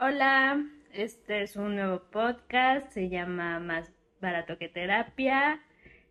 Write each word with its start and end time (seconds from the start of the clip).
Hola, 0.00 0.64
este 0.92 1.42
es 1.42 1.56
un 1.56 1.74
nuevo 1.74 2.00
podcast, 2.12 2.88
se 2.92 3.08
llama 3.08 3.58
Más 3.58 3.90
Barato 4.20 4.56
que 4.56 4.68
Terapia. 4.68 5.60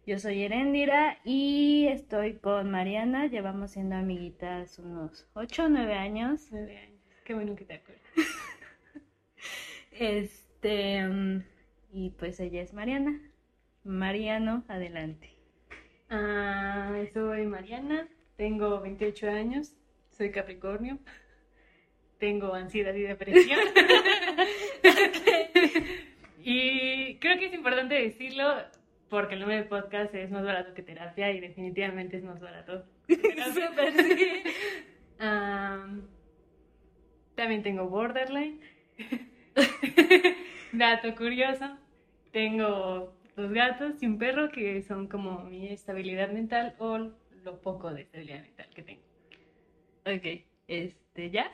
Yo 0.05 0.19
soy 0.19 0.43
Erendira 0.43 1.19
y 1.23 1.87
estoy 1.87 2.33
con 2.33 2.69
Mariana, 2.69 3.27
llevamos 3.27 3.71
siendo 3.71 3.95
amiguitas 3.95 4.77
unos 4.79 5.25
8 5.35 5.63
o 5.63 5.69
9 5.69 5.93
años. 5.93 6.49
Nueve 6.51 6.77
años. 6.79 7.01
Qué 7.23 7.33
bueno 7.33 7.55
que 7.55 7.63
te 7.63 7.75
acuerdas. 7.75 8.03
Este, 9.91 11.07
mm, 11.07 11.45
y 11.93 12.09
pues 12.09 12.41
ella 12.41 12.61
es 12.61 12.73
Mariana. 12.73 13.21
Mariano, 13.85 14.65
adelante. 14.67 15.29
Ah, 16.09 16.91
soy 17.13 17.45
Mariana, 17.45 18.05
tengo 18.35 18.81
28 18.81 19.29
años, 19.29 19.77
soy 20.09 20.31
Capricornio, 20.31 20.99
tengo 22.19 22.53
ansiedad 22.53 22.93
y 22.93 23.01
depresión. 23.01 23.59
y 26.43 27.15
creo 27.15 27.37
que 27.39 27.45
es 27.47 27.53
importante 27.53 27.95
decirlo 27.95 28.43
porque 29.09 29.35
el 29.35 29.41
nombre 29.41 29.57
del 29.57 29.67
podcast 29.67 30.13
es 30.15 30.31
más 30.31 30.43
barato 30.43 30.73
que 30.73 30.83
terapia 30.83 31.31
y 31.31 31.39
definitivamente 31.39 32.17
es 32.17 32.23
más 32.23 32.39
barato. 32.39 32.85
Súper, 33.07 33.93
sí. 33.97 34.43
Am, 35.19 36.07
también 37.35 37.63
tengo 37.63 37.87
borderline. 37.87 38.59
Dato 40.73 41.15
curioso, 41.15 41.77
tengo 42.31 43.13
dos 43.35 43.51
gatos 43.51 44.01
y 44.01 44.07
un 44.07 44.17
perro 44.17 44.49
que 44.49 44.81
son 44.81 45.07
como 45.07 45.43
mi 45.43 45.69
estabilidad 45.69 46.29
mental 46.31 46.75
o 46.79 46.97
lo 47.43 47.61
poco 47.61 47.93
de 47.93 48.01
estabilidad 48.01 48.41
mental 48.41 48.67
que 48.75 48.83
tengo. 48.83 49.01
Ok, 50.05 50.43
este, 50.67 51.29
¿ya? 51.29 51.49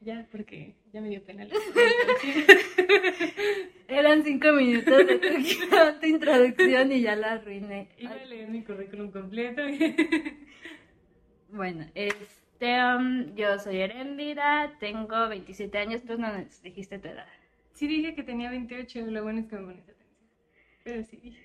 Ya, 0.00 0.26
porque 0.30 0.74
ya 0.92 1.00
me 1.00 1.08
dio 1.08 1.22
pena. 1.24 1.44
la- 1.44 1.54
Eran 3.88 4.22
5 4.24 4.52
minutos 4.52 5.06
de 5.06 5.18
tu, 6.00 6.06
introducción 6.06 6.92
y 6.92 7.00
ya 7.02 7.16
la 7.16 7.32
arruiné. 7.32 7.88
Iba 7.98 8.12
a 8.12 8.24
leer 8.26 8.48
mi 8.48 8.62
currículum 8.62 9.10
completo. 9.10 9.62
Bueno, 11.48 11.86
este, 11.94 12.84
um, 12.84 13.34
yo 13.34 13.58
soy 13.58 13.78
Erendira, 13.78 14.76
tengo 14.80 15.28
27 15.28 15.78
años, 15.78 16.02
tú 16.04 16.18
no 16.18 16.32
nos 16.36 16.62
dijiste 16.62 16.98
tu 16.98 17.08
edad. 17.08 17.26
Sí 17.72 17.86
dije 17.86 18.14
que 18.14 18.22
tenía 18.22 18.50
28, 18.50 19.06
lo 19.06 19.22
bueno 19.22 19.40
es 19.40 19.46
que 19.46 19.56
me 19.56 19.62
pones 19.62 19.82
atención. 19.84 20.08
Pero 20.84 21.04
sí. 21.04 21.36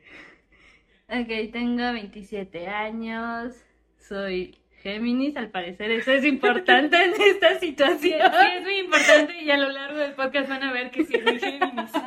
Ok, 1.09 1.52
tengo 1.52 1.94
27 1.94 2.67
años, 2.67 3.55
soy 3.97 4.57
Géminis, 4.81 5.37
al 5.37 5.49
parecer 5.49 5.91
eso 5.91 6.11
es 6.11 6.25
importante 6.25 6.97
en 7.03 7.13
esta 7.19 7.59
situación. 7.59 7.99
sí, 7.99 8.13
es 8.13 8.63
muy 8.63 8.79
importante 8.79 9.41
y 9.41 9.51
a 9.51 9.57
lo 9.57 9.69
largo 9.69 9.99
del 9.99 10.13
podcast 10.13 10.49
van 10.49 10.63
a 10.63 10.73
ver 10.73 10.91
que 10.91 11.03
sí 11.05 11.13
soy 11.13 11.39
Géminis. 11.39 11.91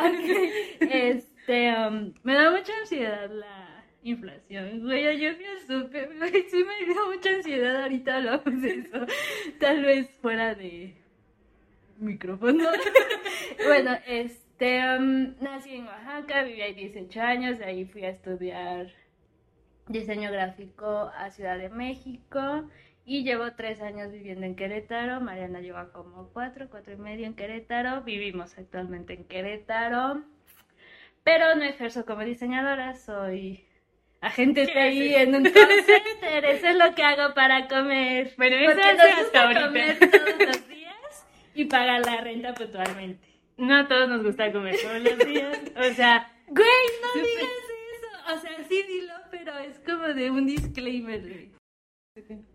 Ok, 0.00 0.90
Este, 0.90 1.72
um, 1.72 2.12
me 2.22 2.34
da 2.34 2.50
mucha 2.50 2.72
ansiedad 2.80 3.30
la 3.30 3.84
inflación, 4.02 4.80
güey, 4.82 5.20
yo 5.20 5.34
fui 5.34 5.44
al 5.44 5.60
súper, 5.60 6.16
güey, 6.16 6.44
sí 6.48 6.64
me 6.64 6.86
dio 6.86 7.06
mucha 7.06 7.30
ansiedad, 7.30 7.82
ahorita 7.82 8.16
hablamos 8.16 8.62
de 8.62 8.70
eso, 8.70 9.06
tal 9.58 9.84
vez 9.84 10.10
fuera 10.22 10.54
de 10.54 10.94
micrófono. 11.98 12.64
bueno, 13.66 13.98
este, 14.06 14.80
um, 14.96 15.34
nací 15.40 15.74
en 15.74 15.86
Oaxaca, 15.86 16.42
viví 16.44 16.62
ahí 16.62 16.74
18 16.74 17.20
años, 17.20 17.58
de 17.58 17.64
ahí 17.66 17.84
fui 17.84 18.04
a 18.04 18.10
estudiar 18.10 18.90
diseño 19.90 20.30
gráfico 20.30 21.10
a 21.16 21.30
Ciudad 21.30 21.58
de 21.58 21.68
México 21.68 22.68
y 23.04 23.24
llevo 23.24 23.52
tres 23.56 23.80
años 23.82 24.12
viviendo 24.12 24.46
en 24.46 24.54
Querétaro. 24.54 25.20
Mariana 25.20 25.60
lleva 25.60 25.92
como 25.92 26.28
cuatro, 26.32 26.68
cuatro 26.70 26.92
y 26.92 26.96
medio 26.96 27.26
en 27.26 27.34
Querétaro. 27.34 28.02
Vivimos 28.02 28.56
actualmente 28.56 29.14
en 29.14 29.24
Querétaro, 29.24 30.22
pero 31.24 31.54
no 31.56 31.64
ejerzo 31.64 32.06
como 32.06 32.22
diseñadora, 32.22 32.94
soy 32.94 33.66
agente 34.20 34.66
¿Qué 34.66 34.90
TI 34.90 35.14
en 35.14 35.34
un 35.34 35.42
call 35.44 35.82
center. 35.84 36.44
Eso 36.44 36.68
es 36.68 36.76
lo 36.76 36.94
que 36.94 37.02
hago 37.02 37.34
para 37.34 37.66
comer. 37.66 38.32
Bueno, 38.36 38.56
eso 38.56 38.76
nos 38.76 39.18
hasta 39.18 39.42
ahorita. 39.42 39.66
comer 39.66 39.98
todos 39.98 40.46
los 40.46 40.68
días 40.68 41.26
y 41.54 41.64
pagar 41.64 42.06
la 42.06 42.20
renta 42.20 42.54
puntualmente. 42.54 43.28
No 43.56 43.76
a 43.76 43.88
todos 43.88 44.08
nos 44.08 44.22
gusta 44.22 44.52
comer 44.52 44.76
todos 44.80 45.00
los 45.00 45.18
días. 45.18 45.58
O 45.76 45.94
sea, 45.94 46.30
Güey, 46.46 46.66
no 47.02 47.22
digas. 47.22 47.69
O 48.34 48.38
sea, 48.38 48.64
sí 48.68 48.82
dilo, 48.82 49.14
pero 49.30 49.56
es 49.58 49.78
como 49.80 50.04
de 50.08 50.30
un 50.30 50.46
disclaimer, 50.46 51.20
güey. 51.20 51.52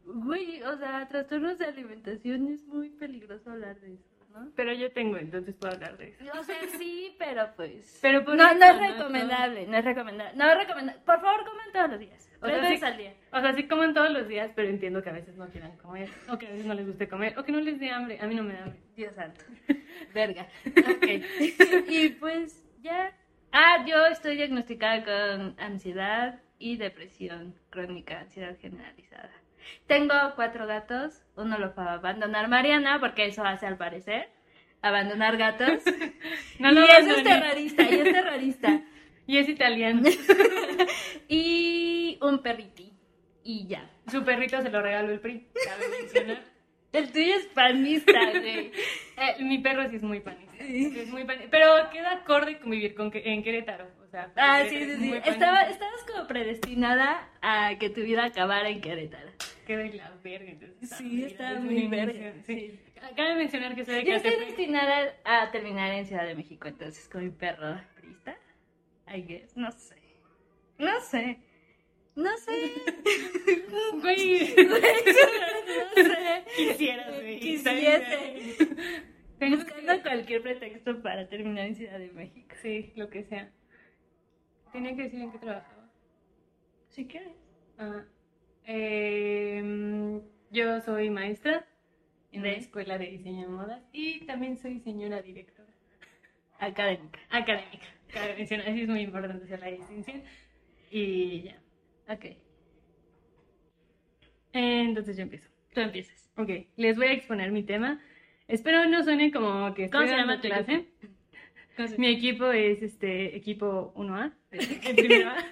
Güey, 0.06 0.62
o 0.63 0.78
sea, 0.78 1.08
trastornos 1.08 1.58
de 1.58 1.66
alimentación 1.66 2.47
es 2.53 2.63
muy 2.66 2.90
peligroso 2.90 3.50
hablar 3.50 3.80
de 3.80 3.94
eso, 3.96 4.03
¿no? 4.34 4.52
pero 4.56 4.74
yo 4.74 4.91
tengo, 4.91 5.18
entonces 5.18 5.56
puedo 5.56 5.74
hablar 5.74 5.97
de 5.97 6.09
eso. 6.09 6.24
O 6.40 6.44
sea, 6.44 6.56
sí, 6.78 7.16
pero 7.18 7.50
pues. 7.56 7.97
Pero 8.02 8.22
no, 8.22 8.34
eso, 8.34 8.36
no 8.36 8.66
es 8.66 8.75
¿no? 8.75 8.88
recomendable, 8.97 9.66
no 9.68 9.78
es 9.78 9.86
recomendable. 9.86 10.38
No 10.38 10.52
es 10.52 10.58
recomendable. 10.58 11.02
Por 11.06 11.22
favor, 11.22 11.46
coman 11.46 11.72
todos 11.74 11.90
los 11.92 12.00
días. 12.00 12.30
O 12.42 12.46
Tres 12.47 12.53
sea, 12.59 12.62
veces 12.63 12.80
sí- 12.80 12.86
al 12.86 12.97
día. 12.97 13.13
O 13.31 13.42
sea, 13.42 13.53
sí 13.56 13.68
comen 13.68 13.94
todos 13.94 14.12
los 14.12 14.28
días, 14.28 14.52
pero 14.56 14.68
entiendo 14.69 15.02
que 15.02 15.09
a 15.09 15.13
veces 15.13 15.36
no 15.38 15.47
quieran 15.47 15.75
comer, 15.78 16.09
o 16.30 16.38
que 16.38 16.47
a 16.47 16.50
veces 16.52 16.66
no 16.66 16.74
les 16.74 16.86
guste 16.86 17.07
comer, 17.07 17.40
o 17.40 17.44
que 17.44 17.52
no 17.53 17.59
les 17.62 17.80
dé 17.80 17.90
hambre. 17.90 18.19
A 18.22 18.28
mí 18.28 18.36
no 18.36 18.44
me 18.44 18.53
da 18.53 18.63
hambre. 18.63 18.80
Dios 18.96 19.16
santo. 19.16 19.42
Verga. 20.13 20.47
Ok. 20.68 21.07
y 21.90 22.09
pues 22.09 22.63
ya. 22.81 23.12
Ah, 23.51 23.85
yo 23.88 24.06
estoy 24.07 24.35
diagnosticada 24.35 25.03
con 25.03 25.56
ansiedad 25.59 26.39
y 26.59 26.78
depresión 26.78 27.56
crónica, 27.69 28.19
ansiedad 28.19 28.57
generalizada. 28.59 29.31
Tengo 29.88 30.13
cuatro 30.35 30.67
gatos. 30.67 31.22
Uno 31.35 31.57
lo 31.57 31.72
fue 31.72 31.83
a 31.83 31.94
abandonar 31.94 32.47
Mariana, 32.47 33.00
porque 33.00 33.25
eso 33.25 33.44
hace 33.44 33.66
al 33.66 33.78
parecer. 33.78 34.29
Abandonar 34.81 35.38
gatos. 35.38 35.83
No 36.59 36.72
y 36.72 36.75
lo 36.75 36.83
eso 36.85 37.17
es 37.17 37.23
terrorista, 37.23 37.83
y 37.83 37.95
es 37.95 38.03
terrorista. 38.03 38.81
Y 39.28 39.39
es 39.39 39.50
italiano. 39.50 40.03
y 41.27 42.19
un 42.22 42.44
perriti. 42.44 42.94
Y 43.44 43.66
ya. 43.67 43.89
Su 44.07 44.23
perrito 44.23 44.62
se 44.62 44.69
lo 44.69 44.81
regaló 44.83 45.12
el 45.12 45.19
PRI, 45.19 45.47
cabe 45.66 45.89
mencionar. 45.89 46.55
El 46.97 47.11
tuyo 47.11 47.35
es 47.35 47.45
panista, 47.47 48.11
güey. 48.31 48.72
Eh, 49.17 49.35
mi 49.44 49.57
perro 49.59 49.89
sí 49.89 49.97
es 49.97 50.03
muy 50.03 50.19
panista. 50.19 50.63
Es 50.63 51.07
muy 51.09 51.23
panista. 51.25 51.50
Pero 51.51 51.89
queda 51.91 52.13
acorde 52.13 52.59
convivir 52.59 52.95
con 52.95 53.11
que, 53.11 53.22
en 53.25 53.44
Querétaro. 53.44 53.88
O 54.03 54.07
sea, 54.07 54.31
Ah, 54.35 54.63
sí, 54.67 54.78
sí, 54.85 54.95
sí. 54.97 55.13
Estaba, 55.25 55.63
estabas 55.63 56.03
como 56.11 56.28
predestinada 56.28 57.29
a 57.41 57.78
que 57.78 57.89
tu 57.89 58.01
vida 58.01 58.25
acabara 58.25 58.69
en 58.69 58.81
Querétaro. 58.81 59.31
Queda 59.67 59.81
en 59.83 59.97
la 59.97 60.11
verga. 60.23 60.51
Entonces, 60.51 60.89
Sí, 60.97 61.23
está 61.25 61.53
es 61.53 61.61
muy 61.61 61.88
verga, 61.88 62.33
sí. 62.45 62.79
Cabe 63.16 63.35
mencionar 63.35 63.75
que 63.75 63.85
soy 63.85 63.95
de 63.95 64.03
Yo 64.06 64.16
estoy 64.16 64.35
destinada 64.45 65.13
a 65.25 65.51
terminar 65.51 65.91
en 65.94 66.06
Ciudad 66.07 66.25
de 66.25 66.33
México, 66.35 66.67
entonces 66.67 67.07
con 67.07 67.23
mi 67.23 67.29
perro 67.29 67.79
prista. 68.00 68.35
I 69.13 69.22
guess, 69.22 69.56
no 69.56 69.72
sé. 69.72 69.95
No 70.79 71.00
sé. 71.01 71.38
No 72.16 72.38
sé. 72.38 72.52
Güey. 74.02 74.56
no 74.70 74.76
sé. 74.76 76.44
Quisieras, 76.56 77.14
güey. 77.22 77.40
Quisiese. 77.40 78.68
Buscando 79.40 80.02
cualquier 80.02 80.42
pretexto 80.42 81.02
para 81.02 81.28
terminar 81.28 81.66
en 81.66 81.75
Ciudad 81.75 82.00
de 82.00 82.12
México. 82.12 82.56
Sí, 82.62 82.94
lo 82.96 83.09
que 83.09 83.24
sea. 83.24 83.52
Tenía 84.72 84.96
que 84.96 85.04
decir 85.04 85.22
en 85.22 85.31
qué 85.31 85.38
trabajaba. 85.40 85.90
Si 86.90 87.06
quieres. 87.06 87.36
Ah, 87.78 88.06
em, 88.66 90.22
yo 90.52 90.80
soy 90.81 91.09
maestra 91.09 91.68
en 92.31 92.44
la. 92.44 92.52
Escuela 92.54 92.98
de 92.98 93.08
Diseño 93.08 93.42
de 93.42 93.48
Modas 93.48 93.84
y 93.92 94.25
también 94.25 94.58
soy 94.58 94.80
señora 94.80 95.22
directora 95.22 95.74
Académica. 96.59 97.20
académica. 97.30 97.88
Cabe 98.14 98.36
mencionar, 98.36 98.74
sí 98.74 98.81
es 98.81 98.88
muy 98.88 99.02
importante 99.02 99.44
hacer 99.44 99.59
la 99.59 99.68
distinción. 99.68 100.24
Y 100.90 101.42
ya. 101.44 101.65
Ok. 102.10 102.26
Entonces 104.54 105.18
yo 105.18 105.24
empiezo. 105.24 105.50
Tú 105.74 105.82
empiezas. 105.82 106.30
Ok, 106.38 106.50
les 106.78 106.96
voy 106.98 107.08
a 107.08 107.12
exponer 107.14 107.52
mi 107.52 107.64
tema. 107.64 108.02
Espero 108.48 108.88
no 108.88 109.04
suene 109.04 109.32
como 109.32 109.74
que 109.74 109.90
¿Cómo 109.90 110.04
estoy 110.04 110.08
se 110.10 110.16
llama 110.22 110.42
tu 110.42 110.48
clase. 110.48 110.74
equipo? 110.74 111.96
Mi 111.98 112.07
equipo 112.07 112.52
es 112.52 112.81
este 112.81 113.36
equipo 113.36 113.94
1A, 113.96 114.31
el 114.52 114.96
primero 114.96 115.30
A. 115.30 115.36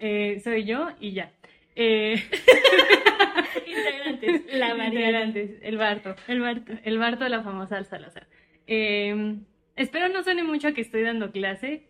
Eh, 0.00 0.38
soy 0.44 0.64
yo 0.64 0.90
y 1.00 1.10
ya. 1.10 1.32
Eh, 1.74 2.14
Integrantes. 3.66 4.42
La 4.54 4.86
integrantes, 4.86 5.58
el 5.60 5.76
Barto. 5.76 6.14
El 6.28 6.40
Barto. 6.40 6.72
El 6.84 6.98
Barto 6.98 7.24
de 7.24 7.30
la 7.30 7.42
famosa 7.42 7.78
Al 7.78 7.84
Salazar. 7.84 8.28
Eh, 8.68 9.38
espero 9.74 10.08
no 10.08 10.22
suene 10.22 10.44
mucho 10.44 10.68
a 10.68 10.72
que 10.72 10.82
estoy 10.82 11.02
dando 11.02 11.32
clase, 11.32 11.87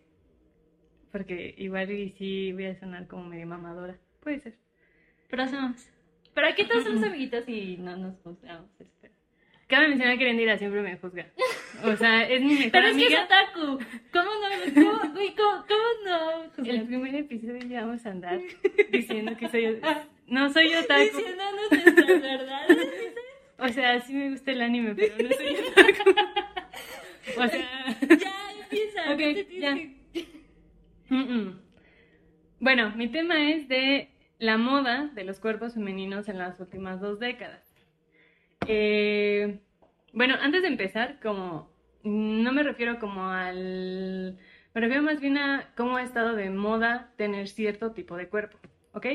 porque 1.11 1.53
igual 1.57 1.91
y 1.91 2.11
sí 2.17 2.51
voy 2.53 2.65
a 2.65 2.79
sonar 2.79 3.07
como 3.07 3.23
medio 3.25 3.47
mamadora. 3.47 3.97
Puede 4.21 4.39
ser. 4.39 4.53
Pero 5.29 5.47
somos. 5.47 5.87
Pero 6.33 6.47
aquí 6.47 6.65
todos 6.65 6.83
somos 6.83 7.03
amiguitos 7.07 7.47
y 7.47 7.77
no 7.77 7.95
nos 7.97 8.15
juzgamos. 8.21 8.69
espero. 8.79 9.13
Cabe 9.67 9.87
mencionar 9.89 10.17
que 10.17 10.23
Erendira 10.23 10.57
siempre 10.57 10.81
me 10.81 10.97
juzga. 10.97 11.27
O 11.85 11.95
sea, 11.95 12.27
es 12.27 12.41
mi 12.41 12.55
mejor 12.55 12.71
Pero 12.71 12.87
es 12.87 12.97
que 12.97 13.05
es 13.07 13.19
otaku. 13.19 13.79
¿Cómo 14.11 14.29
no? 14.41 14.73
¿Cómo, 14.73 15.13
güey, 15.13 15.33
cómo, 15.33 15.65
cómo 15.65 15.87
no? 16.03 16.65
El 16.65 16.83
primer 16.87 17.15
episodio 17.15 17.59
ya 17.67 17.85
vamos 17.85 18.05
a 18.05 18.09
andar 18.09 18.39
diciendo 18.91 19.37
que 19.37 19.47
soy. 19.47 19.79
No 20.27 20.51
soy 20.51 20.73
otaku. 20.73 21.03
Diciéndonos 21.17 21.71
nuestras 21.71 22.21
verdades. 22.21 22.87
O 23.59 23.69
sea, 23.69 24.01
sí 24.01 24.13
me 24.13 24.31
gusta 24.31 24.51
el 24.51 24.61
anime, 24.61 24.93
pero 24.95 25.15
no 25.23 25.29
soy 25.35 25.55
otaku. 25.55 26.09
O 27.37 27.47
sea... 27.47 27.97
Ya, 28.01 28.51
empieza. 28.61 29.01
Ok, 29.13 29.19
no 29.19 29.45
te 29.45 29.59
ya. 29.59 29.73
que- 29.75 30.25
Bueno, 32.59 32.91
mi 32.95 33.07
tema 33.07 33.51
es 33.51 33.67
de 33.67 34.09
la 34.37 34.57
moda 34.57 35.09
de 35.15 35.23
los 35.23 35.39
cuerpos 35.39 35.73
femeninos 35.73 36.29
en 36.29 36.37
las 36.37 36.59
últimas 36.59 37.01
dos 37.01 37.19
décadas. 37.19 37.63
Eh, 38.67 39.59
bueno, 40.13 40.35
antes 40.41 40.61
de 40.61 40.67
empezar, 40.67 41.19
como 41.21 41.71
no 42.03 42.51
me 42.51 42.63
refiero 42.63 42.99
como 42.99 43.25
al... 43.29 44.37
Me 44.73 44.81
refiero 44.81 45.01
más 45.01 45.19
bien 45.19 45.37
a 45.37 45.73
cómo 45.75 45.97
ha 45.97 46.03
estado 46.03 46.35
de 46.35 46.49
moda 46.49 47.11
tener 47.17 47.47
cierto 47.47 47.91
tipo 47.91 48.15
de 48.15 48.27
cuerpo, 48.27 48.59
¿ok? 48.93 49.07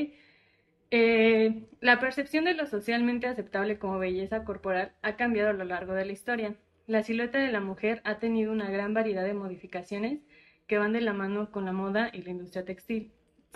Eh, 0.91 1.63
la 1.79 1.99
percepción 1.99 2.45
de 2.45 2.53
lo 2.53 2.67
socialmente 2.67 3.27
aceptable 3.27 3.79
como 3.79 3.99
belleza 3.99 4.43
corporal 4.43 4.91
ha 5.01 5.15
cambiado 5.15 5.49
a 5.49 5.53
lo 5.53 5.63
largo 5.63 5.93
de 5.93 6.05
la 6.05 6.11
historia. 6.11 6.55
La 6.87 7.03
silueta 7.03 7.39
de 7.39 7.51
la 7.51 7.61
mujer 7.61 8.01
ha 8.03 8.19
tenido 8.19 8.51
una 8.51 8.69
gran 8.69 8.93
variedad 8.93 9.23
de 9.23 9.33
modificaciones 9.33 10.19
que 10.67 10.77
van 10.77 10.93
de 10.93 11.01
la 11.01 11.13
mano 11.13 11.51
con 11.51 11.65
la 11.65 11.73
moda 11.73 12.09
y 12.13 12.21
la 12.21 12.31
industria 12.31 12.65
textil. 12.65 13.11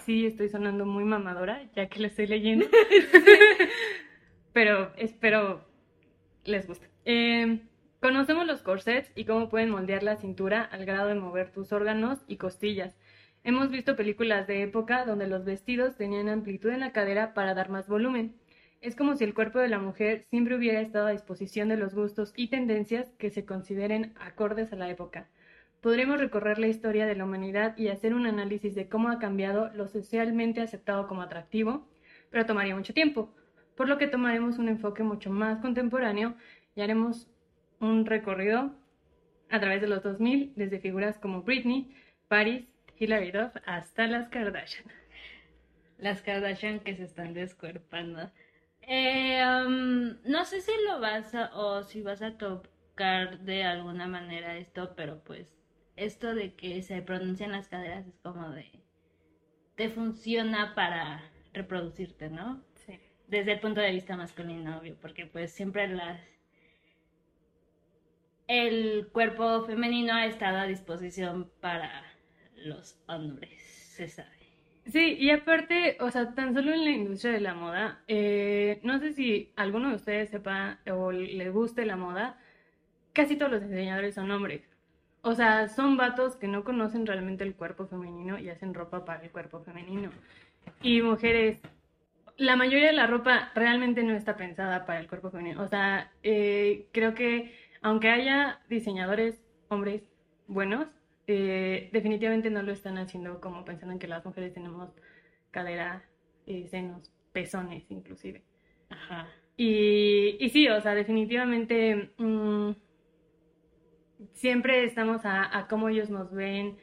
Sí, 0.06 0.26
estoy 0.26 0.50
sonando 0.50 0.86
muy 0.86 1.04
mamadora, 1.04 1.70
ya 1.76 1.88
que 1.90 2.00
lo 2.00 2.08
estoy 2.08 2.28
leyendo. 2.28 2.66
Pero 4.54 4.92
espero 4.98 5.66
les 6.46 6.68
guste. 6.68 6.90
Eh, 7.06 7.60
conocemos 8.00 8.46
los 8.46 8.62
corsets 8.62 9.12
y 9.16 9.26
cómo 9.26 9.50
pueden 9.50 9.70
moldear 9.70 10.04
la 10.04 10.18
cintura 10.18 10.64
al 10.64 10.86
grado 10.86 11.10
de 11.10 11.16
mover 11.16 11.52
tus 11.52 11.72
órganos 11.72 12.20
y 12.28 12.38
costillas. 12.38 12.98
Hemos 13.44 13.70
visto 13.72 13.96
películas 13.96 14.48
de 14.48 14.64
época 14.64 15.06
donde 15.06 15.28
los 15.28 15.46
vestidos 15.46 15.96
tenían 15.96 16.30
amplitud 16.30 16.70
en 16.72 16.82
la 16.82 16.92
cadera 16.92 17.34
para 17.34 17.54
dar 17.54 17.70
más 17.70 17.88
volumen. 17.88 18.36
Es 18.82 18.96
como 18.96 19.16
si 19.16 19.24
el 19.24 19.34
cuerpo 19.34 19.60
de 19.60 19.70
la 19.70 19.80
mujer 19.80 20.26
siempre 20.30 20.56
hubiera 20.56 20.82
estado 20.82 21.08
a 21.08 21.12
disposición 21.12 21.70
de 21.70 21.78
los 21.78 21.94
gustos 21.94 22.34
y 22.36 22.50
tendencias 22.50 23.10
que 23.18 23.30
se 23.30 23.46
consideren 23.46 24.14
acordes 24.20 24.72
a 24.74 24.78
la 24.78 24.90
época. 24.90 25.30
Podremos 25.82 26.20
recorrer 26.20 26.60
la 26.60 26.68
historia 26.68 27.06
de 27.06 27.16
la 27.16 27.24
humanidad 27.24 27.78
y 27.78 27.88
hacer 27.88 28.14
un 28.14 28.26
análisis 28.26 28.76
de 28.76 28.90
cómo 28.90 29.10
ha 29.10 29.20
cambiado 29.20 29.72
lo 29.74 29.88
socialmente 29.88 30.62
aceptado 30.62 31.08
como 31.08 31.22
atractivo, 31.22 31.88
pero 32.30 32.46
tomaría 32.46 32.76
mucho 32.76 32.94
tiempo, 32.94 33.34
por 33.76 33.88
lo 33.88 33.98
que 33.98 34.08
tomaremos 34.08 34.58
un 34.58 34.68
enfoque 34.68 35.04
mucho 35.04 35.30
más 35.30 35.60
contemporáneo 35.60 36.36
y 36.76 36.82
haremos 36.82 37.28
un 37.80 38.06
recorrido 38.06 38.76
a 39.50 39.60
través 39.60 39.80
de 39.80 39.88
los 39.88 40.04
2000, 40.04 40.54
desde 40.56 40.80
figuras 40.80 41.18
como 41.18 41.44
Britney, 41.44 41.96
Paris, 42.28 42.66
Hilary 42.98 43.32
Duff 43.32 43.56
hasta 43.66 44.06
las 44.08 44.28
Kardashian. 44.28 44.86
Las 45.98 46.22
Kardashian 46.22 46.82
que 46.82 46.96
se 46.96 47.04
están 47.04 47.34
descuerpando. 47.34 48.32
Eh, 48.82 49.42
um, 49.46 50.18
no 50.26 50.46
sé 50.46 50.62
si 50.62 50.72
lo 50.86 51.00
vas 51.00 51.34
a, 51.36 51.52
o 51.56 51.84
si 51.84 52.02
vas 52.02 52.22
a 52.22 52.38
tocar 52.38 53.40
de 53.40 53.64
alguna 53.64 54.08
manera 54.08 54.58
esto, 54.58 54.94
pero 54.96 55.24
pues 55.24 55.59
esto 56.00 56.34
de 56.34 56.54
que 56.54 56.82
se 56.82 57.02
pronuncian 57.02 57.52
las 57.52 57.68
caderas 57.68 58.08
es 58.08 58.18
como 58.20 58.50
de, 58.50 58.66
te 59.76 59.90
funciona 59.90 60.74
para 60.76 61.22
reproducirte, 61.54 62.30
¿no? 62.30 62.64
Sí. 62.86 63.00
Desde 63.28 63.54
el 63.54 63.60
punto 63.60 63.82
de 63.82 63.92
vista 63.92 64.16
masculino, 64.16 64.80
obvio, 64.80 64.96
porque 65.02 65.26
pues 65.26 65.52
siempre 65.52 65.88
las, 65.88 66.20
el 68.48 69.10
cuerpo 69.12 69.66
femenino 69.66 70.14
ha 70.14 70.26
estado 70.26 70.58
a 70.58 70.66
disposición 70.66 71.52
para 71.62 72.04
los 72.56 73.00
hombres, 73.08 73.62
se 73.62 74.08
sabe. 74.08 74.40
Sí, 74.86 75.18
y 75.20 75.30
aparte, 75.30 75.98
o 76.00 76.10
sea, 76.10 76.34
tan 76.34 76.54
solo 76.56 76.74
en 76.74 76.84
la 76.84 76.92
industria 76.92 77.34
de 77.34 77.42
la 77.42 77.54
moda, 77.54 78.04
eh, 78.08 78.80
no 78.84 78.98
sé 78.98 79.14
si 79.14 79.52
alguno 79.56 79.90
de 79.90 79.96
ustedes 79.96 80.30
sepa 80.30 80.80
o 80.92 81.12
le 81.12 81.50
guste 81.52 81.86
la 81.86 81.96
moda, 81.96 82.40
casi 83.14 83.36
todos 83.36 83.52
los 83.52 83.62
diseñadores 83.62 84.16
son 84.16 84.32
hombres. 84.32 84.69
O 85.22 85.34
sea, 85.36 85.68
son 85.68 85.98
vatos 85.98 86.36
que 86.36 86.48
no 86.48 86.64
conocen 86.64 87.06
realmente 87.06 87.44
el 87.44 87.56
cuerpo 87.56 87.88
femenino 87.88 88.40
y 88.40 88.50
hacen 88.50 88.74
ropa 88.74 89.04
para 89.06 89.24
el 89.24 89.32
cuerpo 89.32 89.60
femenino. 89.62 90.12
Y 90.82 91.02
mujeres, 91.02 91.62
la 92.38 92.56
mayoría 92.56 92.88
de 92.88 92.94
la 92.94 93.08
ropa 93.08 93.52
realmente 93.54 94.04
no 94.04 94.14
está 94.14 94.38
pensada 94.38 94.86
para 94.86 95.00
el 95.00 95.08
cuerpo 95.08 95.30
femenino. 95.30 95.62
O 95.62 95.68
sea, 95.68 96.12
eh, 96.24 96.88
creo 96.94 97.14
que 97.14 97.54
aunque 97.82 98.10
haya 98.10 98.60
diseñadores 98.70 99.42
hombres 99.68 100.04
buenos, 100.48 100.88
eh, 101.28 101.90
definitivamente 101.92 102.50
no 102.50 102.64
lo 102.64 102.72
están 102.72 102.98
haciendo 102.98 103.40
como 103.40 103.66
pensando 103.66 103.94
en 103.94 104.00
que 104.00 104.08
las 104.08 104.26
mujeres 104.26 104.54
tenemos 104.54 104.90
cadera, 105.52 106.04
eh, 106.48 106.68
senos, 106.70 107.12
pezones 107.34 107.84
inclusive. 107.90 108.44
Ajá. 108.90 109.28
Y, 109.58 110.38
y 110.40 110.50
sí, 110.50 110.68
o 110.70 110.80
sea, 110.82 110.96
definitivamente 110.96 112.14
mm, 112.18 112.72
siempre 114.34 114.84
estamos 114.84 115.26
a, 115.26 115.58
a 115.58 115.68
cómo 115.68 115.90
ellos 115.90 116.10
nos 116.10 116.32
ven, 116.34 116.78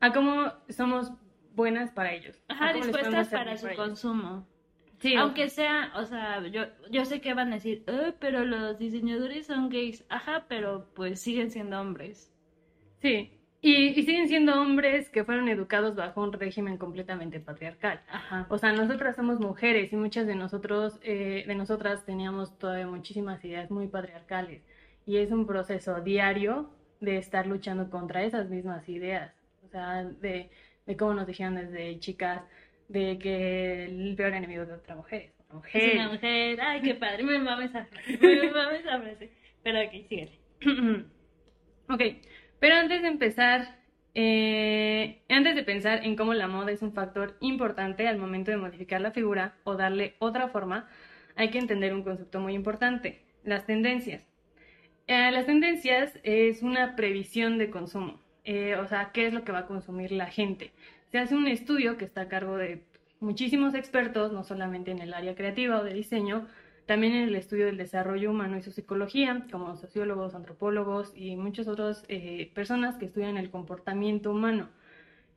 a 0.00 0.12
cómo 0.12 0.52
somos 0.68 1.12
buenas 1.54 1.90
para 1.92 2.12
ellos. 2.14 2.42
Ajá, 2.48 2.72
dispuestas 2.72 3.28
para 3.28 3.56
su 3.56 3.68
ellos. 3.68 3.76
consumo. 3.76 4.46
Sí, 4.98 5.14
Aunque 5.14 5.48
sea, 5.48 5.92
o 5.96 6.04
sea, 6.04 6.46
yo, 6.48 6.64
yo 6.90 7.04
sé 7.06 7.20
que 7.20 7.32
van 7.34 7.52
a 7.52 7.56
decir, 7.56 7.84
"Eh, 7.86 8.12
pero 8.20 8.44
los 8.44 8.78
diseñadores 8.78 9.46
son 9.46 9.68
gays. 9.70 10.04
Ajá, 10.10 10.46
pero 10.48 10.90
pues 10.94 11.20
siguen 11.20 11.50
siendo 11.50 11.80
hombres. 11.80 12.32
sí. 13.00 13.30
Y, 13.62 13.88
y 13.88 14.02
siguen 14.04 14.26
siendo 14.28 14.60
hombres 14.60 15.10
que 15.10 15.22
fueron 15.24 15.48
educados 15.48 15.94
bajo 15.94 16.22
un 16.22 16.32
régimen 16.32 16.78
completamente 16.78 17.40
patriarcal. 17.40 18.02
Ajá. 18.08 18.46
O 18.48 18.56
sea, 18.56 18.72
nosotras 18.72 19.16
somos 19.16 19.38
mujeres 19.38 19.92
y 19.92 19.96
muchas 19.96 20.26
de 20.26 20.34
nosotros, 20.34 20.98
eh, 21.02 21.44
de 21.46 21.54
nosotras 21.54 22.04
teníamos 22.06 22.58
todavía 22.58 22.86
muchísimas 22.86 23.44
ideas 23.44 23.70
muy 23.70 23.86
patriarcales. 23.88 24.62
Y 25.10 25.16
es 25.16 25.32
un 25.32 25.44
proceso 25.44 26.00
diario 26.02 26.70
de 27.00 27.16
estar 27.16 27.44
luchando 27.44 27.90
contra 27.90 28.22
esas 28.22 28.48
mismas 28.48 28.88
ideas. 28.88 29.34
O 29.66 29.68
sea, 29.68 30.04
de, 30.04 30.50
de 30.86 30.96
cómo 30.96 31.14
nos 31.14 31.26
dijeron 31.26 31.56
desde 31.56 31.98
chicas, 31.98 32.42
de 32.86 33.18
que 33.18 33.86
el 33.86 34.14
peor 34.14 34.34
enemigo 34.34 34.66
de 34.66 34.74
otra 34.74 34.94
mujer 34.94 35.22
es 35.22 35.32
una 35.48 35.54
mujer. 35.56 35.82
Es 35.82 35.94
una 35.94 36.08
mujer. 36.10 36.60
Ay, 36.60 36.80
qué 36.82 36.94
padre, 36.94 37.24
me 37.24 37.40
mama 37.40 37.64
esa 37.64 37.86
frase. 37.86 38.18
Me 38.22 38.52
mama 38.52 38.76
esa 38.76 39.00
frase. 39.00 39.32
Pero 39.64 39.80
ok, 39.80 39.90
síguele. 40.08 40.38
Ok, 41.88 42.02
pero 42.60 42.76
antes 42.76 43.02
de 43.02 43.08
empezar, 43.08 43.80
eh, 44.14 45.22
antes 45.28 45.56
de 45.56 45.64
pensar 45.64 46.04
en 46.04 46.14
cómo 46.14 46.34
la 46.34 46.46
moda 46.46 46.70
es 46.70 46.82
un 46.82 46.92
factor 46.92 47.36
importante 47.40 48.06
al 48.06 48.16
momento 48.16 48.52
de 48.52 48.58
modificar 48.58 49.00
la 49.00 49.10
figura 49.10 49.56
o 49.64 49.74
darle 49.74 50.14
otra 50.20 50.46
forma, 50.50 50.88
hay 51.34 51.50
que 51.50 51.58
entender 51.58 51.94
un 51.94 52.04
concepto 52.04 52.38
muy 52.38 52.54
importante, 52.54 53.24
las 53.42 53.66
tendencias. 53.66 54.29
Eh, 55.10 55.32
las 55.32 55.44
tendencias 55.44 56.12
es 56.22 56.62
una 56.62 56.94
previsión 56.94 57.58
de 57.58 57.68
consumo, 57.68 58.20
eh, 58.44 58.76
o 58.76 58.86
sea, 58.86 59.10
qué 59.12 59.26
es 59.26 59.34
lo 59.34 59.42
que 59.42 59.50
va 59.50 59.60
a 59.60 59.66
consumir 59.66 60.12
la 60.12 60.26
gente. 60.26 60.70
Se 61.10 61.18
hace 61.18 61.34
un 61.34 61.48
estudio 61.48 61.98
que 61.98 62.04
está 62.04 62.20
a 62.20 62.28
cargo 62.28 62.56
de 62.56 62.84
muchísimos 63.18 63.74
expertos, 63.74 64.30
no 64.30 64.44
solamente 64.44 64.92
en 64.92 65.00
el 65.00 65.12
área 65.12 65.34
creativa 65.34 65.80
o 65.80 65.84
de 65.84 65.94
diseño, 65.94 66.46
también 66.86 67.12
en 67.14 67.24
el 67.24 67.34
estudio 67.34 67.66
del 67.66 67.76
desarrollo 67.76 68.30
humano 68.30 68.56
y 68.56 68.62
su 68.62 68.70
psicología, 68.70 69.46
como 69.50 69.76
sociólogos, 69.76 70.36
antropólogos 70.36 71.12
y 71.16 71.34
muchas 71.34 71.66
otras 71.66 72.04
eh, 72.06 72.52
personas 72.54 72.96
que 72.96 73.06
estudian 73.06 73.36
el 73.36 73.50
comportamiento 73.50 74.30
humano. 74.30 74.68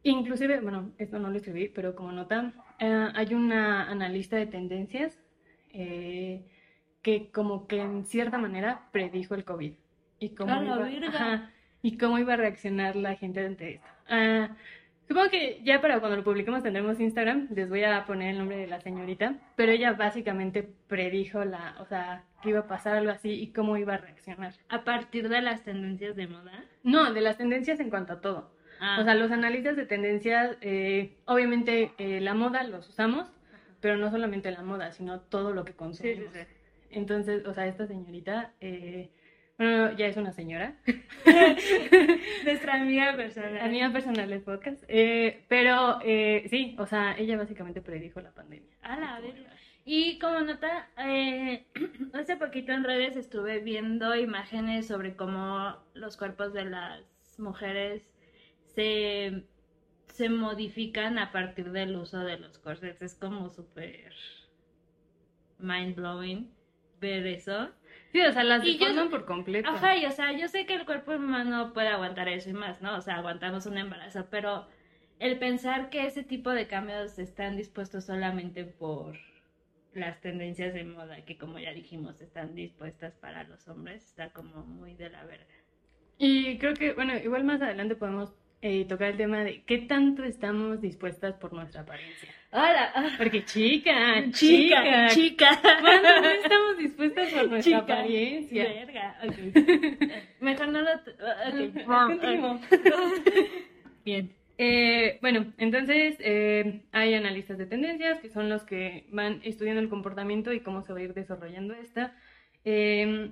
Inclusive, 0.03 0.59
bueno, 0.59 0.91
esto 1.00 1.17
no 1.17 1.31
lo 1.31 1.38
escribí, 1.38 1.67
pero 1.67 1.95
como 1.95 2.12
nota, 2.12 2.53
hay 2.77 3.33
una 3.33 3.89
analista 3.89 4.36
de 4.36 4.45
tendencias 4.45 5.17
que 7.03 7.29
como 7.31 7.67
que 7.67 7.79
en 7.81 8.05
cierta 8.05 8.39
manera 8.39 8.88
predijo 8.91 9.36
el 9.36 9.45
COVID 9.45 9.74
y 10.19 10.29
cómo, 10.29 10.51
¡A 10.51 10.62
la 10.62 10.89
iba, 10.89 11.07
ajá, 11.07 11.51
y 11.83 11.98
cómo 11.98 12.17
iba 12.17 12.33
a 12.33 12.38
reaccionar 12.38 12.95
la 12.95 13.15
gente 13.15 13.45
ante 13.45 13.75
esto. 13.75 13.88
Ah, 14.10 14.50
Supongo 15.07 15.29
que 15.29 15.60
ya 15.63 15.81
para 15.81 16.00
cuando 16.00 16.15
lo 16.17 16.24
publiquemos 16.24 16.63
tendremos 16.63 17.00
Instagram, 17.00 17.50
les 17.53 17.67
voy 17.69 17.83
a 17.83 18.05
poner 18.05 18.31
el 18.31 18.38
nombre 18.38 18.55
de 18.57 18.67
la 18.67 18.79
señorita, 18.79 19.36
pero 19.57 19.74
ella 19.74 19.91
básicamente 19.93 20.63
predijo 20.88 21.43
la, 21.43 21.75
o 21.79 21.86
sea, 21.86 22.24
que 22.41 22.50
iba 22.50 22.60
a 22.60 22.67
pasar 22.67 22.95
algo 22.95 23.12
así 23.12 23.29
y 23.29 23.51
cómo 23.51 23.75
iba 23.77 23.95
a 23.95 23.98
reaccionar. 23.98 24.53
A 24.69 24.83
partir 24.86 25.27
de 25.27 25.41
las 25.41 25.63
tendencias 25.63 26.15
de 26.15 26.27
moda. 26.27 26.63
No, 26.83 27.12
de 27.13 27.19
las 27.19 27.38
tendencias 27.38 27.81
en 27.81 27.89
cuanto 27.89 28.13
a 28.13 28.22
todo. 28.22 28.50
Ah, 28.79 28.98
O 29.01 29.03
sea, 29.03 29.13
los 29.15 29.29
analistas 29.31 29.75
de 29.75 29.86
tendencias, 29.86 30.57
eh, 30.62 31.17
obviamente 31.25 31.91
eh, 31.98 32.22
la 32.22 32.33
moda 32.33 32.63
los 32.63 32.88
usamos, 32.88 33.29
pero 33.81 33.98
no 33.98 34.10
solamente 34.10 34.51
la 34.51 34.63
moda, 34.63 34.93
sino 34.93 35.19
todo 35.19 35.53
lo 35.53 35.65
que 35.65 35.74
sí, 35.74 35.75
sí, 35.75 35.77
consumimos. 35.77 36.33
sí. 36.33 36.39
Entonces, 36.93 37.45
o 37.45 37.53
sea, 37.53 37.67
esta 37.67 37.88
señorita, 37.88 38.53
eh, 38.62 39.12
bueno, 39.57 39.91
ya 39.97 40.07
es 40.07 40.17
una 40.17 40.31
señora, 40.33 40.77
Nuestra 42.45 42.75
amiga 42.75 43.15
personal. 43.15 43.57
amiga 43.59 43.91
personal 43.91 44.29
del 44.29 44.41
podcast, 44.41 44.83
eh, 44.88 45.45
pero 45.47 46.00
eh, 46.03 46.45
sí, 46.50 46.75
o 46.79 46.85
sea, 46.88 47.15
ella 47.17 47.38
básicamente 47.38 47.81
predijo 47.81 48.21
la 48.21 48.31
pandemia. 48.31 48.75
A 48.81 49.00
la 49.00 49.19
verga. 49.19 49.51
Y 49.85 50.17
como 50.19 50.41
nota, 50.41 50.89
eh, 50.97 51.65
hace 52.13 52.38
poquito 52.38 52.71
en 52.71 52.83
redes 52.83 53.15
estuve 53.15 53.59
viendo 53.59 54.15
imágenes 54.15 54.88
sobre 54.88 55.15
cómo 55.15 55.77
los 55.93 56.17
cuerpos 56.17 56.53
de 56.53 56.65
las 56.65 57.03
mujeres 57.38 58.01
se, 58.75 59.43
se 60.07 60.29
modifican 60.29 61.17
a 61.19 61.31
partir 61.31 61.71
del 61.71 61.95
uso 61.95 62.19
de 62.19 62.38
los 62.39 62.57
corsets. 62.59 63.01
Es 63.01 63.15
como 63.15 63.50
súper 63.50 64.13
mind 65.59 65.95
blowing 65.95 66.52
ver 67.12 67.27
eso. 67.27 67.69
Sí, 68.12 68.22
o 68.22 68.31
sea, 68.31 68.43
las 68.43 68.63
yo- 68.63 68.72
deforman 68.74 69.10
por 69.10 69.25
completo. 69.25 69.69
Ajá, 69.69 69.98
y 69.98 70.05
o 70.05 70.12
sea, 70.12 70.31
yo 70.33 70.48
sé 70.48 70.65
que 70.65 70.75
el 70.75 70.86
cuerpo 70.86 71.13
humano 71.13 71.74
puede 71.74 71.88
aguantar 71.89 72.27
eso 72.29 72.50
y 72.50 72.53
más, 72.53 72.81
¿no? 72.81 72.95
O 72.95 73.01
sea, 73.01 73.15
aguantamos 73.17 73.65
un 73.65 73.77
embarazo, 73.77 74.27
pero 74.29 74.67
el 75.19 75.38
pensar 75.39 75.89
que 75.89 76.05
ese 76.05 76.24
tipo 76.24 76.50
de 76.51 76.67
cambios 76.67 77.17
están 77.19 77.57
dispuestos 77.57 78.05
solamente 78.05 78.63
por 78.65 79.15
las 79.93 80.19
tendencias 80.22 80.74
de 80.74 80.83
moda, 80.83 81.24
que 81.25 81.38
como 81.38 81.60
ya 81.60 81.72
dijimos, 81.74 82.19
están 82.22 82.55
dispuestas 82.55 83.13
para 83.15 83.43
los 83.43 83.67
hombres, 83.67 84.03
está 84.05 84.29
como 84.29 84.63
muy 84.65 84.95
de 84.95 85.10
la 85.10 85.24
verga. 85.25 85.45
Y 86.17 86.57
creo 86.57 86.74
que, 86.74 86.93
bueno, 86.93 87.15
igual 87.17 87.43
más 87.43 87.62
adelante 87.62 87.95
podemos 87.95 88.33
eh, 88.65 88.86
tocar 88.86 89.10
el 89.10 89.17
tema 89.17 89.43
de 89.43 89.62
qué 89.63 89.79
tanto 89.79 90.24
estamos 90.24 90.79
dispuestas 90.79 91.36
por 91.36 91.51
nuestra 91.51 91.82
apariencia. 91.82 92.29
Hola, 92.50 92.93
Porque 93.17 93.43
chica, 93.43 94.24
chica, 94.32 95.10
chica, 95.10 95.10
chica. 95.10 95.60
¿cuánto 95.82 96.22
no 96.22 96.29
estamos 96.29 96.77
dispuestas 96.77 97.29
por 97.34 97.50
nuestra 97.50 97.82
Chica. 97.82 97.93
apariencia? 97.93 98.63
Verga. 98.63 99.17
Mejor 100.39 100.67
no 100.70 100.82
lo... 100.82 100.91
Ok, 100.93 101.86
Continúo. 101.86 102.60
Bien. 104.05 104.32
Eh, 104.58 105.17
bueno, 105.20 105.51
entonces 105.58 106.15
eh, 106.20 106.84
hay 106.93 107.15
analistas 107.15 107.58
de 107.58 107.65
tendencias 107.65 108.20
que 108.20 108.29
son 108.29 108.48
los 108.48 108.63
que 108.63 109.08
van 109.12 109.41
estudiando 109.43 109.82
el 109.82 109.89
comportamiento 109.89 110.53
y 110.53 110.62
cómo 110.62 110.84
se 110.84 110.93
va 110.93 111.00
a 111.00 111.03
ir 111.03 111.13
desarrollando 111.13 111.74
esta. 111.74 112.15
Eh, 112.63 113.32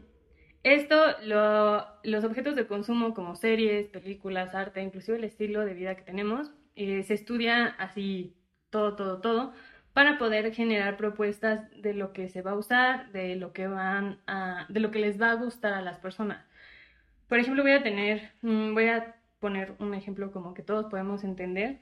esto, 0.63 0.95
lo- 1.23 1.85
los 2.03 2.23
objetos 2.23 2.55
de 2.55 2.67
consumo 2.67 3.13
como 3.13 3.35
series, 3.35 3.87
películas, 3.87 4.53
arte, 4.55 4.81
inclusive 4.81 5.17
el 5.17 5.23
estilo 5.23 5.61
de 5.65 5.73
vida 5.73 5.95
que 5.95 6.03
tenemos, 6.03 6.51
eh, 6.75 7.03
se 7.03 7.13
estudia 7.15 7.67
así 7.79 8.35
todo, 8.69 8.95
todo, 8.95 9.21
todo, 9.21 9.53
para 9.93 10.17
poder 10.17 10.53
generar 10.53 10.97
propuestas 10.97 11.69
de 11.81 11.93
lo 11.93 12.13
que 12.13 12.29
se 12.29 12.41
va 12.41 12.51
a 12.51 12.55
usar, 12.55 13.11
de 13.11 13.35
lo 13.35 13.53
que 13.53 13.67
van 13.67 14.19
a, 14.27 14.65
de 14.69 14.79
lo 14.79 14.91
que 14.91 14.99
les 14.99 15.21
va 15.21 15.31
a 15.31 15.35
gustar 15.35 15.73
a 15.73 15.81
las 15.81 15.99
personas. 15.99 16.45
Por 17.27 17.39
ejemplo, 17.39 17.63
voy 17.63 17.73
a 17.73 17.83
tener, 17.83 18.31
mm, 18.41 18.73
voy 18.73 18.89
a 18.89 19.15
poner 19.39 19.75
un 19.79 19.93
ejemplo 19.93 20.31
como 20.31 20.53
que 20.53 20.63
todos 20.63 20.85
podemos 20.87 21.23
entender. 21.23 21.79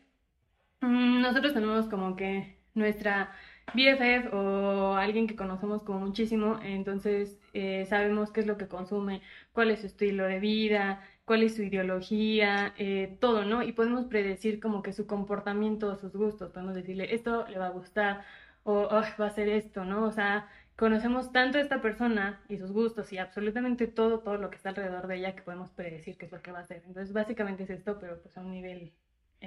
Mm, 0.82 1.22
Nosotros 1.22 1.54
tenemos 1.54 1.88
como 1.88 2.16
que 2.16 2.58
nuestra 2.74 3.32
BFF 3.74 4.34
o 4.34 4.96
alguien 4.96 5.28
que 5.28 5.36
conocemos 5.36 5.84
como 5.84 6.00
muchísimo, 6.00 6.60
entonces 6.64 7.38
eh, 7.54 7.86
sabemos 7.88 8.32
qué 8.32 8.42
es 8.42 8.48
lo 8.48 8.58
que 8.58 8.68
consume, 8.68 9.22
cuál 9.52 9.72
es 9.72 9.82
su 9.82 9.88
estilo 9.88 10.26
de 10.26 10.40
vida, 10.40 11.02
cuál 11.26 11.44
es 11.44 11.56
su 11.56 11.64
ideología, 11.64 12.74
eh, 12.78 13.18
todo, 13.20 13.46
¿no? 13.46 13.64
Y 13.64 13.72
podemos 13.74 14.06
predecir 14.06 14.60
como 14.60 14.82
que 14.82 14.94
su 14.94 15.08
comportamiento, 15.08 15.96
sus 15.98 16.14
gustos, 16.14 16.52
podemos 16.52 16.76
decirle, 16.76 17.14
esto 17.14 17.46
le 17.48 17.60
va 17.60 17.68
a 17.68 17.70
gustar 17.70 18.24
o 18.64 18.88
"Ay, 18.92 19.12
va 19.20 19.28
a 19.28 19.30
ser 19.32 19.50
esto, 19.50 19.86
¿no? 19.86 20.06
O 20.06 20.12
sea, 20.12 20.48
conocemos 20.78 21.32
tanto 21.32 21.58
a 21.58 21.62
esta 21.62 21.82
persona 21.82 22.42
y 22.50 22.58
sus 22.58 22.72
gustos 22.72 23.12
y 23.14 23.18
absolutamente 23.18 23.88
todo, 23.88 24.20
todo 24.20 24.38
lo 24.38 24.50
que 24.50 24.58
está 24.58 24.70
alrededor 24.70 25.08
de 25.08 25.18
ella 25.18 25.36
que 25.36 25.42
podemos 25.42 25.70
predecir 25.72 26.18
qué 26.18 26.26
es 26.26 26.32
lo 26.32 26.42
que 26.42 26.52
va 26.52 26.60
a 26.60 26.62
hacer. 26.62 26.84
Entonces, 26.88 27.14
básicamente 27.14 27.64
es 27.64 27.70
esto, 27.70 27.98
pero 28.00 28.20
pues 28.22 28.38
a 28.38 28.42
un 28.42 28.52
nivel. 28.52 28.94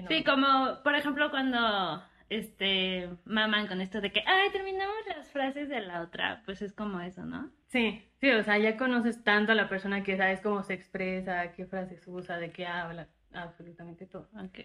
Sí, 0.08 0.24
como 0.24 0.82
por 0.82 0.94
ejemplo 0.94 1.30
cuando 1.30 2.02
este 2.38 3.08
maman 3.24 3.66
con 3.66 3.80
esto 3.80 4.00
de 4.00 4.10
que, 4.10 4.22
ay, 4.26 4.50
terminamos 4.50 4.96
las 5.08 5.30
frases 5.30 5.68
de 5.68 5.80
la 5.80 6.02
otra, 6.02 6.42
pues 6.44 6.62
es 6.62 6.72
como 6.72 7.00
eso, 7.00 7.24
¿no? 7.24 7.50
Sí, 7.68 8.02
sí, 8.20 8.30
o 8.30 8.42
sea, 8.42 8.58
ya 8.58 8.76
conoces 8.76 9.22
tanto 9.24 9.52
a 9.52 9.54
la 9.54 9.68
persona 9.68 10.02
que 10.02 10.16
sabes 10.16 10.40
cómo 10.40 10.62
se 10.62 10.74
expresa, 10.74 11.52
qué 11.52 11.66
frases 11.66 12.02
usa, 12.06 12.38
de 12.38 12.50
qué 12.50 12.66
habla, 12.66 13.08
absolutamente 13.32 14.06
todo. 14.06 14.28
Ok. 14.34 14.60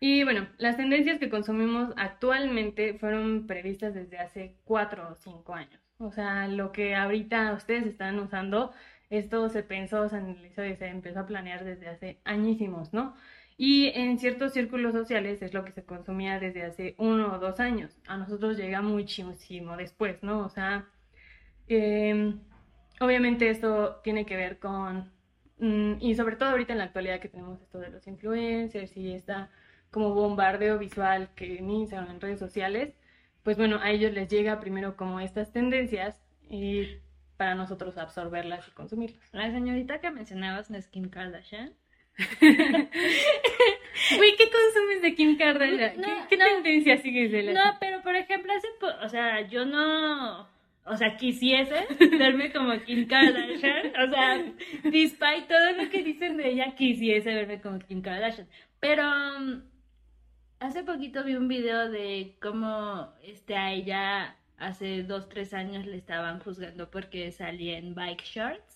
Y 0.00 0.24
bueno, 0.24 0.48
las 0.56 0.76
tendencias 0.76 1.18
que 1.18 1.28
consumimos 1.28 1.92
actualmente 1.96 2.94
fueron 2.94 3.46
previstas 3.46 3.94
desde 3.94 4.18
hace 4.18 4.56
cuatro 4.64 5.10
o 5.10 5.14
cinco 5.14 5.54
años. 5.54 5.80
O 5.98 6.10
sea, 6.10 6.48
lo 6.48 6.72
que 6.72 6.94
ahorita 6.94 7.52
ustedes 7.52 7.86
están 7.86 8.18
usando, 8.18 8.72
esto 9.10 9.50
se 9.50 9.62
pensó, 9.62 10.08
se 10.08 10.16
analizó 10.16 10.64
y 10.64 10.74
se 10.76 10.86
empezó 10.86 11.20
a 11.20 11.26
planear 11.26 11.64
desde 11.64 11.88
hace 11.88 12.20
añísimos, 12.24 12.94
¿no? 12.94 13.14
Y 13.62 13.88
en 13.88 14.18
ciertos 14.18 14.54
círculos 14.54 14.94
sociales 14.94 15.42
es 15.42 15.52
lo 15.52 15.66
que 15.66 15.72
se 15.72 15.84
consumía 15.84 16.40
desde 16.40 16.62
hace 16.62 16.94
uno 16.96 17.34
o 17.34 17.38
dos 17.38 17.60
años. 17.60 17.94
A 18.06 18.16
nosotros 18.16 18.56
llega 18.56 18.80
muchísimo 18.80 19.76
después, 19.76 20.22
¿no? 20.22 20.46
O 20.46 20.48
sea, 20.48 20.88
eh, 21.68 22.34
obviamente 23.00 23.50
esto 23.50 24.00
tiene 24.02 24.24
que 24.24 24.36
ver 24.36 24.58
con, 24.58 25.12
mm, 25.58 25.96
y 26.00 26.14
sobre 26.14 26.36
todo 26.36 26.48
ahorita 26.48 26.72
en 26.72 26.78
la 26.78 26.84
actualidad 26.84 27.20
que 27.20 27.28
tenemos 27.28 27.60
esto 27.60 27.78
de 27.78 27.90
los 27.90 28.06
influencers 28.06 28.96
y 28.96 29.12
esta 29.12 29.50
como 29.90 30.14
bombardeo 30.14 30.78
visual 30.78 31.28
que 31.36 31.58
en 31.58 31.70
en 31.70 32.20
redes 32.20 32.38
sociales, 32.38 32.94
pues 33.42 33.58
bueno, 33.58 33.78
a 33.82 33.90
ellos 33.90 34.12
les 34.14 34.28
llega 34.30 34.58
primero 34.60 34.96
como 34.96 35.20
estas 35.20 35.52
tendencias 35.52 36.18
y 36.48 36.96
para 37.36 37.54
nosotros 37.54 37.98
absorberlas 37.98 38.66
y 38.68 38.70
consumirlas. 38.70 39.28
La 39.32 39.50
señorita 39.50 40.00
que 40.00 40.10
mencionabas 40.10 40.70
Kim 40.88 41.10
Kardashian. 41.10 41.74
Uy, 44.18 44.34
¿qué 44.36 44.44
consumes 44.50 45.02
de 45.02 45.14
Kim 45.14 45.36
Kardashian? 45.36 46.00
No, 46.00 46.06
¿Qué, 46.06 46.14
qué 46.30 46.36
no. 46.36 46.44
tendencia 46.46 46.96
sigues 46.98 47.30
de 47.32 47.42
la 47.42 47.52
No, 47.52 47.76
pero 47.80 48.02
por 48.02 48.16
ejemplo, 48.16 48.52
hace 48.52 48.68
po- 48.80 49.04
o 49.04 49.08
sea, 49.08 49.46
yo 49.48 49.64
no, 49.64 50.48
o 50.84 50.96
sea, 50.96 51.16
quisiese 51.16 51.86
verme 52.18 52.52
como 52.52 52.78
Kim 52.82 53.06
Kardashian, 53.06 53.92
o 53.96 54.10
sea, 54.10 54.42
despite 54.84 55.42
todo 55.48 55.72
lo 55.82 55.90
que 55.90 56.02
dicen 56.02 56.36
de 56.36 56.50
ella, 56.50 56.74
quisiese 56.76 57.34
verme 57.34 57.60
como 57.60 57.78
Kim 57.78 58.02
Kardashian, 58.02 58.48
pero 58.80 59.04
um, 59.38 59.62
hace 60.60 60.82
poquito 60.82 61.22
vi 61.24 61.34
un 61.36 61.48
video 61.48 61.88
de 61.90 62.36
cómo 62.40 63.12
este, 63.22 63.56
a 63.56 63.72
ella 63.72 64.36
hace 64.58 65.02
dos, 65.04 65.28
tres 65.28 65.54
años 65.54 65.86
le 65.86 65.96
estaban 65.96 66.40
juzgando 66.40 66.90
porque 66.90 67.30
salía 67.32 67.78
en 67.78 67.94
bike 67.94 68.24
shorts. 68.24 68.69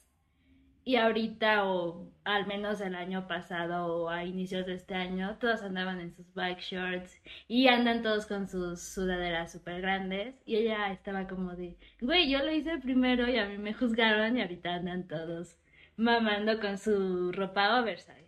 Y 0.84 0.96
ahorita, 0.96 1.66
o 1.66 2.12
al 2.24 2.46
menos 2.46 2.80
el 2.80 2.94
año 2.94 3.26
pasado, 3.26 3.86
o 3.86 4.10
a 4.10 4.24
inicios 4.24 4.66
de 4.66 4.74
este 4.74 4.94
año, 4.94 5.38
todos 5.40 5.62
andaban 5.62 6.00
en 6.00 6.14
sus 6.14 6.32
bike 6.34 6.60
shorts 6.60 7.22
y 7.48 7.68
andan 7.68 8.02
todos 8.02 8.26
con 8.26 8.48
sus 8.48 8.82
sudaderas 8.82 9.52
súper 9.52 9.80
grandes. 9.80 10.34
Y 10.44 10.56
ella 10.56 10.92
estaba 10.92 11.26
como 11.26 11.56
de, 11.56 11.76
güey, 12.00 12.30
yo 12.30 12.40
lo 12.40 12.52
hice 12.52 12.78
primero 12.78 13.28
y 13.28 13.38
a 13.38 13.46
mí 13.46 13.56
me 13.58 13.72
juzgaron 13.72 14.36
y 14.36 14.42
ahorita 14.42 14.74
andan 14.74 15.08
todos 15.08 15.56
mamando 15.96 16.60
con 16.60 16.78
su 16.78 17.32
ropa 17.32 17.80
oversize. 17.80 18.24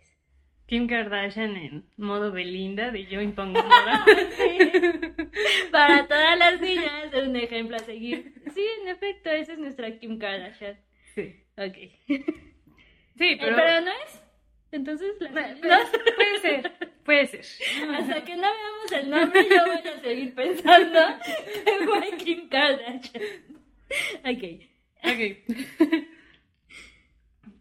Kim 0.67 0.87
Kardashian 0.87 1.55
en 1.55 1.85
modo 1.95 2.31
Belinda 2.31 2.91
de 2.91 3.05
yo 3.05 3.21
impongo 3.21 3.61
moda. 3.63 4.05
Para 5.71 6.07
todas 6.07 6.37
las 6.37 6.59
niñas 6.61 7.13
es 7.13 7.27
un 7.27 7.35
ejemplo 7.35 7.77
a 7.77 7.79
seguir. 7.79 8.33
Sí, 8.53 8.65
en 8.81 8.89
efecto, 8.89 9.29
esa 9.29 9.53
es 9.53 9.59
nuestra 9.59 9.97
Kim 9.97 10.19
Kardashian. 10.19 10.77
Sí. 11.15 11.35
Ok. 11.57 11.77
Sí, 13.17 13.29
Eh, 13.31 13.37
pero... 13.39 13.55
Pero 13.55 13.81
no 13.81 13.91
es. 13.91 14.23
Entonces, 14.71 15.13
la 15.19 15.31
Bueno, 15.31 15.55
señora- 15.57 15.79
puede 16.15 16.39
ser, 16.41 16.73
puede 17.05 17.25
ser. 17.27 17.45
hasta 17.95 18.23
que 18.25 18.35
no 18.35 18.41
veamos 18.41 18.91
el 18.91 19.09
nombre, 19.09 19.47
yo 19.49 19.65
voy 19.65 19.77
a 19.91 20.01
seguir 20.01 20.35
pensando 20.35 20.99
en 21.65 21.87
fue 21.87 22.17
Kim 22.17 22.49
Kardashian. 22.49 23.23
Ok. 24.25 24.43
Ok. 25.03 26.01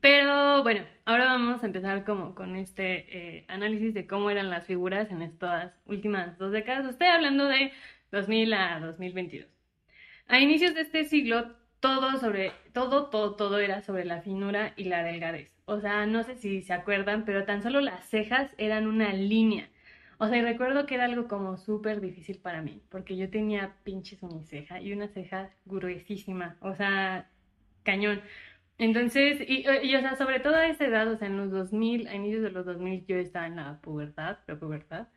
Pero 0.01 0.63
bueno, 0.63 0.85
ahora 1.05 1.27
vamos 1.27 1.63
a 1.63 1.67
empezar 1.67 2.05
como 2.05 2.35
con 2.35 2.57
este 2.57 3.07
eh, 3.39 3.45
análisis 3.49 3.95
de 3.95 4.07
cómo 4.07 4.31
eran 4.31 4.51
las 4.51 4.67
figuras 4.67 5.11
en 5.11 5.23
estas 5.23 5.73
últimas 5.87 6.37
dos 6.39 6.53
décadas. 6.53 6.87
Estoy 6.91 7.09
hablando 7.09 7.47
de 7.47 7.73
2000 8.13 8.53
a 8.55 8.81
2022. 8.81 9.49
A 10.29 10.41
inicios 10.41 10.75
de 10.75 10.83
este 10.83 11.05
siglo, 11.05 11.55
todo 11.87 12.19
sobre, 12.19 12.53
todo, 12.73 13.07
todo, 13.11 13.37
todo 13.37 13.59
era 13.59 13.81
sobre 13.81 14.05
la 14.05 14.21
finura 14.21 14.73
y 14.77 14.85
la 14.85 15.05
delgadez. 15.05 15.53
O 15.67 15.81
sea, 15.81 16.07
no 16.07 16.25
sé 16.25 16.37
si 16.37 16.63
se 16.63 16.73
acuerdan, 16.73 17.25
pero 17.25 17.45
tan 17.45 17.63
solo 17.63 17.81
las 17.81 18.09
cejas 18.09 18.51
eran 18.59 18.87
una 18.89 19.13
línea. 19.13 19.69
O 20.19 20.29
sea, 20.29 20.39
y 20.39 20.43
recuerdo 20.43 20.87
que 20.87 20.95
era 20.97 21.05
algo 21.05 21.29
como 21.29 21.57
súper 21.59 22.01
difícil 22.01 22.39
para 22.39 22.63
mí, 22.63 22.83
porque 22.91 23.17
yo 23.17 23.31
tenía 23.31 23.77
pinches 23.85 24.23
uniceja 24.23 24.81
y 24.81 24.93
una 24.93 25.09
ceja 25.09 25.51
gruesísima, 25.65 26.57
o 26.61 26.75
sea, 26.75 27.31
cañón. 27.85 28.21
Entonces, 28.79 29.41
y, 29.47 29.65
y, 29.83 29.95
o 29.97 30.01
sea, 30.01 30.17
sobre 30.17 30.41
todo 30.41 30.57
a 30.57 30.67
esa 30.69 30.87
edad, 30.87 31.09
o 31.11 31.17
sea, 31.17 31.29
en 31.29 31.37
los 31.39 31.51
2000, 31.51 32.09
a 32.09 32.15
inicios 32.15 32.43
de 32.43 32.51
los 32.51 32.67
2000, 32.67 33.07
yo 33.07 33.17
estaba 33.17 33.47
en 33.47 33.57
la 33.57 33.81
pubertad, 33.81 34.39
prepubertad, 34.47 35.09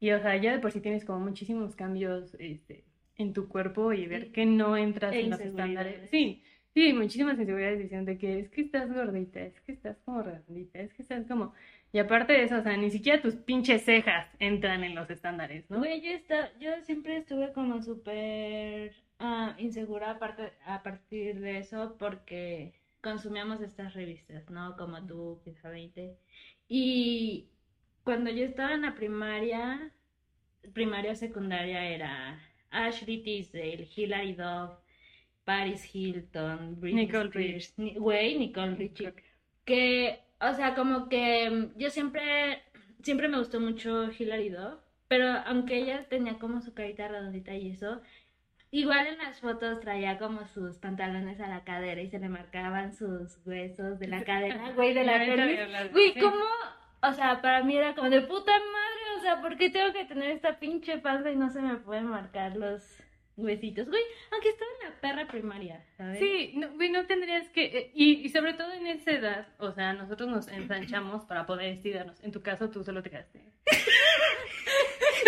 y 0.00 0.12
o 0.12 0.20
sea, 0.20 0.36
ya 0.36 0.52
de 0.52 0.58
por 0.60 0.72
sí 0.72 0.80
tienes 0.80 1.04
como 1.04 1.20
muchísimos 1.20 1.76
cambios, 1.76 2.34
este, 2.38 2.84
en 3.16 3.32
tu 3.32 3.48
cuerpo 3.48 3.92
y 3.92 4.06
ver 4.06 4.32
que 4.32 4.46
no 4.46 4.76
entras 4.76 5.14
E 5.14 5.20
en 5.20 5.30
los 5.30 5.40
estándares. 5.40 6.10
Sí, 6.10 6.42
sí, 6.74 6.92
muchísimas 6.92 7.38
inseguridades 7.38 7.78
diciendo 7.78 8.10
de 8.10 8.18
que 8.18 8.38
es 8.40 8.48
que 8.50 8.62
estás 8.62 8.92
gordita, 8.92 9.40
es 9.40 9.60
que 9.62 9.72
estás 9.72 9.98
como 10.04 10.22
redondita, 10.22 10.80
es 10.80 10.92
que 10.94 11.02
estás 11.02 11.26
como... 11.26 11.52
Y 11.92 11.98
aparte 11.98 12.32
de 12.32 12.44
eso, 12.44 12.56
o 12.58 12.62
sea, 12.62 12.76
ni 12.76 12.90
siquiera 12.90 13.20
tus 13.20 13.34
pinches 13.36 13.84
cejas 13.84 14.26
entran 14.38 14.82
en 14.82 14.94
los 14.94 15.10
estándares, 15.10 15.68
¿no? 15.70 15.78
Güey, 15.78 16.00
yo, 16.00 16.10
esta- 16.12 16.50
yo 16.58 16.70
siempre 16.84 17.18
estuve 17.18 17.52
como 17.52 17.82
súper 17.82 18.94
ah, 19.18 19.54
insegura 19.58 20.12
aparte, 20.12 20.52
a 20.64 20.82
partir 20.82 21.38
de 21.40 21.58
eso 21.58 21.96
porque 21.98 22.72
consumíamos 23.02 23.60
estas 23.60 23.92
revistas, 23.94 24.48
¿no? 24.50 24.74
Como 24.76 25.04
tú, 25.06 25.40
Pieza 25.44 25.68
20. 25.68 26.16
Y 26.68 27.48
cuando 28.04 28.30
yo 28.30 28.44
estaba 28.44 28.72
en 28.74 28.82
la 28.82 28.94
primaria, 28.94 29.92
primaria 30.72 31.12
o 31.12 31.16
secundaria 31.16 31.84
era 31.86 32.40
Ashley 32.72 33.22
Tisdale, 33.22 33.88
Hilary 33.94 34.34
Duff 34.34 34.82
Paris 35.44 35.88
Hilton, 35.92 36.80
Britney 36.80 37.06
Nicole 37.06 37.28
Spears, 37.28 37.74
güey, 37.76 38.38
Nicole 38.38 38.76
Richie, 38.76 39.12
que, 39.64 40.20
o 40.40 40.54
sea, 40.54 40.74
como 40.74 41.08
que 41.08 41.50
mm, 41.50 41.78
yo 41.78 41.90
siempre, 41.90 42.62
siempre 43.02 43.28
me 43.28 43.38
gustó 43.38 43.60
mucho 43.60 44.10
Hilary 44.12 44.50
Duff, 44.50 44.80
pero 45.08 45.26
aunque 45.46 45.78
ella 45.78 46.06
tenía 46.08 46.38
como 46.38 46.60
su 46.60 46.74
carita 46.74 47.08
redondita 47.08 47.54
y 47.54 47.70
eso, 47.70 48.00
igual 48.70 49.06
en 49.06 49.18
las 49.18 49.40
fotos 49.40 49.80
traía 49.80 50.18
como 50.18 50.46
sus 50.46 50.78
pantalones 50.78 51.40
a 51.40 51.48
la 51.48 51.64
cadera 51.64 52.00
y 52.00 52.08
se 52.08 52.18
le 52.18 52.28
marcaban 52.28 52.94
sus 52.94 53.38
huesos 53.44 53.98
de 53.98 54.06
la 54.06 54.24
cadera, 54.24 54.72
güey, 54.72 54.94
de 54.94 55.04
la 55.04 55.18
pelvis. 55.18 55.92
Güey. 55.92 56.14
¿cómo? 56.20 56.44
O 57.02 57.12
sea, 57.12 57.42
para 57.42 57.64
mí 57.64 57.76
era 57.76 57.96
como 57.96 58.08
de 58.08 58.20
puta 58.20 58.52
madre, 58.52 58.81
sea, 59.22 59.40
¿por 59.40 59.56
qué 59.56 59.70
tengo 59.70 59.92
que 59.92 60.04
tener 60.04 60.30
esta 60.30 60.58
pinche 60.58 60.98
panza 60.98 61.30
y 61.30 61.36
no 61.36 61.50
se 61.50 61.62
me 61.62 61.76
pueden 61.76 62.06
marcar 62.06 62.56
los 62.56 62.82
huesitos? 63.36 63.88
Güey, 63.88 64.02
aunque 64.30 64.50
estaba 64.50 64.70
en 64.80 64.90
la 64.90 65.00
perra 65.00 65.26
primaria, 65.26 65.84
¿sabes? 65.96 66.18
Sí, 66.18 66.52
no, 66.56 66.70
güey, 66.72 66.90
no 66.90 67.06
tendrías 67.06 67.48
que, 67.50 67.64
eh, 67.64 67.90
y, 67.94 68.24
y 68.24 68.28
sobre 68.28 68.54
todo 68.54 68.72
en 68.72 68.86
esa 68.86 69.12
edad, 69.12 69.48
o 69.58 69.72
sea, 69.72 69.92
nosotros 69.94 70.28
nos 70.28 70.48
ensanchamos 70.48 71.24
para 71.24 71.46
poder 71.46 71.70
estirarnos. 71.70 72.22
En 72.22 72.32
tu 72.32 72.42
caso, 72.42 72.70
tú 72.70 72.84
solo 72.84 73.02
te 73.02 73.10
quedaste. 73.10 73.40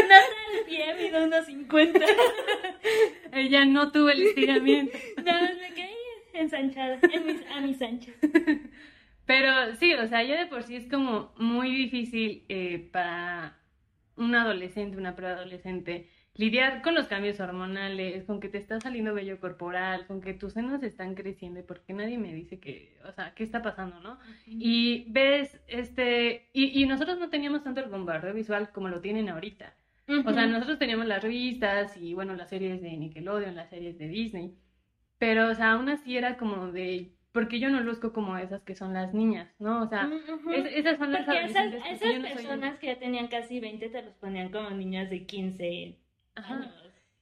Nada 0.09 0.25
al 0.53 0.65
pie, 0.67 0.95
mido 0.95 1.25
unos 1.25 1.47
50. 1.47 2.01
Ella 3.33 3.65
no 3.65 3.91
tuvo 3.91 4.11
el 4.11 4.23
estiramiento. 4.23 4.99
Nada 5.25 5.41
más 5.41 5.57
me 5.57 5.73
quedé 5.75 5.95
ensanchada, 6.35 6.99
en 7.03 7.27
mis, 7.27 7.47
a 7.47 7.61
mis 7.61 7.81
anchas. 7.81 8.15
Pero 9.27 9.75
sí, 9.77 9.95
o 9.95 10.07
sea, 10.07 10.23
ya 10.23 10.39
de 10.39 10.47
por 10.47 10.63
sí 10.63 10.77
es 10.77 10.87
como 10.89 11.33
muy 11.39 11.75
difícil 11.75 12.45
eh, 12.49 12.91
para 12.93 13.57
un 14.17 14.35
adolescente, 14.35 14.97
una 14.97 15.17
preadolescente, 15.17 16.09
lidiar 16.35 16.83
con 16.83 16.95
los 16.95 17.07
cambios 17.07 17.39
hormonales, 17.41 18.25
con 18.25 18.41
que 18.41 18.49
te 18.49 18.59
está 18.59 18.81
saliendo 18.81 19.15
vello 19.15 19.39
corporal, 19.41 20.07
con 20.07 20.21
que 20.21 20.35
tus 20.35 20.55
senos 20.55 20.83
están 20.83 21.15
creciendo, 21.15 21.61
y 21.61 21.63
porque 21.63 21.93
nadie 21.93 22.19
me 22.19 22.35
dice 22.35 22.59
que, 22.59 22.97
o 23.09 23.13
sea, 23.13 23.35
¿qué 23.35 23.45
está 23.45 23.63
pasando, 23.63 24.01
no? 24.01 24.19
Y 24.47 25.07
ves, 25.11 25.61
este, 25.69 26.49
y, 26.53 26.83
y 26.83 26.87
nosotros 26.87 27.19
no 27.19 27.31
teníamos 27.31 27.63
tanto 27.63 27.81
el 27.81 27.91
bombardeo 27.91 28.35
visual 28.35 28.71
como 28.73 28.89
lo 28.89 29.01
tienen 29.01 29.29
ahorita. 29.29 29.75
O 30.27 30.33
sea, 30.33 30.47
nosotros 30.47 30.79
teníamos 30.79 31.07
las 31.07 31.23
revistas 31.23 31.97
y, 31.97 32.13
bueno, 32.15 32.35
las 32.35 32.51
series 32.51 32.83
de 32.83 32.97
Nickelodeon, 32.97 33.55
las 33.55 33.71
series 33.71 33.97
de 33.97 34.09
Disney, 34.09 34.59
pero, 35.19 35.49
o 35.49 35.55
sea, 35.55 35.73
aún 35.73 35.89
así 35.89 36.17
era 36.17 36.37
como 36.37 36.71
de, 36.73 37.14
porque 37.35 37.59
yo 37.59 37.69
no 37.69 37.81
luzco 37.81 38.13
como 38.13 38.39
esas 38.39 38.63
que 38.63 38.77
son 38.77 38.95
las 38.95 39.13
niñas, 39.13 39.53
¿no? 39.59 39.83
O 39.83 39.89
sea, 39.89 40.07
Ujú. 40.07 40.51
es- 40.53 40.73
esas 40.77 40.97
son 40.99 41.13
las 41.13 41.27
Porque 41.27 41.43
esas, 41.45 41.75
esas 41.75 42.15
no 42.17 42.23
personas 42.23 42.79
que 42.79 42.87
ya 42.87 42.99
tenían 42.99 43.27
casi 43.29 43.59
20 43.61 43.89
te 43.91 44.03
los 44.03 44.15
ponían 44.15 44.51
como 44.51 44.71
niñas 44.71 45.11
de 45.11 45.27
15 45.27 45.99
Ajá. 46.37 46.55
años. 46.55 46.73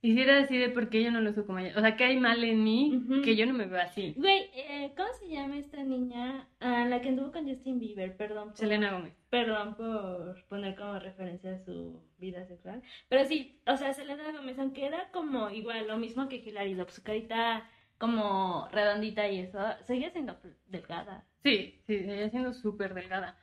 Y 0.04 0.14
si 0.14 0.20
era 0.20 0.40
así 0.40 0.58
de 0.58 0.68
porque 0.68 1.00
yo 1.02 1.12
no 1.12 1.20
luzco 1.20 1.46
como 1.46 1.60
ella, 1.60 1.74
o 1.78 1.80
sea, 1.80 1.96
que 1.96 2.02
hay 2.04 2.18
mal 2.18 2.42
en 2.44 2.62
mí 2.64 2.96
Ujú. 2.96 3.22
que 3.22 3.36
yo 3.36 3.46
no 3.46 3.54
me 3.54 3.66
veo 3.66 3.80
así. 3.80 4.14
Güey, 4.16 4.50
eh, 4.54 4.92
¿cómo 4.96 5.08
se 5.14 5.28
llama 5.28 5.56
esta 5.58 5.82
niña? 5.84 6.48
Ah, 6.60 6.84
la 6.90 7.00
que 7.00 7.08
anduvo 7.10 7.30
con 7.32 7.48
Justin 7.48 7.78
Bieber, 7.78 8.16
perdón. 8.16 8.48
por- 8.48 8.56
Selena 8.58 8.92
Gómez. 8.92 9.14
Perdón 9.30 9.76
por 9.76 10.44
poner 10.48 10.74
como 10.74 10.98
referencia 10.98 11.52
a 11.54 11.58
su 11.64 12.02
vida 12.18 12.44
sexual. 12.46 12.82
Pero 13.08 13.24
sí, 13.24 13.60
o 13.66 13.76
sea, 13.76 13.94
Selena 13.94 14.30
Gómez, 14.36 14.58
aunque 14.58 14.84
era 14.86 15.08
como 15.12 15.48
igual, 15.50 15.86
lo 15.88 15.96
mismo 15.96 16.28
que 16.28 16.36
Hilary 16.36 16.74
Duff, 16.74 16.90
su 16.90 17.02
carita 17.04 17.70
como 18.02 18.68
redondita 18.72 19.28
y 19.28 19.38
eso, 19.38 19.60
seguía 19.86 20.10
siendo 20.10 20.36
delgada. 20.66 21.24
Sí, 21.44 21.80
sí, 21.86 22.00
seguía 22.00 22.30
siendo 22.30 22.52
súper 22.52 22.94
delgada. 22.94 23.38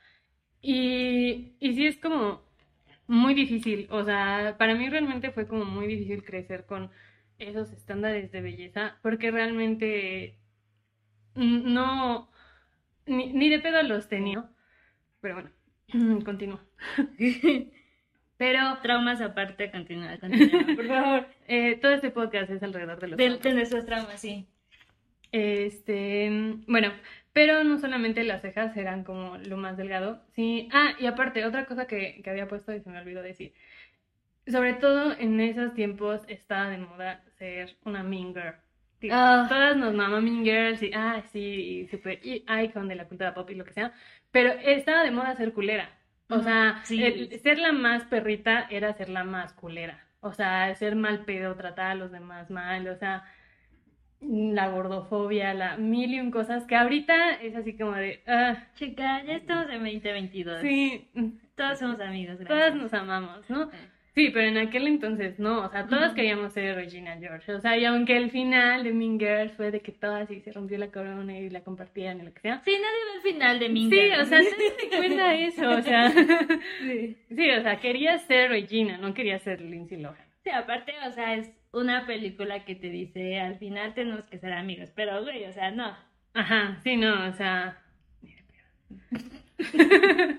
Y, 0.60 1.54
y 1.60 1.74
sí 1.74 1.86
es 1.86 1.96
como 1.96 2.42
muy 3.06 3.32
difícil, 3.32 3.88
o 3.90 4.04
sea, 4.04 4.56
para 4.58 4.74
mí 4.74 4.86
realmente 4.90 5.30
fue 5.30 5.48
como 5.48 5.64
muy 5.64 5.86
difícil 5.86 6.22
crecer 6.24 6.66
con 6.66 6.90
esos 7.38 7.72
estándares 7.72 8.30
de 8.32 8.42
belleza, 8.42 8.98
porque 9.00 9.30
realmente 9.30 10.38
no, 11.34 12.30
ni, 13.06 13.32
ni 13.32 13.48
de 13.48 13.60
pedo 13.60 13.82
los 13.82 14.10
tenía, 14.10 14.44
pero 15.22 15.36
bueno, 15.36 15.50
continúo. 16.26 16.60
Pero 18.40 18.78
Traumas 18.82 19.20
aparte, 19.20 19.70
continúa, 19.70 20.16
continúa, 20.18 20.64
por 20.76 20.86
favor. 20.88 21.26
eh, 21.46 21.76
todo 21.76 21.92
este 21.92 22.10
podcast 22.10 22.50
es 22.50 22.62
alrededor 22.62 22.98
de 22.98 23.08
los 23.08 23.18
De, 23.18 23.24
traumas. 23.26 23.42
de 23.42 23.52
nuestros 23.54 23.84
traumas, 23.84 24.18
sí. 24.18 24.46
Este, 25.30 26.56
bueno, 26.66 26.90
pero 27.34 27.62
no 27.64 27.78
solamente 27.78 28.24
las 28.24 28.40
cejas 28.40 28.74
eran 28.78 29.04
como 29.04 29.36
lo 29.36 29.58
más 29.58 29.76
delgado, 29.76 30.22
sí. 30.34 30.70
Ah, 30.72 30.92
y 30.98 31.04
aparte, 31.04 31.44
otra 31.44 31.66
cosa 31.66 31.86
que, 31.86 32.22
que 32.24 32.30
había 32.30 32.48
puesto 32.48 32.74
y 32.74 32.80
se 32.80 32.88
me 32.88 32.98
olvidó 32.98 33.22
decir. 33.22 33.52
Sobre 34.46 34.72
todo 34.72 35.12
en 35.18 35.38
esos 35.40 35.74
tiempos 35.74 36.22
estaba 36.26 36.70
de 36.70 36.78
moda 36.78 37.22
ser 37.38 37.76
una 37.84 38.02
mean 38.02 38.32
girl. 38.34 38.54
Sí, 39.00 39.08
Ah. 39.12 39.46
Todas 39.50 39.76
nos 39.76 39.94
mamá 39.94 40.20
mean 40.22 40.44
girls 40.44 40.82
y, 40.82 40.90
ah, 40.94 41.22
sí, 41.30 41.40
y 41.84 41.86
super 41.88 42.18
y 42.24 42.44
icon 42.64 42.88
de 42.88 42.94
la 42.96 43.06
cultura 43.06 43.34
pop 43.34 43.48
y 43.50 43.54
lo 43.54 43.64
que 43.66 43.74
sea. 43.74 43.92
Pero 44.30 44.50
estaba 44.52 45.04
de 45.04 45.10
moda 45.10 45.36
ser 45.36 45.52
culera. 45.52 45.90
O 46.30 46.40
sea, 46.42 46.80
sí. 46.84 47.02
el- 47.02 47.40
ser 47.40 47.58
la 47.58 47.72
más 47.72 48.04
perrita 48.04 48.66
era 48.70 48.92
ser 48.94 49.08
la 49.08 49.24
más 49.24 49.52
culera. 49.52 49.98
O 50.20 50.32
sea, 50.32 50.74
ser 50.74 50.96
mal 50.96 51.24
pedo, 51.24 51.54
tratar 51.56 51.86
a 51.92 51.94
los 51.94 52.12
demás 52.12 52.50
mal, 52.50 52.86
o 52.88 52.96
sea, 52.96 53.24
la 54.20 54.68
gordofobia, 54.68 55.54
la 55.54 55.76
mil 55.78 56.12
y 56.12 56.20
un 56.20 56.30
cosas 56.30 56.64
que 56.66 56.76
ahorita 56.76 57.32
es 57.40 57.56
así 57.56 57.76
como 57.76 57.92
de, 57.92 58.22
ah, 58.26 58.56
Chica, 58.74 59.22
ya 59.24 59.32
estamos 59.34 59.64
en 59.70 59.78
2022. 59.82 60.60
sí, 60.60 61.08
Todos 61.54 61.78
somos 61.78 62.00
amigos, 62.00 62.36
todas 62.38 62.48
gracias. 62.74 62.74
nos 62.76 62.92
amamos, 62.94 63.48
¿no? 63.48 63.62
Eh. 63.64 63.88
Sí, 64.14 64.30
pero 64.30 64.48
en 64.48 64.58
aquel 64.58 64.88
entonces 64.88 65.38
no, 65.38 65.64
o 65.64 65.68
sea, 65.70 65.86
todas 65.86 66.14
queríamos 66.14 66.52
ser 66.52 66.74
Regina 66.74 67.16
George, 67.18 67.52
o 67.52 67.60
sea, 67.60 67.76
y 67.78 67.84
aunque 67.84 68.16
el 68.16 68.30
final 68.30 68.82
de 68.82 68.92
Mean 68.92 69.20
Girls 69.20 69.52
fue 69.52 69.70
de 69.70 69.80
que 69.80 69.92
todas 69.92 70.28
y 70.30 70.40
se 70.40 70.52
rompió 70.52 70.78
la 70.78 70.90
corona 70.90 71.38
y 71.38 71.48
la 71.48 71.60
compartían 71.62 72.20
y 72.20 72.24
lo 72.24 72.32
que 72.34 72.40
sea. 72.40 72.60
Sí, 72.64 72.72
nadie 72.72 73.04
ve 73.06 73.16
el 73.16 73.22
final 73.34 73.58
de 73.60 73.68
Mean 73.68 73.90
Sí, 73.90 73.96
Girls. 74.00 74.22
o 74.22 74.24
sea, 74.24 74.38
das 74.38 74.96
cuenta 74.96 75.34
eso, 75.36 75.70
o 75.70 75.82
sea, 75.82 76.10
sí. 76.80 77.16
sí, 77.28 77.50
o 77.50 77.62
sea, 77.62 77.76
quería 77.80 78.18
ser 78.18 78.50
Regina, 78.50 78.98
no 78.98 79.14
quería 79.14 79.38
ser 79.38 79.60
Lindsay 79.60 80.00
Lohan. 80.00 80.16
Sí, 80.42 80.50
aparte, 80.50 80.92
o 81.06 81.12
sea, 81.12 81.34
es 81.34 81.50
una 81.72 82.04
película 82.06 82.64
que 82.64 82.74
te 82.74 82.88
dice, 82.90 83.38
al 83.38 83.58
final 83.58 83.94
tenemos 83.94 84.24
que 84.24 84.38
ser 84.38 84.52
amigos, 84.54 84.90
pero, 84.96 85.22
güey, 85.22 85.44
o 85.44 85.52
sea, 85.52 85.70
no. 85.70 85.96
Ajá, 86.34 86.78
sí, 86.82 86.96
no, 86.96 87.28
o 87.28 87.32
sea. 87.32 87.78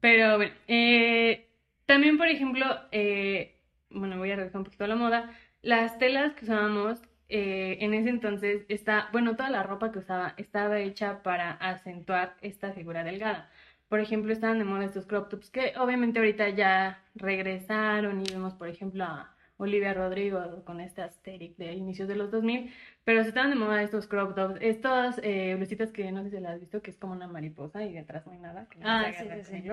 Pero 0.00 0.36
bueno, 0.36 0.52
eh, 0.66 1.46
también, 1.86 2.18
por 2.18 2.28
ejemplo, 2.28 2.66
eh, 2.92 3.60
bueno, 3.90 4.18
voy 4.18 4.30
a 4.30 4.36
regresar 4.36 4.58
un 4.60 4.64
poquito 4.64 4.84
a 4.84 4.88
la 4.88 4.96
moda. 4.96 5.30
Las 5.62 5.98
telas 5.98 6.34
que 6.34 6.44
usábamos 6.44 7.00
eh, 7.28 7.78
en 7.80 7.94
ese 7.94 8.10
entonces, 8.10 8.64
está, 8.68 9.08
bueno, 9.12 9.36
toda 9.36 9.50
la 9.50 9.62
ropa 9.62 9.90
que 9.92 9.98
usaba 10.00 10.34
estaba 10.36 10.80
hecha 10.80 11.22
para 11.22 11.52
acentuar 11.52 12.36
esta 12.42 12.72
figura 12.72 13.04
delgada. 13.04 13.50
Por 13.88 14.00
ejemplo, 14.00 14.32
estaban 14.32 14.58
de 14.58 14.64
moda 14.64 14.84
estos 14.84 15.06
crop 15.06 15.28
tops 15.28 15.50
que 15.50 15.74
obviamente 15.78 16.18
ahorita 16.18 16.48
ya 16.50 17.02
regresaron 17.14 18.20
y 18.20 18.24
vemos, 18.30 18.54
por 18.54 18.68
ejemplo, 18.68 19.04
a 19.04 19.34
Olivia 19.58 19.94
Rodrigo 19.94 20.64
con 20.64 20.80
este 20.80 21.02
aesthetic 21.02 21.56
de 21.56 21.72
inicios 21.74 22.08
de 22.08 22.16
los 22.16 22.30
2000, 22.30 22.72
pero 23.04 23.22
se 23.22 23.28
estaban 23.28 23.50
de 23.50 23.56
moda 23.56 23.82
estos 23.82 24.06
crop 24.06 24.34
tops, 24.34 24.58
estas 24.60 25.20
eh, 25.22 25.54
blusitas 25.56 25.92
que 25.92 26.10
no 26.12 26.22
sé 26.22 26.30
si 26.30 26.40
las 26.40 26.54
has 26.54 26.60
visto, 26.60 26.82
que 26.82 26.90
es 26.90 26.96
como 26.98 27.12
una 27.12 27.26
mariposa 27.28 27.84
y 27.84 27.92
detrás 27.92 28.26
no 28.26 28.32
hay 28.32 28.38
nada, 28.38 28.66
que 28.68 28.78
no 28.78 28.88
Ah, 28.88 29.12
se 29.12 29.18
sí, 29.44 29.44
sí, 29.44 29.62
sí. 29.62 29.70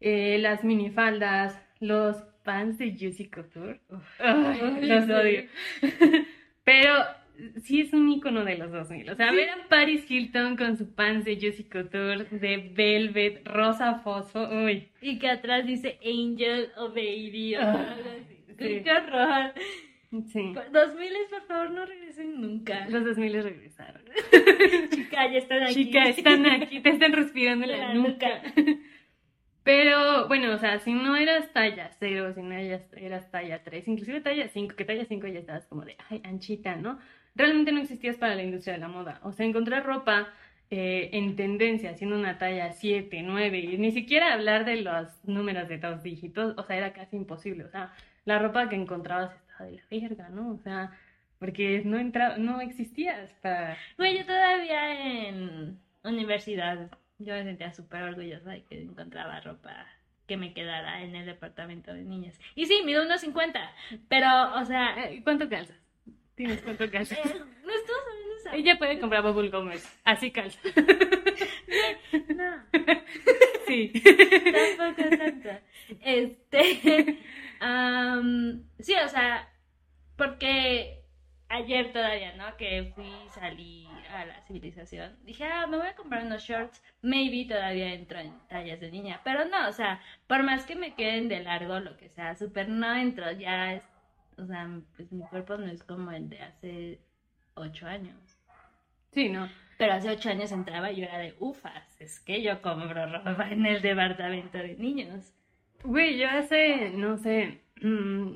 Eh, 0.00 0.38
las 0.40 0.64
minifaldas, 0.64 1.60
los 1.80 2.16
pants 2.44 2.78
de 2.78 2.90
Juicy 2.98 3.28
Couture, 3.30 3.80
los 3.88 5.04
sí. 5.06 5.12
odio. 5.12 5.44
Pero 6.64 6.92
sí 7.62 7.80
es 7.80 7.92
un 7.92 8.08
icono 8.10 8.44
de 8.44 8.56
los 8.58 8.70
2000. 8.70 9.10
O 9.10 9.14
sea, 9.16 9.32
ver 9.32 9.50
a 9.50 9.68
Paris 9.68 10.08
Hilton 10.10 10.56
con 10.56 10.76
su 10.76 10.94
pants 10.94 11.24
de 11.24 11.36
Juicy 11.36 11.64
Couture, 11.64 12.24
de 12.30 12.70
velvet, 12.74 13.46
rosa 13.46 13.96
fosfo, 14.00 14.46
uy. 14.48 14.88
Y 15.00 15.18
que 15.18 15.28
atrás 15.30 15.66
dice 15.66 15.98
Angel 16.04 16.68
o 16.76 16.88
Baby 16.90 17.56
o 17.56 17.60
Ah, 17.60 17.94
algo 17.96 18.10
así. 18.10 18.36
sí. 18.48 18.54
¡Qué 18.84 18.90
horror! 18.90 19.52
Sí. 20.32 20.54
2000 20.72 21.12
por 21.28 21.42
favor, 21.48 21.70
no 21.72 21.84
regresen 21.84 22.40
nunca. 22.40 22.86
Los 22.88 23.04
2000 23.04 23.42
regresaron. 23.42 24.02
Chica, 24.90 25.28
ya 25.32 25.38
están 25.38 25.62
aquí. 25.64 25.74
Chica, 25.74 26.04
están 26.08 26.46
aquí, 26.46 26.78
te 26.80 26.90
están 26.90 27.12
respirando 27.14 27.64
en 27.64 27.72
la 27.72 27.78
La 27.88 27.94
nuca. 27.94 28.42
Pero 29.64 30.28
bueno, 30.28 30.54
o 30.54 30.58
sea, 30.58 30.78
si 30.80 30.92
no 30.92 31.16
eras 31.16 31.50
talla 31.54 31.90
0, 31.98 32.34
si 32.34 32.42
no 32.42 32.54
eras, 32.54 33.30
talla 33.30 33.62
3, 33.64 33.88
inclusive 33.88 34.20
talla 34.20 34.48
5, 34.48 34.76
que 34.76 34.84
talla 34.84 35.06
5 35.06 35.26
ya 35.26 35.40
estabas 35.40 35.66
como 35.66 35.84
de, 35.86 35.96
ay, 36.10 36.20
anchita, 36.22 36.76
¿no? 36.76 36.98
Realmente 37.34 37.72
no 37.72 37.80
existías 37.80 38.16
para 38.16 38.34
la 38.34 38.42
industria 38.42 38.74
de 38.74 38.80
la 38.80 38.88
moda. 38.88 39.20
O 39.22 39.32
sea, 39.32 39.46
encontrar 39.46 39.86
ropa 39.86 40.28
eh, 40.70 41.08
en 41.14 41.34
tendencia, 41.34 41.94
siendo 41.96 42.16
una 42.16 42.36
talla 42.36 42.72
7, 42.72 43.22
9, 43.22 43.58
y 43.58 43.78
ni 43.78 43.90
siquiera 43.92 44.34
hablar 44.34 44.66
de 44.66 44.82
los 44.82 45.24
números 45.24 45.66
de 45.68 45.78
dos 45.78 46.02
dígitos, 46.02 46.54
o 46.58 46.62
sea, 46.62 46.76
era 46.76 46.92
casi 46.92 47.16
imposible. 47.16 47.64
O 47.64 47.70
sea, 47.70 47.94
la 48.26 48.38
ropa 48.38 48.68
que 48.68 48.76
encontrabas 48.76 49.32
estaba 49.34 49.70
de 49.70 49.76
la 49.76 49.82
verga, 49.90 50.28
¿no? 50.28 50.50
O 50.50 50.58
sea, 50.58 50.92
porque 51.38 51.82
no 51.86 51.98
entraba, 51.98 52.36
no 52.36 52.60
existías 52.60 53.32
para... 53.40 53.78
Güey, 53.96 54.18
yo 54.18 54.26
todavía 54.26 55.28
en 55.28 55.78
universidad, 56.04 56.90
yo 57.18 57.34
me 57.34 57.44
sentía 57.44 57.72
súper 57.72 58.02
orgullosa 58.02 58.50
de 58.50 58.62
que 58.64 58.82
encontraba 58.82 59.40
ropa 59.40 59.86
que 60.26 60.36
me 60.36 60.54
quedara 60.54 61.02
en 61.02 61.14
el 61.14 61.26
departamento 61.26 61.92
de 61.92 62.02
niñas. 62.02 62.38
Y 62.54 62.66
sí, 62.66 62.80
mido 62.84 63.04
unos 63.04 63.20
50, 63.20 63.70
pero, 64.08 64.54
o 64.54 64.64
sea, 64.64 65.04
Eh, 65.10 65.20
¿Cuánto 65.22 65.48
calzas? 65.48 65.76
Tienes 66.34 66.60
calzas. 66.62 67.18
Eh, 67.18 67.22
no 67.24 67.72
estamos 67.72 68.02
hablando 68.10 68.30
de 68.30 68.36
esa. 68.40 68.54
Ella 68.56 68.78
puede 68.78 68.98
comprar 68.98 69.22
bubble 69.22 69.50
gummers. 69.50 70.00
Así 70.04 70.30
calza. 70.32 70.58
No, 72.34 72.62
Sí. 73.66 73.92
tampoco 74.76 75.16
tanto. 75.16 75.48
Este. 76.00 77.18
am, 77.60 78.64
sí, 78.80 78.94
o 78.94 79.08
sea, 79.08 79.48
porque 80.16 81.03
ayer 81.48 81.92
todavía, 81.92 82.34
¿no? 82.36 82.56
Que 82.56 82.92
fui, 82.94 83.12
salí 83.34 83.86
a 84.10 84.24
la 84.24 84.40
civilización. 84.42 85.16
Dije, 85.24 85.44
ah, 85.44 85.66
me 85.66 85.76
voy 85.76 85.86
a 85.86 85.94
comprar 85.94 86.24
unos 86.24 86.42
shorts. 86.42 86.82
Maybe 87.02 87.46
todavía 87.46 87.94
entro 87.94 88.18
en 88.18 88.32
tallas 88.48 88.80
de 88.80 88.90
niña. 88.90 89.20
Pero 89.24 89.44
no, 89.44 89.68
o 89.68 89.72
sea, 89.72 90.00
por 90.26 90.42
más 90.42 90.64
que 90.66 90.76
me 90.76 90.94
queden 90.94 91.28
de 91.28 91.42
largo, 91.42 91.80
lo 91.80 91.96
que 91.96 92.08
sea, 92.08 92.34
súper 92.34 92.68
no 92.68 92.94
entro. 92.94 93.30
Ya 93.32 93.74
es. 93.74 93.84
O 94.36 94.46
sea, 94.46 94.68
pues 94.96 95.12
mi 95.12 95.24
cuerpo 95.24 95.56
no 95.56 95.66
es 95.66 95.82
como 95.84 96.10
el 96.10 96.28
de 96.28 96.40
hace 96.40 97.00
ocho 97.54 97.86
años. 97.86 98.16
Sí, 99.12 99.28
no. 99.28 99.48
Pero 99.78 99.92
hace 99.92 100.10
ocho 100.10 100.30
años 100.30 100.50
entraba 100.52 100.90
y 100.90 100.96
yo 100.96 101.04
era 101.04 101.18
de 101.18 101.34
ufas. 101.38 102.00
Es 102.00 102.20
que 102.20 102.42
yo 102.42 102.60
compro 102.62 103.06
ropa 103.06 103.50
en 103.50 103.64
el 103.66 103.80
departamento 103.80 104.58
de 104.58 104.76
niños. 104.76 105.34
Güey, 105.84 106.18
yo 106.18 106.28
hace, 106.28 106.90
no 106.90 107.18
sé, 107.18 107.60
mm, 107.82 108.34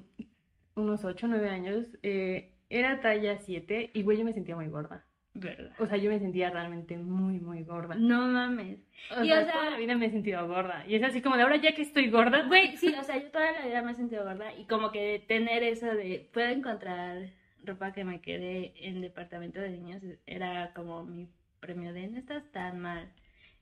unos 0.74 1.04
8 1.04 1.26
o 1.26 1.28
9 1.28 1.48
años, 1.48 1.86
eh, 2.02 2.52
era 2.70 3.00
talla 3.00 3.38
7 3.38 3.90
y 3.94 4.02
güey, 4.02 4.18
yo 4.18 4.24
me 4.24 4.32
sentía 4.32 4.56
muy 4.56 4.68
gorda. 4.68 5.04
¿Verdad? 5.34 5.70
O 5.78 5.86
sea, 5.86 5.96
yo 5.98 6.10
me 6.10 6.18
sentía 6.18 6.50
realmente 6.50 6.96
muy, 6.96 7.38
muy 7.38 7.62
gorda. 7.62 7.94
No 7.94 8.26
mames. 8.26 8.80
O 9.16 9.22
Y, 9.22 9.28
sea, 9.28 9.40
o 9.40 9.44
sea- 9.44 9.52
toda 9.52 9.70
la 9.70 9.76
vida 9.76 9.94
me 9.96 10.06
he 10.06 10.10
sentido 10.10 10.46
gorda. 10.48 10.84
Y 10.88 10.96
es 10.96 11.02
así 11.04 11.22
como 11.22 11.36
de 11.36 11.42
ahora 11.42 11.56
ya 11.56 11.74
que 11.74 11.82
estoy 11.82 12.10
gorda, 12.10 12.46
Güey, 12.48 12.76
sí, 12.76 12.92
o 12.98 13.04
sea, 13.04 13.18
yo 13.22 13.30
toda 13.30 13.52
la 13.52 13.64
vida 13.66 13.82
me 13.82 13.92
he 13.92 13.94
sentido 13.94 14.24
gorda 14.24 14.52
y 14.56 14.64
como 14.64 14.90
que 14.90 15.22
tener 15.28 15.62
eso 15.62 15.86
de 15.86 16.28
puedo 16.32 16.48
encontrar 16.48 17.30
ropa 17.62 17.92
que 17.92 18.02
me 18.04 18.20
quede 18.20 18.72
en 18.76 19.00
departamento 19.00 19.60
de 19.60 19.70
niños 19.70 20.02
era 20.26 20.72
como 20.74 21.04
mi 21.04 21.28
premio 21.60 21.92
de 21.92 22.08
no 22.08 22.18
estás 22.18 22.50
tan 22.50 22.80
mal. 22.80 23.08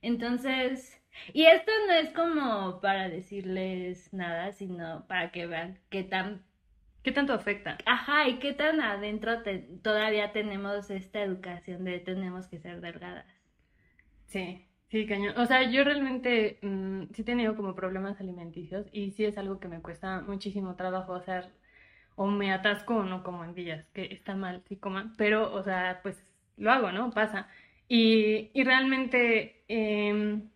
Entonces, 0.01 0.99
y 1.33 1.45
esto 1.45 1.71
no 1.87 1.93
es 1.93 2.09
como 2.11 2.79
para 2.81 3.09
decirles 3.09 4.13
nada, 4.13 4.51
sino 4.53 5.05
para 5.07 5.31
que 5.31 5.45
vean 5.47 5.77
qué 5.89 6.03
tan 6.03 6.41
¿qué 7.07 7.13
tanto 7.13 7.31
afecta? 7.31 7.85
Ajá, 7.85 8.27
y 8.27 8.37
qué 8.37 8.53
tan 8.53 8.81
adentro 8.81 9.41
te- 9.41 9.57
todavía 9.81 10.31
tenemos 10.31 10.91
esta 10.91 11.23
educación 11.23 11.83
de 11.85 11.99
tenemos 11.99 12.47
que 12.47 12.59
ser 12.59 12.81
delgadas. 12.81 13.25
Sí, 14.25 14.65
sí, 14.89 15.05
cañón. 15.07 15.37
O 15.37 15.45
sea, 15.45 15.69
yo 15.71 15.83
realmente 15.83 16.59
mm, 16.61 17.03
sí 17.13 17.21
he 17.21 17.25
tenido 17.25 17.55
como 17.55 17.75
problemas 17.75 18.19
alimenticios 18.19 18.87
y 18.91 19.11
sí 19.11 19.25
es 19.25 19.37
algo 19.37 19.59
que 19.59 19.67
me 19.67 19.81
cuesta 19.81 20.21
muchísimo 20.21 20.75
trabajo 20.75 21.15
hacer 21.15 21.49
o 22.15 22.27
me 22.27 22.51
atasco 22.53 22.97
o 22.97 23.03
no 23.03 23.23
como 23.23 23.43
en 23.45 23.55
días, 23.55 23.87
que 23.93 24.05
está 24.13 24.35
mal, 24.35 24.63
sí 24.67 24.77
coman, 24.77 25.15
pero, 25.17 25.53
o 25.53 25.63
sea, 25.63 25.99
pues 26.03 26.23
lo 26.57 26.71
hago, 26.71 26.91
¿no? 26.91 27.11
Pasa. 27.11 27.47
Y, 27.87 28.51
y 28.53 28.63
realmente, 28.63 29.63
em, 29.67 30.49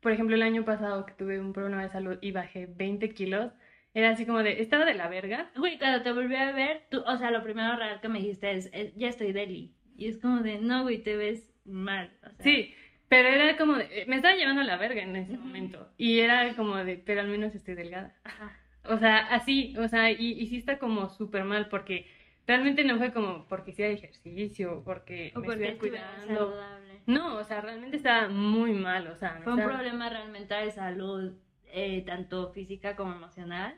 por 0.00 0.12
ejemplo, 0.12 0.36
el 0.36 0.42
año 0.42 0.64
pasado 0.64 1.06
que 1.06 1.14
tuve 1.14 1.40
un 1.40 1.52
problema 1.52 1.82
de 1.84 1.90
salud 1.90 2.18
y 2.22 2.32
bajé 2.32 2.66
20 2.66 3.14
kilos, 3.14 3.52
era 3.94 4.10
así 4.10 4.26
como 4.26 4.42
de, 4.42 4.60
estaba 4.60 4.84
de 4.84 4.94
la 4.94 5.08
verga. 5.08 5.50
Güey, 5.56 5.78
cuando 5.78 6.02
te 6.02 6.12
volví 6.12 6.34
a 6.36 6.52
ver, 6.52 6.82
tú, 6.90 7.02
o 7.06 7.16
sea, 7.16 7.30
lo 7.30 7.42
primero 7.42 7.76
real 7.76 8.00
que 8.00 8.08
me 8.08 8.18
dijiste 8.18 8.50
es, 8.52 8.68
"Eh, 8.72 8.92
ya 8.96 9.08
estoy 9.08 9.32
deli. 9.32 9.72
Y 9.96 10.08
es 10.08 10.18
como 10.18 10.40
de, 10.40 10.58
no, 10.58 10.82
güey, 10.82 10.98
te 11.02 11.16
ves 11.16 11.48
mal. 11.64 12.10
O 12.24 12.30
sea, 12.30 12.44
Sí, 12.44 12.74
pero 13.08 13.28
era 13.28 13.56
como 13.56 13.74
de, 13.76 14.04
me 14.08 14.16
estaba 14.16 14.34
llevando 14.34 14.62
a 14.62 14.64
la 14.64 14.76
verga 14.76 15.00
en 15.02 15.14
ese 15.16 15.34
Ujú. 15.34 15.42
momento. 15.42 15.88
Y 15.96 16.18
era 16.18 16.52
como 16.56 16.76
de, 16.76 16.96
pero 16.98 17.20
al 17.20 17.28
menos 17.28 17.54
estoy 17.54 17.74
delgada. 17.74 18.14
Ajá. 18.24 18.52
O 18.86 18.98
sea, 18.98 19.16
así, 19.34 19.74
o 19.78 19.88
sea, 19.88 20.10
y, 20.10 20.32
y 20.32 20.46
sí 20.48 20.58
está 20.58 20.78
como 20.78 21.08
súper 21.08 21.44
mal 21.44 21.70
porque 21.70 22.06
realmente 22.46 22.84
no 22.84 22.98
fue 22.98 23.14
como 23.14 23.46
porque 23.48 23.70
hacía 23.70 23.88
ejercicio, 23.88 24.82
porque 24.84 25.32
O 25.34 25.40
me 25.40 25.46
porque 25.46 25.68
estuviera 25.68 25.96
cuidando. 26.18 26.50
saludable. 26.50 27.00
No, 27.06 27.36
o 27.36 27.44
sea, 27.44 27.62
realmente 27.62 27.96
estaba 27.96 28.28
muy 28.28 28.72
mal, 28.72 29.06
o 29.06 29.16
sea, 29.16 29.40
Fue 29.42 29.54
un 29.54 29.58
estaba- 29.60 29.76
problema 29.76 30.10
realmente 30.10 30.52
de 30.54 30.70
salud, 30.70 31.32
eh, 31.72 32.02
tanto 32.04 32.52
física 32.52 32.94
como 32.94 33.14
emocional. 33.14 33.74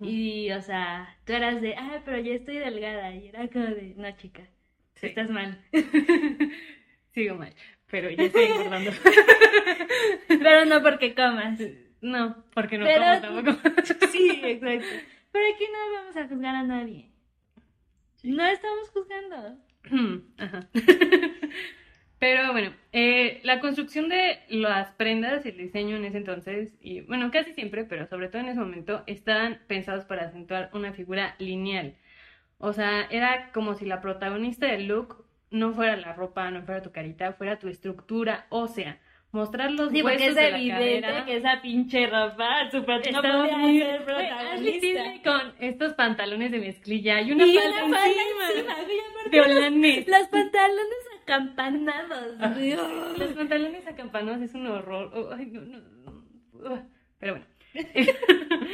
Y, 0.00 0.50
o 0.52 0.60
sea, 0.62 1.16
tú 1.24 1.32
eras 1.32 1.60
de, 1.62 1.74
ah, 1.76 2.02
pero 2.04 2.18
ya 2.18 2.34
estoy 2.34 2.56
delgada. 2.58 3.14
Y 3.14 3.28
era 3.28 3.48
como 3.48 3.64
de, 3.66 3.94
no, 3.96 4.10
chica, 4.16 4.42
Sí. 4.94 5.06
estás 5.06 5.30
mal. 5.30 5.58
Sigo 7.14 7.36
mal, 7.36 7.54
pero 7.90 8.10
ya 8.10 8.24
estoy 8.24 8.44
engordando. 8.44 8.90
pero 10.28 10.64
no 10.66 10.82
porque 10.82 11.14
comas. 11.14 11.58
No, 12.02 12.44
porque 12.54 12.78
no 12.78 12.84
Pero- 12.84 13.20
como 13.26 13.42
tampoco. 13.42 13.70
Sí, 14.12 14.40
exacto. 14.44 14.86
Pero 15.32 15.44
aquí 15.54 15.64
no 15.72 15.92
vamos 15.94 16.16
a 16.16 16.28
juzgar 16.28 16.54
a 16.54 16.62
nadie. 16.62 17.10
No 18.22 18.44
estamos 18.46 18.90
juzgando. 18.90 19.58
Ajá. 20.38 20.68
Pero 22.18 22.50
bueno, 22.52 22.72
eh, 22.92 23.40
la 23.42 23.60
construcción 23.60 24.08
de 24.08 24.38
las 24.48 24.90
prendas 24.92 25.44
y 25.44 25.50
el 25.50 25.58
diseño 25.58 25.96
en 25.96 26.06
ese 26.06 26.16
entonces, 26.16 26.74
y 26.80 27.02
bueno, 27.02 27.30
casi 27.30 27.52
siempre, 27.52 27.84
pero 27.84 28.06
sobre 28.06 28.28
todo 28.28 28.40
en 28.40 28.48
ese 28.48 28.60
momento, 28.60 29.02
estaban 29.06 29.60
pensados 29.66 30.04
para 30.06 30.22
acentuar 30.26 30.70
una 30.72 30.92
figura 30.94 31.34
lineal. 31.38 31.94
O 32.58 32.72
sea, 32.72 33.06
era 33.10 33.50
como 33.52 33.74
si 33.74 33.84
la 33.84 34.00
protagonista 34.00 34.66
del 34.66 34.86
look 34.86 35.26
no 35.50 35.74
fuera 35.74 35.96
la 35.96 36.14
ropa, 36.14 36.50
no 36.50 36.62
fuera 36.62 36.82
tu 36.82 36.90
carita, 36.90 37.34
fuera 37.34 37.58
tu 37.58 37.68
estructura 37.68 38.46
ósea. 38.48 38.98
Mostrar 39.32 39.70
los 39.72 39.90
Sí, 39.90 40.00
huesos 40.02 40.28
es 40.28 40.34
de 40.36 40.50
la 40.50 40.56
evidente 40.56 41.00
cadera. 41.02 41.24
que 41.26 41.36
esa 41.36 41.60
pinche 41.60 42.06
ropa 42.06 42.70
super 42.70 43.12
no 43.12 43.20
podía 43.20 43.58
muy 43.58 43.78
ser 43.80 44.00
Ashley 44.08 44.80
protagonista. 44.80 45.02
Con 45.24 45.52
estos 45.60 45.92
pantalones 45.92 46.50
de 46.52 46.58
mezclilla 46.60 47.20
y 47.20 47.32
una 47.32 47.44
Y 47.44 47.54
falda 47.58 47.84
una 47.84 47.98
falda 47.98 48.22
encima 48.22 48.48
encima, 48.50 48.74
de 49.30 49.40
holandés. 49.40 50.06
Los 50.08 50.28
pantalones 50.28 51.06
acampanados. 51.22 52.34
Ah. 52.40 52.52
güey. 52.54 52.76
Los 53.16 53.32
pantalones 53.32 53.86
acampanados 53.86 54.42
es 54.42 54.54
un 54.54 54.66
horror. 54.66 55.10
Oh, 55.14 55.30
ay, 55.32 55.46
no, 55.46 55.60
no, 55.62 55.78
no. 55.80 56.24
Ugh. 56.52 56.82
Pero 57.18 57.34
bueno. 57.34 57.46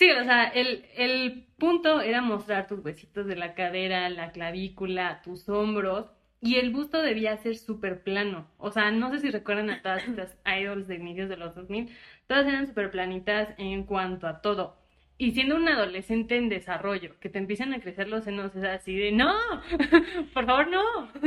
Sí, 0.00 0.10
o 0.12 0.24
sea, 0.24 0.44
el, 0.44 0.86
el 0.96 1.46
punto 1.58 2.00
era 2.00 2.22
mostrar 2.22 2.66
tus 2.66 2.82
huesitos 2.82 3.26
de 3.26 3.36
la 3.36 3.52
cadera, 3.54 4.08
la 4.08 4.32
clavícula, 4.32 5.20
tus 5.20 5.46
hombros. 5.50 6.10
Y 6.40 6.54
el 6.56 6.70
busto 6.70 7.02
debía 7.02 7.36
ser 7.36 7.58
súper 7.58 8.02
plano. 8.02 8.48
O 8.56 8.70
sea, 8.70 8.90
no 8.92 9.10
sé 9.10 9.18
si 9.18 9.30
recuerdan 9.30 9.68
a 9.68 9.82
todas 9.82 10.08
estas 10.08 10.38
idols 10.46 10.88
de 10.88 10.94
inicios 10.94 11.28
de 11.28 11.36
los 11.36 11.54
2000. 11.54 11.90
Todas 12.26 12.46
eran 12.46 12.66
súper 12.66 12.90
planitas 12.90 13.50
en 13.58 13.84
cuanto 13.84 14.26
a 14.26 14.40
todo. 14.40 14.79
Y 15.20 15.32
siendo 15.32 15.56
un 15.56 15.68
adolescente 15.68 16.38
en 16.38 16.48
desarrollo, 16.48 17.20
que 17.20 17.28
te 17.28 17.38
empiezan 17.38 17.74
a 17.74 17.80
crecer 17.80 18.08
los 18.08 18.24
senos, 18.24 18.56
es 18.56 18.64
así 18.64 18.96
de, 18.96 19.12
no, 19.12 19.34
por 20.32 20.46
favor, 20.46 20.68
no. 20.68 20.82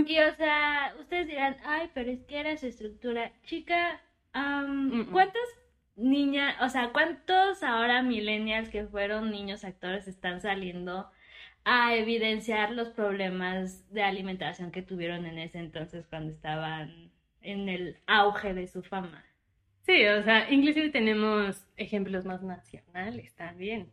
Y 0.08 0.18
o 0.18 0.34
sea, 0.34 0.96
ustedes 1.00 1.28
dirán, 1.28 1.58
ay, 1.64 1.92
pero 1.94 2.10
es 2.10 2.24
que 2.24 2.40
era 2.40 2.58
su 2.58 2.66
estructura. 2.66 3.32
Chica, 3.44 4.02
mm. 4.34 5.12
¿cuántas 5.12 5.44
niñas, 5.96 6.56
o 6.62 6.70
sea, 6.70 6.90
cuántos 6.92 7.62
ahora 7.62 8.02
millennials 8.02 8.70
que 8.70 8.88
fueron 8.88 9.30
niños 9.30 9.64
actores 9.64 10.08
están 10.08 10.42
saliendo 10.42 11.12
a 11.64 11.94
evidenciar 11.96 12.72
los 12.72 12.90
problemas 12.90 13.88
de 13.94 14.02
alimentación 14.02 14.72
que 14.72 14.82
tuvieron 14.82 15.28
en 15.28 15.38
ese 15.38 15.60
entonces 15.60 16.08
cuando 16.08 16.32
estaban 16.32 17.12
en 17.42 17.70
el 17.70 18.00
auge 18.08 18.56
de 18.56 18.66
su 18.66 18.82
fama? 18.82 19.24
Sí, 19.86 20.06
o 20.06 20.24
sea, 20.24 20.52
inclusive 20.52 20.89
tenemos 20.89 21.67
ejemplos 21.76 22.26
más 22.26 22.41
nacionales 22.41 23.36
también. 23.36 23.91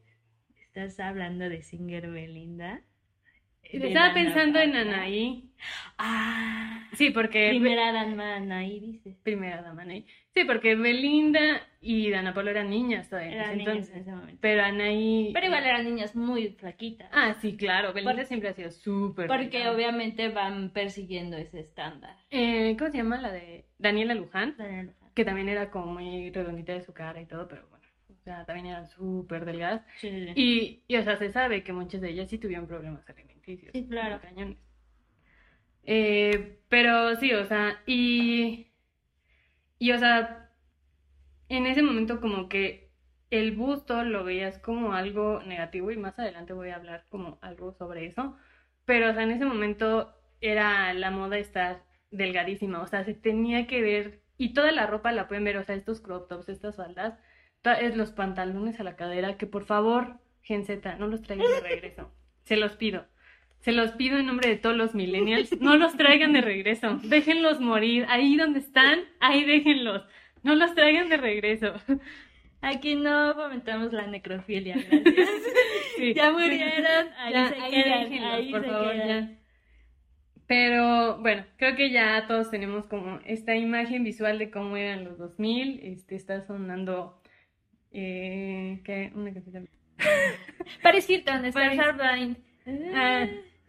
¿Estás 0.62 1.00
hablando 1.00 1.48
de 1.48 1.62
Singer 1.62 2.08
Belinda? 2.08 2.80
De 3.72 3.88
Estaba 3.88 4.14
pensando 4.14 4.58
en. 4.60 4.74
Anaí. 4.74 5.50
Ah, 5.98 6.88
Sí, 6.92 7.10
porque... 7.10 7.48
primera 7.50 7.92
dama 7.92 8.36
Anaí, 8.36 8.80
dice. 8.80 9.16
Primera 9.22 9.62
dama 9.62 9.82
Anaí. 9.82 10.06
Sí, 10.34 10.44
porque 10.44 10.74
Belinda 10.74 11.62
y 11.80 12.10
Dana 12.10 12.34
Paola 12.34 12.50
eran 12.50 12.70
niñas 12.70 13.08
todavía 13.08 13.32
Eran 13.32 13.58
niñas 13.58 13.90
en 13.90 13.98
ese 14.00 14.10
momento. 14.10 14.38
Pero 14.40 14.62
Anaí... 14.62 15.30
Pero 15.32 15.46
igual 15.46 15.64
eran 15.64 15.84
niñas 15.84 16.16
muy 16.16 16.48
flaquitas. 16.50 17.08
Ah, 17.12 17.34
sí, 17.40 17.56
claro. 17.56 17.92
Belinda 17.92 18.24
siempre 18.24 18.48
ha 18.48 18.52
sido 18.54 18.70
súper 18.70 19.28
Porque 19.28 19.68
obviamente 19.68 20.28
van 20.28 20.70
persiguiendo 20.70 21.36
ese 21.36 21.60
estándar. 21.60 22.16
Eh, 22.30 22.76
¿cómo 22.78 22.90
se 22.90 22.98
llama? 22.98 23.20
La 23.20 23.30
de 23.30 23.66
Daniela 23.78 24.14
Luján. 24.14 24.54
Daniel 24.56 24.86
Luján. 24.86 24.99
Que 25.20 25.24
también 25.26 25.50
era 25.50 25.70
como 25.70 25.84
muy 25.92 26.30
redondita 26.30 26.72
de 26.72 26.80
su 26.80 26.94
cara 26.94 27.20
y 27.20 27.26
todo, 27.26 27.46
pero 27.46 27.66
bueno. 27.68 27.84
O 28.08 28.22
sea, 28.24 28.46
también 28.46 28.68
eran 28.68 28.86
súper 28.86 29.44
delgadas. 29.44 29.82
Sí. 29.96 30.08
Y, 30.34 30.82
y, 30.88 30.96
o 30.96 31.02
sea, 31.02 31.18
se 31.18 31.30
sabe 31.30 31.62
que 31.62 31.74
muchas 31.74 32.00
de 32.00 32.08
ellas 32.08 32.30
sí 32.30 32.38
tuvieron 32.38 32.66
problemas 32.66 33.06
alimenticios. 33.06 33.70
Sí, 33.74 33.86
claro. 33.86 34.18
cañones. 34.22 34.56
Eh, 35.82 36.62
pero 36.70 37.16
sí, 37.16 37.34
o 37.34 37.44
sea, 37.44 37.82
y, 37.86 38.72
y, 39.78 39.92
o 39.92 39.98
sea, 39.98 40.50
en 41.50 41.66
ese 41.66 41.82
momento 41.82 42.20
como 42.20 42.48
que 42.48 42.90
el 43.30 43.52
busto 43.56 44.04
lo 44.04 44.24
veías 44.24 44.58
como 44.58 44.94
algo 44.94 45.42
negativo 45.42 45.90
y 45.90 45.98
más 45.98 46.18
adelante 46.18 46.54
voy 46.54 46.70
a 46.70 46.76
hablar 46.76 47.06
como 47.10 47.38
algo 47.42 47.72
sobre 47.74 48.06
eso. 48.06 48.38
Pero, 48.86 49.10
o 49.10 49.12
sea, 49.14 49.24
en 49.24 49.32
ese 49.32 49.44
momento 49.44 50.14
era 50.40 50.94
la 50.94 51.10
moda 51.10 51.36
estar 51.38 51.84
delgadísima, 52.10 52.82
o 52.82 52.86
sea, 52.88 53.04
se 53.04 53.14
tenía 53.14 53.66
que 53.66 53.82
ver, 53.82 54.19
y 54.40 54.52
toda 54.54 54.72
la 54.72 54.86
ropa 54.86 55.12
la 55.12 55.28
pueden 55.28 55.44
ver, 55.44 55.56
o 55.58 55.64
sea, 55.64 55.74
estos 55.76 56.00
crop 56.00 56.28
tops, 56.28 56.48
estas 56.48 56.76
faldas, 56.76 57.18
es 57.80 57.96
los 57.96 58.10
pantalones 58.12 58.80
a 58.80 58.84
la 58.84 58.96
cadera, 58.96 59.36
que 59.36 59.46
por 59.46 59.64
favor, 59.66 60.16
Gen 60.42 60.64
Z, 60.64 60.96
no 60.96 61.06
los 61.06 61.22
traigan 61.22 61.46
de 61.46 61.60
regreso, 61.60 62.10
se 62.44 62.56
los 62.56 62.72
pido. 62.76 63.06
se 63.60 63.72
los 63.72 63.92
pido 63.92 64.18
en 64.18 64.26
nombre 64.26 64.48
de 64.48 64.56
todos 64.56 64.76
los 64.76 64.94
millennials, 64.94 65.60
no 65.60 65.76
los 65.76 65.94
traigan 65.96 66.32
de 66.32 66.40
regreso, 66.40 66.98
déjenlos 67.04 67.60
morir, 67.60 68.06
ahí 68.08 68.36
donde 68.36 68.60
están, 68.60 69.00
ahí 69.20 69.44
déjenlos, 69.44 70.02
no 70.42 70.54
los 70.54 70.74
traigan 70.74 71.08
de 71.10 71.18
regreso. 71.18 71.74
Aquí 72.62 72.94
no 72.94 73.34
fomentamos 73.34 73.92
la 73.92 74.06
necrofilia, 74.06 74.76
gracias. 74.90 75.28
Sí. 75.96 76.14
Ya 76.14 76.30
murieron, 76.30 77.08
ahí 77.18 77.32
Ya, 77.32 77.48
se 77.48 77.54
ahí 77.60 77.70
quedan, 77.70 78.10
déjenlos, 78.10 78.34
ahí 78.34 78.50
por 78.50 78.60
se 78.62 78.66
favor, 78.70 78.92
quedan. 78.92 79.08
ya. 79.08 79.39
Pero 80.50 81.18
bueno, 81.18 81.44
creo 81.58 81.76
que 81.76 81.90
ya 81.92 82.26
todos 82.26 82.50
tenemos 82.50 82.84
como 82.86 83.20
esta 83.24 83.54
imagen 83.54 84.02
visual 84.02 84.36
de 84.36 84.50
cómo 84.50 84.76
eran 84.76 85.04
los 85.04 85.16
2000. 85.16 85.78
Este, 85.84 86.16
está 86.16 86.44
sonando. 86.44 87.22
Eh, 87.92 88.80
¿qué? 88.82 89.12
Una 89.14 89.32
canción. 89.32 89.68
Paris 90.82 91.08
Hilton, 91.08 91.44
Stars 91.44 91.96
Blind. 91.96 92.36
Ah. 92.92 93.28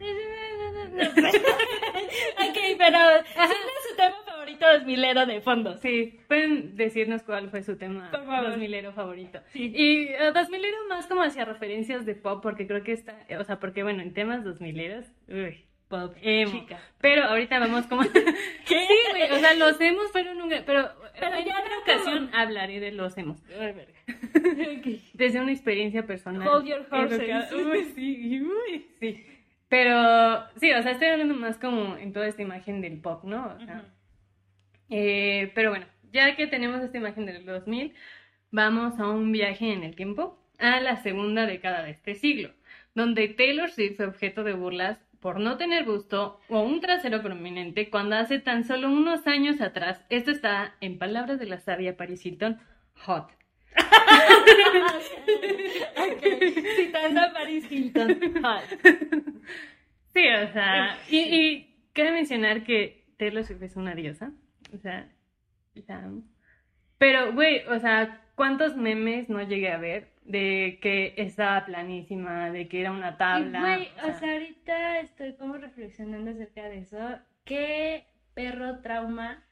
ok, 2.40 2.58
pero 2.76 2.98
¿cuál 3.32 3.50
es 3.52 3.88
su 3.88 3.96
tema 3.96 4.16
favorito 4.26 4.66
dos 4.72 4.84
milero 4.84 5.24
de 5.24 5.40
fondo? 5.40 5.78
Sí, 5.78 6.18
pueden 6.26 6.74
decirnos 6.74 7.22
cuál 7.22 7.48
fue 7.50 7.62
su 7.62 7.76
tema 7.76 8.10
favor. 8.10 8.58
2000ero 8.58 8.92
favorito. 8.92 9.38
Sí. 9.52 9.72
Y 9.72 10.14
uh, 10.14 10.32
2000ero 10.34 10.88
más 10.88 11.06
como 11.06 11.22
hacia 11.22 11.44
referencias 11.44 12.04
de 12.04 12.16
pop, 12.16 12.42
porque 12.42 12.66
creo 12.66 12.82
que 12.82 12.90
está. 12.90 13.24
O 13.38 13.44
sea, 13.44 13.60
porque 13.60 13.84
bueno, 13.84 14.02
en 14.02 14.12
temas 14.12 14.44
2000eros. 14.44 15.04
Uy. 15.28 15.64
Pop, 15.92 16.14
Emo. 16.22 16.50
chica. 16.50 16.80
Pero 17.02 17.24
ahorita 17.24 17.58
vamos 17.58 17.86
como... 17.86 18.00
¿Qué? 18.66 18.86
Sí, 18.86 18.98
güey, 19.10 19.30
o 19.30 19.38
sea, 19.40 19.52
los 19.52 19.78
hemos, 19.78 20.06
pero 20.10 20.32
nunca... 20.32 20.62
Pero, 20.64 20.88
Pero 21.20 21.36
en 21.36 21.42
otra 21.42 21.68
no 21.68 21.78
ocasión 21.82 22.30
hablaré 22.32 22.80
de 22.80 22.92
los 22.92 23.18
hemos. 23.18 23.42
Ay, 23.50 23.74
verga. 23.74 23.92
Desde 25.12 25.38
una 25.38 25.52
experiencia 25.52 26.06
personal. 26.06 26.48
Hold 26.48 26.66
your 26.66 26.86
horses. 26.90 27.52
Uy, 27.52 27.92
sí, 27.94 28.40
uy, 28.40 28.86
sí. 28.98 29.26
Pero, 29.68 30.46
sí, 30.56 30.72
o 30.72 30.82
sea, 30.82 30.92
estoy 30.92 31.08
hablando 31.08 31.34
más 31.34 31.58
como 31.58 31.98
en 31.98 32.14
toda 32.14 32.26
esta 32.26 32.40
imagen 32.40 32.80
del 32.80 32.98
pop, 32.98 33.24
¿no? 33.24 33.54
O 33.54 33.60
sea, 33.62 33.84
eh, 34.88 35.52
pero 35.54 35.68
bueno, 35.68 35.84
ya 36.10 36.36
que 36.36 36.46
tenemos 36.46 36.80
esta 36.80 36.96
imagen 36.96 37.26
del 37.26 37.44
2000, 37.44 37.92
vamos 38.50 38.98
a 38.98 39.10
un 39.10 39.30
viaje 39.30 39.74
en 39.74 39.82
el 39.82 39.94
tiempo 39.94 40.38
a 40.58 40.80
la 40.80 40.96
segunda 41.02 41.44
década 41.44 41.82
de 41.82 41.90
este 41.90 42.14
siglo, 42.14 42.50
donde 42.94 43.28
Taylor 43.28 43.70
Swift 43.70 43.96
fue 43.96 44.06
objeto 44.06 44.42
de 44.42 44.54
burlas 44.54 44.98
por 45.22 45.38
no 45.38 45.56
tener 45.56 45.84
busto 45.84 46.40
o 46.48 46.60
un 46.60 46.80
trasero 46.80 47.22
prominente 47.22 47.88
cuando 47.88 48.16
hace 48.16 48.40
tan 48.40 48.64
solo 48.64 48.88
unos 48.88 49.26
años 49.28 49.60
atrás, 49.60 50.04
esto 50.10 50.32
está 50.32 50.74
en 50.80 50.98
palabras 50.98 51.38
de 51.38 51.46
la 51.46 51.60
sabia 51.60 51.96
Paris 51.96 52.26
Hilton, 52.26 52.58
hot. 53.06 53.30
Ok, 55.94 56.24
Citando 56.76 57.20
a 57.20 57.32
Paris 57.32 57.70
Hilton. 57.70 58.20
Hot. 58.42 58.64
Sí, 60.12 60.28
o 60.28 60.52
sea, 60.52 60.98
y, 61.08 61.18
y 61.20 61.76
cabe 61.94 62.12
mencionar 62.12 62.64
que 62.64 63.06
Taylor 63.16 63.44
Swift 63.44 63.62
es 63.62 63.76
una 63.76 63.94
diosa, 63.94 64.32
o 64.74 64.78
sea, 64.78 65.08
la. 65.74 66.24
Pero, 66.98 67.32
güey, 67.32 67.64
o 67.68 67.78
sea, 67.78 68.20
¿cuántos 68.34 68.76
memes 68.76 69.30
no 69.30 69.40
llegué 69.42 69.70
a 69.70 69.78
ver 69.78 70.11
de 70.24 70.78
que 70.82 71.14
estaba 71.16 71.64
planísima, 71.66 72.50
de 72.50 72.68
que 72.68 72.80
era 72.80 72.92
una 72.92 73.16
Y, 73.16 73.16
tabla? 73.16 73.60
güey, 73.60 73.88
o 74.04 74.12
sea, 74.12 74.12
o 74.12 74.12
sea, 74.14 74.32
ahorita 74.32 75.00
estoy 75.00 75.34
como 75.34 75.54
reflexionando 75.56 76.30
acerca 76.30 76.68
de 76.68 76.78
eso. 76.78 76.98
Qué 77.44 78.06
perro 78.34 78.80
trauma. 78.80 79.44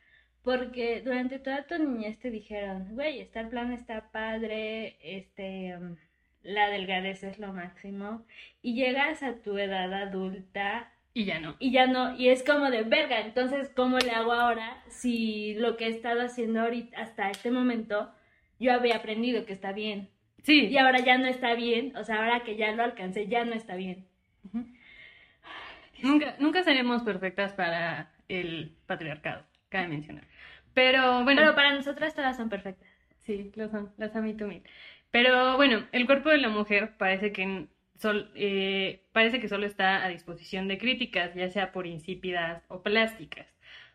Porque 0.42 1.02
durante 1.02 1.38
toda 1.38 1.66
tu 1.66 1.78
niñez 1.78 2.18
te 2.18 2.30
dijeron, 2.30 2.94
güey, 2.94 3.20
estar 3.20 3.50
plano 3.50 3.74
está 3.74 4.10
padre, 4.10 4.96
este, 5.02 5.76
um, 5.76 5.96
la 6.42 6.70
delgadez 6.70 7.22
es 7.24 7.38
lo 7.38 7.52
máximo. 7.52 8.24
Y 8.62 8.74
llegas 8.74 9.22
a 9.22 9.42
tu 9.42 9.58
edad 9.58 9.92
adulta 9.92 10.90
y 11.12 11.24
ya 11.26 11.40
no. 11.40 11.56
y 11.58 11.72
ya 11.72 11.86
no, 11.86 12.16
y 12.16 12.28
es 12.30 12.42
como 12.44 12.70
de 12.70 12.84
verga, 12.84 13.20
entonces, 13.20 13.68
¿cómo 13.76 13.98
le 13.98 14.12
hago 14.12 14.32
ahora 14.32 14.82
si 14.88 15.54
lo 15.54 15.76
que 15.76 15.86
he 15.86 15.90
estado 15.90 16.22
haciendo 16.22 16.60
ahorita 16.62 16.98
hasta 17.00 17.30
este 17.30 17.50
momento 17.50 18.10
yo 18.58 18.72
había 18.72 18.96
aprendido 18.96 19.44
que 19.44 19.52
está 19.52 19.72
bien? 19.72 20.08
Sí, 20.44 20.66
Y 20.68 20.78
ahora 20.78 21.00
ya 21.00 21.18
no 21.18 21.26
está 21.26 21.54
bien, 21.54 21.96
o 21.96 22.04
sea, 22.04 22.16
ahora 22.18 22.44
que 22.44 22.56
ya 22.56 22.72
lo 22.72 22.82
alcancé, 22.82 23.26
ya 23.28 23.44
no 23.44 23.54
está 23.54 23.76
bien. 23.76 24.06
nunca, 26.02 26.36
nunca 26.38 26.62
seremos 26.62 27.02
perfectas 27.02 27.52
para 27.52 28.12
el 28.28 28.76
patriarcado, 28.86 29.44
cabe 29.68 29.88
mencionar. 29.88 30.24
Pero 30.74 31.24
bueno, 31.24 31.40
Pero 31.40 31.54
para 31.54 31.74
nosotras 31.74 32.14
todas 32.14 32.36
son 32.36 32.48
perfectas. 32.48 32.88
Sí, 33.26 33.52
lo 33.54 33.68
son, 33.68 33.92
las 33.98 34.12
tú 34.12 34.46
mil. 34.46 34.62
Pero 35.10 35.56
bueno, 35.56 35.86
el 35.92 36.06
cuerpo 36.06 36.30
de 36.30 36.38
la 36.38 36.48
mujer 36.48 36.96
parece 36.96 37.32
que, 37.32 37.66
sol- 37.98 38.30
eh, 38.34 39.02
parece 39.12 39.40
que 39.40 39.48
solo 39.48 39.66
está 39.66 40.04
a 40.04 40.08
disposición 40.08 40.68
de 40.68 40.78
críticas, 40.78 41.34
ya 41.34 41.48
sea 41.50 41.72
por 41.72 41.86
insípidas 41.86 42.62
o 42.68 42.82
plásticas. 42.82 43.46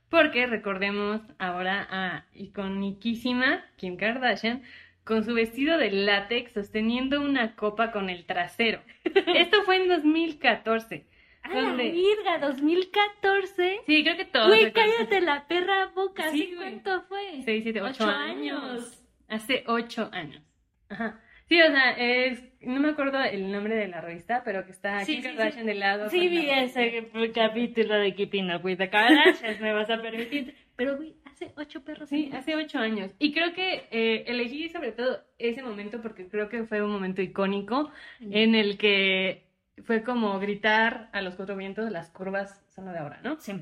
Porque 0.10 0.45
recordemos 0.47 1.21
ahora 1.39 1.88
a 1.89 2.25
iconiquísima 2.34 3.65
Kim 3.77 3.97
Kardashian 3.97 4.63
con 5.05 5.23
su 5.23 5.33
vestido 5.33 5.77
de 5.77 5.91
látex 5.91 6.51
sosteniendo 6.53 7.21
una 7.21 7.55
copa 7.55 7.91
con 7.91 8.09
el 8.09 8.25
trasero. 8.25 8.81
Esto 9.35 9.63
fue 9.63 9.77
en 9.77 9.87
2014. 9.87 11.05
¡A 11.43 11.49
la 11.53 11.61
¿Dónde? 11.61 11.91
virga! 11.91 12.41
¿2014? 12.41 13.81
Sí, 13.85 14.03
creo 14.03 14.17
que 14.17 14.25
todos 14.25 14.47
Güey, 14.47 14.71
cállate 14.71 15.21
la 15.21 15.47
perra 15.47 15.87
boca. 15.95 16.31
Sí, 16.31 16.43
¿Hace 16.43 16.55
güey. 16.55 16.69
cuánto 16.81 17.01
fue? 17.07 17.41
Seis, 17.43 17.63
siete, 17.63 17.81
ocho, 17.81 18.03
Ocho 18.03 18.09
años. 18.09 18.63
años. 18.63 19.05
Hace 19.29 19.63
ocho 19.67 20.09
años. 20.11 20.41
Ajá. 20.89 21.21
Sí, 21.47 21.61
o 21.61 21.67
sea, 21.67 21.91
es, 21.91 22.41
no 22.61 22.79
me 22.79 22.89
acuerdo 22.89 23.21
el 23.23 23.51
nombre 23.51 23.75
de 23.75 23.87
la 23.87 24.01
revista, 24.01 24.41
pero 24.43 24.65
que 24.65 24.71
está 24.71 25.05
Sí, 25.05 25.13
Kim 25.13 25.21
sí. 25.21 25.27
Kardashian 25.29 25.65
de 25.67 25.75
lado. 25.75 26.09
Sí, 26.09 26.27
vi 26.27 26.47
la- 26.47 26.63
ese 26.63 27.07
capítulo 27.35 27.93
de 27.95 28.15
Keeping 28.15 28.51
Up 28.51 28.65
with 28.65 28.77
the 28.77 28.89
Kardashians, 28.89 29.61
me 29.61 29.71
vas 29.73 29.89
a 29.91 30.01
permitir. 30.01 30.55
Pero, 30.75 30.97
güey, 30.97 31.13
hace 31.36 31.54
ocho 31.58 31.84
perros. 31.84 32.10
Sí, 32.10 32.26
años. 32.26 32.36
hace 32.36 32.56
ocho 32.56 32.80
años. 32.80 33.12
Y 33.19 33.34
creo 33.34 33.54
que 33.54 33.88
eh, 33.91 34.24
elegí 34.28 34.69
sobre 34.69 34.91
todo 34.91 35.21
ese 35.38 35.62
momento 35.62 36.02
porque 36.02 36.28
creo 36.28 36.50
que 36.50 36.63
fue 36.63 36.82
un 36.82 36.91
momento 36.91 37.21
icónico 37.21 37.91
en 38.19 38.56
el 38.56 38.78
que 38.78 39.45
fue 39.84 40.04
como 40.04 40.39
gritar 40.39 41.10
a 41.12 41.21
los 41.21 41.36
cuatro 41.36 41.58
vientos, 41.58 41.91
las 41.91 42.10
curvas 42.10 42.63
son 42.74 42.86
lo 42.86 42.91
de 42.91 43.00
ahora, 43.00 43.19
¿no? 43.24 43.38
Sí. 43.39 43.54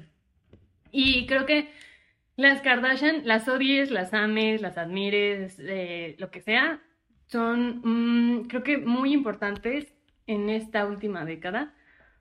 Y 0.91 1.25
creo 1.25 1.45
que 1.47 1.71
las 2.35 2.61
Kardashian, 2.61 3.25
las 3.25 3.47
odies, 3.47 3.89
las 3.89 4.13
ames, 4.13 4.61
las 4.61 4.77
admires, 4.77 5.57
eh, 5.59 6.15
lo 6.19 6.29
que 6.29 6.41
sea, 6.41 6.81
son, 7.25 7.81
mm, 7.83 8.47
creo 8.47 8.63
que 8.63 8.77
muy 8.77 9.13
importantes 9.13 9.95
en 10.27 10.49
esta 10.49 10.85
última 10.85 11.25
década, 11.25 11.73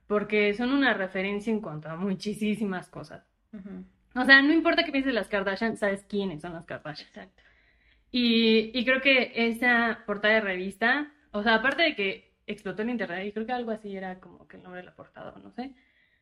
porque 0.07 0.55
son 0.55 0.73
una 0.73 0.95
referencia 0.95 1.53
en 1.53 1.61
cuanto 1.61 1.91
a 1.91 1.97
muchísimas 1.97 2.88
cosas. 2.88 3.27
Ujú, 3.53 3.85
O 4.14 4.25
sea, 4.25 4.42
no 4.42 4.53
importa 4.53 4.85
qué 4.85 4.92
pienses 4.92 5.14
las 5.14 5.29
Kardashian, 5.29 5.77
sabes 5.77 6.05
quiénes 6.05 6.42
son 6.42 6.53
las 6.53 6.64
Kardashian. 6.66 7.09
Exacto. 7.09 7.42
Y, 8.11 8.70
y 8.79 8.85
creo 8.85 9.01
que 9.01 9.33
esa 9.35 10.01
portada 10.07 10.35
de 10.35 10.40
revista, 10.42 11.11
o 11.31 11.42
sea, 11.42 11.55
aparte 11.57 11.83
de 11.83 11.94
que 11.94 12.33
explotó 12.46 12.83
el 12.83 12.90
internet, 12.90 13.27
y 13.27 13.33
creo 13.33 13.46
que 13.46 13.53
algo 13.53 13.70
así 13.70 13.96
era 13.96 14.20
como 14.20 14.46
que 14.46 14.57
el 14.59 14.62
nombre 14.62 14.81
de 14.81 14.87
la 14.87 14.94
portada, 14.94 15.35
no 15.42 15.51
sé. 15.53 15.72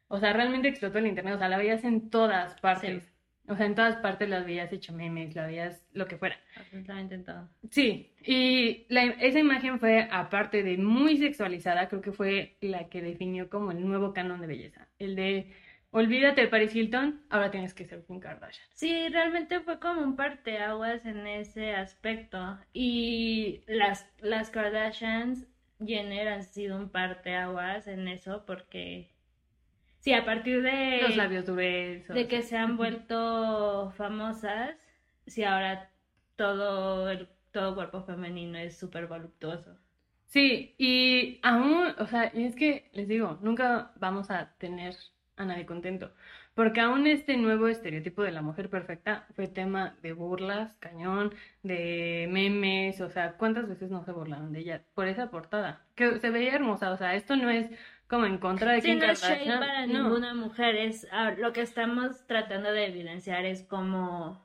O 0.08 0.20
sea, 0.20 0.32
realmente 0.32 0.68
explotó 0.68 0.98
el 0.98 1.06
internet, 1.06 1.34
o 1.34 1.38
sea, 1.38 1.48
la 1.48 1.58
veías 1.58 1.82
en 1.84 2.10
todas 2.10 2.58
partes. 2.60 3.02
Sí. 3.04 3.08
O 3.48 3.56
sea, 3.56 3.66
en 3.66 3.74
todas 3.74 3.96
partes 3.96 4.28
las 4.28 4.44
veías 4.46 4.72
hecho 4.72 4.92
memes, 4.92 5.34
la 5.34 5.46
veías 5.46 5.82
lo 5.92 6.06
que 6.06 6.16
fuera. 6.16 6.36
Absolutamente 6.56 7.18
todo. 7.18 7.48
Sí, 7.70 8.12
y 8.24 8.86
la- 8.88 9.04
esa 9.06 9.40
imagen 9.40 9.80
fue, 9.80 10.06
aparte 10.12 10.62
de 10.62 10.76
muy 10.76 11.16
sexualizada, 11.16 11.88
creo 11.88 12.00
que 12.02 12.12
fue 12.12 12.56
la 12.60 12.88
que 12.88 13.02
definió 13.02 13.48
como 13.50 13.72
el 13.72 13.84
nuevo 13.84 14.12
canon 14.12 14.40
de 14.40 14.46
belleza. 14.46 14.86
El 15.00 15.16
de, 15.16 15.52
olvídate 15.90 16.42
de 16.42 16.48
Paris 16.48 16.74
Hilton, 16.74 17.22
ahora 17.30 17.50
tienes 17.50 17.74
que 17.74 17.84
ser 17.84 18.04
Kim 18.04 18.20
Kardashian. 18.20 18.66
Sí, 18.74 19.08
realmente 19.08 19.60
fue 19.60 19.78
como 19.78 20.02
un 20.02 20.16
parteaguas 20.16 21.04
en 21.06 21.26
ese 21.26 21.74
aspecto. 21.74 22.58
Y 22.72 23.62
las, 23.66 24.06
las 24.20 24.50
Kardashians, 24.50 25.46
Jenner 25.84 26.28
han 26.28 26.44
sido 26.44 26.76
un 26.76 26.90
parteaguas 26.90 27.86
en 27.86 28.08
eso 28.08 28.44
porque... 28.46 29.10
Sí, 29.98 30.14
a 30.14 30.24
partir 30.24 30.62
de... 30.62 31.02
Los 31.02 31.16
labios 31.16 31.44
gruesos. 31.44 32.14
de 32.14 32.26
que 32.26 32.42
se 32.42 32.56
han 32.56 32.76
vuelto 32.76 33.92
famosas, 33.96 34.74
sí, 35.26 35.44
ahora 35.44 35.90
todo 36.36 37.10
el 37.10 37.28
todo 37.52 37.74
cuerpo 37.74 38.02
femenino 38.02 38.58
es 38.58 38.78
súper 38.78 39.06
voluptuoso. 39.06 39.76
Sí, 40.26 40.74
y 40.78 41.40
aún, 41.42 41.88
o 41.98 42.06
sea, 42.06 42.30
y 42.32 42.44
es 42.44 42.54
que 42.54 42.88
les 42.92 43.08
digo, 43.08 43.38
nunca 43.42 43.92
vamos 43.96 44.30
a 44.30 44.54
tener 44.58 44.94
a 45.40 45.44
nadie 45.46 45.66
contento, 45.66 46.12
porque 46.54 46.80
aún 46.80 47.06
este 47.06 47.36
nuevo 47.36 47.68
estereotipo 47.68 48.22
de 48.22 48.32
la 48.32 48.42
mujer 48.42 48.68
perfecta 48.70 49.26
fue 49.34 49.48
tema 49.48 49.96
de 50.02 50.12
burlas, 50.12 50.74
cañón, 50.78 51.34
de 51.62 52.28
memes, 52.30 53.00
o 53.00 53.08
sea, 53.10 53.32
¿cuántas 53.36 53.68
veces 53.68 53.90
no 53.90 54.04
se 54.04 54.12
burlaron 54.12 54.52
de 54.52 54.60
ella 54.60 54.82
por 54.94 55.06
esa 55.08 55.30
portada? 55.30 55.84
Que 55.94 56.18
se 56.20 56.30
veía 56.30 56.54
hermosa, 56.54 56.90
o 56.92 56.96
sea, 56.96 57.14
esto 57.14 57.36
no 57.36 57.50
es 57.50 57.70
como 58.08 58.26
en 58.26 58.38
contra 58.38 58.72
de 58.72 58.80
Sí, 58.80 58.88
Kim 58.88 58.98
no 58.98 59.06
es 59.06 59.22
shade 59.22 59.58
para 59.58 59.86
no. 59.86 60.04
ninguna 60.04 60.34
mujer, 60.34 60.76
es 60.76 61.06
ah, 61.12 61.32
lo 61.38 61.52
que 61.52 61.62
estamos 61.62 62.26
tratando 62.26 62.72
de 62.72 62.86
evidenciar 62.86 63.44
es 63.44 63.62
como 63.62 64.44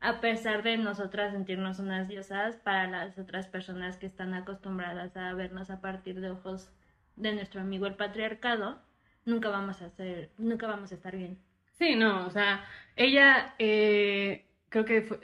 a 0.00 0.20
pesar 0.20 0.62
de 0.62 0.76
nosotras 0.78 1.32
sentirnos 1.32 1.78
unas 1.78 2.08
diosas, 2.08 2.56
para 2.56 2.86
las 2.88 3.18
otras 3.18 3.46
personas 3.48 3.96
que 3.98 4.06
están 4.06 4.34
acostumbradas 4.34 5.16
a 5.16 5.32
vernos 5.34 5.70
a 5.70 5.80
partir 5.80 6.20
de 6.20 6.30
ojos 6.30 6.70
de 7.16 7.34
nuestro 7.34 7.60
amigo 7.60 7.86
el 7.86 7.96
patriarcado, 7.96 8.80
nunca 9.24 9.48
vamos 9.48 9.82
a 9.82 9.86
hacer, 9.86 10.30
nunca 10.38 10.66
vamos 10.66 10.92
a 10.92 10.94
estar 10.94 11.16
bien. 11.16 11.38
Sí, 11.72 11.94
no, 11.96 12.26
o 12.26 12.30
sea, 12.30 12.64
ella 12.96 13.54
eh, 13.58 14.46
creo 14.68 14.84
que 14.84 15.02
fue- 15.02 15.20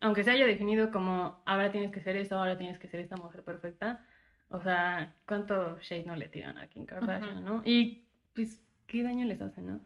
aunque 0.00 0.24
se 0.24 0.30
haya 0.32 0.46
definido 0.46 0.90
como 0.90 1.40
ahora 1.46 1.70
tienes 1.70 1.92
que 1.92 2.00
ser 2.00 2.16
esto, 2.16 2.36
ahora 2.38 2.58
tienes 2.58 2.78
que 2.78 2.88
ser 2.88 3.00
esta 3.00 3.16
mujer 3.16 3.42
perfecta, 3.44 4.04
o 4.48 4.60
sea, 4.60 5.14
¿cuánto 5.26 5.78
shade 5.80 6.04
no 6.04 6.16
le 6.16 6.28
tiran 6.28 6.58
a 6.58 6.66
Kim 6.66 6.84
Kardashian, 6.86 7.44
no? 7.44 7.62
Y 7.64 8.04
pues, 8.34 8.60
¿qué 8.86 9.02
daño 9.02 9.24
les 9.26 9.40
hace, 9.40 9.62
no? 9.62 9.80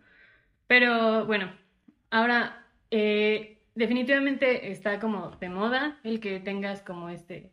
Pero 0.66 1.26
bueno, 1.26 1.52
ahora 2.10 2.66
eh, 2.90 3.58
definitivamente 3.74 4.70
está 4.70 4.98
como 4.98 5.32
de 5.36 5.50
moda 5.50 5.98
el 6.04 6.20
que 6.20 6.40
tengas 6.40 6.80
como 6.82 7.10
este, 7.10 7.52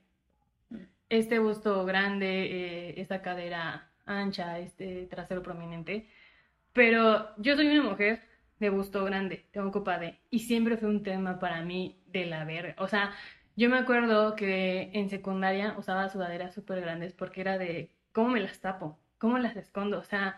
este 1.10 1.40
busto 1.40 1.86
grande, 1.86 2.90
eh, 2.90 3.02
esta 3.02 3.22
cadera 3.22 3.91
ancha, 4.20 4.60
este 4.60 5.08
trasero 5.08 5.42
prominente. 5.44 6.08
Pero 6.74 7.36
yo 7.38 7.56
soy 7.56 7.68
una 7.68 7.84
mujer 7.84 8.22
de 8.60 8.70
busto 8.70 9.04
grande, 9.06 9.46
tengo 9.52 9.72
copa 9.72 9.98
D, 10.00 10.20
y 10.30 10.40
siempre 10.40 10.78
fue 10.78 10.90
un 10.90 11.04
tema 11.04 11.40
para 11.40 11.62
mí 11.64 12.02
de 12.08 12.26
la 12.26 12.46
verga. 12.46 12.76
O 12.78 12.88
sea, 12.88 13.14
yo 13.56 13.70
me 13.70 13.78
acuerdo 13.78 14.36
que 14.36 14.92
en 14.94 15.10
secundaria 15.10 15.76
usaba 15.78 16.10
sudaderas 16.10 16.54
súper 16.54 16.82
grandes 16.82 17.14
porque 17.14 17.42
era 17.42 17.58
de, 17.58 17.92
¿cómo 18.12 18.30
me 18.30 18.40
las 18.40 18.60
tapo? 18.62 19.00
¿Cómo 19.18 19.38
las 19.40 19.56
escondo? 19.58 20.00
O 20.00 20.04
sea, 20.04 20.38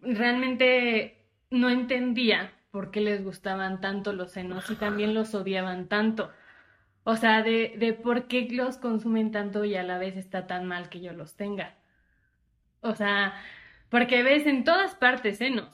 realmente 0.00 1.26
no 1.50 1.70
entendía 1.70 2.52
por 2.70 2.90
qué 2.90 3.00
les 3.00 3.22
gustaban 3.24 3.80
tanto 3.80 4.12
los 4.12 4.32
senos 4.32 4.70
y 4.70 4.76
también 4.76 5.14
los 5.14 5.34
odiaban 5.34 5.88
tanto. 5.88 6.30
O 7.04 7.16
sea, 7.16 7.42
de, 7.42 7.74
de 7.78 7.92
por 7.94 8.28
qué 8.28 8.48
los 8.50 8.78
consumen 8.78 9.30
tanto 9.32 9.64
y 9.64 9.74
a 9.76 9.82
la 9.82 9.98
vez 9.98 10.16
está 10.16 10.46
tan 10.46 10.66
mal 10.66 10.88
que 10.88 11.00
yo 11.00 11.12
los 11.12 11.36
tenga. 11.36 11.74
O 12.82 12.94
sea, 12.94 13.34
porque 13.90 14.22
ves 14.22 14.46
en 14.46 14.64
todas 14.64 14.94
partes 14.96 15.38
senos. 15.38 15.70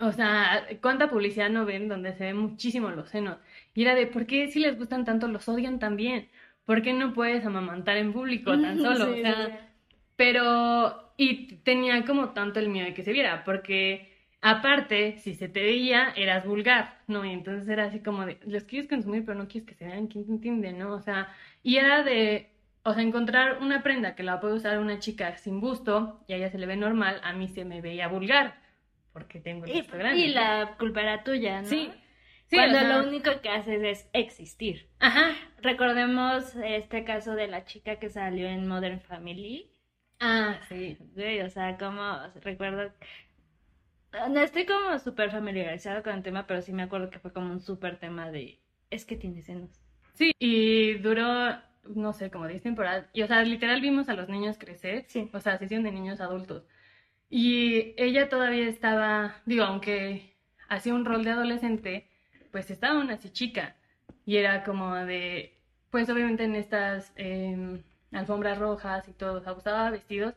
O 0.00 0.10
sea, 0.12 0.66
¿cuánta 0.80 1.08
publicidad 1.10 1.48
no 1.50 1.64
ven 1.64 1.88
donde 1.88 2.12
se 2.14 2.24
ven 2.24 2.36
muchísimo 2.36 2.90
los 2.90 3.08
senos? 3.10 3.38
Y 3.74 3.82
era 3.82 3.94
de, 3.94 4.06
¿por 4.08 4.26
qué 4.26 4.48
si 4.48 4.58
les 4.58 4.76
gustan 4.76 5.04
tanto 5.04 5.28
los 5.28 5.48
odian 5.48 5.78
también? 5.78 6.28
¿Por 6.64 6.82
qué 6.82 6.92
no 6.92 7.12
puedes 7.12 7.44
amamantar 7.46 7.96
en 7.98 8.12
público 8.12 8.58
tan 8.60 8.80
solo? 8.80 9.12
O 9.12 9.16
Sí, 9.16 9.20
sea, 9.20 9.36
sí. 9.36 9.58
pero, 10.16 11.12
y 11.16 11.56
tenía 11.58 12.04
como 12.04 12.30
tanto 12.32 12.60
el 12.60 12.68
miedo 12.70 12.86
de 12.86 12.94
que 12.94 13.04
se 13.04 13.12
viera, 13.12 13.44
porque 13.44 14.12
aparte, 14.42 15.18
si 15.18 15.34
se 15.34 15.48
te 15.48 15.62
veía, 15.62 16.12
eras 16.16 16.46
vulgar, 16.46 17.02
¿no? 17.08 17.24
Y 17.24 17.30
entonces 17.32 17.68
era 17.68 17.86
así 17.86 18.00
como 18.02 18.26
de, 18.26 18.38
los 18.46 18.64
quieres 18.64 18.88
consumir, 18.88 19.24
pero 19.24 19.38
no 19.38 19.48
quieres 19.48 19.68
que 19.68 19.74
se 19.76 19.86
vean, 19.86 20.08
¿quién 20.08 20.26
te 20.26 20.32
entiende, 20.32 20.72
no? 20.74 20.94
O 20.94 21.00
sea, 21.02 21.28
y 21.62 21.76
era 21.78 22.02
de, 22.04 22.51
o 22.84 22.94
sea, 22.94 23.02
encontrar 23.02 23.58
una 23.60 23.82
prenda 23.82 24.14
que 24.14 24.22
la 24.22 24.40
puede 24.40 24.54
usar 24.54 24.78
una 24.78 24.98
chica 24.98 25.36
sin 25.36 25.60
busto 25.60 26.24
y 26.26 26.32
a 26.32 26.36
ella 26.36 26.50
se 26.50 26.58
le 26.58 26.66
ve 26.66 26.76
normal, 26.76 27.20
a 27.24 27.32
mí 27.32 27.48
se 27.48 27.64
me 27.64 27.80
veía 27.80 28.08
vulgar, 28.08 28.60
porque 29.12 29.40
tengo 29.40 29.64
el 29.66 29.72
Y, 29.72 29.74
busto 29.82 29.96
grande. 29.98 30.20
y 30.20 30.28
la 30.28 30.76
culpa 30.78 31.02
era 31.02 31.22
tuya, 31.24 31.62
¿no? 31.62 31.68
Sí, 31.68 31.90
sí, 32.48 32.56
Cuando 32.56 32.80
lo 32.82 33.08
único 33.08 33.40
que 33.40 33.48
haces 33.50 33.82
es 33.82 34.08
existir. 34.12 34.88
Ajá, 35.00 35.36
Recordemos 35.62 36.54
este 36.56 37.04
caso 37.04 37.34
de 37.34 37.46
la 37.48 37.64
chica 37.64 37.96
que 37.98 38.08
salió 38.10 38.48
en 38.48 38.66
Modern 38.66 39.00
Family. 39.00 39.70
ah, 40.20 40.58
sí. 40.68 40.96
Güey, 41.14 41.40
o 41.42 41.50
sea, 41.50 41.76
como 41.78 42.18
recuerdo. 42.42 42.92
No 44.30 44.40
estoy 44.40 44.66
como 44.66 44.98
súper 44.98 45.30
familiarizado 45.30 46.02
con 46.02 46.14
el 46.14 46.22
tema, 46.22 46.46
pero 46.46 46.60
sí 46.62 46.72
me 46.72 46.82
acuerdo 46.82 47.10
que 47.10 47.18
fue 47.18 47.32
como 47.32 47.50
un 47.52 47.60
súper 47.60 47.98
tema 47.98 48.30
de. 48.30 48.60
Es 48.90 49.04
que 49.06 49.16
tiene 49.16 49.42
senos. 49.42 49.70
Sí, 50.14 50.32
y 50.38 50.94
duró, 50.94 51.24
no 51.84 52.12
sé, 52.12 52.30
como 52.30 52.46
10 52.46 52.62
temporadas. 52.62 53.06
Y, 53.12 53.22
o 53.22 53.26
sea, 53.26 53.42
literal 53.42 53.80
vimos 53.80 54.08
a 54.08 54.14
los 54.14 54.28
niños 54.28 54.58
crecer. 54.58 55.04
Sí. 55.08 55.30
O 55.32 55.40
sea, 55.40 55.58
sesión 55.58 55.82
de 55.82 55.92
niños 55.92 56.20
adultos. 56.20 56.64
Y 57.30 57.94
ella 57.96 58.28
todavía 58.28 58.68
estaba, 58.68 59.36
digo, 59.46 59.64
aunque 59.64 60.34
hacía 60.68 60.94
un 60.94 61.04
rol 61.04 61.24
de 61.24 61.30
adolescente, 61.30 62.08
pues 62.50 62.70
estaba 62.70 62.98
aún 62.98 63.10
así 63.10 63.30
chica. 63.30 63.76
Y 64.26 64.36
era 64.36 64.64
como 64.64 64.94
de, 64.94 65.56
pues 65.90 66.08
obviamente 66.10 66.44
en 66.44 66.54
estas 66.56 67.12
em, 67.16 67.82
alfombras 68.12 68.58
rojas 68.58 69.08
y 69.08 69.12
todo, 69.12 69.38
o 69.38 69.40
sea, 69.40 69.52
usaba 69.52 69.90
vestidos. 69.90 70.34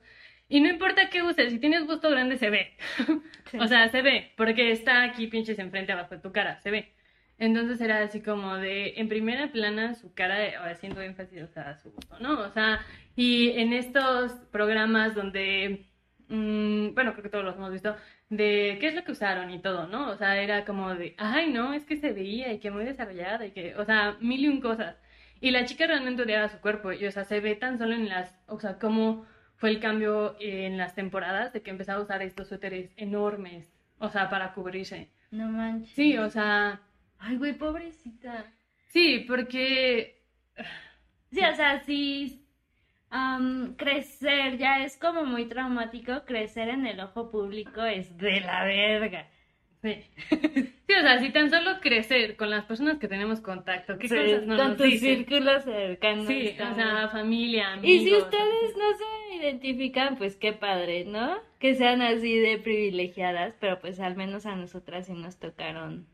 Y 0.47 0.61
no 0.61 0.69
importa 0.69 1.09
qué 1.09 1.23
uses, 1.23 1.51
si 1.51 1.59
tienes 1.59 1.85
busto 1.85 2.09
grande 2.09 2.37
se 2.37 2.49
ve. 2.49 2.77
Sí. 3.51 3.59
O 3.59 3.67
sea, 3.67 3.87
se 3.89 4.01
ve, 4.01 4.33
porque 4.37 4.71
está 4.71 5.03
aquí 5.03 5.27
pinches 5.27 5.59
enfrente 5.59 5.91
abajo 5.91 6.15
de 6.15 6.21
tu 6.21 6.31
cara, 6.31 6.59
se 6.61 6.71
ve. 6.71 6.94
Entonces 7.37 7.81
era 7.81 8.01
así 8.01 8.21
como 8.21 8.55
de, 8.55 8.93
en 8.97 9.09
primera 9.09 9.51
plana, 9.51 9.95
su 9.95 10.13
cara 10.13 10.37
haciendo 10.69 11.01
énfasis, 11.01 11.43
o 11.43 11.47
sea, 11.47 11.77
su 11.77 11.91
gusto, 11.91 12.17
¿no? 12.19 12.39
O 12.41 12.49
sea, 12.51 12.79
y 13.15 13.49
en 13.51 13.73
estos 13.73 14.31
programas 14.51 15.15
donde, 15.15 15.85
mm, 16.29 16.93
bueno, 16.93 17.11
creo 17.11 17.23
que 17.23 17.29
todos 17.29 17.43
los 17.43 17.55
hemos 17.55 17.71
visto, 17.71 17.95
de 18.29 18.77
qué 18.79 18.87
es 18.87 18.95
lo 18.95 19.03
que 19.03 19.11
usaron 19.11 19.51
y 19.51 19.59
todo, 19.59 19.87
¿no? 19.87 20.09
O 20.09 20.17
sea, 20.17 20.41
era 20.41 20.65
como 20.65 20.95
de, 20.95 21.13
ay, 21.17 21.51
no, 21.51 21.73
es 21.73 21.85
que 21.85 21.97
se 21.97 22.13
veía 22.13 22.53
y 22.53 22.59
que 22.59 22.71
muy 22.71 22.85
desarrollada 22.85 23.45
y 23.45 23.51
que, 23.51 23.75
o 23.75 23.85
sea, 23.85 24.17
mil 24.21 24.41
y 24.43 24.47
un 24.47 24.61
cosas. 24.61 24.95
Y 25.41 25.51
la 25.51 25.65
chica 25.65 25.87
realmente 25.87 26.23
odiaba 26.23 26.49
su 26.49 26.59
cuerpo 26.59 26.91
y, 26.93 27.05
o 27.05 27.11
sea, 27.11 27.25
se 27.25 27.39
ve 27.41 27.55
tan 27.55 27.77
solo 27.77 27.93
en 27.93 28.09
las, 28.09 28.39
o 28.47 28.59
sea, 28.59 28.79
cómo 28.79 29.25
fue 29.57 29.69
el 29.69 29.79
cambio 29.79 30.35
en 30.39 30.77
las 30.77 30.95
temporadas 30.95 31.53
de 31.53 31.61
que 31.61 31.71
empezaba 31.71 31.99
a 31.99 32.03
usar 32.03 32.21
estos 32.21 32.47
suéteres 32.47 32.91
enormes, 32.97 33.73
o 33.99 34.09
sea, 34.09 34.29
para 34.29 34.53
cubrirse. 34.53 35.09
No 35.31 35.49
manches. 35.49 35.93
Sí, 35.95 36.17
o 36.17 36.29
sea, 36.29 36.81
Ay, 37.19 37.35
güey, 37.37 37.53
pobrecita. 37.57 38.53
sí, 38.87 39.25
porque 39.27 40.15
Sí, 41.31 41.41
o 41.43 41.55
sea, 41.55 41.83
sí. 41.83 42.41
am, 43.09 43.75
crecer 43.77 44.57
ya 44.57 44.83
es 44.83 44.97
como 44.97 45.25
muy 45.25 45.47
traumático. 45.47 46.25
Crecer 46.25 46.69
en 46.69 46.85
el 46.87 46.99
ojo 47.01 47.31
público 47.31 47.83
es 47.83 48.17
de 48.17 48.41
la 48.41 48.63
verga. 48.65 49.27
sí. 49.81 50.03
Sí, 50.87 50.93
o 50.93 51.01
sea, 51.01 51.19
si 51.19 51.31
tan 51.31 51.49
solo 51.49 51.79
crecer 51.81 52.35
con 52.37 52.51
las 52.51 52.65
personas 52.65 52.99
que 52.99 53.07
tenemos 53.07 53.41
contacto, 53.41 53.97
qué 53.97 54.07
Sí, 54.07 54.15
cosas 54.15 54.45
no 54.45 54.55
con 54.55 54.77
tus 54.77 54.99
círculos 54.99 55.63
cercanos. 55.63 56.27
Sí, 56.27 56.49
o 56.61 56.75
sea, 56.75 57.09
familia, 57.09 57.73
Y 57.81 57.99
si 58.01 58.09
amigos, 58.09 58.23
ustedes 58.23 58.75
no 58.77 58.97
se 58.97 59.35
identifican, 59.37 60.17
pues 60.17 60.35
qué 60.35 60.53
padre, 60.53 61.05
¿no? 61.05 61.37
Que 61.59 61.75
sean 61.75 62.01
así 62.01 62.37
de 62.37 62.57
privilegiadas, 62.59 63.55
pero 63.59 63.79
pues 63.79 63.99
al 63.99 64.15
menos 64.15 64.45
a 64.45 64.55
nosotras 64.55 65.07
sí 65.07 65.13
nos 65.13 65.37
tocaron 65.39 66.07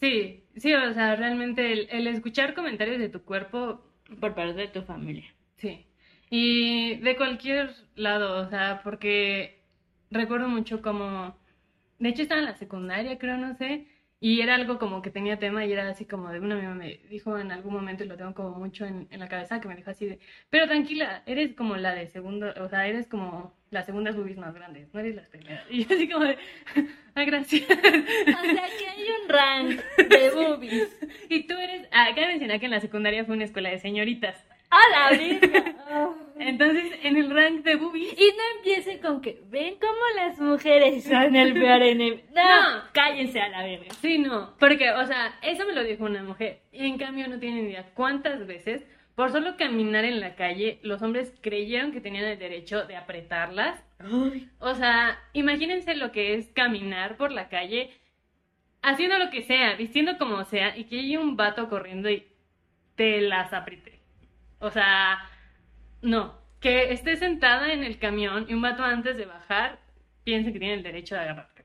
Sí, 0.00 0.44
sí, 0.56 0.72
o 0.74 0.94
sea, 0.94 1.16
realmente 1.16 1.72
el, 1.96 2.06
escuchar 2.06 2.54
comentarios 2.54 2.98
de 2.98 3.08
tu 3.08 3.22
cuerpo, 3.24 3.84
por 4.20 4.34
parte 4.34 4.54
de 4.54 4.68
tu 4.68 4.82
familia. 4.82 5.34
sí. 5.56 5.84
Y 6.30 6.96
de 6.96 7.16
cualquier 7.16 7.74
lado, 7.96 8.46
o 8.46 8.50
sea, 8.50 8.82
porque 8.84 9.62
recuerdo 10.10 10.48
mucho 10.48 10.82
como, 10.82 11.34
de 11.98 12.08
hecho 12.10 12.22
estaba 12.22 12.40
en 12.40 12.46
la 12.46 12.56
secundaria, 12.56 13.18
creo, 13.18 13.38
no 13.38 13.54
sé, 13.56 13.86
y 14.20 14.40
era 14.40 14.56
algo 14.56 14.78
como 14.78 15.02
que 15.02 15.10
tenía 15.10 15.38
tema 15.38 15.64
y 15.64 15.72
era 15.72 15.88
así 15.88 16.04
como 16.04 16.30
de 16.30 16.40
una 16.40 16.56
amiga 16.56 16.74
me 16.74 17.00
dijo 17.08 17.38
en 17.38 17.52
algún 17.52 17.72
momento 17.72 18.04
y 18.04 18.08
lo 18.08 18.16
tengo 18.16 18.34
como 18.34 18.50
mucho 18.58 18.84
en, 18.84 19.06
en 19.10 19.20
la 19.20 19.28
cabeza, 19.28 19.60
que 19.60 19.68
me 19.68 19.76
dijo 19.76 19.90
así 19.90 20.06
de, 20.06 20.18
pero 20.50 20.66
tranquila, 20.66 21.22
eres 21.26 21.54
como 21.54 21.76
la 21.76 21.94
de 21.94 22.08
segundo, 22.08 22.52
o 22.60 22.68
sea, 22.68 22.86
eres 22.86 23.06
como 23.06 23.54
las 23.70 23.86
segundas 23.86 24.16
boobies 24.16 24.38
más 24.38 24.54
grandes, 24.54 24.92
no 24.92 25.00
eres 25.00 25.14
las 25.14 25.28
primeras. 25.28 25.64
Y 25.70 25.84
yo 25.84 25.94
así 25.94 26.08
como 26.08 26.24
de, 26.24 26.38
ah, 27.14 27.24
gracias. 27.24 27.62
O 27.62 27.74
sea 27.74 28.66
que 28.78 28.88
hay 28.88 29.06
un 29.22 29.28
rank 29.28 29.80
de 30.08 30.30
boobies. 30.34 30.98
Y 31.28 31.46
tú 31.46 31.54
eres, 31.54 31.86
ah, 31.92 32.08
cabe 32.14 32.28
mencionar 32.28 32.58
que 32.58 32.66
en 32.66 32.72
la 32.72 32.80
secundaria 32.80 33.24
fue 33.24 33.36
una 33.36 33.44
escuela 33.44 33.70
de 33.70 33.78
señoritas. 33.78 34.44
¡A 34.70 34.80
la 34.90 35.16
verga! 35.16 35.74
Entonces, 36.40 36.92
en 37.02 37.16
el 37.16 37.30
rank 37.30 37.64
de 37.64 37.74
boobies, 37.76 38.12
Y 38.12 38.30
no 38.36 38.42
empiecen 38.58 38.98
con 39.00 39.20
que 39.20 39.40
ven 39.48 39.74
cómo 39.80 39.98
las 40.16 40.38
mujeres 40.38 41.02
son 41.04 41.34
el 41.34 41.52
peor 41.54 41.82
enemigo. 41.82 42.22
No, 42.34 42.76
No. 42.76 42.82
cállense 42.92 43.40
a 43.40 43.48
la 43.48 43.62
verga. 43.64 43.92
sí, 44.00 44.18
no, 44.18 44.54
porque, 44.60 44.90
o 44.92 45.04
sea, 45.06 45.36
eso 45.42 45.64
me 45.66 45.72
lo 45.72 45.82
dijo 45.82 46.04
una 46.04 46.22
mujer. 46.22 46.60
Y 46.70 46.86
en 46.86 46.96
cambio 46.98 47.26
no 47.28 47.38
tienen 47.40 47.66
idea 47.66 47.86
cuántas 47.94 48.46
veces, 48.46 48.84
por 49.16 49.32
solo 49.32 49.56
caminar 49.56 50.04
en 50.04 50.20
la 50.20 50.36
calle, 50.36 50.78
los 50.82 51.02
hombres 51.02 51.34
creyeron 51.40 51.90
que 51.90 52.00
tenían 52.00 52.24
el 52.26 52.38
derecho 52.38 52.84
de 52.84 52.94
apretarlas. 52.96 53.82
O 54.60 54.74
sea, 54.76 55.18
imagínense 55.32 55.96
lo 55.96 56.12
que 56.12 56.34
es 56.34 56.46
caminar 56.52 57.16
por 57.16 57.32
la 57.32 57.48
calle, 57.48 57.90
haciendo 58.80 59.18
lo 59.18 59.30
que 59.30 59.42
sea, 59.42 59.74
vistiendo 59.74 60.18
como 60.18 60.44
sea, 60.44 60.76
y 60.78 60.84
que 60.84 61.00
haya 61.00 61.18
un 61.18 61.36
vato 61.36 61.68
corriendo 61.68 62.08
y 62.08 62.28
te 62.94 63.20
las 63.22 63.52
apriete. 63.52 63.97
O 64.60 64.70
sea, 64.70 65.18
no. 66.02 66.36
Que 66.60 66.92
esté 66.92 67.16
sentada 67.16 67.72
en 67.72 67.84
el 67.84 67.98
camión 67.98 68.46
y 68.48 68.54
un 68.54 68.62
vato 68.62 68.82
antes 68.82 69.16
de 69.16 69.26
bajar 69.26 69.78
piense 70.24 70.52
que 70.52 70.58
tiene 70.58 70.74
el 70.74 70.82
derecho 70.82 71.14
de 71.14 71.20
agarrarte. 71.22 71.58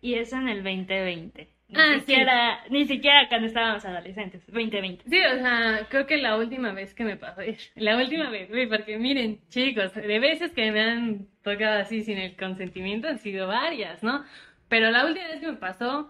Y 0.00 0.14
eso 0.14 0.36
en 0.36 0.48
el 0.48 0.62
2020. 0.62 1.48
Ni 1.68 1.80
Ah, 1.80 1.94
sí. 1.94 2.00
siquiera, 2.00 2.60
ni 2.70 2.84
siquiera 2.86 3.28
cuando 3.28 3.48
estábamos 3.48 3.84
adolescentes. 3.84 4.46
2020. 4.46 5.04
Sí, 5.10 5.18
o 5.18 5.38
sea, 5.40 5.80
creo 5.88 6.06
que 6.06 6.16
la 6.18 6.36
última 6.36 6.70
vez 6.72 6.94
que 6.94 7.02
me 7.02 7.16
pasó, 7.16 7.40
la 7.74 7.96
última 7.96 8.30
vez, 8.30 8.48
güey, 8.48 8.68
porque 8.68 8.98
miren, 8.98 9.40
chicos, 9.48 9.92
de 9.94 10.18
veces 10.20 10.52
que 10.52 10.70
me 10.70 10.80
han 10.80 11.26
tocado 11.42 11.80
así 11.80 12.02
sin 12.04 12.18
el 12.18 12.36
consentimiento 12.36 13.08
han 13.08 13.18
sido 13.18 13.48
varias, 13.48 14.02
¿no? 14.04 14.24
Pero 14.68 14.90
la 14.92 15.06
última 15.06 15.26
vez 15.26 15.40
que 15.40 15.48
me 15.48 15.56
pasó, 15.56 16.08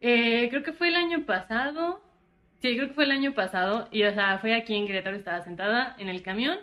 eh, 0.00 0.48
creo 0.48 0.62
que 0.62 0.72
fue 0.72 0.88
el 0.88 0.96
año 0.96 1.26
pasado, 1.26 2.00
sí, 2.60 2.76
creo 2.76 2.88
que 2.88 2.94
fue 2.94 3.04
el 3.04 3.10
año 3.12 3.34
pasado, 3.34 3.88
y 3.90 4.02
o 4.04 4.12
sea, 4.12 4.38
fue 4.38 4.54
aquí 4.54 4.74
en 4.74 4.86
Querétaro, 4.86 5.16
estaba 5.16 5.42
sentada 5.42 5.94
en 5.98 6.08
el 6.08 6.22
camión, 6.22 6.58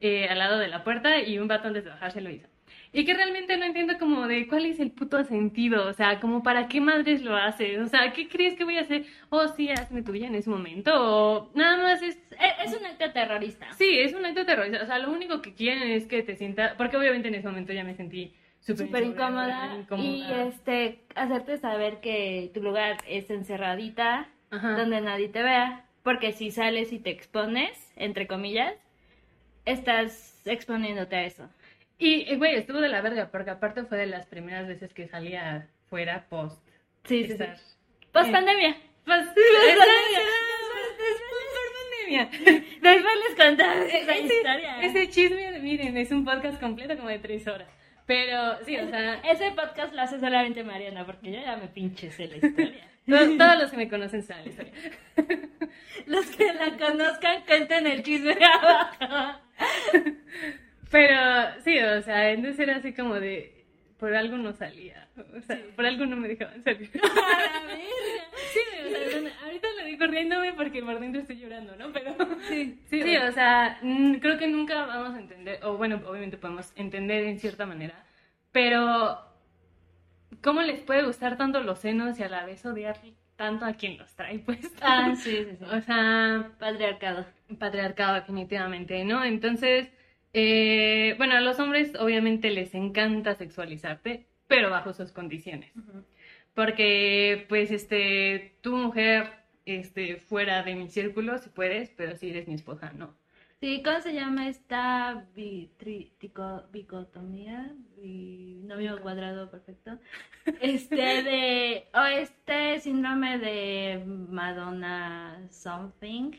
eh, 0.00 0.28
al 0.28 0.38
lado 0.38 0.58
de 0.58 0.68
la 0.68 0.84
puerta, 0.84 1.20
y 1.20 1.38
un 1.38 1.48
vato 1.48 1.68
antes 1.68 1.84
de 1.84 1.90
bajar 1.90 2.12
se 2.12 2.20
lo 2.20 2.30
hizo. 2.30 2.48
y 2.94 3.04
que 3.06 3.14
realmente 3.14 3.56
no 3.56 3.64
entiendo 3.64 3.94
como 3.98 4.26
de 4.28 4.46
cuál 4.48 4.66
es 4.66 4.78
el 4.78 4.90
puto 4.90 5.22
sentido, 5.24 5.88
o 5.88 5.92
sea, 5.94 6.20
como 6.20 6.42
para 6.42 6.68
qué 6.68 6.80
madres 6.80 7.22
lo 7.22 7.36
haces, 7.36 7.78
o 7.78 7.86
sea, 7.86 8.12
¿qué 8.12 8.28
crees 8.28 8.54
que 8.54 8.64
voy 8.64 8.76
a 8.76 8.82
hacer? 8.82 9.06
Oh, 9.30 9.48
sí, 9.48 9.70
hazme 9.70 10.02
tuya 10.02 10.26
en 10.26 10.34
ese 10.34 10.50
momento, 10.50 10.92
o 10.94 11.50
nada 11.54 11.78
más 11.78 12.02
es... 12.02 12.16
Es, 12.32 12.72
es 12.72 12.78
un 12.78 12.84
acto 12.86 13.10
terrorista. 13.12 13.72
Sí, 13.72 13.98
es 13.98 14.12
un 14.14 14.24
acto 14.26 14.44
terrorista, 14.44 14.82
o 14.82 14.86
sea, 14.86 14.98
lo 14.98 15.10
único 15.10 15.40
que 15.40 15.54
quieren 15.54 15.90
es 15.90 16.06
que 16.06 16.22
te 16.22 16.36
sientas, 16.36 16.74
porque 16.76 16.96
obviamente 16.98 17.28
en 17.28 17.34
ese 17.36 17.48
momento 17.48 17.72
ya 17.72 17.84
me 17.84 17.94
sentí 17.94 18.34
súper 18.60 19.04
insegura, 19.04 19.06
incómoda. 19.06 19.74
Y 19.74 19.80
incómoda. 19.80 20.44
este, 20.44 21.00
hacerte 21.14 21.56
saber 21.58 22.00
que 22.00 22.50
tu 22.52 22.62
lugar 22.62 22.98
es 23.08 23.30
encerradita, 23.30 24.28
Ajá. 24.52 24.76
donde 24.76 25.00
nadie 25.00 25.28
te 25.28 25.42
vea. 25.42 25.84
Porque 26.04 26.32
si 26.32 26.50
sales 26.50 26.92
y 26.92 26.98
te 26.98 27.10
expones, 27.10 27.92
entre 27.96 28.26
comillas, 28.26 28.74
estás 29.64 30.40
exponiéndote 30.46 31.16
a 31.16 31.24
eso. 31.24 31.48
Y, 31.98 32.34
güey, 32.36 32.56
estuvo 32.56 32.80
de 32.80 32.88
la 32.88 33.00
verga, 33.00 33.30
porque 33.30 33.50
aparte 33.50 33.84
fue 33.84 33.98
de 33.98 34.06
las 34.06 34.26
primeras 34.26 34.66
veces 34.66 34.92
que 34.92 35.06
salía 35.06 35.68
fuera 35.88 36.26
post. 36.28 36.60
Sí, 37.04 37.24
sí, 37.24 37.36
sí. 37.36 37.44
Post 38.12 38.30
pandemia. 38.30 38.76
Pues, 39.04 39.26
pandemia. 42.06 42.28
Después 42.82 43.14
les 43.28 43.36
contamos 43.36 43.86
esa 43.86 44.12
ese, 44.14 44.34
historia. 44.34 44.80
ese 44.82 45.08
chisme, 45.10 45.58
miren, 45.58 45.96
es 45.96 46.12
un 46.12 46.24
podcast 46.24 46.60
completo 46.60 46.96
como 46.96 47.08
de 47.08 47.18
tres 47.18 47.48
horas. 47.48 47.68
Pero, 48.06 48.64
sí, 48.64 48.76
o 48.76 48.88
sea, 48.88 49.14
Ese 49.28 49.50
podcast 49.52 49.92
lo 49.92 50.02
hace 50.02 50.20
solamente 50.20 50.62
Mariana, 50.62 51.04
porque 51.04 51.32
yo 51.32 51.40
ya 51.40 51.56
me 51.56 51.66
pinche 51.66 52.10
sé 52.10 52.28
la 52.28 52.36
historia. 52.36 52.91
To- 53.06 53.36
todos 53.38 53.58
los 53.62 53.70
que 53.70 53.76
me 53.76 53.88
conocen 53.88 54.22
saben 54.22 54.44
la 54.44 54.50
historia. 54.50 54.72
Los 56.06 56.26
que 56.26 56.52
la 56.52 56.76
conozcan, 56.76 57.42
cuenten 57.46 57.86
el 57.86 58.02
chisme 58.02 58.36
abajo. 58.44 59.40
Pero, 60.90 61.16
sí, 61.64 61.78
o 61.78 62.02
sea, 62.02 62.30
entonces 62.30 62.58
era 62.60 62.76
así 62.76 62.92
como 62.92 63.14
de, 63.14 63.64
por 63.98 64.14
algo 64.14 64.36
no 64.36 64.52
salía. 64.52 65.08
O 65.36 65.40
sea, 65.42 65.58
por 65.76 65.86
algo 65.86 66.04
no 66.06 66.16
me 66.16 66.28
dejaban 66.28 66.62
salir. 66.64 66.90
A. 67.02 67.76
Sí, 68.52 68.60
o 68.84 68.90
sea, 69.22 69.32
ahorita 69.44 69.68
lo 69.78 69.84
digo 69.86 70.06
riéndome 70.06 70.52
porque 70.54 70.82
por 70.82 70.98
dentro 71.00 71.20
estoy 71.20 71.36
llorando, 71.38 71.76
¿no? 71.76 71.92
Pero 71.92 72.14
Sí, 72.48 72.78
sí, 72.90 73.02
sí, 73.02 73.16
o 73.16 73.32
sea, 73.32 73.78
mm, 73.82 74.14
creo 74.16 74.36
que 74.38 74.48
nunca 74.48 74.84
vamos 74.86 75.14
a 75.14 75.20
entender, 75.20 75.60
o 75.64 75.76
bueno, 75.76 76.00
obviamente 76.06 76.36
podemos 76.36 76.72
entender 76.76 77.24
en 77.24 77.38
cierta 77.38 77.64
manera, 77.64 78.04
pero 78.50 79.18
¿cómo 80.40 80.62
les 80.62 80.80
puede 80.80 81.04
gustar 81.04 81.36
tanto 81.36 81.60
los 81.62 81.80
senos 81.80 82.18
y 82.18 82.22
a 82.22 82.28
la 82.28 82.44
vez 82.46 82.64
odiar 82.66 82.96
tanto 83.36 83.64
a 83.64 83.74
quien 83.74 83.98
los 83.98 84.14
trae 84.14 84.38
puestos? 84.38 84.72
Ah, 84.80 85.14
sí, 85.16 85.44
sí, 85.44 85.56
sí. 85.58 85.64
O 85.64 85.80
sea, 85.80 86.52
Patriarcado. 86.58 87.26
patriarcado 87.58 88.14
definitivamente, 88.14 89.04
¿no? 89.04 89.24
Entonces, 89.24 89.90
eh, 90.32 91.14
bueno, 91.18 91.34
a 91.36 91.40
los 91.40 91.58
hombres 91.60 91.94
obviamente 91.98 92.50
les 92.50 92.74
encanta 92.74 93.34
sexualizarte, 93.34 94.26
pero 94.46 94.70
bajo 94.70 94.92
sus 94.92 95.12
condiciones. 95.12 95.72
Porque, 96.54 97.46
pues, 97.48 97.70
este, 97.70 98.58
tu 98.62 98.76
mujer, 98.76 99.32
este, 99.66 100.16
fuera 100.16 100.62
de 100.62 100.74
mi 100.74 100.88
círculo, 100.88 101.38
si 101.38 101.50
puedes, 101.50 101.90
pero 101.90 102.16
si 102.16 102.30
eres 102.30 102.48
mi 102.48 102.54
esposa, 102.54 102.92
no. 102.92 103.14
Sí, 103.62 103.80
¿cómo 103.84 104.00
se 104.00 104.12
llama 104.12 104.48
esta 104.48 105.24
bi- 105.36 105.70
tri- 105.78 106.10
tico- 106.18 106.64
bicotomía? 106.72 107.70
Binomio 107.96 109.00
cuadrado 109.00 109.48
perfecto. 109.52 110.00
Este 110.60 110.96
de, 111.22 111.86
o 111.94 112.00
este 112.02 112.80
síndrome 112.80 113.38
de 113.38 114.02
Madonna 114.04 115.46
something, 115.52 116.32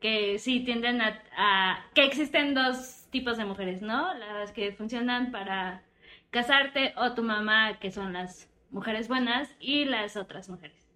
que 0.00 0.38
sí 0.38 0.60
tienden 0.60 1.02
a, 1.02 1.22
a- 1.36 1.84
que 1.94 2.04
existen 2.06 2.54
dos 2.54 3.06
tipos 3.10 3.36
de 3.36 3.44
mujeres, 3.44 3.82
¿no? 3.82 4.14
Las 4.14 4.50
que 4.52 4.72
funcionan 4.72 5.30
para 5.30 5.82
casarte 6.30 6.94
o 6.96 7.12
tu 7.12 7.22
mamá, 7.22 7.80
que 7.80 7.90
son 7.90 8.14
las 8.14 8.50
mujeres 8.70 9.08
buenas, 9.08 9.54
y 9.60 9.84
las 9.84 10.16
otras 10.16 10.48
mujeres. 10.48 10.88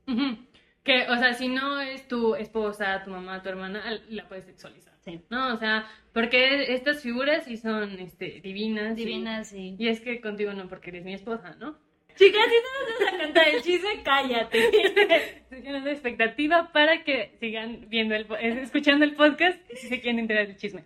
Que, 0.85 1.07
o 1.11 1.16
sea, 1.16 1.35
si 1.35 1.49
no 1.49 1.83
es 1.83 2.09
tu 2.09 2.35
esposa, 2.35 3.03
tu 3.05 3.11
mamá, 3.11 3.43
tu 3.43 3.51
hermana, 3.51 3.83
la 4.09 4.27
puedes 4.27 4.47
sexualizar. 4.47 4.96
Sí. 5.07 5.21
¿No? 5.31 5.55
O 5.55 5.57
sea, 5.57 5.87
porque 6.13 6.75
estas 6.75 7.01
figuras 7.03 7.45
sí 7.45 7.57
son, 7.57 7.99
este, 8.01 8.41
divinas. 8.43 8.99
y- 8.99 9.05
Divinas 9.05 9.53
y... 9.55 9.77
Y 9.79 9.89
es 9.89 10.01
que 10.01 10.21
contigo 10.21 10.53
no, 10.53 10.69
porque 10.69 10.91
eres 10.91 11.05
mi 11.05 11.15
esposa, 11.15 11.55
¿no? 11.59 11.79
Chicas, 12.17 12.43
si 12.49 12.55
no 12.57 12.91
nos 12.91 12.99
vas 13.05 13.15
a 13.15 13.19
cantar 13.25 13.49
el 13.49 13.63
chisme, 13.63 14.03
cállate. 14.03 14.59
Estoy 14.69 15.59
generando 15.59 15.91
expectativa 15.91 16.73
para 16.73 17.05
que 17.05 17.37
sigan 17.41 17.87
viendo 17.89 18.15
el, 18.15 18.27
eh, 18.41 18.61
escuchando 18.63 19.05
el 19.05 19.15
podcast 19.15 19.61
si 19.75 19.87
se 19.89 20.01
quieren 20.01 20.19
enterar 20.19 20.47
del 20.49 20.57
chisme. 20.57 20.85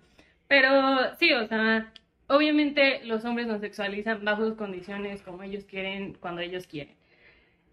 Pero 0.49 1.14
sí, 1.18 1.33
o 1.33 1.47
sea, 1.47 1.93
obviamente 2.27 3.03
los 3.05 3.25
hombres 3.25 3.47
nos 3.47 3.61
sexualizan 3.61 4.25
bajo 4.25 4.45
sus 4.45 4.55
condiciones, 4.57 5.23
como 5.23 5.45
ellos 5.45 5.64
quieren, 5.64 6.14
cuando 6.21 6.41
ellos 6.41 6.66
quieren. 6.66 6.97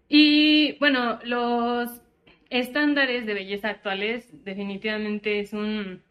Y 0.08 0.78
bueno, 0.78 1.18
los 1.24 1.90
estándares 2.50 3.26
de 3.26 3.34
belleza 3.34 3.68
actuales 3.70 4.28
definitivamente 4.44 5.40
es 5.40 5.52
un... 5.52 6.02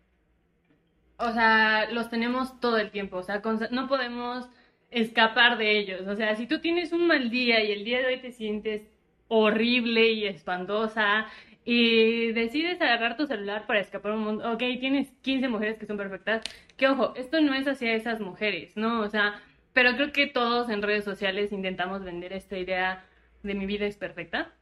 O 1.18 1.32
sea, 1.32 1.90
los 1.92 2.10
tenemos 2.10 2.60
todo 2.60 2.78
el 2.78 2.92
tiempo, 2.92 3.18
o 3.18 3.24
sea, 3.24 3.42
no 3.72 3.88
podemos 3.88 4.48
escapar 4.92 5.58
de 5.58 5.78
ellos. 5.80 6.08
O 6.08 6.16
sea, 6.16 6.36
si 6.36 6.48
tú 6.48 6.60
tienes 6.60 6.92
un 6.94 7.08
mal 7.08 7.30
día 7.30 7.64
y 7.64 7.72
el 7.72 7.84
día 7.84 8.00
de 8.00 8.08
hoy 8.08 8.22
te 8.22 8.32
sientes 8.32 8.84
horrible 9.28 10.12
y 10.12 10.26
espantosa 10.26 11.28
y 11.66 12.32
decides 12.32 12.82
agarrar 12.82 13.18
tu 13.18 13.26
celular 13.28 13.66
para 13.68 13.80
escapar 13.80 14.14
un 14.14 14.24
mundo, 14.24 14.52
ok, 14.54 14.60
tienes 14.80 15.12
15 15.22 15.50
mujeres 15.50 15.78
que 15.78 15.86
son 15.86 15.98
perfectas, 15.98 16.44
que 16.78 16.88
ojo, 16.88 17.14
esto 17.16 17.42
no 17.42 17.54
es 17.54 17.68
hacia 17.68 17.94
esas 17.94 18.22
mujeres, 18.22 18.78
¿no? 18.78 19.02
O 19.02 19.10
sea, 19.10 19.42
pero 19.74 19.96
creo 19.96 20.12
que 20.14 20.28
todos 20.28 20.70
en 20.70 20.82
redes 20.82 21.04
sociales 21.04 21.52
intentamos 21.52 22.04
vender 22.04 22.34
esta 22.34 22.58
idea 22.58 23.06
de 23.44 23.54
mi 23.56 23.66
vida 23.66 23.86
es 23.86 23.98
perfecta 23.98 24.54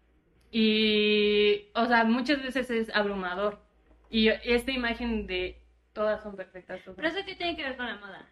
y, 0.52 1.66
o 1.76 1.86
sea, 1.86 2.04
muchas 2.06 2.42
veces 2.42 2.70
es 2.72 2.96
abrumador 2.96 3.60
y 4.10 4.30
esta 4.30 4.72
imagen 4.72 5.28
de 5.28 5.62
todas 5.96 6.22
son 6.22 6.36
perfectas. 6.36 6.84
todas 6.84 6.96
Pero 6.98 7.08
eso 7.08 7.26
qué 7.26 7.34
tiene 7.36 7.56
que 7.56 7.64
ver 7.64 7.76
con 7.78 7.88
la 7.88 7.96
moda. 7.96 8.30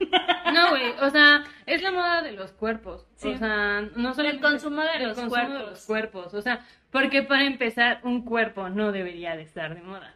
no, 0.54 0.70
güey, 0.70 0.90
o 1.00 1.10
sea, 1.10 1.44
es 1.66 1.82
la 1.82 1.92
moda 1.92 2.22
de 2.22 2.32
los 2.32 2.52
cuerpos. 2.52 3.06
Sí. 3.16 3.28
O 3.28 3.38
sea, 3.38 3.82
no 3.96 4.12
solo 4.14 4.28
El 4.28 4.40
consumo 4.40 4.82
de 4.82 4.96
el 4.96 5.08
los 5.08 5.18
consumo 5.18 5.58
de 5.58 5.58
los 5.66 5.86
cuerpos. 5.86 6.34
O 6.34 6.42
sea, 6.42 6.66
porque 6.90 7.22
para 7.22 7.44
empezar, 7.44 8.00
un 8.02 8.24
cuerpo 8.24 8.68
no 8.68 8.92
debería 8.92 9.36
de 9.36 9.42
estar 9.42 9.74
de 9.74 9.82
moda. 9.82 10.14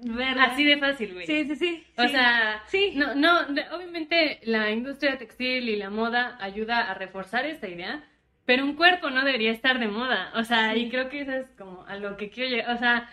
¿Verdad? 0.00 0.50
Así 0.52 0.62
de 0.64 0.78
fácil, 0.78 1.12
güey. 1.14 1.26
Sí, 1.26 1.44
sí, 1.48 1.56
sí. 1.56 1.86
O 1.96 2.02
sí. 2.02 2.08
sea, 2.10 2.62
Sí. 2.66 2.92
no, 2.94 3.14
no, 3.16 3.40
obviamente 3.74 4.38
la 4.44 4.70
industria 4.70 5.18
textil 5.18 5.68
y 5.68 5.76
la 5.76 5.90
moda 5.90 6.38
ayuda 6.40 6.88
a 6.88 6.94
reforzar 6.94 7.44
esta 7.44 7.66
idea, 7.66 8.04
pero 8.44 8.64
un 8.64 8.76
cuerpo 8.76 9.10
no 9.10 9.24
debería 9.24 9.50
estar 9.50 9.80
de 9.80 9.88
moda. 9.88 10.30
O 10.36 10.44
sea, 10.44 10.72
Sí. 10.74 10.82
y 10.84 10.90
creo 10.90 11.08
que 11.08 11.22
eso 11.22 11.32
es 11.32 11.50
como 11.58 11.84
a 11.86 11.96
lo 11.96 12.16
que 12.16 12.30
quiero 12.30 12.50
llegar. 12.50 12.76
O 12.76 12.78
sea, 12.78 13.10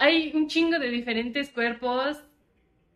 hay 0.00 0.32
un 0.34 0.48
chingo 0.48 0.78
de 0.78 0.90
diferentes 0.90 1.50
cuerpos 1.50 2.22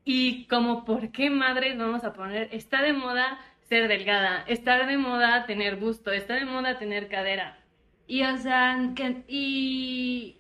y 0.04 0.46
como 0.46 0.84
por 0.84 1.10
qué 1.12 1.30
madres 1.30 1.78
vamos 1.78 2.04
a 2.04 2.12
poner, 2.14 2.48
está 2.52 2.82
de 2.82 2.92
moda 2.92 3.38
ser 3.62 3.88
delgada, 3.88 4.44
está 4.48 4.86
de 4.86 4.96
moda 4.98 5.46
tener 5.46 5.76
busto, 5.76 6.12
está 6.12 6.34
de 6.34 6.44
moda 6.46 6.78
tener 6.78 7.08
cadera. 7.08 7.58
Y 8.06 8.22
o 8.24 8.36
sea, 8.38 8.92
que, 8.96 9.24
y 9.28 10.38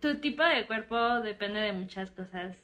tu 0.00 0.20
tipo 0.20 0.44
de 0.44 0.66
cuerpo 0.66 1.20
depende 1.20 1.60
de 1.60 1.72
muchas 1.72 2.10
cosas, 2.12 2.56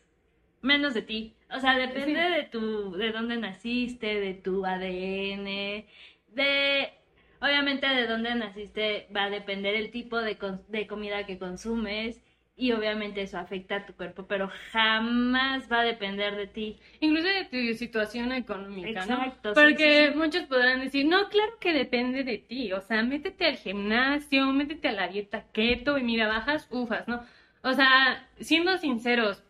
menos 0.63 0.95
de 0.95 1.03
ti. 1.03 1.35
O 1.51 1.61
sea, 1.61 1.77
depende 1.77 2.21
Sí. 2.27 2.35
de 2.35 2.45
tu, 2.45 2.93
de 2.97 3.13
dónde 3.13 3.37
naciste, 3.39 4.07
de 4.21 4.35
tu 4.35 4.65
ADN, 4.67 5.87
de, 6.29 6.93
obviamente 7.41 7.87
de 7.89 8.07
dónde 8.07 8.35
naciste 8.35 9.09
va 9.15 9.25
a 9.25 9.31
depender 9.31 9.75
el 9.77 9.91
tipo 9.91 10.19
de, 10.21 10.39
de 10.69 10.87
comida 10.87 11.27
que 11.27 11.39
consumes 11.39 12.24
y 12.57 12.73
obviamente 12.73 13.23
eso 13.23 13.37
afecta 13.39 13.77
a 13.77 13.87
tu 13.87 13.95
cuerpo, 13.95 14.27
pero 14.27 14.49
jamás 14.71 15.71
va 15.71 15.81
a 15.81 15.85
depender 15.85 16.37
de 16.37 16.47
ti. 16.47 16.79
Incluso 17.01 17.27
de 17.27 17.45
tu 17.47 17.77
situación 17.77 18.33
económica, 18.33 19.07
¿no? 19.07 19.17
Exacto, 19.17 19.55
Porque 19.55 20.07
sí, 20.07 20.13
sí. 20.13 20.19
muchos 20.19 20.43
podrán 20.45 20.81
decir, 20.81 21.07
no, 21.07 21.29
claro 21.29 21.53
que 21.59 21.73
depende 21.73 22.23
de 22.23 22.39
ti, 22.39 22.73
o 22.73 22.81
sea, 22.81 23.03
métete 23.03 23.47
al 23.47 23.57
gimnasio, 23.57 24.47
métete 24.47 24.89
a 24.89 24.93
la 24.93 25.09
dieta 25.09 25.45
keto 25.53 25.99
y 25.99 26.05
mira, 26.05 26.29
bajas 26.29 26.69
ufas, 26.71 27.09
¿no? 27.09 27.25
O 27.63 27.73
sea, 27.73 28.29
siendo 28.39 28.79
sinceros 28.79 29.43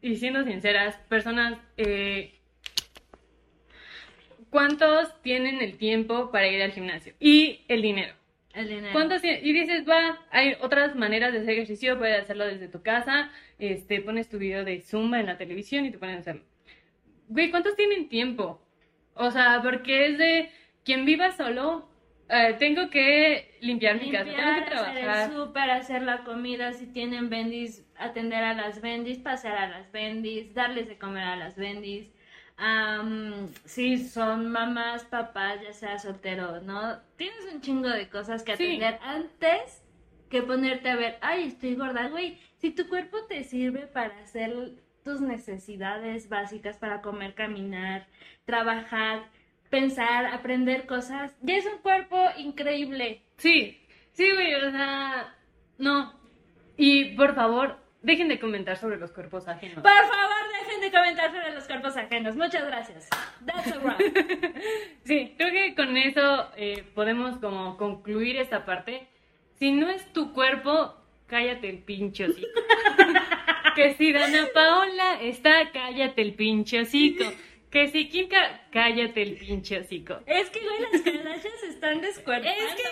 y 0.00 0.16
siendo 0.16 0.44
sinceras, 0.44 0.96
personas, 1.08 1.58
eh, 1.76 2.38
¿cuántos 4.50 5.20
tienen 5.22 5.60
el 5.62 5.78
tiempo 5.78 6.30
para 6.30 6.46
ir 6.46 6.62
al 6.62 6.70
gimnasio? 6.70 7.14
Y 7.18 7.62
el 7.66 7.82
dinero. 7.82 8.14
El 8.54 8.68
dinero. 8.68 8.92
¿Cuántos 8.92 9.22
tie- 9.22 9.40
Y 9.42 9.52
dices, 9.52 9.84
va, 9.88 10.18
hay 10.30 10.56
otras 10.60 10.94
maneras 10.94 11.32
de 11.32 11.40
hacer 11.40 11.50
ejercicio, 11.50 11.98
puedes 11.98 12.22
hacerlo 12.22 12.46
desde 12.46 12.68
tu 12.68 12.82
casa, 12.82 13.30
este, 13.58 14.00
pones 14.00 14.28
tu 14.28 14.38
video 14.38 14.64
de 14.64 14.80
Zumba 14.80 15.18
en 15.20 15.26
la 15.26 15.36
televisión 15.36 15.84
y 15.86 15.90
te 15.90 15.98
pones 15.98 16.16
a 16.16 16.20
hacerlo. 16.20 16.44
Güey, 17.28 17.50
¿cuántos 17.50 17.74
tienen 17.76 18.08
tiempo? 18.08 18.60
O 19.14 19.30
sea, 19.30 19.60
porque 19.62 20.06
es 20.06 20.18
de 20.18 20.50
quien 20.84 21.04
viva 21.04 21.32
solo, 21.32 21.88
eh, 22.28 22.54
tengo 22.58 22.90
que 22.90 23.56
limpiar 23.60 24.00
mi 24.00 24.10
casa, 24.10 24.24
tengo 24.24 24.36
que 24.36 24.42
Limpiar, 24.42 24.62
hacer 24.62 24.94
trabajar. 24.94 25.30
el 25.30 25.36
súper, 25.36 25.70
hacer 25.70 26.02
la 26.02 26.24
comida, 26.24 26.72
si 26.72 26.86
tienen 26.86 27.28
bendis, 27.30 27.84
atender 27.98 28.42
a 28.44 28.54
las 28.54 28.80
bendis, 28.80 29.18
pasear 29.18 29.56
a 29.56 29.68
las 29.68 29.90
bendis, 29.92 30.54
darles 30.54 30.88
de 30.88 30.96
comer 30.98 31.24
a 31.24 31.36
las 31.36 31.56
bendis. 31.56 32.10
Am, 32.56 33.48
si 33.64 33.98
son 34.08 34.50
mamás, 34.50 35.04
papás, 35.04 35.60
ya 35.62 35.72
sea 35.72 35.98
soltero, 35.98 36.60
¿no? 36.60 36.98
Tienes 37.16 37.44
un 37.52 37.60
chingo 37.60 37.88
de 37.88 38.08
cosas 38.08 38.42
que 38.42 38.56
Sí. 38.56 38.64
atender 38.76 38.98
antes 39.02 39.82
que 40.30 40.42
ponerte 40.42 40.88
a 40.90 40.96
ver, 40.96 41.18
ay, 41.20 41.44
estoy 41.48 41.74
gorda, 41.76 42.08
güey. 42.08 42.38
Si 42.58 42.70
tu 42.70 42.88
cuerpo 42.88 43.18
te 43.28 43.44
sirve 43.44 43.86
para 43.86 44.18
hacer 44.20 44.52
tus 45.04 45.20
necesidades 45.20 46.28
básicas, 46.28 46.76
para 46.78 47.02
comer, 47.02 47.34
caminar, 47.34 48.06
trabajar, 48.44 49.24
pensar, 49.70 50.26
aprender 50.26 50.86
cosas, 50.86 51.36
ya 51.42 51.56
es 51.56 51.66
un 51.66 51.78
cuerpo 51.78 52.16
increíble. 52.38 53.22
Sí, 53.36 53.80
sí, 54.12 54.30
güey, 54.32 54.54
o 54.54 54.70
sea, 54.70 55.34
no. 55.78 56.14
Y 56.76 57.16
por 57.16 57.34
favor, 57.34 57.78
dejen 58.02 58.28
de 58.28 58.40
comentar 58.40 58.76
sobre 58.76 58.96
los 58.96 59.12
cuerpos 59.12 59.46
ajenos. 59.46 59.82
Por 59.82 59.92
favor, 59.92 60.33
de 60.84 60.90
comentar 60.90 61.30
sobre 61.32 61.52
los 61.52 61.64
cuerpos 61.64 61.96
ajenos. 61.96 62.36
Muchas 62.36 62.66
gracias. 62.66 63.08
That's 63.44 63.72
a 63.72 63.78
wrap. 63.78 64.00
Sí, 65.04 65.34
creo 65.36 65.50
que 65.50 65.74
con 65.74 65.96
eso 65.96 66.48
eh, 66.56 66.82
podemos 66.94 67.36
como 67.38 67.76
concluir 67.76 68.36
esta 68.38 68.64
parte. 68.64 69.06
Si 69.58 69.70
no 69.72 69.88
es 69.90 70.12
tu 70.12 70.32
cuerpo, 70.32 70.94
cállate 71.26 71.68
el 71.68 71.78
pinche 71.78 72.24
hocico. 72.26 72.48
que 73.76 73.94
si 73.94 74.12
Dana 74.12 74.46
Paola 74.54 75.20
está, 75.20 75.70
cállate 75.72 76.22
el 76.22 76.34
pinche 76.34 76.80
hocico. 76.80 77.24
Que 77.70 77.88
si 77.88 78.08
Kimka, 78.08 78.68
cállate 78.70 79.22
el 79.22 79.34
pinche 79.34 79.80
hocico. 79.80 80.20
Es 80.26 80.48
que, 80.50 80.60
güey, 80.60 80.80
las 80.80 81.02
Kardashians 81.02 81.62
están 81.64 82.00
descuerpando. 82.00 82.48
Es 82.48 82.74
que, 82.76 82.82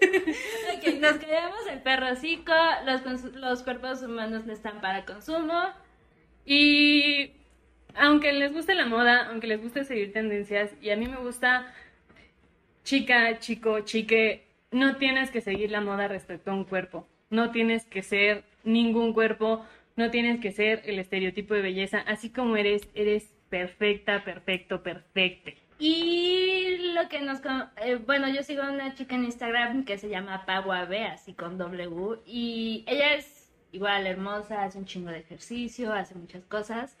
Ok, 0.00 0.26
nos 1.00 1.16
callamos 1.16 1.66
el 1.70 1.80
perro 1.80 2.12
hocico, 2.12 2.52
los, 2.84 3.24
los 3.34 3.62
cuerpos 3.62 4.02
humanos 4.02 4.46
no 4.46 4.52
están 4.52 4.80
para 4.80 5.04
consumo. 5.04 5.60
Y 6.44 7.32
aunque 7.94 8.32
les 8.32 8.52
guste 8.52 8.74
la 8.74 8.86
moda, 8.86 9.28
aunque 9.28 9.46
les 9.46 9.60
guste 9.60 9.84
seguir 9.84 10.12
tendencias, 10.12 10.70
y 10.80 10.90
a 10.90 10.96
mí 10.96 11.06
me 11.06 11.16
gusta 11.16 11.72
chica, 12.84 13.38
chico, 13.38 13.80
chique, 13.80 14.44
no 14.70 14.96
tienes 14.96 15.30
que 15.30 15.40
seguir 15.40 15.70
la 15.70 15.80
moda 15.80 16.08
respecto 16.08 16.50
a 16.50 16.54
un 16.54 16.64
cuerpo. 16.64 17.06
No 17.30 17.50
tienes 17.50 17.84
que 17.86 18.02
ser 18.02 18.44
ningún 18.64 19.12
cuerpo, 19.12 19.64
no 19.96 20.10
tienes 20.10 20.40
que 20.40 20.52
ser 20.52 20.82
el 20.84 20.98
estereotipo 20.98 21.54
de 21.54 21.62
belleza. 21.62 22.00
Así 22.06 22.30
como 22.30 22.56
eres, 22.56 22.88
eres 22.94 23.32
perfecta, 23.48 24.24
perfecto, 24.24 24.82
perfecte. 24.82 25.56
Y 25.82 26.92
lo 26.94 27.08
que 27.08 27.22
nos... 27.22 27.40
eh, 27.78 27.96
bueno, 27.96 28.28
yo 28.28 28.42
sigo 28.42 28.62
a 28.62 28.70
una 28.70 28.94
chica 28.94 29.14
en 29.14 29.24
Instagram 29.24 29.84
que 29.86 29.96
se 29.96 30.10
llama 30.10 30.44
Paguabe, 30.44 31.06
así 31.06 31.32
con 31.32 31.56
W, 31.56 32.20
y 32.26 32.84
ella 32.86 33.14
es 33.14 33.50
igual 33.72 34.06
hermosa, 34.06 34.64
hace 34.64 34.76
un 34.78 34.84
chingo 34.84 35.10
de 35.10 35.20
ejercicio, 35.20 35.94
hace 35.94 36.14
muchas 36.16 36.44
cosas, 36.44 36.98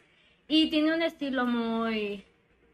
y 0.48 0.70
tiene 0.70 0.94
un 0.94 1.02
estilo 1.02 1.44
muy 1.44 2.24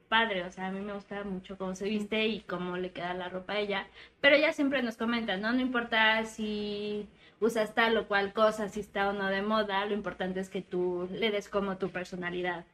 padre, 0.09 0.45
o 0.45 0.51
sea, 0.53 0.69
a 0.69 0.71
mí 0.71 0.81
me 0.81 0.93
gusta 0.93 1.25
mucho 1.25 1.59
cómo 1.59 1.75
se 1.75 1.87
viste 1.89 2.25
y 2.29 2.41
cómo 2.41 2.77
le 2.77 2.93
queda 2.93 3.13
la 3.15 3.29
ropa 3.29 3.55
a 3.55 3.59
ella, 3.59 3.89
pero 4.21 4.37
ella 4.37 4.53
siempre 4.53 4.83
nos 4.85 4.97
comenta, 4.97 5.37
¿no? 5.37 5.53
No 5.53 5.61
importa 5.61 6.25
si 6.25 7.09
usas 7.41 7.75
tal 7.75 7.97
o 7.97 8.07
cual 8.07 8.33
cosa, 8.33 8.69
si 8.69 8.79
está 8.81 9.09
o 9.09 9.13
no 9.13 9.27
de 9.27 9.43
moda, 9.43 9.85
lo 9.87 9.95
importante 9.95 10.39
es 10.39 10.51
que 10.51 10.63
tú 10.63 11.09
le 11.11 11.33
des 11.33 11.49
como 11.49 11.79
tu 11.79 11.91
personalidad. 11.91 12.65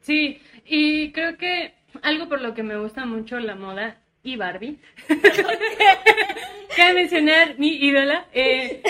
Sí, 0.00 0.40
y 0.64 1.12
creo 1.12 1.36
que 1.36 1.74
algo 2.02 2.28
por 2.28 2.40
lo 2.40 2.54
que 2.54 2.62
me 2.62 2.78
gusta 2.78 3.04
mucho 3.04 3.38
la 3.40 3.54
moda 3.54 3.96
y 4.22 4.36
Barbie. 4.36 4.78
Cabe 6.76 6.94
mencionar 6.94 7.58
mi 7.58 7.76
ídola. 7.76 8.26
eh, 8.32 8.82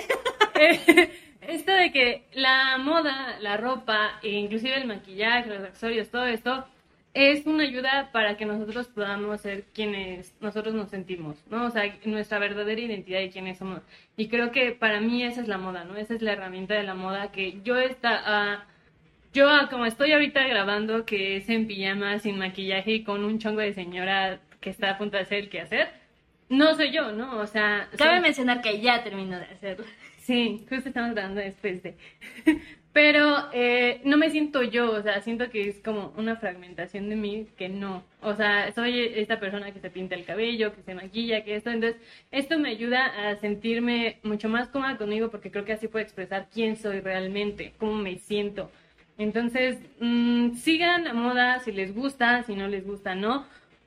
eh, 0.61 1.11
esto 1.43 1.73
de 1.73 1.91
que 1.93 2.25
la 2.35 2.77
moda, 2.79 3.39
la 3.41 3.57
ropa, 3.57 4.19
e 4.23 4.31
inclusive 4.31 4.77
el 4.77 4.87
maquillaje, 4.87 5.49
los 5.49 5.63
accesorios, 5.65 6.11
todo 6.11 6.27
esto, 6.27 6.67
es 7.15 7.47
una 7.47 7.65
ayuda 7.65 8.11
para 8.13 8.37
que 8.37 8.45
nosotros 8.45 8.87
podamos 8.89 9.41
ser 9.41 9.65
quienes 9.73 10.35
nosotros 10.41 10.75
nos 10.75 10.91
sentimos, 10.91 11.37
¿no? 11.51 11.65
O 11.67 11.71
sea, 11.71 11.97
nuestra 12.05 12.39
verdadera 12.39 12.81
identidad 12.81 13.21
y 13.21 13.31
quiénes 13.31 13.59
somos. 13.59 13.81
Y 14.17 14.29
creo 14.29 14.53
que 14.53 14.73
para 14.73 15.01
mí 15.01 15.23
esa 15.25 15.41
es 15.41 15.49
la 15.49 15.59
moda, 15.59 15.85
¿no? 15.85 15.97
Esa 15.97 16.15
es 16.15 16.23
la 16.23 16.33
herramienta 16.33 16.75
de 16.75 16.83
la 16.83 16.95
moda 16.95 17.33
que 17.33 17.61
yo 17.63 17.79
está... 17.79 18.23
ah, 18.27 18.67
yo, 19.39 19.49
ah, 19.49 19.68
como 19.70 19.86
estoy 19.86 20.12
ahorita 20.12 20.47
grabando, 20.47 21.05
que 21.05 21.36
es 21.36 21.49
en 21.49 21.66
pijama, 21.66 22.18
sin 22.18 22.39
maquillaje 22.39 22.93
y 22.93 23.05
con 23.05 23.24
un 23.24 23.39
chongo 23.39 23.61
de 23.61 23.72
señora 23.72 24.41
que 24.61 24.70
está 24.70 24.91
a 24.91 24.99
punto 24.99 25.16
de 25.16 25.22
hacer 25.24 25.39
el 25.39 25.49
quehacer, 25.49 25.89
no 26.49 26.74
soy 26.74 26.91
yo, 26.93 27.12
¿no? 27.12 27.39
O 27.39 27.47
sea, 27.47 27.89
Cabe 27.97 28.14
soy- 28.16 28.20
mencionar 28.20 28.61
que 28.62 28.80
ya 28.80 29.03
terminó 29.05 29.39
de 29.39 29.45
hacerlo. 29.47 29.84
Sí, 30.18 30.66
justo 30.68 30.89
estamos 30.89 31.12
grabando 31.14 31.41
después 31.41 31.82
de. 31.82 31.95
Pero 32.93 33.49
eh, 33.53 34.01
no 34.05 34.16
me 34.16 34.30
siento 34.30 34.62
yo, 34.62 34.91
o 34.93 35.03
sea, 35.03 35.20
siento 35.20 35.51
que 35.51 35.68
es 35.68 35.78
como 35.80 36.12
una 36.16 36.36
fragmentación 36.36 37.09
de 37.09 37.16
mí 37.16 37.47
que 37.57 37.68
no. 37.68 38.03
O 38.22 38.34
sea, 38.34 38.72
soy 38.72 39.01
esta 39.14 39.39
persona 39.39 39.70
que 39.72 39.78
se 39.80 39.91
pinta 39.91 40.14
el 40.16 40.24
cabello, 40.24 40.74
que 40.74 40.82
se 40.82 40.95
maquilla, 40.95 41.45
que 41.45 41.55
esto. 41.55 41.70
Entonces, 41.70 42.01
esto 42.32 42.59
me 42.59 42.70
ayuda 42.70 43.28
a 43.30 43.36
sentirme 43.36 44.18
mucho 44.24 44.49
más 44.49 44.68
cómoda 44.68 44.97
conmigo 44.97 45.30
porque 45.30 45.51
creo 45.51 45.64
que 45.64 45.74
así 45.74 45.86
puedo 45.86 46.03
expresar 46.03 46.49
quién 46.53 46.76
soy 46.76 47.01
realmente, 47.01 47.72
cómo 47.78 47.95
me 47.95 48.18
siento. 48.18 48.70
Entonces, 49.19 49.79
mm, 50.01 50.55
sigan 50.55 51.05
la 51.05 51.12
moda 51.12 51.59
si 51.59 51.73
les 51.73 51.95
gusta, 51.95 52.45
si 52.45 52.55
no 52.55 52.69
les 52.69 52.87
gusta, 52.87 53.14
no. 53.14 53.47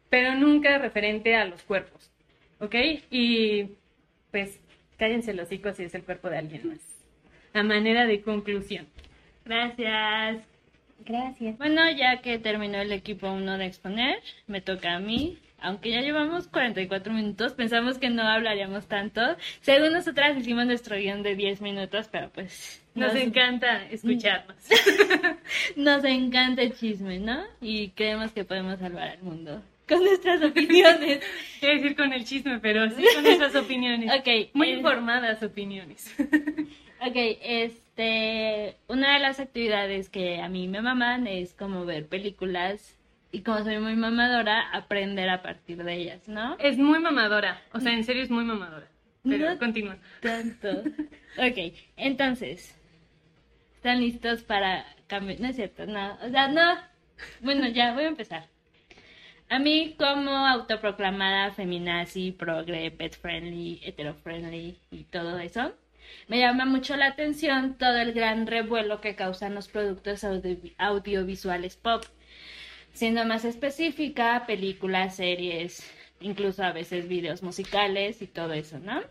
Pero 0.09 0.35
nunca 0.35 0.77
referente 0.77 1.35
a 1.35 1.45
los 1.45 1.63
cuerpos. 1.63 2.11
¿Ok? 2.59 2.75
Y 3.09 3.69
pues 4.29 4.59
cállense 4.97 5.33
los 5.33 5.47
hocico 5.47 5.73
si 5.73 5.83
es 5.83 5.95
el 5.95 6.03
cuerpo 6.03 6.29
de 6.29 6.37
alguien 6.37 6.67
más. 6.67 6.79
A 7.53 7.63
manera 7.63 8.05
de 8.05 8.21
conclusión. 8.21 8.87
Gracias. 9.45 10.43
Gracias. 11.05 11.57
Bueno, 11.57 11.89
ya 11.89 12.21
que 12.21 12.37
terminó 12.37 12.79
el 12.79 12.91
equipo 12.91 13.31
1 13.31 13.57
de 13.57 13.65
exponer, 13.65 14.19
me 14.47 14.61
toca 14.61 14.95
a 14.95 14.99
mí. 14.99 15.39
Aunque 15.59 15.91
ya 15.91 16.01
llevamos 16.01 16.47
44 16.47 17.13
minutos, 17.13 17.53
pensamos 17.53 17.97
que 17.97 18.09
no 18.09 18.23
hablaríamos 18.23 18.87
tanto. 18.87 19.21
Según 19.61 19.93
nosotras 19.93 20.37
hicimos 20.37 20.65
nuestro 20.65 20.95
guion 20.97 21.23
de 21.23 21.35
10 21.35 21.61
minutos, 21.61 22.09
pero 22.11 22.29
pues 22.29 22.80
Nos 22.93 23.15
encanta 23.15 23.85
escucharnos. 23.89 24.57
nos 25.75 26.03
encanta 26.03 26.61
el 26.61 26.73
chisme, 26.75 27.19
¿no? 27.19 27.41
Y 27.61 27.89
creemos 27.91 28.31
que 28.31 28.43
podemos 28.43 28.79
salvar 28.79 29.09
al 29.09 29.23
mundo 29.23 29.61
con 29.91 30.03
nuestras 30.03 30.41
opiniones. 30.43 31.21
Quiero 31.59 31.75
decir 31.75 31.95
con 31.95 32.13
el 32.13 32.23
chisme, 32.25 32.59
pero 32.59 32.89
sí 32.89 33.03
con 33.13 33.23
nuestras 33.23 33.55
opiniones. 33.55 34.09
Ok, 34.19 34.49
Muy 34.53 34.69
eh, 34.69 34.77
informadas 34.77 35.43
opiniones. 35.43 36.13
Ok, 37.05 37.15
este, 37.15 38.77
una 38.87 39.13
de 39.13 39.19
las 39.19 39.39
actividades 39.39 40.09
que 40.09 40.41
a 40.41 40.47
mí 40.49 40.67
me 40.67 40.81
maman 40.81 41.27
es 41.27 41.53
como 41.53 41.85
ver 41.85 42.07
películas 42.07 42.97
y 43.31 43.41
como 43.41 43.63
soy 43.63 43.79
muy 43.79 43.95
mamadora, 43.95 44.69
aprender 44.73 45.29
a 45.29 45.41
partir 45.41 45.83
de 45.83 45.93
ellas, 45.95 46.27
¿no? 46.27 46.57
Es 46.59 46.77
muy 46.77 46.99
mamadora. 46.99 47.61
O 47.73 47.79
sea, 47.79 47.93
en 47.93 48.03
serio 48.03 48.23
es 48.23 48.29
muy 48.29 48.43
mamadora. 48.43 48.87
Pero 49.23 49.51
No. 49.51 49.59
continúa. 49.59 49.97
Tanto. 50.21 50.69
Ok, 51.37 51.73
entonces, 51.95 52.77
¿están 53.81 53.99
listos 53.99 54.43
para 54.43 54.85
cambiar? 55.07 55.39
No 55.39 55.47
es 55.47 55.55
cierto, 55.55 55.87
no, 55.87 56.15
o 56.23 56.29
sea, 56.29 56.47
no. 56.49 56.75
Bueno, 57.41 57.67
ya 57.67 57.95
voy 57.95 58.03
a 58.03 58.09
empezar. 58.09 58.47
A 59.49 59.57
mí, 59.57 59.95
como 59.97 60.29
autoproclamada 60.29 61.51
feminazi, 61.51 62.31
progre, 62.31 62.91
pet 62.91 63.17
friendly, 63.19 63.81
hetero 63.83 64.13
friendly 64.13 64.77
y 64.91 65.05
todo 65.05 65.39
eso, 65.39 65.73
me 66.27 66.37
llama 66.37 66.65
mucho 66.65 66.95
la 66.95 67.07
atención 67.07 67.75
todo 67.79 67.97
el 67.97 68.13
gran 68.13 68.45
revuelo 68.45 69.01
que 69.01 69.15
causan 69.15 69.55
los 69.55 69.67
productos 69.67 70.23
audio- 70.23 70.59
audiovisuales 70.77 71.75
pop. 71.75 72.03
Siendo 72.93 73.25
más 73.25 73.45
específica, 73.45 74.43
películas, 74.45 75.15
series, 75.15 75.91
incluso 76.19 76.63
a 76.63 76.71
veces 76.71 77.07
videos 77.07 77.41
musicales 77.41 78.21
y 78.21 78.27
todo 78.27 78.53
eso, 78.53 78.77
¿no? 78.77 79.01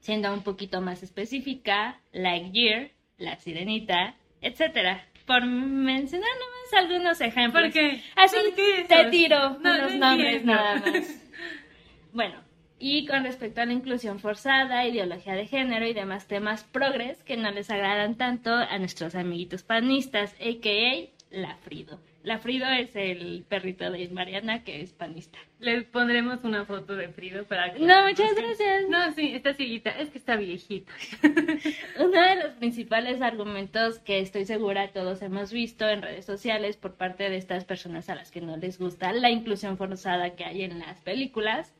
Siendo 0.00 0.34
un 0.34 0.42
poquito 0.42 0.80
más 0.80 1.04
específica, 1.04 2.00
Lightyear, 2.12 2.90
La 3.18 3.36
Sirenita, 3.36 4.14
etcétera. 4.40 5.04
Por 5.26 5.44
mencionar 5.46 6.28
nomás 6.38 6.84
algunos 6.84 7.20
ejemplos. 7.20 7.62
¿Por 7.64 7.72
qué? 7.72 8.02
Así 8.16 8.36
¿Por 8.36 8.54
qué 8.54 8.84
te 8.86 9.04
tiro 9.10 9.58
No, 9.60 9.74
unos 9.74 9.94
no 9.94 9.98
nombres 10.10 10.32
entiendo. 10.36 10.52
nada 10.52 10.74
más. 10.80 11.20
Bueno, 12.12 12.34
y 12.78 13.06
con 13.06 13.24
respecto 13.24 13.60
a 13.60 13.66
la 13.66 13.72
inclusión 13.72 14.20
forzada, 14.20 14.86
ideología 14.86 15.34
de 15.34 15.46
género 15.46 15.86
y 15.86 15.94
demás 15.94 16.28
temas 16.28 16.62
progres 16.62 17.22
que 17.24 17.36
no 17.36 17.50
les 17.50 17.70
agradan 17.70 18.16
tanto 18.16 18.52
a 18.54 18.78
nuestros 18.78 19.14
amiguitos 19.16 19.62
panistas, 19.64 20.32
a.k.a. 20.34 21.08
La 21.30 21.56
Frido. 21.56 21.98
La 22.24 22.38
Frido 22.38 22.66
es 22.66 22.96
el 22.96 23.44
perrito 23.46 23.90
de 23.90 24.08
Mariana 24.08 24.64
que 24.64 24.80
es 24.80 24.94
panista. 24.94 25.38
Les 25.58 25.84
pondremos 25.84 26.42
una 26.42 26.64
foto 26.64 26.96
de 26.96 27.10
Frido 27.10 27.44
para 27.44 27.74
que... 27.74 27.80
No, 27.80 28.08
muchas 28.08 28.34
gracias. 28.34 28.88
No, 28.88 29.12
sí, 29.12 29.34
está 29.34 29.52
cieguita. 29.52 29.90
Es 29.90 30.08
que 30.08 30.16
está 30.16 30.36
viejita. 30.36 30.90
Uno 31.98 32.22
de 32.22 32.36
los 32.36 32.54
principales 32.54 33.20
argumentos 33.20 33.98
que 33.98 34.20
estoy 34.20 34.46
segura 34.46 34.88
todos 34.88 35.20
hemos 35.20 35.52
visto 35.52 35.86
en 35.86 36.00
redes 36.00 36.24
sociales 36.24 36.78
por 36.78 36.94
parte 36.94 37.28
de 37.28 37.36
estas 37.36 37.66
personas 37.66 38.08
a 38.08 38.14
las 38.14 38.30
que 38.30 38.40
no 38.40 38.56
les 38.56 38.78
gusta 38.78 39.12
la 39.12 39.28
inclusión 39.28 39.76
forzada 39.76 40.34
que 40.34 40.46
hay 40.46 40.62
en 40.62 40.78
las 40.78 41.00
películas 41.02 41.74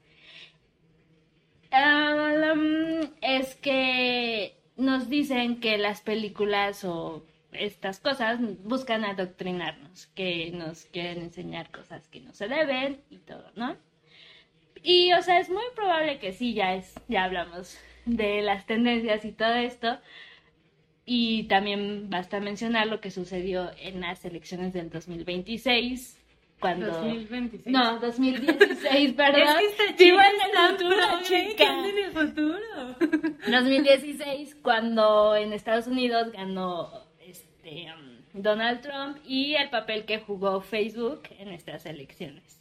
um, 1.72 3.01
es 3.22 3.55
que 3.57 4.57
nos 4.76 5.09
dicen 5.09 5.61
que 5.61 5.78
las 5.78 6.03
películas 6.03 6.84
o 6.84 7.24
estas 7.59 8.01
cosas 8.01 8.39
buscan 8.63 9.05
adoctrinarnos, 9.05 10.07
que 10.09 10.51
nos 10.53 10.85
quieren 10.87 11.23
enseñar 11.23 11.71
cosas 11.71 12.09
que 12.09 12.21
no 12.21 12.33
se 12.35 12.49
deben 12.49 13.01
y 13.11 13.19
todo, 13.19 13.45
¿no? 13.57 13.77
Y, 14.83 15.13
o 15.15 15.23
sea, 15.23 15.39
es 15.39 15.49
muy 15.49 15.65
probable 15.75 16.19
que 16.19 16.33
sí, 16.33 16.53
ya 16.55 16.75
es, 16.75 16.95
ya 17.09 17.25
hablamos 17.25 17.79
de 18.05 18.43
las 18.43 18.67
tendencias 18.67 19.25
y 19.25 19.33
todo 19.33 19.55
esto. 19.55 19.99
Y 21.07 21.45
también 21.45 22.09
basta 22.11 22.41
mencionar 22.41 22.87
lo 22.87 23.01
que 23.01 23.11
sucedió 23.11 23.71
en 23.79 24.01
las 24.01 24.25
elecciones 24.25 24.73
del 24.73 24.91
2026, 24.91 26.19
cuando... 26.61 26.87
2026. 26.87 27.67
No, 27.67 27.99
2016, 27.99 29.13
perdón. 29.17 29.43
Es 29.43 29.75
que 29.77 29.85
esta 29.87 30.05
Vivo 30.05 30.19
en 30.19 30.27
el 30.27 30.51
está 30.51 30.69
futuro, 30.71 31.23
chica. 31.23 31.89
en 31.89 31.99
el 31.99 32.11
futuro. 32.13 32.59
2016, 33.51 34.57
cuando 34.63 35.37
en 35.37 35.53
Estados 35.53 35.87
Unidos 35.87 36.33
ganó 36.33 37.04
este, 37.65 37.87
um, 37.93 38.43
Donald 38.43 38.81
Trump 38.81 39.19
y 39.27 39.55
el 39.55 39.71
papel 39.71 40.05
que 40.05 40.19
jugó 40.19 40.61
Facebook 40.61 41.23
en 41.39 41.49
estas 41.49 41.87
elecciones. 41.87 42.61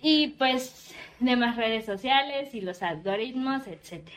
Y 0.00 0.28
pues 0.38 0.94
demás 1.20 1.56
redes 1.56 1.84
sociales 1.84 2.54
y 2.54 2.60
los 2.60 2.82
algoritmos, 2.82 3.66
etc. 3.66 4.08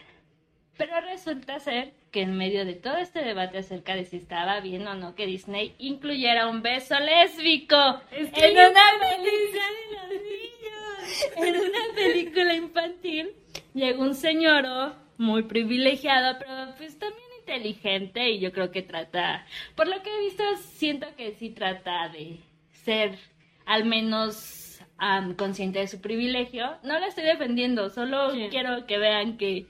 Pero 0.77 0.99
resulta 1.01 1.59
ser 1.59 1.93
que 2.11 2.21
en 2.21 2.37
medio 2.37 2.65
de 2.65 2.73
todo 2.73 2.97
este 2.97 3.23
debate 3.23 3.59
acerca 3.59 3.95
de 3.95 4.05
si 4.05 4.17
estaba 4.17 4.59
bien 4.61 4.87
o 4.87 4.95
no 4.95 5.15
que 5.15 5.25
Disney 5.25 5.75
incluyera 5.77 6.47
un 6.47 6.61
beso 6.61 6.97
lésbico 6.99 8.01
Es 8.11 8.31
que 8.31 8.45
en 8.45 8.53
una 8.53 8.81
película 8.99 9.63
de 9.75 9.95
los 9.95 10.23
niños. 10.23 11.35
en 11.37 11.55
una 11.55 11.95
película 11.95 12.53
infantil 12.53 13.31
llegó 13.73 14.01
un 14.03 14.15
señor 14.15 14.95
muy 15.17 15.43
privilegiado, 15.43 16.37
pero 16.39 16.73
pues 16.77 16.97
también 16.97 17.24
inteligente 17.45 18.29
y 18.31 18.39
yo 18.39 18.51
creo 18.51 18.71
que 18.71 18.81
trata, 18.81 19.45
por 19.75 19.87
lo 19.87 20.01
que 20.01 20.09
he 20.09 20.21
visto, 20.21 20.43
siento 20.57 21.07
que 21.15 21.33
sí 21.33 21.51
trata 21.51 22.09
de 22.09 22.39
ser 22.71 23.17
al 23.65 23.85
menos 23.85 24.81
am, 24.97 25.35
consciente 25.35 25.79
de 25.79 25.87
su 25.87 26.01
privilegio. 26.01 26.77
No 26.83 26.99
la 26.99 27.07
estoy 27.07 27.23
defendiendo, 27.25 27.89
solo 27.89 28.31
Sí. 28.31 28.47
quiero 28.49 28.85
que 28.87 28.97
vean 28.97 29.37
que 29.37 29.67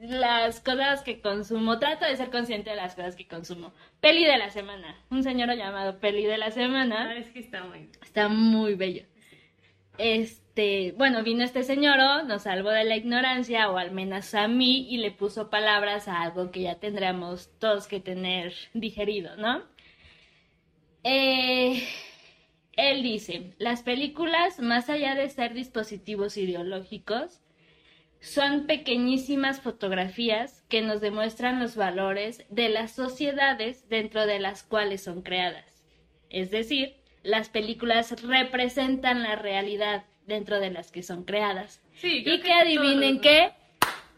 las 0.00 0.60
cosas 0.60 1.02
que 1.02 1.20
consumo, 1.20 1.78
trato 1.78 2.04
de 2.04 2.16
ser 2.16 2.30
consciente 2.30 2.70
de 2.70 2.76
las 2.76 2.94
cosas 2.94 3.14
que 3.16 3.26
consumo. 3.28 3.72
Peli 4.00 4.24
de 4.24 4.36
la 4.36 4.50
semana, 4.50 4.96
un 5.10 5.22
señor 5.22 5.54
llamado 5.56 5.98
Peli 6.00 6.24
de 6.24 6.36
la 6.36 6.50
semana. 6.50 7.10
Ah, 7.10 7.14
es 7.16 7.30
que 7.30 7.38
está 7.38 7.62
muy. 7.64 7.88
Está 8.02 8.28
muy 8.28 8.74
bello. 8.74 9.04
Este, 9.98 10.43
bueno, 10.96 11.22
vino 11.24 11.42
este 11.42 11.64
señor, 11.64 11.98
oh, 12.00 12.22
nos 12.22 12.42
salvó 12.42 12.70
de 12.70 12.84
la 12.84 12.96
ignorancia, 12.96 13.70
o 13.70 13.76
al 13.76 13.90
menos 13.90 14.34
a 14.34 14.46
mí, 14.48 14.86
y 14.88 14.98
le 14.98 15.10
puso 15.10 15.50
palabras 15.50 16.06
a 16.08 16.22
algo 16.22 16.50
que 16.50 16.62
ya 16.62 16.76
tendríamos 16.76 17.50
todos 17.58 17.88
que 17.88 18.00
tener 18.00 18.54
digerido, 18.72 19.36
¿no? 19.36 19.62
Eh, 21.02 21.82
él 22.76 23.02
dice, 23.02 23.54
las 23.58 23.82
películas, 23.82 24.60
más 24.60 24.88
allá 24.90 25.14
de 25.14 25.28
ser 25.28 25.54
dispositivos 25.54 26.36
ideológicos, 26.36 27.40
son 28.20 28.66
pequeñísimas 28.66 29.60
fotografías 29.60 30.62
que 30.68 30.80
nos 30.80 31.00
demuestran 31.00 31.60
los 31.60 31.76
valores 31.76 32.44
de 32.48 32.70
las 32.70 32.92
sociedades 32.92 33.88
dentro 33.88 34.26
de 34.26 34.40
las 34.40 34.62
cuales 34.62 35.02
son 35.02 35.22
creadas. 35.22 35.84
Es 36.30 36.50
decir, 36.50 36.96
las 37.22 37.48
películas 37.48 38.22
representan 38.22 39.22
la 39.22 39.36
realidad 39.36 40.04
dentro 40.26 40.60
de 40.60 40.70
las 40.70 40.90
que 40.90 41.02
son 41.02 41.24
creadas. 41.24 41.80
Sí, 41.94 42.22
Y 42.24 42.40
que 42.40 42.52
adivinen 42.52 43.00
todos, 43.00 43.14
¿no? 43.14 43.20
qué, 43.20 43.52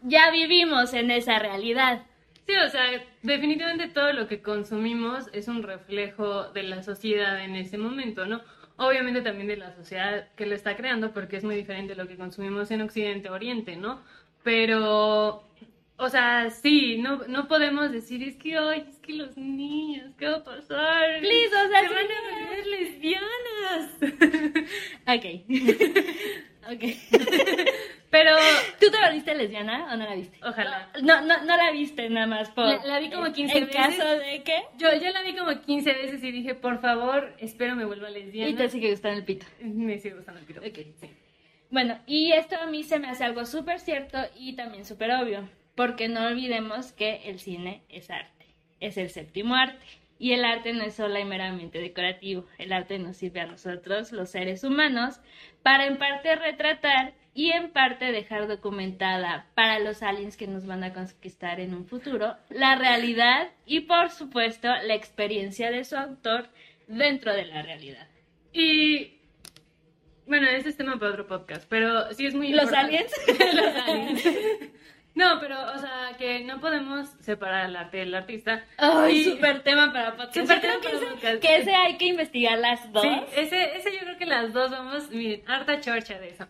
ya 0.03 0.31
vivimos 0.31 0.93
en 0.93 1.11
esa 1.11 1.39
realidad. 1.39 2.03
Sí, 2.47 2.55
o 2.55 2.69
sea, 2.69 2.85
definitivamente 3.23 3.89
todo 3.89 4.13
lo 4.13 4.27
que 4.27 4.41
consumimos 4.41 5.25
es 5.33 5.49
un 5.49 5.63
reflejo 5.63 6.45
de 6.51 6.63
la 6.63 6.81
sociedad 6.81 7.43
en 7.43 7.55
ese 7.55 7.77
momento, 7.77 8.25
¿no? 8.25 8.41
Obviamente 8.77 9.21
también 9.21 9.47
de 9.47 9.57
la 9.57 9.75
sociedad 9.75 10.29
que 10.35 10.45
lo 10.45 10.55
está 10.55 10.77
creando, 10.77 11.11
porque 11.11 11.35
es 11.35 11.43
muy 11.43 11.55
diferente 11.55 11.95
lo 11.95 12.07
que 12.07 12.15
consumimos 12.15 12.71
en 12.71 12.81
Occidente, 12.81 13.29
Oriente, 13.29 13.75
¿no? 13.75 14.01
Pero, 14.43 15.43
o 15.97 16.09
sea, 16.09 16.49
sí, 16.49 16.97
no, 16.99 17.17
no 17.27 17.47
podemos 17.47 17.91
decir, 17.91 18.23
es 18.23 18.35
que, 18.35 18.57
ay, 18.57 18.85
es 18.89 18.97
que 18.99 19.13
los 19.13 19.35
niños, 19.37 20.13
¿qué 20.17 20.27
va 20.27 20.37
a 20.37 20.43
pasar? 20.43 21.19
Please, 21.19 21.55
o 21.55 21.67
sea, 21.69 21.81
Se 21.81 21.93
van 21.93 22.05
a 22.05 22.31
volver 22.31 22.67
lesbianas. 22.67 23.91
Ok. 25.07 25.25
ok. 26.73 26.83
Pero, 28.09 28.31
¿Tú 28.79 28.89
te 28.89 28.97
volviste 29.05 29.35
lesbiana 29.35 29.93
o 29.93 29.97
no 29.97 30.05
la 30.05 30.15
viste? 30.15 30.37
ojalá. 30.41 30.89
No, 31.03 31.21
no, 31.21 31.43
no 31.43 31.57
la 31.57 31.71
viste 31.71 32.09
nada 32.09 32.25
más 32.25 32.49
por... 32.51 32.65
La- 32.65 32.83
la 32.85 32.99
vi 32.99 33.09
como 33.09 33.31
15 33.33 33.57
¿En 33.57 33.65
veces. 33.65 33.75
caso 33.81 34.07
de 34.19 34.43
qué? 34.43 34.63
Yo, 34.77 34.87
yo 34.93 35.11
la 35.11 35.21
vi 35.23 35.35
como 35.35 35.59
15 35.61 35.93
veces 35.93 36.23
y 36.23 36.31
dije, 36.31 36.55
por 36.55 36.79
favor, 36.79 37.33
espero 37.39 37.75
me 37.75 37.83
vuelva 37.85 38.09
lesbiana. 38.09 38.49
Y 38.49 38.53
te 38.55 38.69
sigue 38.69 38.91
gustando 38.91 39.17
el 39.17 39.25
pito. 39.25 39.45
Me 39.61 39.99
sigue 39.99 40.15
gustando 40.15 40.39
el 40.39 40.45
pito. 40.47 40.61
Ok, 40.61 40.77
sí. 41.01 41.09
Bueno, 41.69 41.99
y 42.07 42.31
esto 42.31 42.55
a 42.55 42.65
mí 42.67 42.83
se 42.83 42.97
me 42.97 43.09
hace 43.09 43.25
algo 43.25 43.45
súper 43.45 43.79
cierto 43.79 44.17
y 44.37 44.55
también 44.55 44.85
súper 44.85 45.11
obvio, 45.11 45.49
porque 45.77 46.09
no 46.09 46.25
olvidemos 46.25 46.91
que 46.91 47.21
el 47.29 47.39
cine 47.39 47.83
es 47.87 48.09
arte, 48.09 48.47
es 48.81 48.97
el 48.97 49.11
séptimo 49.11 49.55
arte. 49.55 49.85
Y 50.19 50.33
el 50.33 50.43
arte 50.43 50.73
no 50.73 50.83
es 50.83 50.95
solo 50.95 51.19
y 51.19 51.25
meramente 51.25 51.79
decorativo, 51.79 52.47
el 52.57 52.73
arte 52.73 52.97
nos 52.97 53.17
sirve 53.17 53.41
a 53.41 53.45
nosotros, 53.45 54.11
los 54.11 54.31
seres 54.31 54.63
humanos, 54.63 55.19
para 55.61 55.85
en 55.85 55.97
parte 55.97 56.35
retratar 56.35 57.13
y 57.35 57.51
en 57.51 57.69
parte 57.69 58.11
dejar 58.11 58.47
documentada 58.47 59.45
para 59.53 59.77
los 59.77 60.01
aliens 60.01 60.35
que 60.35 60.47
nos 60.47 60.65
van 60.65 60.83
a 60.83 60.91
conquistar 60.91 61.59
en 61.59 61.75
un 61.75 61.85
futuro 61.85 62.35
la 62.49 62.75
realidad 62.75 63.49
y 63.67 63.81
por 63.81 64.09
supuesto 64.09 64.69
la 64.69 64.95
experiencia 64.95 65.69
de 65.69 65.83
su 65.83 65.95
autor 65.95 66.49
dentro 66.87 67.35
de 67.35 67.45
la 67.45 67.61
realidad. 67.61 68.07
Y 68.51 69.19
bueno, 70.25 70.47
ese 70.47 70.69
es 70.69 70.77
tema 70.77 70.97
para 70.97 71.11
otro 71.11 71.27
podcast, 71.27 71.69
pero 71.69 72.11
sí 72.15 72.25
es 72.25 72.33
muy 72.33 72.49
¿Los 72.49 72.63
importante. 72.63 72.97
aliens? 72.97 73.13
Los 73.55 73.75
aliens. 73.83 74.23
No, 75.17 75.39
pero, 75.39 75.55
o 75.73 75.77
sea, 75.79 76.11
que 76.17 76.41
no 76.41 76.59
podemos 76.59 77.07
separar 77.21 77.67
el 77.69 77.75
arte 77.75 77.97
del 77.97 78.13
artista. 78.13 78.63
Ay, 78.77 79.23
súper 79.23 79.63
tema 79.63 79.91
para 79.91 80.11
podcast. 80.11 80.35
Súper 80.35 80.61
tema 80.61 80.75
que 80.75 80.83
para 80.89 80.97
ese- 80.97 81.05
podcast. 81.07 81.39
Que 81.41 81.55
ese 81.57 81.73
hay 81.75 81.97
que 81.97 82.05
investigar 82.05 82.59
las 82.59 82.91
dos. 82.93 83.01
Sí, 83.01 83.09
ese, 83.35 83.75
ese 83.77 83.91
yo 83.93 83.99
creo 84.01 84.17
que 84.17 84.25
las 84.27 84.53
dos 84.53 84.69
vamos, 84.69 85.09
miren, 85.09 85.41
harta 85.47 85.79
chorcha 85.81 86.19
de 86.19 86.29
eso. 86.29 86.45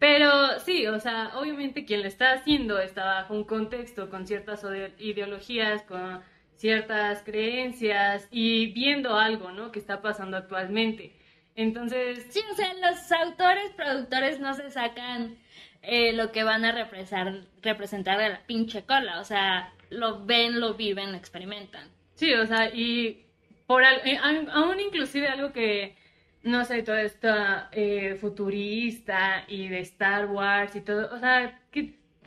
Pero 0.00 0.58
sí, 0.60 0.86
o 0.86 1.00
sea, 1.00 1.30
obviamente 1.36 1.84
quien 1.84 2.02
lo 2.02 2.08
está 2.08 2.32
haciendo 2.32 2.78
está 2.78 3.04
bajo 3.04 3.34
un 3.34 3.44
contexto 3.44 4.10
con 4.10 4.26
ciertas 4.26 4.64
ideologías, 4.98 5.82
con 5.82 6.20
ciertas 6.56 7.22
creencias 7.22 8.26
y 8.30 8.72
viendo 8.72 9.16
algo, 9.16 9.52
¿no? 9.52 9.70
Que 9.72 9.78
está 9.78 10.02
pasando 10.02 10.36
actualmente. 10.36 11.12
Entonces, 11.58 12.24
Sí, 12.30 12.40
o 12.50 12.54
sea, 12.54 12.72
los 12.74 13.10
autores, 13.12 13.70
productores 13.76 14.38
no 14.38 14.54
se 14.54 14.70
sacan 14.70 15.36
eh, 15.82 16.12
lo 16.12 16.30
que 16.32 16.44
van 16.44 16.64
a 16.64 16.70
representar, 16.72 17.42
representar 17.62 18.18
de 18.18 18.28
la 18.28 18.40
pinche 18.46 18.84
cola. 18.84 19.20
O 19.20 19.24
sea, 19.24 19.72
lo 19.90 20.24
ven, 20.24 20.60
lo 20.60 20.74
viven, 20.74 21.10
lo 21.12 21.18
experimentan. 21.18 21.88
Sí, 22.14 22.32
o 22.34 22.46
sea, 22.46 22.68
y 22.72 23.24
por 23.66 23.84
al- 23.84 24.02
eh, 24.06 24.18
aún 24.52 24.78
inclusive 24.80 25.26
algo 25.28 25.52
que, 25.52 25.96
no 26.44 26.64
sé, 26.64 26.82
todo 26.84 26.96
esto 26.96 27.28
eh, 27.72 28.16
futurista 28.20 29.44
y 29.48 29.66
de 29.68 29.80
Star 29.80 30.26
Wars 30.26 30.76
y 30.76 30.80
todo, 30.80 31.12
o 31.14 31.18
sea, 31.18 31.60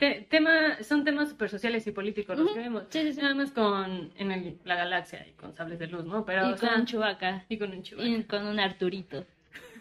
te- 0.02 0.26
tema, 0.28 0.82
son 0.82 1.04
temas 1.04 1.28
super 1.28 1.48
sociales 1.48 1.86
y 1.86 1.92
políticos 1.92 2.36
los 2.36 2.50
que 2.50 2.58
vemos. 2.58 2.82
sí, 2.88 3.02
sí, 3.02 3.12
sí. 3.12 3.20
Nada 3.22 3.36
más 3.36 3.52
con 3.52 4.10
en 4.16 4.32
el- 4.32 4.58
la 4.64 4.74
galaxia 4.74 5.24
y 5.28 5.30
con 5.34 5.54
sables 5.54 5.78
de 5.78 5.86
luz, 5.86 6.04
¿no? 6.04 6.24
Pero, 6.24 6.42
y 6.42 6.48
o 6.48 6.50
con 6.50 6.58
sea, 6.58 6.74
un 6.74 6.86
Chewbacca. 6.86 7.44
y 7.48 7.56
con 7.56 7.70
un 7.70 7.82
Chewbacca. 7.84 8.08
Y 8.08 8.22
con 8.24 8.46
un 8.48 8.58
Arturito. 8.58 9.24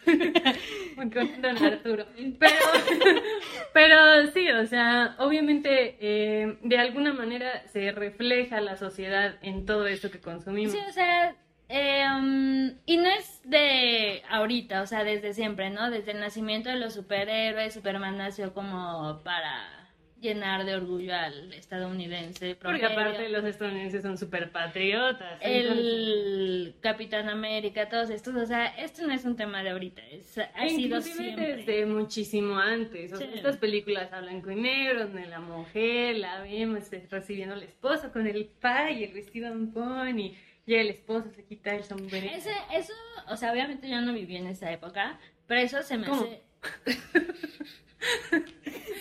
con 0.96 1.10
Don 1.42 1.58
Arturo. 1.64 2.06
Pero, 2.40 2.56
pero 3.74 4.28
sí, 4.32 4.48
o 4.52 4.66
sea, 4.68 5.16
obviamente 5.20 5.98
eh, 6.00 6.58
de 6.62 6.78
alguna 6.78 7.14
manera 7.14 7.64
se 7.68 7.92
refleja 7.92 8.62
la 8.62 8.76
sociedad 8.78 9.36
en 9.42 9.66
todo 9.66 9.88
esto 9.88 10.12
que 10.12 10.20
consumimos. 10.20 10.72
Sí, 10.74 10.80
o 10.88 10.92
sea, 10.92 11.36
eh, 11.70 12.06
um, 12.16 12.72
y 12.86 12.98
no 12.98 13.10
es 13.10 13.42
de 13.44 14.22
ahorita, 14.30 14.82
o 14.84 14.88
sea, 14.88 15.04
desde 15.04 15.34
siempre, 15.34 15.70
¿no? 15.72 15.90
Desde 15.90 16.12
el 16.12 16.20
nacimiento 16.20 16.70
de 16.70 16.76
los 16.78 16.94
superhéroes, 16.94 17.74
Superman 17.74 18.18
nació 18.18 18.54
como 18.54 19.22
para 19.24 19.81
llenar 20.22 20.64
de 20.66 20.76
orgullo 20.76 21.14
al 21.16 21.52
estadounidense. 21.54 22.56
Porque 22.56 22.86
aparte 22.86 23.28
los 23.30 23.44
estadounidenses 23.44 24.04
son 24.04 24.18
súper 24.18 24.52
patriotas. 24.52 25.40
entonces- 25.42 25.86
el 25.86 26.76
Capitán 26.82 27.28
América, 27.30 27.90
todos 27.90 28.10
estos, 28.10 28.36
o 28.36 28.46
sea, 28.46 28.68
esto 28.68 29.06
no 29.06 29.14
es 29.14 29.26
un 29.26 29.36
tema 29.36 29.64
de 29.64 29.72
ahorita, 29.72 30.02
es, 30.08 30.38
ha 30.38 30.70
sido 30.70 31.02
siempre. 31.02 31.58
desde 31.58 31.86
muchísimo 31.86 32.58
antes. 32.60 33.12
O 33.14 33.18
sea, 33.18 33.28
Sí. 33.28 33.34
estas 33.38 33.58
películas 33.58 34.14
a 34.14 34.22
blanco 34.22 34.52
y 34.52 34.56
negro, 34.56 35.06
donde 35.08 35.26
la 35.26 35.40
mujer 35.40 36.18
la 36.18 36.42
vemos 36.42 36.92
eh, 36.94 37.06
recibiendo 37.10 37.56
al 37.56 37.64
esposo 37.64 38.12
con 38.12 38.28
el 38.28 38.46
pa 38.46 38.92
y 38.92 39.04
el 39.04 39.14
vestido 39.14 39.48
en 39.52 39.72
pony. 39.72 40.34
Y 40.68 40.76
el 40.76 40.90
esposo 40.90 41.30
se 41.36 41.44
quita 41.44 41.76
el 41.76 41.84
sombrero. 41.84 42.28
Ese, 42.34 42.52
eso, 42.74 42.94
o 43.30 43.36
sea, 43.36 43.52
obviamente 43.52 43.90
yo 43.90 44.00
no 44.02 44.14
viví 44.14 44.38
en 44.38 44.46
esa 44.48 44.72
época, 44.72 45.20
pero 45.48 45.60
eso 45.62 45.82
se 45.82 45.98
me 45.98 46.06
¿Cómo? 46.08 46.22
hace... 46.22 46.42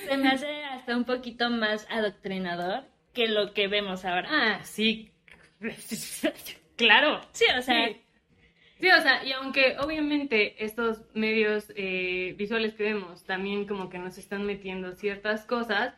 se 0.08 0.16
me 0.16 0.28
hace 0.28 0.64
hasta 0.64 0.96
un 0.96 1.04
poquito 1.04 1.50
más 1.50 1.86
adoctrinador 1.90 2.84
que 3.12 3.28
lo 3.28 3.52
que 3.54 3.68
vemos 3.68 4.04
ahora. 4.04 4.28
Ah, 4.30 4.60
sí, 4.62 5.10
claro. 6.76 7.20
Sí, 7.32 7.44
o 7.56 7.62
sea, 7.62 7.88
Sí. 7.88 8.00
Sí, 8.80 8.88
o 8.88 9.02
sea, 9.02 9.22
y 9.24 9.32
aunque 9.32 9.76
obviamente 9.78 10.64
estos 10.64 11.02
medios 11.12 11.70
eh, 11.76 12.34
visuales 12.38 12.72
que 12.72 12.84
vemos 12.84 13.24
también 13.24 13.66
como 13.66 13.90
que 13.90 13.98
nos 13.98 14.16
están 14.16 14.46
metiendo 14.46 14.92
ciertas 14.92 15.44
cosas, 15.44 15.94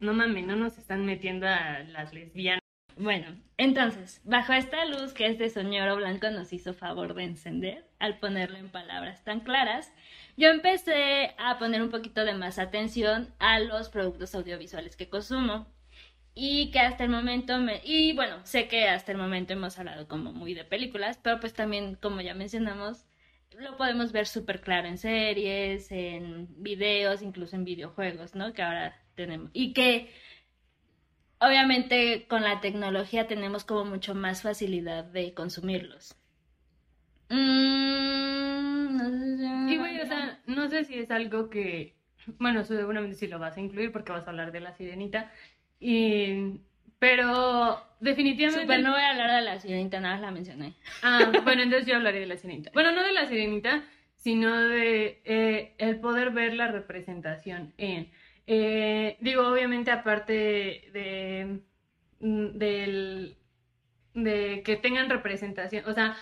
no 0.00 0.14
mames, 0.14 0.46
no 0.46 0.56
nos 0.56 0.78
están 0.78 1.04
metiendo 1.04 1.46
a 1.46 1.80
las 1.80 2.14
lesbianas. 2.14 2.62
Bueno, 2.96 3.26
entonces, 3.58 4.22
bajo 4.24 4.54
esta 4.54 4.86
luz 4.86 5.12
que 5.12 5.26
este 5.26 5.50
señor 5.50 5.94
blanco 5.96 6.30
nos 6.30 6.54
hizo 6.54 6.72
favor 6.72 7.12
de 7.12 7.24
encender, 7.24 7.84
al 7.98 8.18
ponerlo 8.18 8.56
en 8.56 8.70
palabras 8.70 9.22
tan 9.22 9.40
claras, 9.40 9.92
yo 10.36 10.50
empecé 10.50 11.34
a 11.38 11.58
poner 11.58 11.82
un 11.82 11.90
poquito 11.90 12.24
de 12.24 12.34
más 12.34 12.58
atención 12.58 13.34
a 13.38 13.58
los 13.60 13.88
productos 13.88 14.34
audiovisuales 14.34 14.96
que 14.96 15.08
consumo. 15.08 15.66
Y 16.38 16.70
que 16.70 16.80
hasta 16.80 17.04
el 17.04 17.10
momento 17.10 17.58
me... 17.58 17.80
Y 17.82 18.12
bueno, 18.12 18.44
sé 18.44 18.68
que 18.68 18.88
hasta 18.88 19.12
el 19.12 19.16
momento 19.18 19.54
hemos 19.54 19.78
hablado 19.78 20.06
como 20.06 20.32
muy 20.32 20.52
de 20.52 20.64
películas, 20.64 21.18
pero 21.22 21.40
pues 21.40 21.54
también, 21.54 21.94
como 21.94 22.20
ya 22.20 22.34
mencionamos, 22.34 23.06
lo 23.58 23.76
podemos 23.78 24.12
ver 24.12 24.26
súper 24.26 24.60
claro 24.60 24.86
en 24.86 24.98
series, 24.98 25.90
en 25.90 26.48
videos, 26.62 27.22
incluso 27.22 27.56
en 27.56 27.64
videojuegos, 27.64 28.34
¿no? 28.34 28.52
Que 28.52 28.62
ahora 28.62 29.02
tenemos. 29.14 29.50
Y 29.54 29.72
que 29.72 30.10
obviamente 31.40 32.26
con 32.28 32.42
la 32.42 32.60
tecnología 32.60 33.26
tenemos 33.26 33.64
como 33.64 33.84
mucho 33.86 34.14
más 34.14 34.42
facilidad 34.42 35.04
de 35.04 35.32
consumirlos. 35.34 36.16
Mm, 37.28 38.96
no 38.96 39.10
sé 39.10 39.36
si- 39.36 39.74
Y 39.74 39.76
güey, 39.78 40.00
o 40.00 40.06
sea, 40.06 40.38
no 40.46 40.68
sé 40.68 40.84
si 40.84 40.98
es 40.98 41.10
algo 41.10 41.50
que, 41.50 41.94
bueno, 42.38 42.64
seguramente 42.64 43.16
sí 43.16 43.26
lo 43.26 43.38
vas 43.38 43.56
a 43.56 43.60
incluir 43.60 43.92
porque 43.92 44.12
vas 44.12 44.26
a 44.26 44.30
hablar 44.30 44.52
de 44.52 44.60
la 44.60 44.72
sirenita, 44.72 45.30
y, 45.80 46.60
pero 46.98 47.82
definitivamente... 48.00 48.62
Súper, 48.62 48.82
no 48.82 48.92
voy 48.92 49.00
a 49.00 49.10
hablar 49.10 49.30
de 49.36 49.42
la 49.42 49.58
sirenita, 49.60 50.00
nada 50.00 50.14
más 50.14 50.22
la 50.22 50.30
mencioné. 50.30 50.74
Ah, 51.02 51.32
bueno, 51.44 51.62
entonces 51.62 51.86
yo 51.86 51.96
hablaré 51.96 52.20
de 52.20 52.26
la 52.26 52.36
sirenita. 52.36 52.70
Bueno, 52.72 52.92
no 52.92 53.02
de 53.02 53.12
la 53.12 53.26
sirenita, 53.26 53.82
sino 54.14 54.56
de 54.56 55.20
eh, 55.24 55.74
el 55.78 56.00
poder 56.00 56.30
ver 56.30 56.54
la 56.54 56.68
representación 56.68 57.72
en. 57.78 58.10
eh, 58.46 59.16
digo, 59.20 59.46
obviamente, 59.46 59.90
aparte 59.90 60.88
de, 60.92 61.60
mm, 62.20 62.46
del, 62.58 63.36
de 64.14 64.62
que 64.64 64.76
tengan 64.76 65.10
representación. 65.10 65.84
O 65.86 65.92
sea, 65.92 66.16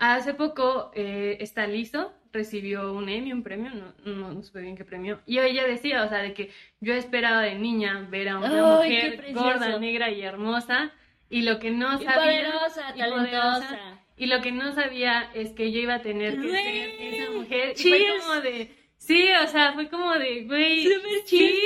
hace 0.00 0.34
poco 0.34 0.90
eh, 0.94 1.36
esta 1.40 1.66
Lizo 1.66 2.12
recibió 2.32 2.92
un 2.92 3.08
Emmy, 3.08 3.32
un 3.32 3.42
premio, 3.42 3.70
no, 3.70 3.92
no, 4.04 4.32
no 4.32 4.42
supe 4.42 4.60
bien 4.60 4.76
qué 4.76 4.84
premio. 4.84 5.20
Y 5.26 5.38
ella 5.38 5.64
decía, 5.66 6.04
o 6.04 6.08
sea, 6.08 6.18
de 6.18 6.32
que 6.32 6.50
yo 6.80 6.94
esperaba 6.94 7.42
de 7.42 7.56
niña 7.56 8.06
ver 8.10 8.28
a 8.28 8.38
una 8.38 8.76
mujer 8.76 9.32
gorda, 9.32 9.78
negra 9.78 10.10
y 10.10 10.22
hermosa. 10.22 10.92
Y 11.28 11.42
lo 11.42 11.58
que 11.60 11.70
no 11.70 12.00
Y 12.00 12.04
sabía. 12.04 12.14
poderosa, 12.14 12.92
y 12.94 12.98
talentosa. 12.98 13.58
poderosa. 13.58 14.00
Y 14.16 14.26
lo 14.26 14.40
que 14.42 14.52
no 14.52 14.72
sabía 14.74 15.30
es 15.34 15.52
que 15.52 15.72
yo 15.72 15.80
iba 15.80 15.94
a 15.94 16.02
tener 16.02 16.34
que 16.40 16.48
Güey, 16.48 16.62
ser 16.62 17.14
esa 17.14 17.30
mujer. 17.30 17.72
Y 17.76 17.82
fue 17.88 18.06
como 18.20 18.40
de. 18.42 18.70
Sí, 18.98 19.28
o 19.42 19.46
sea, 19.46 19.72
fue 19.72 19.88
como 19.88 20.12
de, 20.14 20.44
güey. 20.44 20.84
Súper 20.84 21.22
sí, 21.24 21.58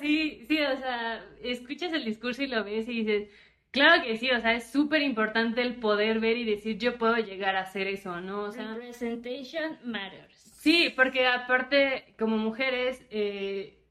sí, 0.00 0.44
sí, 0.48 0.60
o 0.62 0.76
sea, 0.78 1.24
escuchas 1.42 1.92
el 1.92 2.04
discurso 2.04 2.42
y 2.42 2.48
lo 2.48 2.64
ves 2.64 2.88
y 2.88 3.04
dices, 3.04 3.28
claro 3.72 4.04
que 4.04 4.16
sí, 4.16 4.30
o 4.30 4.40
sea, 4.40 4.54
es 4.54 4.70
súper 4.70 5.02
importante 5.02 5.62
el 5.62 5.76
poder 5.76 6.20
ver 6.20 6.36
y 6.36 6.44
decir, 6.44 6.78
yo 6.78 6.96
puedo 6.98 7.16
llegar 7.16 7.56
a 7.56 7.62
hacer 7.62 7.88
eso, 7.88 8.20
¿no? 8.20 8.44
O 8.44 8.52
sea, 8.52 8.74
Representation 8.74 9.78
matters. 9.84 10.36
Sí, 10.36 10.92
porque 10.94 11.26
aparte, 11.26 12.14
como 12.16 12.38
mujeres, 12.38 13.04
eh, 13.10 13.82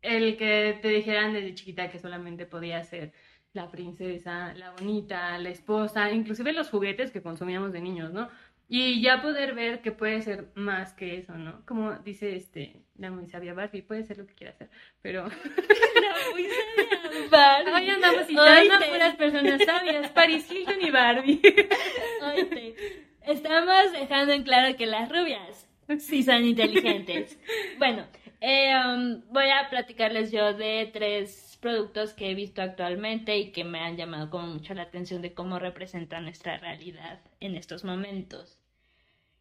el 0.00 0.36
que 0.36 0.78
te 0.80 0.88
dijeran 0.88 1.32
desde 1.32 1.54
chiquita 1.54 1.90
que 1.90 1.98
solamente 1.98 2.46
podía 2.46 2.84
ser 2.84 3.12
la 3.52 3.70
princesa, 3.70 4.54
la 4.54 4.70
bonita, 4.72 5.36
la 5.38 5.48
esposa, 5.48 6.12
inclusive 6.12 6.52
los 6.52 6.70
juguetes 6.70 7.10
que 7.10 7.22
consumíamos 7.22 7.72
de 7.72 7.80
niños, 7.80 8.12
¿no? 8.12 8.28
Y 8.68 9.02
ya 9.02 9.22
poder 9.22 9.54
ver 9.54 9.82
que 9.82 9.92
puede 9.92 10.22
ser 10.22 10.52
más 10.54 10.92
que 10.92 11.16
eso, 11.18 11.36
¿no? 11.36 11.64
Como 11.66 11.94
dice 11.98 12.36
este, 12.36 12.83
la 12.96 13.10
muy 13.10 13.26
sabia 13.26 13.54
Barbie, 13.54 13.82
puede 13.82 14.04
ser 14.04 14.18
lo 14.18 14.26
que 14.26 14.34
quiera 14.34 14.52
hacer, 14.52 14.68
pero 15.02 15.24
La 15.24 16.30
muy 16.32 16.44
sabia 16.44 17.28
Barbie. 17.30 17.72
hoy 17.72 17.90
andamos 17.90 18.26
citando 18.26 18.74
a 18.74 18.80
puras 18.80 19.16
personas 19.16 19.64
sabias, 19.64 20.10
Paris 20.14 20.50
Hilton 20.50 20.80
y 20.80 20.90
Barbie. 20.90 21.40
Estamos 23.22 23.92
dejando 23.92 24.32
en 24.32 24.42
claro 24.42 24.76
que 24.76 24.86
las 24.86 25.08
rubias 25.08 25.68
sí 25.98 26.22
son 26.22 26.44
inteligentes. 26.44 27.38
Bueno, 27.78 28.06
eh, 28.40 28.72
um, 28.76 29.22
voy 29.32 29.46
a 29.48 29.68
platicarles 29.68 30.30
yo 30.30 30.54
de 30.54 30.88
tres 30.92 31.58
productos 31.60 32.12
que 32.12 32.30
he 32.30 32.34
visto 32.34 32.62
actualmente 32.62 33.36
y 33.36 33.50
que 33.50 33.64
me 33.64 33.80
han 33.80 33.96
llamado 33.96 34.30
como 34.30 34.46
mucho 34.46 34.74
la 34.74 34.82
atención 34.82 35.22
de 35.22 35.34
cómo 35.34 35.58
representan 35.58 36.24
nuestra 36.24 36.58
realidad 36.58 37.20
en 37.40 37.56
estos 37.56 37.84
momentos. 37.84 38.58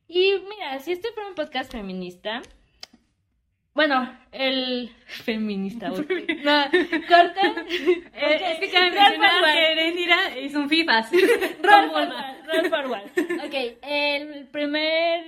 Y 0.07 0.33
mira, 0.49 0.79
si 0.79 0.93
este 0.93 1.11
fuera 1.11 1.29
un 1.29 1.35
podcast 1.35 1.71
feminista, 1.71 2.41
bueno, 3.73 4.17
el 4.31 4.91
feminista, 5.05 5.89
no, 5.89 5.95
corta. 5.95 7.41
Eh, 8.13 8.51
es 8.51 8.59
que 8.59 8.69
cabe 8.71 8.89
Roll 8.89 8.99
mencionar 8.99 9.31
forward. 9.31 9.53
que 9.53 9.71
Erendira 9.71 10.35
es 10.35 10.55
un 10.55 10.69
FIFAs. 10.69 11.11
Roll 11.61 11.89
forward, 11.89 12.45
roll 12.47 12.69
forward. 12.69 13.03
Ok, 13.45 13.77
el 13.81 14.47
primer 14.47 15.23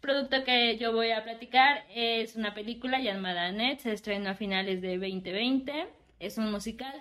producto 0.00 0.44
que 0.44 0.76
yo 0.78 0.92
voy 0.92 1.10
a 1.10 1.24
platicar 1.24 1.84
es 1.94 2.36
una 2.36 2.54
película 2.54 3.00
llamada 3.00 3.46
Annette, 3.46 3.80
se 3.80 3.92
estrenó 3.92 4.30
a 4.30 4.34
finales 4.34 4.80
de 4.80 4.98
2020, 4.98 5.86
es 6.20 6.38
un 6.38 6.50
musical. 6.50 6.94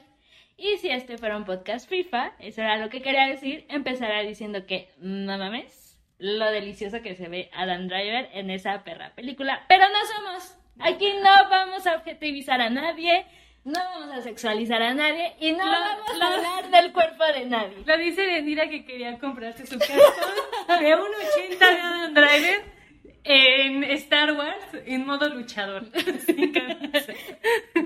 Y 0.58 0.78
si 0.78 0.90
este 0.90 1.18
fuera 1.18 1.38
un 1.38 1.46
podcast 1.46 1.88
FIFA, 1.88 2.34
eso 2.40 2.62
era 2.62 2.78
lo 2.78 2.90
que 2.90 3.02
quería 3.02 3.28
decir, 3.28 3.66
empezará 3.70 4.22
diciendo 4.24 4.66
que, 4.66 4.90
no 5.00 5.38
mames, 5.38 5.79
lo 6.20 6.52
delicioso 6.52 7.02
que 7.02 7.16
se 7.16 7.28
ve 7.30 7.50
Adam 7.54 7.88
Driver 7.88 8.30
en 8.34 8.50
esa 8.52 8.84
perra 8.84 9.12
película. 9.16 9.64
Pero 9.68 9.86
no 9.90 10.06
somos, 10.16 10.58
aquí 10.80 11.12
no 11.24 11.50
vamos 11.50 11.88
a 11.88 11.96
objetivizar 11.96 12.62
a 12.62 12.70
nadie, 12.70 13.26
no 13.64 13.80
vamos 13.80 14.12
a 14.18 14.22
sexualizar 14.22 14.82
a 14.82 14.94
nadie 14.94 15.34
y 15.40 15.52
no 15.54 15.66
Lo- 15.66 15.72
vamos 15.72 16.18
lo- 16.18 16.26
a 16.26 16.34
hablar 16.36 16.70
del 16.70 16.92
cuerpo 16.94 17.24
de 17.34 17.46
nadie. 17.46 17.78
Lo 17.86 17.98
dice 17.98 18.24
Erendira 18.24 18.70
que 18.70 18.86
quería 18.86 19.18
comprarse 19.18 19.66
su 19.66 19.78
cartón 19.80 20.80
de 20.80 20.96
un 20.96 21.08
80 21.48 21.66
de 21.70 21.82
Adam 21.82 22.14
Driver 22.14 22.80
en 23.26 23.84
Star 23.84 24.32
Wars 24.34 24.66
en 24.86 25.06
modo 25.06 25.30
luchador. 25.30 25.86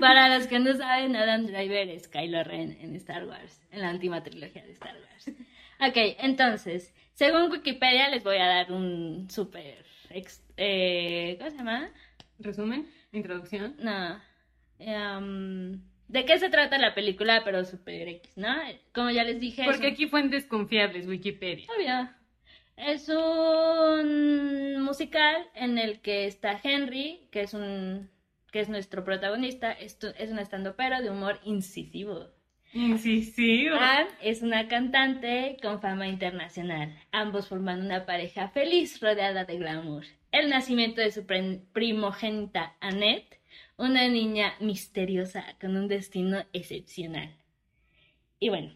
Para 0.00 0.36
los 0.36 0.46
que 0.46 0.58
no 0.58 0.74
saben, 0.74 1.14
Adam 1.16 1.46
Driver 1.46 1.88
es 1.88 2.08
Kylo 2.08 2.42
Ren 2.44 2.78
en 2.80 2.94
Star 2.96 3.24
Wars, 3.26 3.60
en 3.70 3.82
la 3.82 3.90
última 3.90 4.22
trilogía 4.22 4.62
de 4.64 4.72
Star 4.72 4.94
Wars. 4.94 5.28
Ok, 5.80 6.16
entonces, 6.20 6.94
según 7.14 7.50
Wikipedia 7.50 8.08
les 8.08 8.22
voy 8.22 8.36
a 8.36 8.46
dar 8.46 8.72
un 8.72 9.28
súper... 9.30 9.84
eh, 10.56 11.36
¿Cómo 11.38 11.50
se 11.50 11.56
llama? 11.56 11.90
Resumen, 12.38 12.88
introducción. 13.12 13.76
No. 13.78 14.20
em, 14.78 15.80
¿De 16.08 16.24
qué 16.26 16.38
se 16.38 16.50
trata 16.50 16.76
la 16.78 16.94
película? 16.94 17.42
Pero 17.44 17.64
súper 17.64 18.08
X, 18.08 18.36
¿no? 18.36 18.54
Como 18.92 19.10
ya 19.10 19.24
les 19.24 19.40
dije... 19.40 19.62
es 19.62 19.68
Porque 19.68 19.86
un- 19.86 19.92
aquí 19.94 20.06
fuentes 20.06 20.44
confiables, 20.46 21.06
Wikipedia. 21.06 21.66
Obvio. 21.76 22.10
Es 22.76 23.08
un 23.08 24.82
musical 24.82 25.36
en 25.54 25.78
el 25.78 26.00
que 26.00 26.26
está 26.26 26.60
Henry, 26.62 27.28
que 27.30 27.42
es 27.42 27.54
un 27.54 28.10
que 28.50 28.60
es 28.60 28.68
nuestro 28.68 29.02
protagonista, 29.02 29.72
Esto 29.72 30.08
es 30.16 30.30
un 30.30 30.38
estandopero 30.38 31.02
de 31.02 31.10
humor 31.10 31.40
incisivo. 31.44 32.28
Incisivo. 32.74 33.76
Anne 33.76 34.10
es 34.20 34.42
una 34.42 34.66
cantante 34.66 35.56
con 35.62 35.80
fama 35.80 36.08
internacional. 36.08 36.92
Ambos 37.12 37.48
forman 37.48 37.80
una 37.80 38.04
pareja 38.04 38.48
feliz 38.48 39.00
rodeada 39.00 39.44
de 39.44 39.58
glamour. 39.58 40.04
El 40.32 40.50
nacimiento 40.50 41.00
de 41.00 41.12
su 41.12 41.24
primogénita 41.72 42.76
Annette, 42.80 43.40
una 43.76 44.08
niña 44.08 44.54
misteriosa 44.58 45.56
con 45.60 45.76
un 45.76 45.86
destino 45.86 46.44
excepcional. 46.52 47.32
Y 48.40 48.48
bueno, 48.48 48.72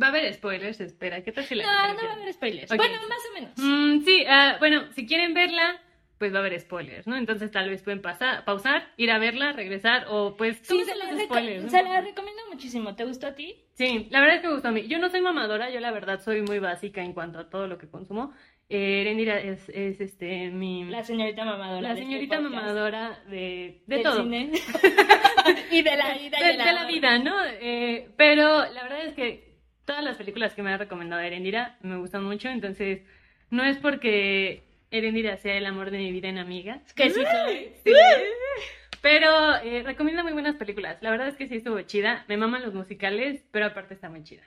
Va 0.00 0.08
a 0.08 0.10
haber 0.10 0.32
spoilers, 0.34 0.80
espera. 0.80 1.22
¿Qué 1.22 1.30
tal 1.30 1.44
si 1.44 1.54
la 1.54 1.62
no, 1.62 1.94
no 1.94 2.02
va 2.02 2.10
a 2.10 2.12
haber 2.14 2.32
spoilers. 2.32 2.68
Bueno, 2.76 2.96
más 3.08 3.18
o 3.30 3.34
menos. 3.34 3.52
Mm, 3.56 4.04
sí, 4.04 4.24
ah, 4.28 4.56
bueno, 4.58 4.92
si 4.92 5.06
quieren 5.06 5.34
verla, 5.34 5.80
pues 6.24 6.32
va 6.32 6.38
a 6.38 6.40
haber 6.40 6.58
spoilers, 6.58 7.06
¿no? 7.06 7.16
Entonces 7.16 7.50
tal 7.50 7.68
vez 7.68 7.82
pueden 7.82 8.00
pasar, 8.00 8.46
pausar, 8.46 8.88
ir 8.96 9.10
a 9.10 9.18
verla, 9.18 9.52
regresar 9.52 10.06
o 10.08 10.36
pues 10.38 10.56
Sí, 10.62 10.82
se 10.84 10.96
la, 10.96 11.04
los 11.12 11.20
reco- 11.20 11.24
spoilers, 11.26 11.64
¿no? 11.64 11.68
se 11.70 11.82
la 11.82 12.00
recomiendo 12.00 12.40
muchísimo. 12.50 12.94
¿Te 12.96 13.04
gustó 13.04 13.26
a 13.26 13.34
ti? 13.34 13.54
Sí, 13.74 14.06
la 14.10 14.20
verdad 14.20 14.36
es 14.36 14.40
que 14.40 14.46
me 14.48 14.54
gustó 14.54 14.68
a 14.68 14.72
mí. 14.72 14.86
Yo 14.88 14.98
no 14.98 15.10
soy 15.10 15.20
mamadora, 15.20 15.68
yo 15.70 15.80
la 15.80 15.90
verdad 15.92 16.20
soy 16.22 16.40
muy 16.40 16.60
básica 16.60 17.02
en 17.02 17.12
cuanto 17.12 17.38
a 17.40 17.50
todo 17.50 17.66
lo 17.66 17.76
que 17.76 17.88
consumo. 17.90 18.32
Eh, 18.70 19.02
Erendira 19.02 19.38
es, 19.38 19.68
es 19.68 20.00
este 20.00 20.50
mi 20.50 20.84
La 20.86 21.04
señorita 21.04 21.44
mamadora. 21.44 21.82
la 21.82 21.90
este 21.90 22.04
señorita 22.04 22.40
mamadora 22.40 23.18
de, 23.28 23.82
de 23.86 23.98
todo. 23.98 24.22
cine. 24.22 24.50
y 25.70 25.82
de 25.82 25.96
la 25.96 26.14
vida. 26.14 26.38
y 26.40 26.44
de, 26.44 26.50
el 26.52 26.56
de 26.58 26.72
la 26.72 26.86
vida, 26.86 27.18
¿no? 27.18 27.34
Eh, 27.60 28.08
pero 28.16 28.64
la 28.72 28.82
verdad 28.84 29.04
es 29.04 29.12
que 29.14 29.58
todas 29.84 30.02
las 30.02 30.16
películas 30.16 30.54
que 30.54 30.62
me 30.62 30.72
ha 30.72 30.78
recomendado 30.78 31.20
Erendira 31.20 31.76
me 31.82 31.98
gustan 31.98 32.24
mucho, 32.24 32.48
entonces 32.48 33.02
no 33.50 33.62
es 33.64 33.76
porque 33.76 34.62
Erendira 34.94 35.36
sea 35.36 35.56
el 35.56 35.66
amor 35.66 35.90
de 35.90 35.98
mi 35.98 36.12
vida 36.12 36.28
en 36.28 36.38
amigas. 36.38 36.80
Que 36.94 37.10
sí 37.10 37.20
soy. 37.24 37.72
Sí. 37.84 37.92
Pero 39.02 39.56
eh, 39.56 39.82
recomienda 39.82 40.22
muy 40.22 40.32
buenas 40.32 40.54
películas. 40.54 40.98
La 41.02 41.10
verdad 41.10 41.26
es 41.28 41.36
que 41.36 41.48
sí 41.48 41.56
estuvo 41.56 41.80
chida. 41.82 42.24
Me 42.28 42.36
maman 42.36 42.62
los 42.62 42.74
musicales, 42.74 43.44
pero 43.50 43.66
aparte 43.66 43.94
está 43.94 44.08
muy 44.08 44.22
chida. 44.22 44.44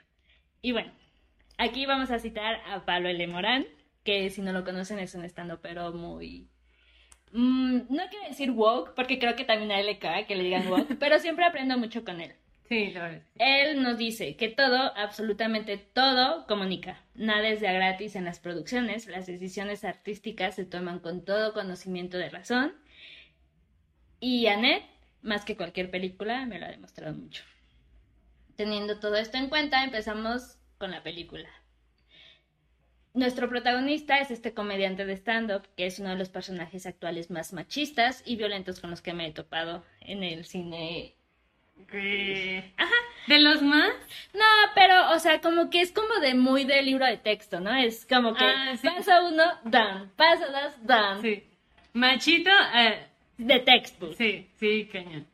Y 0.62 0.72
bueno, 0.72 0.90
aquí 1.58 1.84
vamos 1.84 2.10
a 2.10 2.18
citar 2.18 2.62
a 2.66 2.84
Pablo 2.86 3.10
L. 3.10 3.26
Morán, 3.26 3.66
que 4.04 4.30
si 4.30 4.40
no 4.40 4.52
lo 4.52 4.64
conocen 4.64 4.98
es 4.98 5.14
un 5.14 5.24
estando 5.24 5.60
pero 5.60 5.92
muy... 5.92 6.48
mm, 7.32 7.80
no 7.90 8.02
quiero 8.08 8.26
decir 8.26 8.50
woke, 8.50 8.94
porque 8.94 9.18
creo 9.18 9.36
que 9.36 9.44
también 9.44 9.70
a 9.70 9.80
él 9.80 9.86
le 9.86 9.98
cae 9.98 10.26
que 10.26 10.34
le 10.34 10.44
digan 10.44 10.66
woke, 10.68 10.96
pero 10.98 11.18
siempre 11.18 11.44
aprendo 11.44 11.76
mucho 11.76 12.04
con 12.04 12.22
él. 12.22 12.32
Él 13.36 13.82
nos 13.82 13.96
dice 13.96 14.36
que 14.36 14.48
todo, 14.48 14.96
absolutamente 14.96 15.78
todo, 15.78 16.46
comunica. 16.46 17.02
Nada 17.14 17.48
es 17.48 17.60
de 17.60 17.72
gratis 17.72 18.14
en 18.14 18.24
las 18.24 18.40
producciones. 18.40 19.06
Las 19.06 19.26
decisiones 19.26 19.84
artísticas 19.84 20.54
se 20.54 20.64
toman 20.64 20.98
con 20.98 21.24
todo 21.24 21.54
conocimiento 21.54 22.18
de 22.18 22.28
razón. 22.28 22.74
Y 24.20 24.46
Annette, 24.46 24.84
más 25.22 25.44
que 25.44 25.56
cualquier 25.56 25.90
película, 25.90 26.44
me 26.46 26.58
lo 26.58 26.66
ha 26.66 26.70
demostrado 26.70 27.14
mucho. 27.14 27.42
Teniendo 28.56 28.98
todo 28.98 29.16
esto 29.16 29.38
en 29.38 29.48
cuenta, 29.48 29.84
empezamos 29.84 30.58
con 30.78 30.90
la 30.90 31.02
película. 31.02 31.48
Nuestro 33.14 33.48
protagonista 33.48 34.18
es 34.18 34.30
este 34.30 34.54
comediante 34.54 35.06
de 35.06 35.14
stand-up, 35.14 35.66
que 35.76 35.86
es 35.86 35.98
uno 35.98 36.10
de 36.10 36.16
los 36.16 36.28
personajes 36.28 36.86
actuales 36.86 37.30
más 37.30 37.52
machistas 37.52 38.22
y 38.24 38.36
violentos 38.36 38.80
con 38.80 38.90
los 38.90 39.00
que 39.00 39.14
me 39.14 39.26
he 39.26 39.32
topado 39.32 39.84
en 40.00 40.22
el 40.22 40.44
cine 40.44 41.17
Ajá. 42.76 42.90
¿De 43.26 43.38
los 43.38 43.62
más? 43.62 43.90
No, 44.34 44.44
pero, 44.74 45.10
o 45.12 45.18
sea, 45.18 45.40
como 45.40 45.70
que 45.70 45.80
es 45.80 45.92
como 45.92 46.14
de 46.20 46.34
muy 46.34 46.64
de 46.64 46.82
libro 46.82 47.04
de 47.06 47.16
texto, 47.16 47.60
¿no? 47.60 47.74
Es 47.74 48.06
como 48.06 48.34
que 48.34 48.44
Ah, 48.44 48.76
sí. 48.80 48.86
paso 48.88 49.26
uno, 49.28 49.44
dan, 49.64 50.10
paso 50.16 50.44
dos, 50.50 50.72
dan. 50.82 51.22
Sí. 51.22 51.44
Machito, 51.92 52.50
eh, 52.74 53.06
De 53.38 53.60
textbook. 53.60 54.14
sí, 54.16 54.48
sí, 54.58 54.88
cañón. 54.92 55.26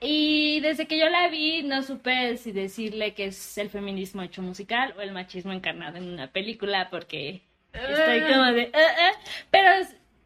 Y 0.00 0.60
desde 0.60 0.86
que 0.86 0.98
yo 0.98 1.08
la 1.08 1.28
vi, 1.28 1.62
no 1.64 1.82
supe 1.82 2.36
si 2.36 2.52
decirle 2.52 3.14
que 3.14 3.26
es 3.26 3.58
el 3.58 3.68
feminismo 3.68 4.22
hecho 4.22 4.42
musical 4.42 4.94
o 4.96 5.00
el 5.00 5.10
machismo 5.12 5.52
encarnado 5.52 5.96
en 5.96 6.08
una 6.12 6.28
película, 6.28 6.88
porque 6.90 7.42
estoy 7.72 8.20
Ah. 8.20 8.28
como 8.28 8.44
de. 8.52 8.62
"Eh, 8.62 8.72
eh". 8.74 9.12
Pero 9.50 9.70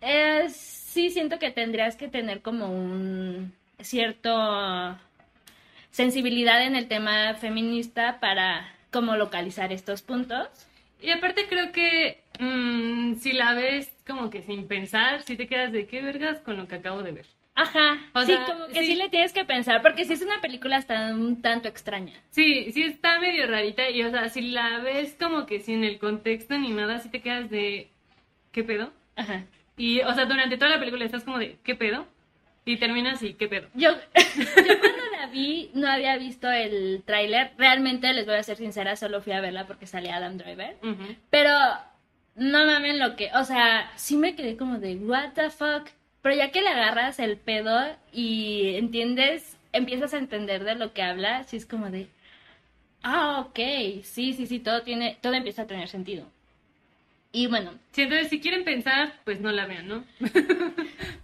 eh, 0.03 0.49
sí 0.51 1.09
siento 1.11 1.39
que 1.39 1.51
tendrías 1.51 1.97
que 1.97 2.09
tener 2.09 2.43
como 2.43 2.67
un 2.67 3.55
cierto 3.85 4.99
sensibilidad 5.91 6.65
en 6.65 6.77
el 6.77 6.89
tema 6.89 7.35
feminista 7.35 8.19
para 8.21 8.69
como 8.91 9.17
localizar 9.17 9.73
estos 9.73 10.03
puntos. 10.03 10.49
Y 11.01 11.11
aparte 11.11 11.47
creo 11.49 11.73
que 11.73 12.23
mm, 12.39 13.15
si 13.17 13.33
la 13.33 13.55
ves 13.55 13.93
como 14.07 14.31
que 14.31 14.43
sin 14.43 14.67
pensar, 14.69 15.23
si 15.23 15.37
te 15.37 15.47
quedas 15.47 15.73
de 15.73 15.87
qué 15.87 16.01
vergas 16.03 16.39
con 16.41 16.57
lo 16.57 16.69
que 16.69 16.77
acabo 16.77 17.03
de 17.03 17.13
ver. 17.13 17.27
Ajá, 17.55 17.99
O 18.15 18.21
sí, 18.23 18.29
sea, 18.33 18.47
como 18.47 18.67
que 18.69 18.81
sí. 18.81 18.87
sí. 18.87 18.95
le 18.95 19.11
tienes 19.11 19.33
que 19.35 19.45
pensar, 19.45 19.83
porque 19.83 20.07
si 20.07 20.15
es 20.15 20.23
una 20.23 20.41
película 20.41 20.77
hasta 20.79 21.15
un 21.15 21.43
tanto 21.43 21.69
extraña. 21.69 22.15
Sí, 22.31 22.73
sí 22.73 22.83
está 22.83 23.19
medio 23.21 23.47
rarita 23.47 23.91
y 23.91 24.03
o 24.03 24.11
sea, 24.11 24.31
si 24.31 24.41
la 24.41 24.79
ves 24.79 25.15
como 25.21 25.45
que 25.45 25.61
sin 25.61 25.85
el 25.85 25.99
contexto 25.99 26.57
ni 26.57 26.71
nada, 26.71 26.99
si 27.01 27.11
te 27.11 27.21
quedas 27.21 27.51
de 27.51 27.89
¿qué 28.53 28.65
pedo? 28.65 28.91
Ajá. 29.17 29.45
Y 29.77 30.01
o 30.01 30.15
sea, 30.15 30.25
durante 30.25 30.57
toda 30.57 30.71
la 30.71 30.79
película 30.79 31.05
estás 31.05 31.25
como 31.25 31.39
de 31.39 31.59
¿qué 31.63 31.75
pedo? 31.75 32.07
Y 32.65 32.77
terminas 32.77 33.23
y 33.23 33.35
¿qué 33.35 33.49
pedo? 33.49 33.69
Yo, 33.75 33.91
yo 34.37 34.81
cuando 34.81 35.05
la 35.19 35.27
vi 35.33 35.71
no 35.75 35.89
había 35.91 36.17
visto 36.17 36.51
el 36.51 37.03
tráiler. 37.05 37.53
Realmente, 37.59 38.13
les 38.13 38.25
voy 38.27 38.37
a 38.37 38.43
ser 38.43 38.57
sincera, 38.57 38.97
solo 38.97 39.21
fui 39.21 39.33
a 39.33 39.41
verla 39.41 39.67
porque 39.67 39.87
salía 39.87 40.17
Adam 40.17 40.39
Driver. 40.39 40.77
Ujú. 40.83 41.17
Pero 41.31 41.51
no 42.37 42.65
mamen 42.65 42.99
lo 42.99 43.17
que... 43.17 43.31
O 43.35 43.45
sea, 43.45 43.91
sí 43.97 44.17
me 44.17 44.37
quedé 44.37 44.57
como 44.57 44.79
de, 44.79 44.97
what 44.97 45.33
the 45.35 45.51
fuck. 45.51 45.89
Pero 46.23 46.37
ya 46.37 46.53
que 46.53 46.63
le 46.63 46.69
agarras 46.69 47.19
el 47.19 47.37
pedo 47.37 47.81
y 48.13 48.77
entiendes, 48.77 49.57
empiezas 49.73 50.15
a 50.15 50.19
entender 50.19 50.63
de 50.63 50.77
lo 50.77 50.93
que 50.93 51.03
habla, 51.03 51.43
sí 51.45 51.57
es 51.57 51.67
como 51.67 51.91
de... 51.91 52.07
Ah, 53.03 53.41
ok, 53.41 53.59
sí, 54.05 54.33
sí, 54.33 54.47
sí, 54.47 54.61
todo 54.61 54.83
tiene, 54.83 55.19
todo 55.21 55.35
empieza 55.35 55.63
a 55.63 55.67
tener 55.67 55.89
sentido. 55.89 56.31
Y 57.33 57.49
bueno, 57.49 57.73
Sí, 57.91 58.03
entonces 58.03 58.29
si 58.29 58.41
quieren 58.41 58.63
pensar, 58.63 59.15
pues 59.25 59.41
no 59.41 59.51
la 59.51 59.67
vean, 59.67 59.89
¿no? 59.89 60.05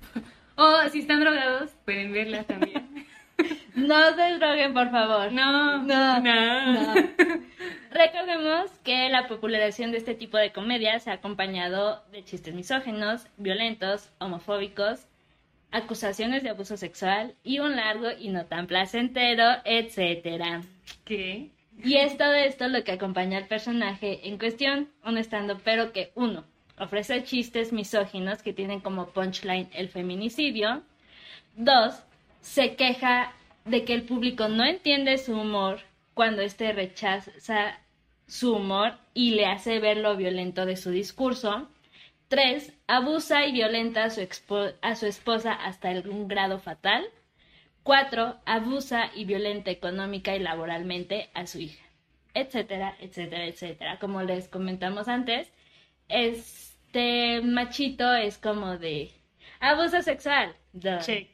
o 0.58 0.88
si 0.90 1.00
están 1.00 1.20
drogados, 1.20 1.70
pueden 1.84 2.12
verla 2.12 2.42
también. 2.44 3.06
no 3.76 4.14
se 4.16 4.38
droguen, 4.38 4.74
por 4.74 4.90
favor. 4.90 5.32
No, 5.32 5.82
No, 5.82 6.20
no. 6.20 6.72
no. 6.72 6.94
Recordemos 7.90 8.70
que 8.84 9.08
la 9.08 9.28
popularización 9.28 9.92
de 9.92 9.98
este 9.98 10.14
tipo 10.14 10.36
de 10.36 10.52
comedia 10.52 10.98
se 11.00 11.10
ha 11.10 11.14
acompañado 11.14 12.04
de 12.12 12.24
chistes 12.24 12.54
misógenos, 12.54 13.26
violentos, 13.38 14.10
homofóbicos, 14.18 15.06
acusaciones 15.70 16.42
de 16.42 16.50
abuso 16.50 16.76
sexual 16.76 17.34
y 17.42 17.60
un 17.60 17.76
largo 17.76 18.08
y 18.18 18.28
no 18.28 18.44
tan 18.46 18.66
placentero, 18.66 19.44
etcétera. 19.64 20.62
¿Qué? 21.04 21.50
Y 21.82 21.96
es 21.96 22.18
todo 22.18 22.34
esto 22.34 22.68
lo 22.68 22.82
que 22.84 22.92
acompaña 22.92 23.38
al 23.38 23.46
personaje 23.46 24.28
en 24.28 24.38
cuestión, 24.38 24.88
un 25.04 25.16
estando 25.16 25.58
pero 25.64 25.92
que 25.92 26.10
uno 26.14 26.44
ofrece 26.80 27.24
chistes 27.24 27.72
misóginos 27.72 28.42
que 28.42 28.52
tienen 28.52 28.80
como 28.80 29.08
punchline 29.08 29.68
el 29.72 29.88
feminicidio. 29.88 30.82
Dos, 31.56 32.02
se 32.40 32.76
queja 32.76 33.32
de 33.64 33.84
que 33.84 33.94
el 33.94 34.02
público 34.02 34.48
no 34.48 34.64
entiende 34.64 35.18
su 35.18 35.38
humor 35.38 35.80
cuando 36.14 36.42
éste 36.42 36.72
rechaza 36.72 37.78
su 38.26 38.54
humor 38.54 38.94
y 39.14 39.30
le 39.32 39.46
hace 39.46 39.78
ver 39.80 39.96
lo 39.96 40.16
violento 40.16 40.66
de 40.66 40.76
su 40.76 40.90
discurso. 40.90 41.68
Tres, 42.28 42.72
abusa 42.86 43.46
y 43.46 43.52
violenta 43.52 44.04
a 44.04 44.10
su, 44.10 45.06
esposa 45.06 45.52
hasta 45.52 45.90
un 45.90 46.28
grado 46.28 46.58
fatal. 46.58 47.04
Cuatro, 47.82 48.36
abusa 48.44 49.10
y 49.14 49.24
violenta 49.24 49.70
económica 49.70 50.36
y 50.36 50.40
laboralmente 50.40 51.30
a 51.32 51.46
su 51.46 51.58
hija, 51.60 51.82
etcétera, 52.34 52.96
etcétera, 53.00 53.46
etcétera. 53.46 53.98
Como 53.98 54.22
les 54.22 54.48
comentamos 54.48 55.08
antes, 55.08 55.50
este 56.98 57.40
machito 57.42 58.14
es 58.14 58.38
como 58.38 58.78
de 58.78 59.10
abuso 59.60 60.00
sexual. 60.02 60.54
duh. 60.72 60.98
Check. 61.00 61.28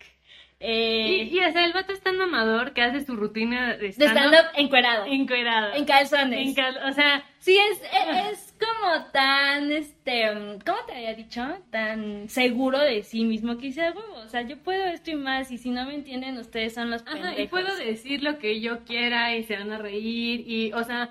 Eh, 0.60 1.28
Y, 1.30 1.36
y 1.36 1.40
o 1.44 1.52
sea, 1.52 1.64
el 1.66 1.72
vato 1.74 1.92
es 1.92 2.00
tan 2.00 2.16
mamador 2.16 2.72
que 2.72 2.80
hace 2.82 3.04
su 3.04 3.16
rutina 3.16 3.76
de 3.76 3.88
stand-up 3.92 4.16
stand-up 4.18 4.50
encuerado, 4.56 5.04
encuerado. 5.04 5.74
en 5.74 5.84
calzones. 5.84 6.40
En 6.48 6.54
cal- 6.54 6.80
o 6.88 6.92
sea, 6.92 7.22
Sí, 7.38 7.58
es, 7.58 7.78
es, 7.82 8.32
es 8.32 8.54
como 8.58 9.04
tan, 9.12 9.70
este, 9.70 10.30
¿cómo 10.64 10.78
te 10.86 10.94
había 10.94 11.12
dicho? 11.14 11.46
Tan 11.70 12.28
seguro 12.30 12.78
de 12.78 13.02
sí 13.02 13.24
mismo 13.24 13.58
que 13.58 13.66
dice, 13.66 13.82
"Ah, 13.82 13.92
huevo, 13.94 14.14
o 14.24 14.28
sea, 14.30 14.40
yo 14.42 14.56
puedo 14.58 14.84
esto 14.86 15.10
y 15.10 15.16
más, 15.16 15.50
y 15.50 15.58
si 15.58 15.68
no 15.68 15.84
me 15.84 15.94
entienden, 15.94 16.38
ustedes 16.38 16.72
son 16.72 16.90
los 16.90 17.02
pendejos. 17.02 17.32
ajá, 17.32 17.40
y 17.42 17.46
puedo 17.48 17.76
decir 17.76 18.22
lo 18.22 18.38
que 18.38 18.60
yo 18.62 18.84
quiera 18.84 19.36
y 19.36 19.42
se 19.42 19.56
van 19.58 19.70
a 19.72 19.78
reír 19.78 20.44
y, 20.48 20.72
o 20.72 20.82
sea, 20.84 21.10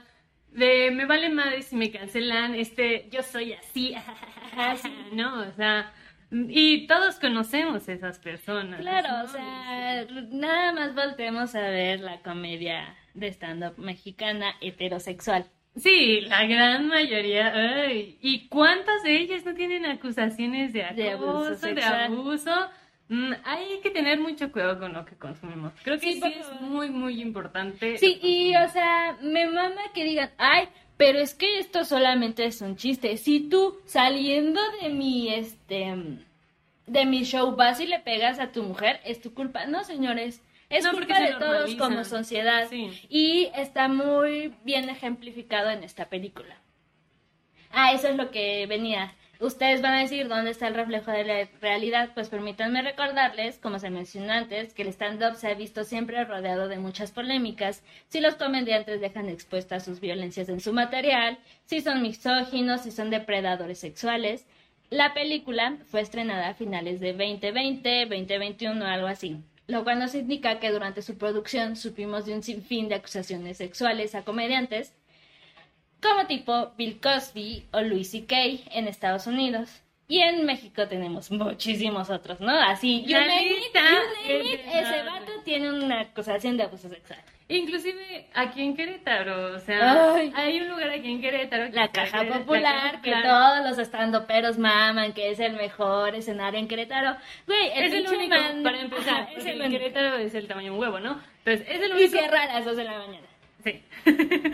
de 0.54 0.92
me 0.92 1.06
vale 1.06 1.30
madre 1.30 1.62
si 1.62 1.76
me 1.76 1.92
cancelan, 1.92 2.56
este, 2.56 3.08
yo 3.12 3.24
soy 3.24 3.54
así, 3.54 3.96
¿no? 5.12 5.42
O 5.42 5.52
sea, 5.54 5.92
y 6.32 6.88
todos 6.88 7.20
conocemos 7.20 7.88
esas 7.88 8.20
personas. 8.20 8.82
Claro, 8.82 9.10
¿no? 9.10 9.24
o 9.24 9.28
sea, 9.28 10.06
nada 10.32 10.72
más 10.74 10.96
volteemos 10.96 11.54
a 11.56 11.62
ver 11.62 12.00
la 12.00 12.22
comedia 12.22 12.96
de 13.14 13.28
stand-up 13.28 13.78
mexicana 13.78 14.56
heterosexual. 14.62 15.46
Sí, 15.76 16.22
la 16.22 16.46
gran 16.46 16.88
mayoría. 16.88 17.52
ay, 17.54 18.18
¿Y 18.22 18.48
cuántas 18.48 19.04
de 19.04 19.18
ellas 19.18 19.44
no 19.46 19.54
tienen 19.56 19.86
acusaciones 19.86 20.72
de 20.72 20.84
acoso, 20.84 21.02
De 21.02 21.10
abuso 21.12 21.68
de 21.68 21.84
abuso? 21.84 22.70
Mm, 23.14 23.34
hay 23.44 23.80
que 23.84 23.92
tener 23.92 24.20
mucho 24.20 24.52
cuidado 24.52 24.80
con 24.80 24.92
lo 24.92 25.06
que 25.06 25.16
consumimos. 25.16 25.72
Creo 25.84 26.00
que 26.00 26.14
Sí, 26.14 26.22
es 26.24 26.62
muy, 26.62 26.90
muy 26.90 27.22
importante. 27.22 28.00
Sí, 28.00 28.20
y 28.24 28.56
o 28.56 28.68
sea, 28.70 29.20
me 29.22 29.46
mama 29.46 29.82
que 29.94 30.04
digan, 30.04 30.32
ay, 30.40 30.68
pero 30.98 31.20
es 31.20 31.36
que 31.36 31.60
esto 31.60 31.86
solamente 31.86 32.44
es 32.44 32.60
un 32.62 32.76
chiste. 32.76 33.18
Si 33.18 33.42
tú 33.42 33.78
saliendo 33.86 34.60
de 34.82 34.90
mi, 34.90 35.32
este, 35.32 35.94
de 36.88 37.06
mi 37.06 37.24
show 37.24 37.56
vas 37.56 37.80
y 37.80 37.86
le 37.86 38.00
pegas 38.00 38.40
a 38.40 38.52
tu 38.52 38.64
mujer, 38.64 39.00
es 39.06 39.22
tu 39.22 39.36
culpa. 39.36 39.68
No, 39.68 39.84
señores, 39.84 40.42
es 40.70 40.84
No, 40.84 40.94
culpa 40.94 41.20
de 41.20 41.34
todos 41.36 41.76
como 41.76 42.04
sociedad. 42.06 42.68
Sí. 42.68 43.00
Y 43.10 43.52
está 43.56 43.90
muy 43.90 44.56
bien 44.64 44.90
ejemplificado 44.90 45.70
en 45.70 45.84
esta 45.84 46.10
película. 46.10 46.58
Ah, 47.70 47.94
eso 47.94 48.08
es 48.08 48.16
lo 48.16 48.32
que 48.32 48.66
venía. 48.66 49.14
Ustedes 49.44 49.82
van 49.82 49.96
a 49.96 50.00
decir 50.00 50.30
dónde 50.30 50.52
está 50.52 50.70
el 50.70 50.74
reflejo 50.74 51.12
de 51.12 51.26
la 51.26 51.50
realidad. 51.60 52.12
Pues 52.14 52.30
permítanme 52.30 52.82
recordarles, 52.82 53.58
como 53.58 53.78
se 53.78 53.90
mencionó 53.90 54.32
antes, 54.32 54.74
que 54.74 54.84
el 54.84 54.88
stand-up 54.88 55.36
se 55.36 55.50
ha 55.50 55.54
visto 55.54 55.84
siempre 55.84 56.24
rodeado 56.24 56.70
de 56.70 56.80
muchas 56.80 57.12
polémicas. 57.12 57.84
Si 58.08 58.22
los 58.22 58.36
comediantes 58.36 59.02
dejan 59.02 59.28
expuestas 59.28 59.84
sus 59.84 60.00
violencias 60.00 60.48
en 60.48 60.62
su 60.62 60.72
material, 60.72 61.40
si 61.66 61.82
son 61.82 62.02
misóginos, 62.02 62.84
si 62.84 62.92
son 62.92 63.10
depredadores 63.10 63.80
sexuales. 63.80 64.46
La 64.90 65.14
película 65.14 65.78
fue 65.88 66.00
estrenada 66.00 66.48
a 66.48 66.54
finales 66.54 67.02
de 67.02 67.12
2020, 67.12 68.06
2021, 68.06 68.86
algo 68.86 69.08
así. 69.08 69.44
Lo 69.68 69.84
cual 69.84 70.00
nos 70.00 70.16
indica 70.16 70.62
que 70.62 70.72
durante 70.72 71.02
su 71.02 71.18
producción 71.18 71.76
supimos 71.76 72.26
de 72.26 72.34
un 72.34 72.44
sinfín 72.44 72.88
de 72.88 72.96
acusaciones 72.96 73.58
sexuales 73.58 74.16
a 74.16 74.24
comediantes, 74.24 74.94
como 76.04 76.28
tipo 76.28 76.72
Bill 76.78 77.00
Cosby 77.02 77.66
o 77.72 77.82
Louis 77.82 78.10
C.K. 78.12 78.36
en 78.78 78.88
Estados 78.88 79.26
Unidos. 79.26 79.80
Y 80.08 80.20
en 80.20 80.46
México 80.46 80.86
tenemos 80.88 81.32
muchísimos 81.32 82.10
otros, 82.10 82.40
¿no? 82.42 82.52
Así, 82.60 83.04
you 83.06 83.14
La 83.18 83.22
name 83.26 83.48
it, 83.52 83.58
you 83.74 84.34
name 84.34 84.54
it, 84.54 84.60
ese 84.68 85.02
vato 85.04 85.32
tiene 85.46 85.72
una 85.72 86.02
acusación 86.02 86.58
de 86.58 86.64
abuso 86.64 86.90
sexual. 86.90 87.20
Inclusive 87.48 88.28
aquí 88.34 88.62
en 88.62 88.76
Querétaro, 88.76 89.56
o 89.56 89.60
sea, 89.60 90.14
Ay. 90.16 90.32
hay 90.36 90.60
un 90.62 90.70
lugar 90.70 90.90
aquí 90.90 91.10
en 91.10 91.22
Querétaro. 91.22 91.66
que 91.72 91.76
La 91.78 91.88
caja 91.88 92.24
la 92.24 92.40
popular, 92.40 92.74
Caja 92.74 93.02
que 93.02 93.12
Popular. 93.12 93.24
todos 93.24 93.70
los 93.70 93.80
estandoperos 93.80 94.58
maman, 94.58 95.14
que 95.14 95.30
es 95.32 95.40
el 95.40 95.54
mejor 95.54 96.16
escenario 96.16 96.60
en 96.60 96.68
Querétaro. 96.68 97.16
Güey, 97.48 97.72
el 97.76 97.84
Es 97.86 97.94
el 97.94 98.08
único, 98.08 98.36
man- 98.36 98.62
para 98.64 98.82
empezar, 98.82 99.30
es 99.36 99.46
el 99.46 99.52
en 99.54 99.62
único. 99.68 99.72
Querétaro 99.80 100.18
es 100.18 100.36
el 100.36 100.48
tamaño 100.48 100.66
de 100.68 100.72
un 100.72 100.80
huevo, 100.80 101.00
¿no? 101.00 101.20
Entonces, 101.46 101.68
es 101.76 101.82
el 101.82 101.90
Y 101.92 101.94
único... 101.94 102.12
cierra 102.18 102.44
a 102.44 102.48
las 102.56 102.66
2 102.66 102.76
de 102.78 102.84
la 102.84 102.98
mañana. 103.00 103.28
Sí. 103.64 103.82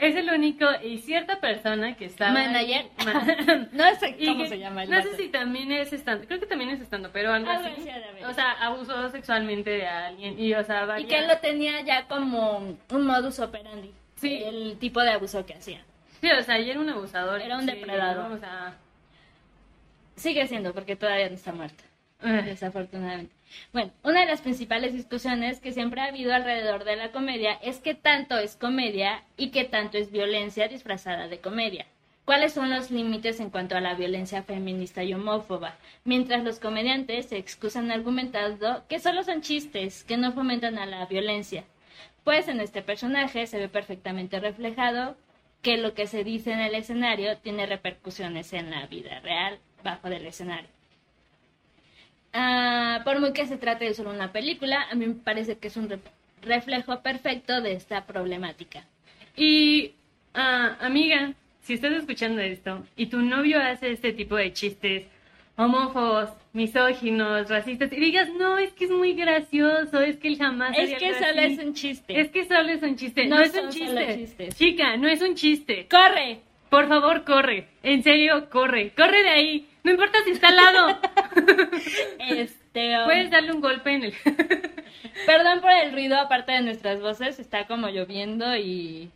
es 0.00 0.16
el 0.16 0.30
único 0.30 0.66
y 0.82 0.98
cierta 0.98 1.40
persona 1.40 1.96
que 1.96 2.06
estaba... 2.06 2.32
Manager. 2.32 2.86
Ma- 3.04 3.68
No 3.72 3.94
sé 3.98 4.16
cómo 4.24 4.42
que- 4.42 4.48
se 4.48 4.58
llama 4.58 4.82
el 4.84 4.90
No 4.90 4.96
vato. 4.98 5.10
sé 5.10 5.16
si 5.16 5.28
también 5.28 5.70
es 5.72 5.92
estando, 5.92 6.26
creo 6.26 6.40
que 6.40 6.46
también 6.46 6.70
es 6.70 6.80
estando, 6.80 7.10
pero 7.12 7.32
algo 7.32 7.50
Algo 7.50 7.66
así. 7.68 7.88
O 8.24 8.32
sea, 8.34 8.52
abusó 8.52 9.08
sexualmente 9.10 9.70
de 9.70 9.86
alguien 9.86 10.38
y, 10.38 10.54
o 10.54 10.64
sea, 10.64 10.98
Y 10.98 11.04
que 11.04 11.18
él 11.18 11.28
lo 11.28 11.38
tenía 11.38 11.80
ya 11.82 12.06
como 12.08 12.58
un 12.90 13.06
modus 13.06 13.38
operandi. 13.40 13.92
Sí. 14.16 14.42
El 14.44 14.76
tipo 14.78 15.00
de 15.02 15.10
abuso 15.10 15.46
que 15.46 15.54
hacía. 15.54 15.80
Sí, 16.20 16.30
o 16.30 16.42
sea, 16.42 16.58
y 16.58 16.68
era 16.70 16.78
un 16.80 16.90
abusador. 16.90 17.40
Era 17.40 17.56
un 17.56 17.62
sí, 17.64 17.70
depredador. 17.72 18.32
O 18.32 18.38
sea... 18.38 18.74
Sigue 20.16 20.46
siendo, 20.46 20.74
porque 20.74 20.96
todavía 20.96 21.28
no 21.28 21.34
está 21.34 21.52
muerto. 21.52 21.82
eh, 22.22 22.42
desafortunadamente. 22.44 23.32
Bueno, 23.72 23.92
una 24.02 24.20
de 24.20 24.26
las 24.26 24.40
principales 24.40 24.92
discusiones 24.92 25.60
que 25.60 25.72
siempre 25.72 26.00
ha 26.00 26.06
habido 26.06 26.34
alrededor 26.34 26.84
de 26.84 26.96
la 26.96 27.12
comedia 27.12 27.52
es 27.62 27.78
qué 27.78 27.94
tanto 27.94 28.38
es 28.38 28.56
comedia 28.56 29.24
y 29.36 29.50
qué 29.50 29.64
tanto 29.64 29.98
es 29.98 30.10
violencia 30.10 30.68
disfrazada 30.68 31.28
de 31.28 31.40
comedia. 31.40 31.86
¿Cuáles 32.24 32.52
son 32.52 32.70
los 32.70 32.90
límites 32.90 33.40
en 33.40 33.50
cuanto 33.50 33.76
a 33.76 33.80
la 33.80 33.94
violencia 33.94 34.42
feminista 34.42 35.02
y 35.02 35.14
homófoba? 35.14 35.76
Mientras 36.04 36.44
los 36.44 36.60
comediantes 36.60 37.26
se 37.26 37.38
excusan 37.38 37.90
argumentando 37.90 38.84
que 38.88 39.00
solo 39.00 39.24
son 39.24 39.40
chistes, 39.40 40.04
que 40.04 40.16
no 40.16 40.32
fomentan 40.32 40.78
a 40.78 40.86
la 40.86 41.06
violencia. 41.06 41.64
Pues 42.22 42.46
en 42.48 42.60
este 42.60 42.82
personaje 42.82 43.46
se 43.46 43.58
ve 43.58 43.68
perfectamente 43.68 44.38
reflejado 44.38 45.16
que 45.62 45.76
lo 45.76 45.94
que 45.94 46.06
se 46.06 46.22
dice 46.22 46.52
en 46.52 46.60
el 46.60 46.74
escenario 46.74 47.36
tiene 47.38 47.66
repercusiones 47.66 48.52
en 48.52 48.70
la 48.70 48.86
vida 48.86 49.20
real 49.20 49.58
bajo 49.82 50.08
del 50.08 50.26
escenario. 50.26 50.68
Ah, 52.32 53.00
por 53.04 53.18
muy 53.20 53.32
que 53.32 53.46
se 53.46 53.56
trate 53.56 53.86
de 53.86 53.94
solo 53.94 54.10
una 54.10 54.32
película, 54.32 54.86
a 54.90 54.94
mí 54.94 55.06
me 55.06 55.14
parece 55.14 55.58
que 55.58 55.68
es 55.68 55.76
un 55.76 55.88
re- 55.88 55.98
reflejo 56.42 57.00
perfecto 57.00 57.60
de 57.60 57.72
esta 57.72 58.06
problemática. 58.06 58.84
Y, 59.36 59.92
ah, 60.34 60.76
amiga, 60.80 61.32
si 61.62 61.74
estás 61.74 61.92
escuchando 61.92 62.40
esto 62.40 62.84
y 62.96 63.06
tu 63.06 63.20
novio 63.20 63.60
hace 63.60 63.90
este 63.92 64.12
tipo 64.12 64.36
de 64.36 64.52
chistes 64.52 65.06
homófobos, 65.56 66.30
misóginos, 66.54 67.48
racistas, 67.50 67.92
y 67.92 67.96
digas, 67.96 68.28
no, 68.38 68.56
es 68.58 68.72
que 68.72 68.86
es 68.86 68.90
muy 68.90 69.12
gracioso, 69.12 70.00
es 70.00 70.16
que 70.16 70.28
él 70.28 70.38
jamás 70.38 70.74
Es 70.78 70.94
que 70.98 71.12
solo 71.14 71.40
así". 71.42 71.52
es 71.52 71.58
un 71.58 71.74
chiste. 71.74 72.18
Es 72.20 72.30
que 72.30 72.44
solo 72.46 72.68
es 72.70 72.82
un 72.82 72.96
chiste. 72.96 73.26
No 73.26 73.36
No, 73.36 73.42
es 73.42 73.54
un 73.54 73.68
chiste. 73.68 74.14
chistes. 74.16 74.56
Chica, 74.56 74.96
no 74.96 75.08
es 75.08 75.20
un 75.20 75.34
chiste. 75.34 75.86
¡Corre! 75.90 76.40
Por 76.70 76.88
favor, 76.88 77.24
corre. 77.24 77.68
En 77.82 78.02
serio, 78.02 78.48
corre. 78.48 78.92
Corre 78.96 79.22
de 79.22 79.28
ahí. 79.28 79.68
No 79.82 79.90
importa 79.90 80.18
si 80.24 80.30
está 80.30 80.48
al 80.48 80.56
lado. 80.56 80.98
Este, 82.18 82.96
um, 82.98 83.04
Puedes 83.04 83.30
darle 83.30 83.52
un 83.52 83.60
golpe 83.60 83.92
en 83.92 84.04
el... 84.04 84.14
perdón 85.26 85.60
por 85.60 85.70
el 85.72 85.92
ruido, 85.92 86.16
aparte 86.18 86.52
de 86.52 86.60
nuestras 86.60 87.00
voces, 87.00 87.38
está 87.38 87.66
como 87.66 87.88
lloviendo 87.88 88.54
y... 88.56 89.10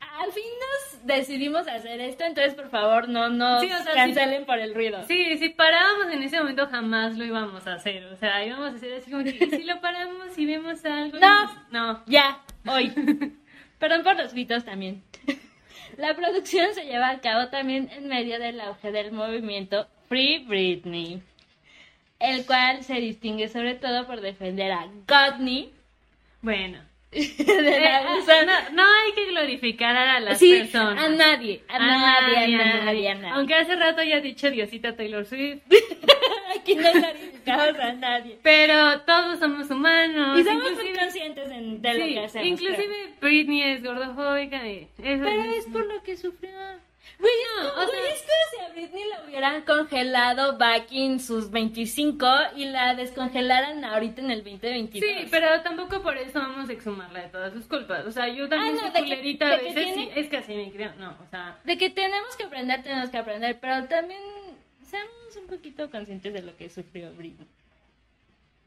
Al 0.00 0.32
fin 0.32 0.42
nos 0.42 1.06
decidimos 1.06 1.68
hacer 1.68 2.00
esto, 2.00 2.24
entonces 2.24 2.54
por 2.54 2.70
favor 2.70 3.08
no 3.08 3.28
nos 3.28 3.60
Sí, 3.60 3.70
o 3.70 3.82
sea, 3.82 3.94
cancelen 3.94 4.46
por 4.46 4.58
el 4.58 4.74
ruido. 4.74 5.04
Sí, 5.04 5.38
si 5.38 5.50
parábamos 5.50 6.12
en 6.12 6.22
ese 6.22 6.38
momento 6.38 6.66
jamás 6.66 7.16
lo 7.16 7.24
íbamos 7.24 7.66
a 7.68 7.74
hacer. 7.74 8.04
O 8.06 8.16
sea, 8.16 8.44
íbamos 8.44 8.72
a 8.72 8.76
hacer 8.76 8.94
así 8.94 9.10
como 9.10 9.22
que 9.22 9.30
¿y 9.30 9.50
si 9.50 9.62
lo 9.62 9.80
paramos 9.80 10.36
y 10.36 10.46
vemos 10.46 10.84
algo. 10.84 11.18
No. 11.18 11.64
No. 11.70 12.02
Ya, 12.06 12.40
hoy. 12.66 12.92
Perdón 13.78 14.02
por 14.02 14.16
los 14.16 14.32
gritos 14.32 14.64
también. 14.64 15.04
La 15.98 16.14
producción 16.14 16.72
se 16.74 16.84
lleva 16.84 17.10
a 17.10 17.20
cabo 17.20 17.48
también 17.48 17.90
en 17.92 18.08
medio 18.08 18.38
del 18.38 18.60
auge 18.60 18.92
del 18.92 19.12
movimiento 19.12 19.86
Free 20.08 20.38
Britney, 20.46 21.20
el 22.20 22.46
cual 22.46 22.82
se 22.84 22.94
distingue 22.94 23.48
sobre 23.48 23.74
todo 23.74 24.06
por 24.06 24.20
defender 24.20 24.70
a 24.72 24.86
Godney 25.06 25.72
Bueno. 26.40 26.78
Eh, 27.10 27.88
ah, 27.90 28.16
no, 28.70 28.76
no 28.76 28.82
hay 28.82 29.12
que 29.14 29.26
glorificar 29.30 29.96
a 29.96 30.20
las 30.20 30.38
Sí, 30.38 30.58
personas. 30.58 31.04
a 31.04 31.08
nadie, 31.08 31.62
a, 31.68 31.78
nadie, 31.78 32.36
a 32.36 32.84
nadie, 32.84 33.08
a 33.10 33.14
nadie. 33.14 33.30
Aunque 33.34 33.54
hace 33.54 33.74
rato 33.76 34.02
ya 34.02 34.16
ha 34.16 34.20
dicho 34.20 34.50
Diosita 34.50 34.94
Taylor 34.94 35.24
Swift. 35.24 35.62
Aquí 36.68 36.74
no 36.76 36.92
glorificamos 36.92 37.78
a 37.80 37.92
nadie. 37.94 38.38
Pero 38.42 39.00
todos 39.02 39.38
somos 39.38 39.70
humanos. 39.70 40.38
Y 40.40 40.44
somos 40.44 40.72
muy 40.72 40.92
conscientes 40.92 41.50
en- 41.50 41.80
de 41.82 41.94
lo 41.94 42.04
sí, 42.04 42.14
que 42.14 42.20
hacemos. 42.24 42.46
inclusive 42.48 43.14
Britney 43.20 43.62
es 43.62 43.82
gordofóbica. 43.82 44.66
Y 44.66 44.78
eso 44.82 44.90
Pero, 45.02 45.22
pero 45.24 45.42
es 45.52 45.64
por 45.66 45.86
lo 45.86 46.02
que 46.02 46.16
sufrió. 46.16 46.50
Güey, 47.18 47.32
No, 47.62 47.68
o 47.68 47.86
sea- 47.86 48.00
es 48.12 48.20
como 48.20 48.44
si 48.52 48.64
a 48.64 48.68
Britney 48.74 49.04
la 49.08 49.24
hubieran 49.24 49.62
congelado 49.62 50.56
back 50.58 50.92
in 50.92 51.18
sus 51.18 51.50
25 51.50 52.26
y 52.54 52.66
la 52.66 52.94
descongelaran 52.94 53.84
ahorita 53.84 54.20
en 54.20 54.30
el 54.30 54.44
2022. 54.44 55.08
Sí, 55.08 55.26
pero 55.30 55.60
tampoco 55.62 56.00
por 56.02 56.16
eso 56.16 56.38
vamos 56.38 56.68
a 56.68 56.72
exhumarla 56.72 57.22
de 57.22 57.28
todas 57.28 57.52
sus 57.54 57.64
culpas. 57.66 58.06
O 58.06 58.12
sea, 58.12 58.28
yo 58.28 58.48
también 58.48 58.74
Ah, 58.78 58.82
no, 58.82 58.92
soy 58.92 58.92
de 58.92 58.98
culerita 59.16 59.48
de 59.48 59.54
a 59.54 59.56
veces. 59.58 59.74
tiene- 59.74 59.94
Sí, 59.94 60.10
es 60.14 60.28
que 60.28 60.36
así 60.36 60.54
me 60.54 60.70
creo. 60.70 60.92
No, 60.98 61.16
o 61.20 61.26
sea, 61.30 61.58
De 61.64 61.76
que 61.78 61.90
tenemos 61.90 62.36
que 62.36 62.44
aprender, 62.44 62.82
tenemos 62.82 63.10
que 63.10 63.18
aprender, 63.18 63.58
pero 63.60 63.84
también 63.88 64.20
seamos 64.88 65.36
un 65.36 65.46
poquito 65.46 65.90
conscientes 65.90 66.32
de 66.32 66.42
lo 66.42 66.56
que 66.56 66.68
sufrió 66.68 67.12
Britney. 67.14 67.46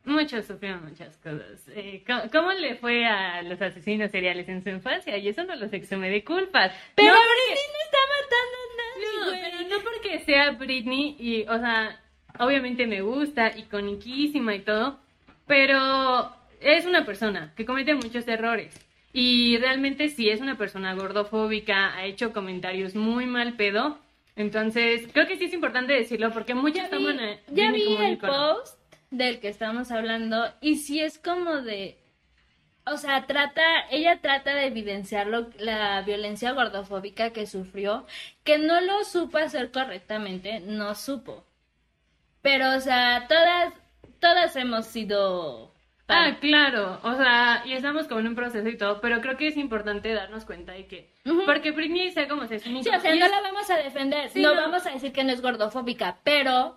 muchos 0.05 0.45
sufrieron 0.45 0.83
muchas 0.87 1.15
cosas. 1.17 1.67
Eh, 1.75 2.03
¿cómo, 2.07 2.21
cómo 2.31 2.51
le 2.53 2.75
fue 2.75 3.05
a 3.05 3.41
los 3.43 3.61
asesinos 3.61 4.11
seriales 4.11 4.47
en 4.49 4.63
su 4.63 4.69
infancia? 4.69 5.17
Y 5.17 5.27
eso 5.27 5.43
no 5.43 5.55
los 5.55 5.71
exhume 5.73 6.09
de 6.09 6.23
culpas. 6.23 6.71
Pero 6.95 7.13
no, 7.13 7.19
Britney 7.19 7.67
no 7.73 7.81
está 7.85 7.97
matando 8.17 8.57
a 8.63 8.77
nadie, 8.81 9.19
No, 9.19 9.25
güey. 9.25 9.41
pero 9.41 9.69
no 9.77 9.83
porque 9.83 10.19
sea 10.25 10.51
Britney 10.51 11.15
y, 11.19 11.43
o 11.47 11.57
sea, 11.59 11.99
obviamente 12.39 12.87
me 12.87 13.01
gusta, 13.01 13.55
iconiquísima 13.57 14.55
y 14.55 14.61
todo, 14.61 14.99
pero 15.47 16.33
es 16.61 16.85
una 16.85 17.05
persona 17.05 17.53
que 17.55 17.65
comete 17.65 17.93
muchos 17.93 18.27
errores. 18.27 18.73
Y 19.13 19.57
realmente 19.57 20.07
si 20.09 20.29
es 20.29 20.39
una 20.39 20.57
persona 20.57 20.93
gordofóbica, 20.93 21.95
ha 21.95 22.05
hecho 22.05 22.31
comentarios 22.31 22.95
muy 22.95 23.25
mal 23.25 23.53
pedo. 23.53 23.99
Entonces, 24.41 25.07
creo 25.13 25.27
que 25.27 25.37
sí 25.37 25.45
es 25.45 25.53
importante 25.53 25.93
decirlo 25.93 26.31
porque 26.31 26.53
muchos 26.53 26.89
Ya 26.89 26.97
vi, 26.97 27.05
toman 27.05 27.19
ya 27.47 27.71
vi 27.71 27.95
el 27.97 28.17
post 28.17 28.79
del 29.09 29.39
que 29.39 29.49
estamos 29.49 29.91
hablando 29.91 30.51
y 30.61 30.75
sí 30.77 30.99
es 30.99 31.17
como 31.19 31.61
de 31.61 31.97
o 32.83 32.97
sea, 32.97 33.27
trata, 33.27 33.61
ella 33.91 34.19
trata 34.21 34.55
de 34.55 34.65
evidenciar 34.65 35.27
lo- 35.27 35.49
la 35.59 36.01
violencia 36.01 36.51
gordofóbica 36.53 37.29
que 37.31 37.45
sufrió, 37.45 38.07
que 38.43 38.57
no 38.57 38.81
lo 38.81 39.03
supo 39.03 39.37
hacer 39.37 39.71
correctamente, 39.71 40.59
no 40.61 40.95
supo. 40.95 41.45
Pero, 42.41 42.75
o 42.75 42.79
sea, 42.79 43.27
todas, 43.29 43.73
todas 44.19 44.55
hemos 44.55 44.87
sido... 44.87 45.70
Ah, 46.13 46.37
claro, 46.39 46.99
o 47.03 47.15
sea, 47.15 47.63
y 47.65 47.73
estamos 47.73 48.07
como 48.07 48.19
en 48.19 48.27
un 48.27 48.35
proceso 48.35 48.67
y 48.67 48.77
todo, 48.77 48.99
pero 49.01 49.21
creo 49.21 49.37
que 49.37 49.47
es 49.47 49.57
importante 49.57 50.13
darnos 50.13 50.45
cuenta 50.45 50.73
de 50.73 50.85
que, 50.87 51.09
porque 51.45 51.71
Britney 51.71 52.11
sea 52.11 52.27
como 52.27 52.43
es 52.43 52.51
un 52.65 52.83
Sí, 52.83 52.89
o 52.89 52.99
sea, 52.99 53.15
no 53.15 53.27
la 53.27 53.41
vamos 53.41 53.69
a 53.69 53.77
defender, 53.77 54.29
Sí, 54.29 54.41
no, 54.41 54.53
no. 54.55 54.61
vamos 54.61 54.85
a 54.85 54.91
decir 54.91 55.11
que 55.11 55.23
no 55.23 55.31
es 55.31 55.41
gordofóbica, 55.41 56.17
pero 56.23 56.75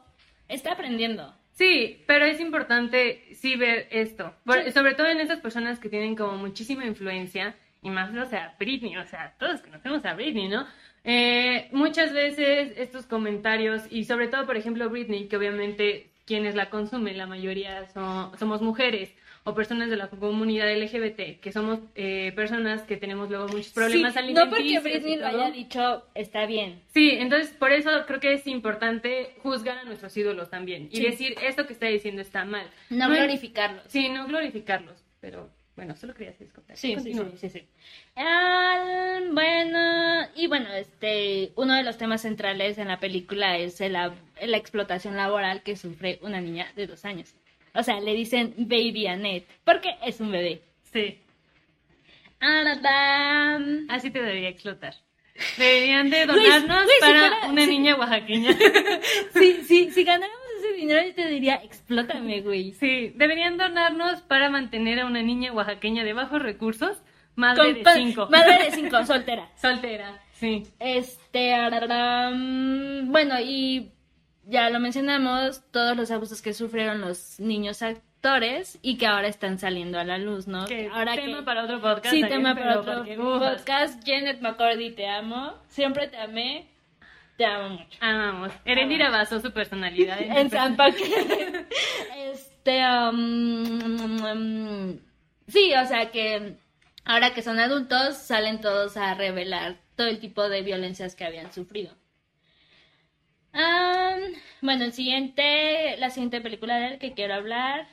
está 0.49 0.73
aprendiendo. 0.73 1.35
Sí, 1.53 2.03
pero 2.07 2.25
es 2.25 2.41
importante 2.41 3.25
sí 3.35 3.55
ver 3.57 3.87
esto, 3.91 4.35
Por- 4.45 4.63
Sí. 4.65 4.73
sobre 4.73 4.95
todo 4.95 5.07
en 5.09 5.21
esas 5.21 5.41
personas 5.41 5.79
que 5.79 5.89
tienen 5.89 6.17
como 6.17 6.37
muchísima 6.37 6.85
influencia, 6.85 7.55
y 7.83 7.91
más, 7.91 8.15
o 8.17 8.25
sea, 8.27 8.55
Britney, 8.59 8.97
o 8.97 9.05
sea, 9.07 9.35
todos 9.39 9.61
conocemos 9.61 10.05
a 10.05 10.15
Britney, 10.15 10.49
¿no? 10.49 10.67
Eh, 11.05 11.69
muchas 11.73 12.13
veces 12.15 12.73
estos 12.79 13.05
comentarios, 13.07 13.83
y 13.91 14.05
sobre 14.05 14.29
todo, 14.29 14.47
por 14.47 14.57
ejemplo, 14.57 14.89
Britney, 14.89 15.29
que 15.29 15.37
obviamente 15.37 16.09
quienes 16.27 16.55
la 16.55 16.71
consumen, 16.71 17.19
la 17.19 17.27
mayoría 17.27 17.87
son, 17.89 18.37
somos 18.39 18.63
mujeres 18.63 19.15
o 19.47 19.55
personas 19.55 19.91
de 19.91 19.97
la 19.97 20.09
comunidad 20.09 20.73
LGBT, 20.75 21.39
que 21.41 21.53
somos 21.53 21.79
eh, 21.95 22.33
personas 22.35 22.83
que 22.83 22.97
tenemos 22.97 23.29
luego 23.29 23.47
muchos 23.49 23.73
problemas 23.75 24.15
Sí, 24.15 24.19
no 24.33 24.41
alimenticios. 24.43 24.83
porque 24.83 24.97
y 24.97 24.99
Britney 25.01 25.17
lo 25.17 25.27
haya 25.27 25.51
dicho, 25.51 26.07
está 26.15 26.47
bien. 26.47 26.81
Sí, 26.95 27.11
entonces 27.13 27.51
por 27.51 27.71
eso 27.73 27.91
creo 28.07 28.21
que 28.21 28.33
es 28.33 28.47
importante 28.47 29.35
juzgar 29.43 29.77
a 29.79 29.85
nuestros 29.85 30.17
ídolos 30.17 30.49
también 30.49 30.89
y 30.91 30.97
Sí. 30.97 31.03
decir 31.03 31.35
esto 31.43 31.67
que 31.67 31.75
está 31.75 31.87
diciendo 31.87 32.23
está 32.23 32.45
mal. 32.47 32.67
No 32.89 33.13
es- 33.13 33.19
glorificarlos. 33.19 33.85
Sí, 33.89 34.09
no 34.09 34.27
glorificarlos, 34.27 35.05
pero 35.21 35.51
bueno, 35.77 35.95
solo 35.97 36.15
quería 36.15 36.31
hacer 36.31 36.49
Sí, 36.75 36.97
sí, 37.03 37.15
sí, 37.37 37.49
sí. 37.51 37.67
Ah, 38.17 39.21
bueno, 39.33 40.29
y 40.37 40.47
bueno, 40.47 40.73
este, 40.73 41.53
uno 41.57 41.75
de 41.75 41.83
los 41.83 41.99
temas 41.99 42.23
centrales 42.23 42.79
en 42.79 42.89
la 42.89 42.99
película 43.01 43.59
es 43.59 43.81
la 43.81 44.13
explotación 44.57 45.17
laboral 45.17 45.63
que 45.63 45.77
sufre 45.77 46.19
una 46.23 46.41
niña 46.41 46.73
de 46.77 46.87
dos 46.87 47.05
años. 47.05 47.35
O 47.75 47.83
sea, 47.83 48.01
le 48.01 48.15
dicen 48.15 48.55
baby 48.57 49.07
Annette, 49.07 49.47
porque 49.65 49.91
es 50.05 50.21
un 50.21 50.31
bebé. 50.31 50.63
Sí, 50.93 51.19
Aradam. 52.41 53.87
así 53.89 54.11
te 54.11 54.21
debería 54.23 54.49
explotar. 54.49 54.95
Deberían 55.59 56.11
de 56.11 56.27
Luis, 56.27 56.37
donarnos 56.49 56.83
si 56.89 57.01
para 57.01 57.49
una 57.49 57.65
si- 57.65 57.71
niña 57.71 57.97
oaxaqueña. 57.97 58.51
Sí, 59.35 59.63
sí, 59.67 59.91
si 59.91 60.05
ganáramos 60.05 60.39
ese 60.61 60.73
dinero, 60.75 61.05
yo 61.05 61.15
te 61.15 61.27
diría, 61.29 61.57
explótame, 61.57 62.41
güey. 62.43 62.73
Sí, 62.73 63.13
deberían 63.17 63.57
donarnos 63.57 64.21
para 64.23 64.49
mantener 64.49 65.01
a 65.01 65.07
una 65.07 65.23
niña 65.23 65.53
oaxaqueña 65.53 66.05
de 66.05 66.13
bajos 66.13 66.41
recursos 66.41 66.99
Madre 67.35 67.75
de 67.75 67.85
cinco. 67.95 68.29
Madre 68.31 68.65
de 68.67 68.71
cinco, 68.77 69.05
soltera. 69.05 69.51
Soltera, 69.61 70.23
sí. 70.35 70.63
Este, 70.79 71.53
um, 71.59 73.11
bueno, 73.11 73.41
y 73.41 73.91
ya 74.47 74.71
lo 74.71 74.81
mencionamos, 74.81 75.63
todos 75.71 75.97
los 75.97 76.11
abusos 76.11 76.43
que 76.43 76.53
sufrieron 76.53 77.01
los 77.01 77.39
niños 77.41 77.83
actores 77.83 78.79
y 78.83 78.97
que 78.97 79.07
ahora 79.07 79.29
están 79.29 79.59
saliendo 79.59 79.99
a 79.99 80.05
la 80.05 80.19
luz, 80.19 80.47
¿no? 80.47 80.67
Ahora 80.93 81.15
tema 81.15 81.39
que... 81.39 81.43
para 81.45 81.65
otro 81.65 81.81
podcast. 81.81 82.11
Sí, 82.15 82.23
tema 82.23 82.55
para 82.55 82.81
otro 82.81 83.05
podcast. 83.17 84.03
Janet 84.07 84.41
McCordy, 84.41 84.93
te 84.93 85.07
amo. 85.09 85.55
Siempre 85.69 86.09
te 86.09 86.17
amé. 86.17 86.69
Te 87.37 87.45
amo 87.45 87.71
mucho. 87.71 87.99
Amamos. 88.01 88.53
Erendira 88.65 89.11
basó 89.11 89.41
su 89.41 89.53
personalidad 89.53 90.21
en, 90.21 90.33
En 90.37 90.51
San 90.51 90.77
Paquete. 90.77 91.67
Este, 92.33 92.83
um, 92.87 94.25
um, 94.25 94.99
sí, 95.49 95.73
o 95.75 95.87
sea 95.87 96.11
que 96.11 96.57
ahora 97.05 97.35
que 97.35 97.43
son 97.43 97.59
adultos 97.59 98.17
salen 98.17 98.61
todos 98.61 98.97
a 98.97 99.15
revelar 99.15 99.77
todo 99.97 100.07
el 100.07 100.19
tipo 100.19 100.49
de 100.49 100.63
violencias 100.63 101.15
que 101.15 101.25
habían 101.25 101.53
sufrido. 101.53 101.95
Um, 103.55 104.35
bueno, 104.63 104.85
el 104.85 104.93
siguiente, 104.93 105.97
la 105.99 106.11
siguiente 106.11 106.41
película 106.41 106.77
del 106.77 106.99
que 106.99 107.15
quiero 107.15 107.35
hablar. 107.35 107.87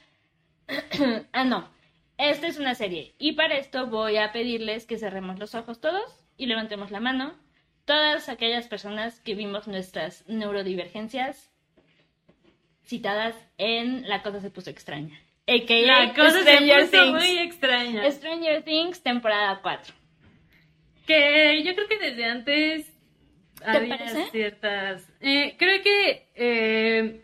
ah, 1.33 1.43
no. 1.43 1.69
Esta 2.17 2.47
es 2.47 2.57
una 2.57 2.75
serie. 2.75 3.13
Y 3.19 3.33
para 3.33 3.57
esto 3.57 3.87
voy 3.87 4.17
a 4.17 4.31
pedirles 4.31 4.85
que 4.85 4.97
cerremos 4.97 5.39
los 5.39 5.55
ojos 5.55 5.79
todos 5.79 6.03
y 6.37 6.47
levantemos 6.47 6.91
la 6.91 6.99
mano. 6.99 7.35
Todas 7.85 8.29
aquellas 8.29 8.67
personas 8.67 9.19
que 9.21 9.35
vimos 9.35 9.67
nuestras 9.67 10.27
neurodivergencias 10.27 11.51
citadas 12.83 13.35
en 13.57 14.07
La 14.07 14.21
cosa 14.21 14.39
se 14.39 14.49
puso 14.49 14.69
extraña. 14.69 15.19
AKA 15.47 15.81
La 15.85 16.13
cosa 16.13 16.43
se 16.43 16.57
puso 16.57 16.91
Things. 16.91 17.11
muy 17.11 17.37
extraña. 17.39 18.11
Stranger 18.11 18.63
Things, 18.63 19.01
temporada 19.01 19.59
4. 19.61 19.93
Que 21.07 21.63
yo 21.63 21.73
creo 21.75 21.87
que 21.87 21.97
desde 21.97 22.25
antes 22.25 22.90
había 23.65 23.97
parece? 23.97 24.29
ciertas. 24.31 25.07
eh, 25.19 25.55
creo 25.57 25.81
que. 25.83 26.27
eh, 26.35 27.21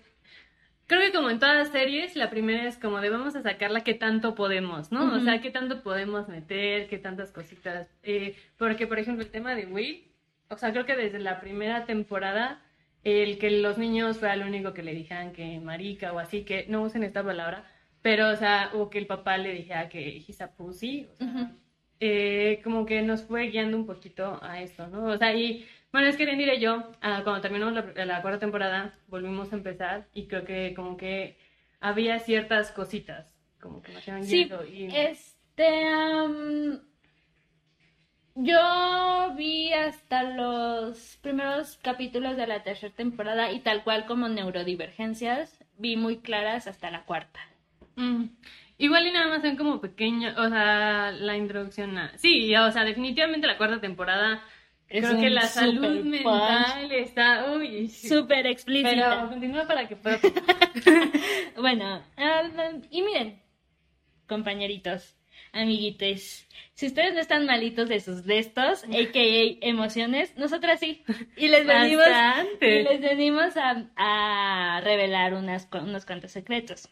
creo 0.88 1.02
que 1.02 1.12
como 1.12 1.30
en 1.30 1.40
todas 1.40 1.56
las 1.56 1.70
series, 1.70 2.16
la 2.16 2.30
primera 2.30 2.68
es 2.68 2.78
como 2.78 3.02
de 3.02 3.10
vamos 3.10 3.36
a 3.36 3.42
sacarla 3.44 3.84
que 3.84 3.94
tanto 3.94 4.36
podemos, 4.36 4.92
¿no? 4.92 5.14
O 5.16 5.20
sea, 5.20 5.42
qué 5.42 5.52
tanto 5.52 5.84
podemos 5.84 6.28
meter, 6.30 6.88
qué 6.88 6.98
tantas 6.98 7.32
cositas. 7.32 7.90
eh, 8.04 8.36
porque, 8.58 8.88
por 8.88 8.98
ejemplo, 9.00 9.24
el 9.24 9.32
tema 9.32 9.54
de 9.56 9.66
Will, 9.66 10.06
o 10.50 10.58
sea, 10.58 10.72
creo 10.72 10.86
que 10.86 10.96
desde 10.96 11.20
la 11.20 11.40
primera 11.42 11.86
temporada, 11.86 12.62
el 13.04 13.38
que 13.38 13.52
los 13.52 13.78
niños 13.78 14.18
fuera 14.18 14.36
lo 14.38 14.46
único 14.48 14.74
que 14.74 14.84
le 14.84 14.94
dijeran 14.94 15.34
que 15.34 15.60
marica 15.60 16.14
o 16.14 16.20
así, 16.20 16.44
que 16.44 16.66
no 16.70 16.82
usen 16.84 17.04
esta 17.04 17.24
palabra, 17.24 17.66
pero, 18.02 18.30
o 18.30 18.36
sea, 18.36 18.72
o 18.74 18.90
que 18.90 18.98
el 19.00 19.08
papá 19.08 19.38
le 19.38 19.54
dijera 19.54 19.90
que 19.90 20.18
he's 20.26 20.40
a 20.42 20.56
pussy, 20.56 21.08
o 21.12 21.16
sea. 21.18 21.52
Eh, 22.00 22.62
como 22.64 22.86
que 22.86 23.02
nos 23.02 23.24
fue 23.24 23.48
guiando 23.48 23.78
un 23.78 23.86
poquito 23.86 24.40
a 24.44 24.62
esto, 24.62 24.88
¿no? 24.88 25.06
O 25.06 25.18
sea, 25.18 25.34
y 25.36 25.66
bueno, 25.92 26.08
es 26.08 26.18
que 26.18 26.26
Rendira 26.26 26.54
y 26.56 26.60
yo, 26.62 26.92
ah, 27.02 27.22
cuando 27.24 27.42
terminamos 27.42 27.74
la, 27.96 28.06
la 28.06 28.22
cuarta 28.22 28.40
temporada, 28.40 29.00
volvimos 29.08 29.52
a 29.54 29.56
empezar 29.56 30.08
y 30.14 30.28
creo 30.28 30.46
que 30.46 30.74
como 30.76 30.98
que 30.98 31.38
había 31.80 32.20
ciertas 32.20 32.72
cositas, 32.72 33.36
como 33.60 33.82
que 33.82 33.94
nos 33.94 34.08
iban 34.08 34.24
Sí, 34.24 34.46
guiando 34.48 34.66
y... 34.66 34.86
este. 34.90 35.64
yo 38.36 39.34
vi 39.36 39.74
hasta 39.74 40.24
los 40.24 41.18
primeros 41.22 41.78
capítulos 41.78 42.38
de 42.38 42.48
la 42.48 42.64
tercera 42.64 42.94
temporada 42.94 43.52
y 43.52 43.60
tal 43.62 43.84
cual 43.84 44.06
como 44.06 44.30
neurodivergencias, 44.30 45.64
vi 45.78 45.96
muy 45.98 46.20
claras 46.20 46.68
hasta 46.68 46.92
la 46.92 47.04
cuarta. 47.06 47.40
Mm. 47.96 48.26
Igual 48.80 49.08
y 49.08 49.12
nada 49.12 49.28
más 49.28 49.42
son 49.42 49.56
como 49.56 49.82
pequeño, 49.82 50.34
o 50.38 50.50
sea, 50.50 51.12
la 51.12 51.36
introducción 51.36 51.98
a... 51.98 52.16
Sí, 52.18 52.56
o 52.56 52.72
sea, 52.72 52.84
definitivamente 52.86 53.48
la 53.48 53.58
cuarta 53.58 53.82
temporada, 53.82 54.44
Es 54.88 55.04
creo 55.06 55.20
que 55.20 55.30
la 55.32 55.42
salud 55.48 56.04
mental 56.04 56.92
está... 56.92 57.52
Uy. 57.54 57.90
Súper 57.90 58.44
Pero 58.44 58.50
explícita. 58.50 59.28
continúa 59.30 59.66
para 59.66 59.88
que 59.88 59.96
pueda... 59.96 60.20
Bueno, 61.58 62.04
ah, 62.18 62.44
y 62.92 63.02
miren, 63.02 63.42
compañeritos, 64.28 65.16
amiguites, 65.54 66.48
si 66.76 66.86
ustedes 66.86 67.16
no 67.16 67.20
están 67.20 67.48
malitos 67.48 67.90
de 67.90 68.00
sus 68.00 68.26
destos, 68.26 68.84
a.k.a. 68.84 69.58
emociones, 69.68 70.38
nosotras 70.38 70.80
sí. 70.80 71.04
Y 71.36 71.48
les 71.48 71.66
venimos, 71.68 72.06
y 72.62 72.84
les 72.84 73.02
venimos 73.02 73.58
a, 73.58 73.88
a 73.96 74.82
revelar 74.82 75.34
unas, 75.34 75.68
unos 75.74 76.06
cuantos 76.06 76.30
secretos. 76.32 76.90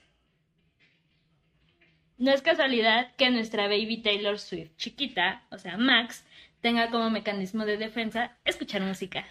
No 2.18 2.32
es 2.32 2.42
casualidad 2.42 3.14
que 3.18 3.30
nuestra 3.30 3.68
baby 3.68 3.98
Taylor 3.98 4.40
Swift 4.40 4.72
chiquita, 4.78 5.44
o 5.52 5.58
sea, 5.58 5.78
Max, 5.78 6.26
tenga 6.62 6.90
como 6.90 7.10
mecanismo 7.10 7.66
de 7.66 7.78
defensa 7.78 8.38
escuchar 8.46 8.82
música. 8.82 9.26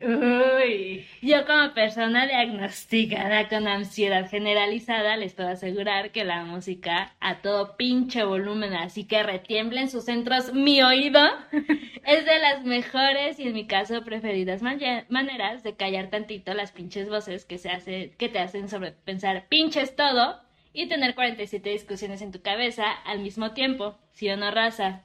Uy. 0.00 1.06
Yo 1.20 1.46
como 1.46 1.74
persona 1.74 2.26
diagnosticada 2.26 3.48
con 3.48 3.68
ansiedad 3.68 4.28
generalizada 4.28 5.16
les 5.16 5.34
puedo 5.34 5.48
asegurar 5.48 6.10
que 6.10 6.24
la 6.24 6.44
música 6.44 7.14
a 7.20 7.40
todo 7.40 7.76
pinche 7.76 8.24
volumen, 8.24 8.74
así 8.74 9.04
que 9.04 9.22
retiemblen 9.22 9.90
sus 9.90 10.04
centros 10.04 10.52
mi 10.54 10.82
oído, 10.82 11.20
es 12.04 12.24
de 12.24 12.38
las 12.40 12.64
mejores 12.64 13.38
y 13.38 13.48
en 13.48 13.54
mi 13.54 13.66
caso 13.66 14.02
preferidas 14.02 14.62
maneras 14.62 15.62
de 15.62 15.76
callar 15.76 16.10
tantito 16.10 16.52
las 16.54 16.72
pinches 16.72 17.08
voces 17.08 17.44
que, 17.44 17.58
se 17.58 17.70
hace, 17.70 18.12
que 18.18 18.28
te 18.28 18.40
hacen 18.40 18.68
sobrepensar 18.68 19.46
pinches 19.48 19.94
todo 19.94 20.40
y 20.72 20.88
tener 20.88 21.14
47 21.14 21.70
discusiones 21.70 22.22
en 22.22 22.32
tu 22.32 22.42
cabeza 22.42 22.90
al 22.90 23.20
mismo 23.20 23.52
tiempo, 23.52 23.98
¿sí 24.12 24.28
o 24.30 24.36
no, 24.36 24.50
raza? 24.50 25.02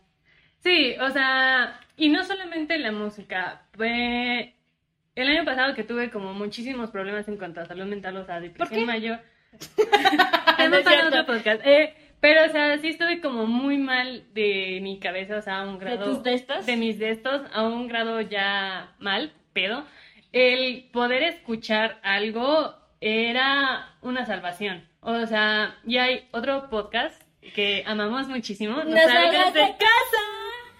Sí, 0.59 0.95
o 0.99 1.09
sea, 1.09 1.80
y 1.97 2.09
no 2.09 2.24
solamente 2.24 2.78
la 2.78 2.91
música, 2.91 3.63
el 3.78 5.28
año 5.28 5.45
pasado 5.45 5.74
que 5.76 5.84
tuve 5.84 6.09
como 6.09 6.34
muchísimos 6.34 6.89
problemas 6.91 7.28
en 7.28 7.38
cuanto 7.38 7.61
a 7.61 7.65
salud 7.65 7.86
mental, 7.86 8.18
o 8.18 8.26
sea, 8.26 8.39
depresión 8.39 8.86
mayor. 8.86 9.20
Para 10.57 11.07
otro 11.07 11.26
podcast. 11.26 11.61
Eh, 11.65 11.93
pero, 12.20 12.45
o 12.45 12.49
sea, 12.49 12.78
sí 12.80 12.89
estuve 12.89 13.22
como 13.22 13.45
muy 13.45 13.78
mal 13.78 14.24
de 14.34 14.80
mi 14.82 14.99
cabeza, 14.99 15.38
o 15.38 15.41
sea, 15.41 15.59
a 15.59 15.68
un 15.68 15.78
¿De 15.80 15.86
grado... 15.86 16.05
tus 16.05 16.24
destos? 16.24 16.65
de 16.65 16.76
mis 16.76 16.97
destos, 16.97 17.41
a 17.53 17.63
un 17.63 17.88
grado 17.88 18.22
ya 18.22 18.95
mal, 18.99 19.32
pedo. 19.53 19.86
El 20.32 20.89
poder 20.91 21.24
escuchar 21.24 21.99
algo 22.03 22.76
era 22.99 23.95
una 24.01 24.26
salvación. 24.26 24.87
O 25.02 25.26
sea, 25.26 25.78
y 25.86 25.98
hay 25.98 26.28
otro 26.32 26.70
podcast 26.70 27.22
que 27.54 27.84
amamos 27.86 28.28
muchísimo. 28.28 28.84
¡No 28.84 28.98
salgas 28.98 29.54
de 29.54 29.62
casa! 29.62 30.24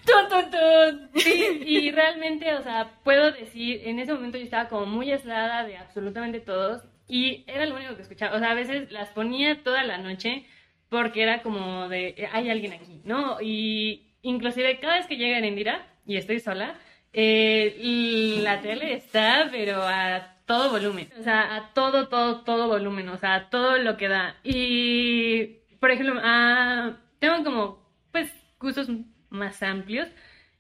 ¡Tun, 0.06 0.30
tun, 0.30 0.52
tun! 0.52 1.10
Sí, 1.22 1.62
y 1.66 1.92
realmente, 1.92 2.54
o 2.56 2.64
sea, 2.64 2.92
puedo 3.04 3.32
decir, 3.32 3.82
en 3.86 4.00
ese 4.00 4.14
momento 4.14 4.38
yo 4.38 4.46
estaba 4.46 4.70
como 4.70 4.86
muy 4.86 5.12
aislada 5.12 5.66
de 5.66 5.78
absolutamente 5.78 6.40
todos 6.40 6.84
y 7.08 7.44
era 7.48 7.66
lo 7.66 7.76
único 7.76 7.96
que 7.96 8.04
escuchaba. 8.04 8.36
O 8.36 8.40
sea, 8.40 8.52
a 8.52 8.56
veces 8.56 8.92
las 8.92 9.10
ponía 9.10 9.64
toda 9.64 9.84
la 9.84 9.98
noche 9.98 10.46
porque 10.90 11.24
era 11.24 11.42
como 11.42 11.90
de, 11.90 12.30
hay 12.32 12.50
alguien 12.50 12.74
aquí, 12.74 13.02
¿no? 13.04 13.38
Y 13.42 14.14
inclusive 14.22 14.80
cada 14.80 14.96
vez 14.96 15.08
que 15.08 15.18
llega 15.18 15.38
Erendira 15.38 15.86
y 16.06 16.16
estoy 16.16 16.40
sola, 16.40 16.76
eh, 17.14 18.40
la 18.42 18.62
tele 18.62 18.94
está, 18.94 19.50
pero 19.52 19.82
a 19.82 20.37
todo 20.48 20.72
volumen. 20.72 21.10
O 21.20 21.24
sea, 21.24 21.56
a 21.56 21.74
todo, 21.74 22.08
todo, 22.08 22.42
todo 22.42 22.68
volumen. 22.68 23.10
O 23.10 23.18
sea, 23.18 23.36
a 23.36 23.50
todo 23.52 23.78
lo 23.78 23.98
que 23.98 24.08
da. 24.08 24.38
Y, 24.44 25.58
por 25.80 25.92
ejemplo, 25.92 26.20
ah, 26.24 26.98
tengo 27.20 27.44
como, 27.44 27.86
pues, 28.12 28.34
gustos 28.60 28.90
más 29.30 29.62
amplios. 29.62 30.08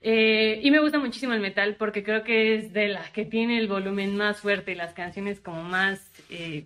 Eh, 0.01 0.59
y 0.61 0.69
me 0.69 0.79
gusta 0.79 0.99
muchísimo 0.99 1.33
el 1.33 1.39
metal 1.39 1.75
porque 1.75 2.03
creo 2.03 2.23
que 2.23 2.55
es 2.55 2.71
de 2.73 2.89
las 2.89 3.09
que 3.09 3.25
tiene 3.25 3.57
el 3.57 3.67
volumen 3.67 4.15
más 4.15 4.41
fuerte 4.41 4.73
y 4.73 4.75
las 4.75 4.93
canciones 4.93 5.39
como 5.39 5.63
más... 5.63 6.11
eh, 6.29 6.63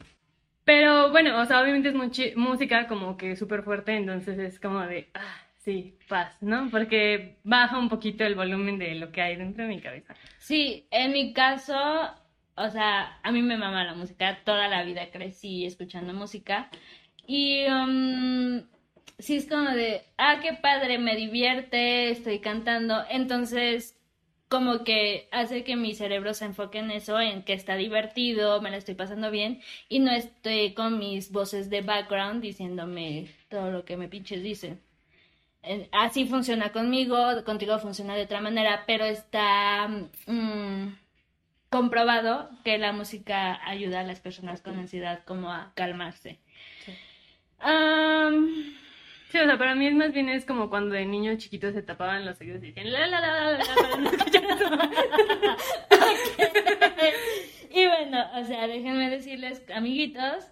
pero 0.64 1.11
bueno, 1.11 1.39
o 1.41 1.45
sea, 1.45 1.61
obviamente 1.61 1.89
es 1.89 2.35
música 2.35 2.88
como 2.88 3.18
que 3.18 3.35
súper 3.35 3.64
fuerte, 3.64 3.95
entonces 3.95 4.38
es 4.38 4.60
como 4.60 4.81
de, 4.81 5.10
ah, 5.15 5.41
sí, 5.57 5.98
paz, 6.07 6.38
¿no? 6.41 6.69
Porque 6.69 7.38
baja 7.43 7.80
un 7.80 7.89
poquito 7.89 8.23
el 8.23 8.35
volumen 8.35 8.77
de 8.77 8.95
lo 8.95 9.11
que 9.11 9.22
hay 9.22 9.38
dentro 9.38 9.64
de 9.64 9.69
mi 9.69 9.81
cabeza. 9.81 10.15
Sí, 10.38 10.88
en 10.91 11.14
mi 11.14 11.34
caso, 11.34 11.76
o 12.61 12.69
sea, 12.69 13.19
a 13.23 13.31
mí 13.31 13.41
me 13.41 13.57
mama 13.57 13.83
la 13.83 13.93
música, 13.93 14.39
toda 14.43 14.67
la 14.67 14.83
vida 14.83 15.09
crecí 15.11 15.65
escuchando 15.65 16.13
música 16.13 16.69
y 17.27 17.65
um, 17.67 18.63
sí 19.19 19.38
es 19.38 19.47
como 19.47 19.69
de, 19.69 20.03
ah, 20.17 20.39
qué 20.41 20.53
padre, 20.53 20.97
me 20.97 21.15
divierte, 21.15 22.09
estoy 22.11 22.39
cantando, 22.39 23.03
entonces 23.09 23.97
como 24.51 24.83
que 24.83 25.29
hace 25.31 25.63
que 25.63 25.77
mi 25.77 25.95
cerebro 25.95 26.33
se 26.33 26.43
enfoque 26.43 26.79
en 26.79 26.91
eso, 26.91 27.21
en 27.21 27.43
que 27.43 27.53
está 27.53 27.75
divertido, 27.75 28.61
me 28.61 28.69
la 28.69 28.77
estoy 28.77 28.95
pasando 28.95 29.31
bien 29.31 29.61
y 29.88 29.99
no 29.99 30.11
estoy 30.11 30.73
con 30.73 30.99
mis 30.99 31.31
voces 31.31 31.69
de 31.69 31.81
background 31.81 32.41
diciéndome 32.41 33.29
todo 33.49 33.71
lo 33.71 33.85
que 33.85 33.95
me 33.95 34.09
pinches 34.09 34.43
dicen. 34.43 34.81
Así 35.91 36.25
funciona 36.25 36.71
conmigo, 36.71 37.15
contigo 37.45 37.79
funciona 37.79 38.15
de 38.15 38.23
otra 38.23 38.41
manera, 38.41 38.83
pero 38.88 39.05
está 39.05 39.88
mm, 39.88 40.88
comprobado 41.72 42.49
que 42.64 42.77
la 42.77 42.91
música 42.91 43.60
ayuda 43.68 44.02
a 44.02 44.03
las 44.03 44.19
personas 44.19 44.61
con 44.61 44.77
ansiedad 44.77 45.23
como 45.26 45.52
a 45.52 45.72
calmarse. 45.73 46.39
Sí. 46.85 46.93
Am, 47.60 48.76
Sí, 49.31 49.38
o 49.38 49.45
sea, 49.45 49.57
para 49.57 49.76
mí 49.76 49.88
es 49.88 49.95
más 49.95 50.11
bien 50.11 50.27
es 50.27 50.43
como 50.43 50.69
cuando 50.69 50.93
de 50.93 51.06
niños 51.06 51.38
chiquitos 51.38 51.73
se 51.73 51.81
tapaban 51.81 52.26
los 52.26 52.41
oídos 52.41 52.61
y 52.64 52.68
decían 52.68 52.91
la 52.91 53.07
la 53.07 53.22
la 53.22 53.34
la 53.34 53.52
la 53.60 53.76
para 53.76 53.95
no 53.95 54.10
escuchar. 54.10 54.43
Y 57.73 57.88
bueno, 57.88 58.26
o 58.35 58.43
sea, 58.43 58.68
déjenme 58.68 59.10
decirles, 59.10 59.64
amiguitos, 59.73 60.45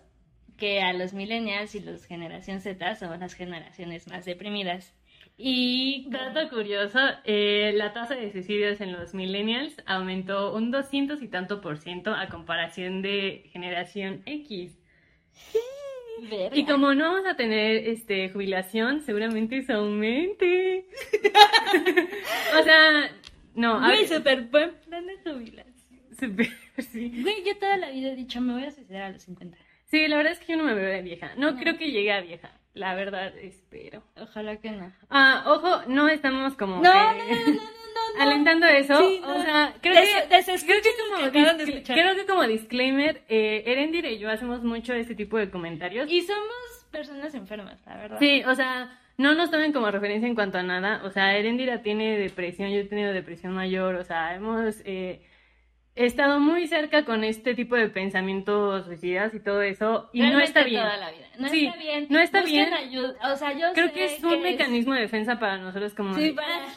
que 0.56 0.82
a 0.82 0.94
los 0.94 1.12
millennials 1.12 1.76
y 1.76 1.82
los 1.82 2.06
generación 2.06 2.62
Z 2.62 2.96
son 2.96 3.20
las 3.20 3.34
generaciones 3.34 4.08
más 4.08 4.24
deprimidas. 4.24 4.94
Y 5.42 6.06
Dato 6.10 6.50
curioso, 6.50 7.00
eh, 7.24 7.72
la 7.74 7.94
tasa 7.94 8.14
de 8.16 8.30
suicidios 8.30 8.82
en 8.82 8.92
los 8.92 9.14
millennials 9.14 9.74
aumentó 9.86 10.54
un 10.54 10.70
200 10.70 11.22
y 11.22 11.30
tanto 11.30 11.62
por 11.62 11.78
ciento 11.78 12.14
a 12.14 12.28
comparación 12.28 13.02
de 13.02 13.44
generación 13.54 14.22
X. 14.26 14.78
Y 16.52 16.66
como 16.66 16.94
no 16.94 17.14
vamos 17.14 17.26
a 17.30 17.38
tener 17.38 17.88
este 17.88 18.30
jubilación, 18.30 19.00
seguramente 19.02 19.60
eso 19.60 19.76
aumente. 19.76 20.86
o 22.60 22.64
sea, 22.64 23.10
no, 23.56 23.82
a 23.82 23.88
ver, 23.92 24.08
súper 24.10 24.42
buen 24.44 24.74
plan 24.86 25.06
de 25.08 25.18
jubilación. 25.24 25.74
súper, 26.20 26.50
sí. 26.80 27.22
Güey, 27.22 27.46
yo 27.46 27.58
toda 27.58 27.78
la 27.78 27.92
vida 27.92 28.10
he 28.12 28.16
dicho, 28.18 28.42
me 28.42 28.52
voy 28.52 28.66
a 28.66 28.72
suicidar 28.72 29.04
a 29.04 29.10
los 29.12 29.24
50. 29.24 29.58
Sí, 29.86 30.06
la 30.10 30.18
verdad 30.18 30.34
es 30.34 30.40
que 30.40 30.52
yo 30.52 30.58
no 30.58 30.66
me 30.66 30.74
veo 30.74 30.90
de 30.92 31.02
vieja. 31.02 31.32
No, 31.38 31.52
No. 31.52 31.58
creo 31.60 31.78
que 31.78 31.90
llegue 31.92 32.12
a 32.12 32.20
vieja. 32.20 32.52
La 32.80 32.96
verdad, 32.96 33.34
espero. 33.38 34.02
Ojalá 34.22 34.56
que 34.58 34.72
no. 34.72 34.92
Ah, 35.10 35.44
ojo, 35.48 35.82
no 35.88 36.08
estamos 36.08 36.54
como 36.56 36.78
No, 36.78 36.82
que 36.84 37.34
no, 37.36 37.36
no, 37.48 37.54
no, 37.54 38.22
alentando 38.24 38.66
eso. 38.68 38.98
Sí, 38.98 39.20
no. 39.22 39.36
O 39.36 39.42
sea, 39.42 39.74
creo 39.82 39.96
Des- 39.96 40.10
que, 40.24 40.36
desescuchen 40.36 40.80
creo 40.82 40.82
que 41.32 41.42
como, 41.44 41.58
que 41.58 41.66
de 41.66 41.84
creo 41.84 42.16
que 42.16 42.26
como 42.26 42.44
disclaimer, 42.48 43.22
eh, 43.28 43.64
Erendir 43.66 44.06
y 44.06 44.18
yo 44.18 44.30
hacemos 44.30 44.64
mucho 44.64 44.94
ese 44.94 45.14
tipo 45.14 45.38
de 45.38 45.50
comentarios. 45.50 46.10
Y 46.10 46.22
somos 46.22 46.86
personas 46.90 47.36
enfermas, 47.36 47.80
la 47.86 47.98
verdad. 47.98 48.18
Sí, 48.20 48.44
o 48.48 48.56
sea, 48.56 48.98
no 49.18 49.34
nos 49.36 49.52
tomen 49.52 49.74
como 49.74 49.92
referencia 49.92 50.28
en 50.30 50.36
cuanto 50.36 50.58
a 50.58 50.64
nada. 50.64 51.02
O 51.04 51.10
sea, 51.12 51.36
Erendira 51.38 51.82
tiene 51.82 52.18
depresión, 52.18 52.70
yo 52.72 52.80
he 52.80 52.86
tenido 52.86 53.12
depresión 53.12 53.54
mayor. 53.54 53.96
O 53.96 54.06
sea, 54.06 54.34
hemos 54.36 54.76
eh, 54.86 55.22
estado 56.06 56.40
muy 56.40 56.68
cerca 56.68 57.04
con 57.06 57.24
este 57.24 57.56
tipo 57.56 57.76
de 57.76 57.90
pensamientos 57.90 58.86
suicidas 58.86 59.34
y 59.34 59.40
todo 59.40 59.62
eso. 59.62 60.10
Y 60.14 60.22
no 60.22 60.40
está 60.40 60.64
bien. 60.64 60.82
toda 60.84 60.98
la 60.98 61.12
vida. 61.12 61.28
No 61.38 61.50
Sí, 61.50 61.66
está 61.68 61.78
bien. 61.80 62.08
no 62.10 62.20
está 62.20 62.42
bien. 62.42 62.74
ayuda. 62.74 63.16
O 63.34 63.36
sea, 63.36 63.54
yo 63.54 63.74
Creo 63.74 63.92
que 63.92 64.06
es 64.06 64.24
un 64.24 64.42
mecanismo 64.42 64.94
de 64.94 65.02
defensa 65.02 65.40
para 65.40 65.58
nosotros 65.58 65.94
como... 65.94 66.14
Sí, 66.16 66.30
de- 66.30 66.34
para... 66.34 66.68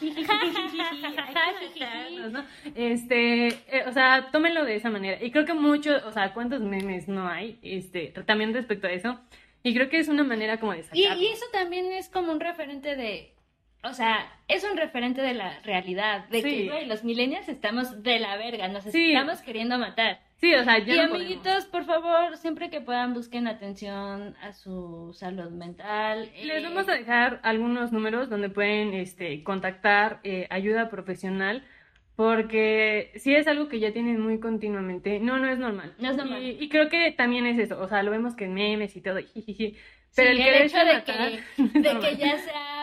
¿no? 2.31 2.43
Este, 2.75 3.47
eh, 3.47 3.83
o 3.87 3.91
sea, 3.91 4.29
tómenlo 4.31 4.65
de 4.65 4.75
esa 4.75 4.89
manera. 4.89 5.23
Y 5.23 5.31
creo 5.31 5.45
que 5.45 5.53
muchos, 5.53 6.03
o 6.03 6.11
sea, 6.11 6.33
¿cuántos 6.33 6.61
memes 6.61 7.07
no 7.07 7.27
hay? 7.27 7.59
Este, 7.61 8.13
también 8.25 8.53
respecto 8.53 8.87
a 8.87 8.91
eso. 8.91 9.19
Y 9.63 9.73
creo 9.73 9.89
que 9.89 9.97
es 9.99 10.09
una 10.09 10.23
manera 10.23 10.59
como 10.59 10.73
de 10.73 10.79
Y, 10.79 11.03
sacarlo. 11.03 11.21
y 11.23 11.27
eso 11.27 11.45
también 11.53 11.91
es 11.93 12.09
como 12.09 12.31
un 12.31 12.39
referente 12.39 12.95
de. 12.95 13.32
O 13.83 13.93
sea, 13.93 14.31
es 14.47 14.63
un 14.63 14.77
referente 14.77 15.21
de 15.21 15.33
la 15.33 15.59
realidad. 15.63 16.25
De 16.29 16.41
Sí. 16.41 16.49
que, 16.49 16.69
güey, 16.69 16.85
los 16.85 17.03
millennials 17.03 17.49
estamos 17.49 18.01
de 18.01 18.19
la 18.19 18.37
verga. 18.37 18.67
Nos 18.69 18.83
Sí. 18.85 19.11
estamos 19.13 19.41
queriendo 19.41 19.77
matar. 19.77 20.19
Sí, 20.37 20.53
o 20.55 20.63
sea, 20.63 20.77
ya 20.79 20.93
y 20.93 20.97
no 20.97 21.03
podemos. 21.09 21.17
amiguitos, 21.17 21.65
por 21.67 21.85
favor, 21.85 22.35
siempre 22.37 22.69
que 22.69 22.81
puedan, 22.81 23.13
busquen 23.13 23.47
atención 23.47 24.35
a 24.41 24.51
su 24.53 25.11
salud 25.13 25.49
mental. 25.51 26.29
Les 26.43 26.61
eh, 26.61 26.67
vamos 26.67 26.87
a 26.89 26.93
dejar 26.93 27.39
algunos 27.43 27.91
números 27.93 28.29
donde 28.29 28.49
pueden 28.49 28.93
este, 28.93 29.41
contactar 29.43 30.19
eh, 30.23 30.47
ayuda 30.49 30.89
profesional, 30.89 31.63
porque 32.17 33.11
si 33.15 33.33
es 33.33 33.47
algo 33.47 33.67
que 33.69 33.79
ya 33.79 33.91
tienen 33.91 34.19
muy 34.19 34.39
continuamente, 34.39 35.19
no, 35.19 35.39
no 35.39 35.49
es 35.49 35.57
normal. 35.59 35.93
No 35.97 36.09
es 36.11 36.17
normal. 36.17 36.43
Y, 36.43 36.57
y 36.63 36.69
creo 36.69 36.89
que 36.89 37.11
también 37.11 37.45
es 37.45 37.57
eso, 37.57 37.79
o 37.79 37.87
sea, 37.87 38.03
lo 38.03 38.11
vemos 38.11 38.35
que 38.35 38.45
en 38.45 38.53
memes 38.53 38.95
y 38.95 39.01
todo, 39.01 39.15
pero 39.15 39.25
sí, 39.35 39.75
el, 40.15 40.41
el, 40.41 40.61
hecho 40.63 40.77
de 40.77 40.93
matar 40.93 41.05
que, 41.31 41.39
no 41.57 41.81
de 41.81 41.99
que 41.99 42.15
ya 42.17 42.37
sea. 42.37 42.82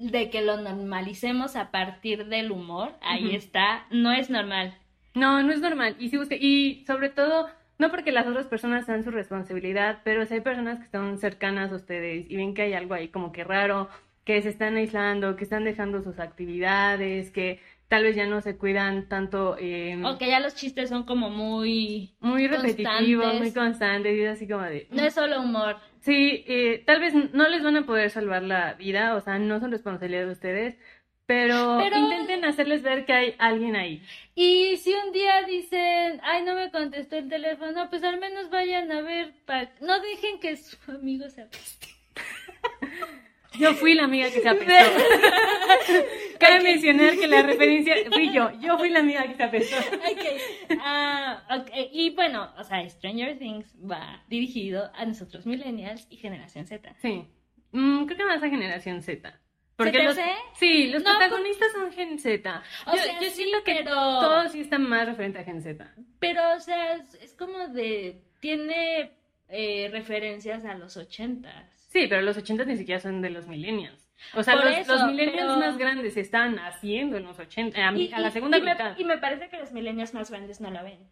De 0.00 0.30
que 0.30 0.40
lo 0.40 0.56
normalicemos 0.56 1.56
a 1.56 1.70
partir 1.70 2.26
del 2.26 2.50
humor, 2.50 2.94
ahí 3.02 3.36
está, 3.36 3.84
no 3.90 4.12
es 4.12 4.30
normal. 4.30 4.74
No, 5.14 5.42
no 5.42 5.52
es 5.52 5.60
normal. 5.60 5.94
Y 5.98 6.08
si 6.08 6.18
y 6.40 6.84
sobre 6.86 7.10
todo, 7.10 7.48
no 7.78 7.90
porque 7.90 8.10
las 8.10 8.26
otras 8.26 8.46
personas 8.46 8.86
sean 8.86 9.04
su 9.04 9.10
responsabilidad, 9.10 9.98
pero 10.02 10.24
si 10.24 10.34
hay 10.34 10.40
personas 10.40 10.78
que 10.78 10.84
están 10.84 11.18
cercanas 11.18 11.70
a 11.70 11.76
ustedes 11.76 12.30
y 12.30 12.36
ven 12.36 12.54
que 12.54 12.62
hay 12.62 12.72
algo 12.72 12.94
ahí 12.94 13.08
como 13.08 13.30
que 13.30 13.44
raro, 13.44 13.90
que 14.24 14.40
se 14.40 14.48
están 14.48 14.76
aislando, 14.76 15.36
que 15.36 15.44
están 15.44 15.64
dejando 15.64 16.02
sus 16.02 16.18
actividades, 16.18 17.30
que 17.30 17.60
tal 17.88 18.04
vez 18.04 18.14
ya 18.16 18.26
no 18.26 18.40
se 18.40 18.56
cuidan 18.56 19.08
tanto, 19.08 19.56
eh, 19.58 20.00
O 20.04 20.16
que 20.16 20.28
ya 20.28 20.40
los 20.40 20.54
chistes 20.54 20.88
son 20.88 21.02
como 21.02 21.28
muy. 21.28 22.14
muy 22.20 22.46
repetitivos, 22.46 23.24
constantes. 23.24 23.40
muy 23.40 23.52
constantes, 23.52 24.18
y 24.18 24.24
así 24.24 24.48
como 24.48 24.62
de... 24.62 24.86
No 24.90 25.02
es 25.02 25.12
solo 25.12 25.40
humor. 25.40 25.76
Sí, 26.00 26.44
eh, 26.46 26.82
tal 26.86 27.00
vez 27.00 27.12
no 27.14 27.48
les 27.48 27.62
van 27.62 27.76
a 27.76 27.86
poder 27.86 28.10
salvar 28.10 28.42
la 28.42 28.74
vida, 28.74 29.14
o 29.16 29.20
sea, 29.20 29.38
no 29.38 29.60
son 29.60 29.70
responsabilidad 29.70 30.24
de 30.26 30.32
ustedes, 30.32 30.76
pero, 31.26 31.78
Pero- 31.78 31.98
intenten 31.98 32.44
hacerles 32.44 32.82
ver 32.82 33.04
que 33.04 33.12
hay 33.12 33.34
alguien 33.38 33.76
ahí. 33.76 34.02
Y 34.34 34.76
si 34.78 34.92
un 34.94 35.12
día 35.12 35.42
dicen, 35.42 36.20
ay, 36.22 36.42
no 36.44 36.54
me 36.54 36.70
contestó 36.70 37.16
el 37.16 37.28
teléfono, 37.28 37.88
pues 37.90 38.02
al 38.02 38.18
menos 38.18 38.48
vayan 38.50 38.90
a 38.90 39.02
ver, 39.02 39.34
pa- 39.44 39.70
no 39.80 40.00
dejen 40.00 40.40
que 40.40 40.56
su 40.56 40.76
amigo 40.90 41.28
se 41.28 41.42
apeste. 41.42 41.88
Yo 43.58 43.74
fui 43.74 43.94
la 43.94 44.04
amiga 44.04 44.30
que 44.30 44.40
se 44.40 44.48
apestó. 44.48 44.72
Cabe 46.38 46.60
mencionar 46.62 47.16
que 47.16 47.26
la 47.26 47.42
referencia 47.42 47.94
fui 48.10 48.32
yo. 48.32 48.50
Yo 48.60 48.78
fui 48.78 48.88
la 48.90 49.00
amiga 49.00 49.24
que 49.26 49.34
se 49.34 49.42
apestó. 49.42 49.76
Ok, 49.76 50.76
ah, 50.80 51.42
ok, 51.60 51.70
y 51.92 52.10
bueno, 52.10 52.52
o 52.56 52.64
sea, 52.64 52.88
Stranger 52.88 53.38
Things 53.38 53.74
va 53.78 54.22
dirigido 54.28 54.90
a 54.94 55.04
nosotros 55.04 55.46
millennials 55.46 56.06
y 56.10 56.16
generación 56.16 56.66
Z. 56.66 56.94
Sí. 57.02 57.26
Mm, 57.72 58.04
creo 58.06 58.16
que 58.18 58.24
más 58.24 58.42
a 58.42 58.48
generación 58.48 59.02
Z. 59.02 59.38
Porque 59.76 60.02
los, 60.02 60.14
¿ZC? 60.14 60.22
sí, 60.58 60.88
los 60.88 61.02
No, 61.02 61.10
protagonistas 61.10 61.72
son 61.72 61.90
Gen 61.92 62.18
Z. 62.18 62.62
O 62.86 62.92
yo, 62.94 63.02
sea, 63.02 63.14
yo 63.20 63.28
sí, 63.30 63.34
siento 63.44 63.64
que 63.64 63.74
pero- 63.76 63.94
todo 63.94 64.48
sí 64.48 64.60
está 64.60 64.78
más 64.78 65.06
referente 65.06 65.38
a 65.38 65.44
Gen 65.44 65.62
Z. 65.62 65.92
Pero, 66.18 66.40
o 66.56 66.60
sea, 66.60 66.94
es, 66.96 67.14
es 67.14 67.34
como 67.34 67.68
de, 67.68 68.22
tiene 68.40 69.12
eh, 69.48 69.88
referencias 69.90 70.64
a 70.64 70.74
los 70.74 70.96
ochentas. 70.96 71.79
Sí, 71.90 72.06
pero 72.08 72.22
los 72.22 72.36
80 72.36 72.64
ni 72.64 72.76
siquiera 72.76 73.00
son 73.00 73.20
de 73.20 73.30
los 73.30 73.46
millennials. 73.46 74.08
O 74.34 74.42
sea, 74.42 74.54
los, 74.56 74.64
eso, 74.76 74.94
los 74.94 75.06
millennials 75.06 75.36
pero- 75.42 75.56
más 75.58 75.76
grandes 75.76 76.16
están 76.16 76.58
haciendo 76.58 77.16
en 77.16 77.24
los 77.24 77.38
80, 77.38 77.88
a, 77.88 77.92
Y- 77.96 78.12
a 78.12 78.20
la 78.20 78.28
y- 78.28 78.32
segunda 78.32 78.58
y 78.58 78.62
me, 78.62 78.72
mitad. 78.72 78.96
y 78.98 79.04
me 79.04 79.18
parece 79.18 79.48
que 79.48 79.58
los 79.58 79.72
millennials 79.72 80.14
más 80.14 80.30
grandes 80.30 80.60
no 80.60 80.70
la 80.70 80.82
ven. 80.82 81.08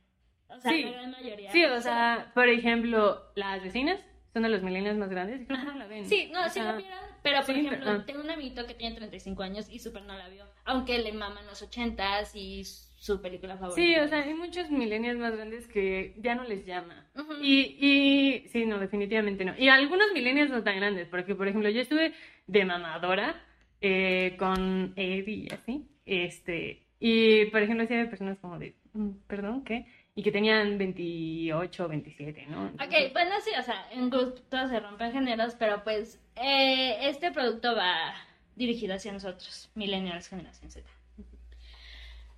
O 0.48 0.58
sea, 0.60 0.70
Sí. 0.70 0.84
la 0.84 0.90
gran 0.92 1.10
mayoría. 1.10 1.52
Sí, 1.52 1.64
o 1.64 1.80
sea, 1.80 2.30
por 2.34 2.48
ejemplo, 2.48 3.22
las 3.34 3.62
vecinas 3.62 4.00
son 4.32 4.42
de 4.42 4.48
los 4.50 4.62
millennials 4.62 4.98
más 4.98 5.08
grandes 5.10 5.40
y 5.42 5.46
creo 5.46 5.58
que 5.58 5.64
no 5.66 5.74
la 5.74 5.86
ven. 5.86 6.06
Sí, 6.08 6.30
no, 6.32 6.42
O 6.42 6.48
sí 6.48 6.50
sea, 6.60 6.72
lo 6.72 6.78
vieron, 6.78 6.98
pero 7.22 7.36
por 7.38 7.46
sí, 7.46 7.52
ejemplo, 7.52 7.78
pero- 7.80 7.90
ah. 8.00 8.04
tengo 8.06 8.20
un 8.20 8.30
amiguito 8.30 8.66
que 8.66 8.74
tiene 8.74 8.94
35 8.96 9.42
años 9.42 9.68
y 9.70 9.78
súper 9.80 10.02
no 10.04 10.16
la 10.16 10.28
vio, 10.28 10.44
aunque 10.64 10.98
le 11.00 11.12
maman 11.12 11.44
los 11.46 11.60
80s 11.62 12.36
y 12.36 12.62
su 12.98 13.20
película 13.22 13.56
favorita. 13.56 13.80
Sí, 13.80 13.96
o 13.96 14.08
sea, 14.08 14.22
hay 14.24 14.34
muchos 14.34 14.70
millennials 14.70 15.18
más 15.18 15.34
grandes 15.34 15.66
que 15.68 16.14
ya 16.18 16.34
no 16.34 16.44
les 16.44 16.66
llama. 16.66 17.06
Y, 17.40 17.76
y 17.80 18.48
sí, 18.48 18.66
no, 18.66 18.78
definitivamente 18.78 19.44
no. 19.44 19.54
Y 19.56 19.68
algunos 19.68 20.12
millennials 20.12 20.50
no 20.50 20.62
tan 20.64 20.76
grandes, 20.76 21.08
porque 21.08 21.34
por 21.34 21.46
ejemplo, 21.48 21.70
yo 21.70 21.80
estuve 21.80 22.12
de 22.46 22.64
mamadora 22.64 23.40
eh, 23.80 24.34
con 24.38 24.92
Eddie 24.96 25.46
y 25.48 25.54
así, 25.54 25.86
este, 26.04 26.82
y 26.98 27.46
por 27.46 27.62
ejemplo, 27.62 27.86
sí 27.86 27.94
había 27.94 28.10
personas 28.10 28.38
como 28.40 28.58
de, 28.58 28.74
"Mm, 28.92 29.10
perdón, 29.28 29.62
¿qué? 29.62 29.86
Y 30.16 30.24
que 30.24 30.32
tenían 30.32 30.76
28 30.78 31.84
o 31.84 31.88
27, 31.88 32.46
¿no? 32.48 32.64
Ok, 32.66 32.72
Entonces, 32.80 33.12
bueno, 33.12 33.34
sí, 33.44 33.50
o 33.56 33.62
sea, 33.62 33.86
en 33.92 34.10
gusto 34.10 34.68
se 34.68 34.80
rompen 34.80 35.12
géneros, 35.12 35.54
pero 35.56 35.84
pues 35.84 36.20
eh, 36.34 36.96
este 37.08 37.30
producto 37.30 37.76
va 37.76 38.12
dirigido 38.56 38.94
hacia 38.96 39.12
nosotros, 39.12 39.70
Millennials 39.76 40.26
Generación 40.26 40.72
Z. 40.72 40.90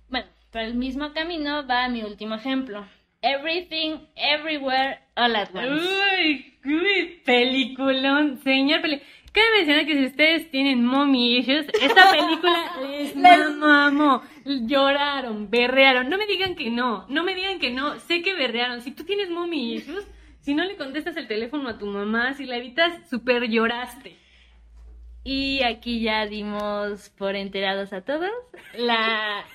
Bueno, 0.09 0.27
por 0.51 0.61
el 0.61 0.75
mismo 0.75 1.13
camino 1.13 1.65
va 1.65 1.87
mi 1.87 2.03
último 2.03 2.35
ejemplo. 2.35 2.85
Everything, 3.21 3.99
Everywhere, 4.15 4.99
All 5.15 5.35
at 5.35 5.49
Once. 5.53 5.69
Uy, 5.69 6.55
uy, 6.65 7.21
peliculón, 7.23 8.37
señor 8.43 8.81
peli. 8.81 9.01
Cabe 9.31 9.47
mencionar 9.57 9.85
que 9.85 9.95
si 9.95 10.05
ustedes 10.07 10.51
tienen 10.51 10.83
mommy 10.83 11.37
issues, 11.37 11.67
esta 11.81 12.11
película 12.11 12.73
les 13.15 13.55
mamó. 13.55 14.23
Lloraron, 14.43 15.49
berrearon. 15.49 16.09
No 16.09 16.17
me 16.17 16.25
digan 16.25 16.55
que 16.55 16.69
no, 16.69 17.05
no 17.07 17.23
me 17.23 17.33
digan 17.33 17.59
que 17.59 17.71
no. 17.71 17.97
Sé 17.99 18.21
que 18.23 18.33
berrearon. 18.33 18.81
Si 18.81 18.91
tú 18.91 19.05
tienes 19.05 19.29
mommy 19.29 19.75
issues, 19.75 20.05
si 20.41 20.53
no 20.53 20.65
le 20.65 20.75
contestas 20.75 21.15
el 21.15 21.27
teléfono 21.27 21.69
a 21.69 21.77
tu 21.77 21.85
mamá, 21.85 22.33
si 22.33 22.45
la 22.45 22.57
evitas, 22.57 23.09
super 23.09 23.47
lloraste. 23.47 24.17
Y 25.23 25.61
aquí 25.63 26.01
ya 26.01 26.25
dimos 26.25 27.09
por 27.11 27.35
enterados 27.35 27.93
a 27.93 28.01
todos 28.01 28.31
la, 28.75 29.45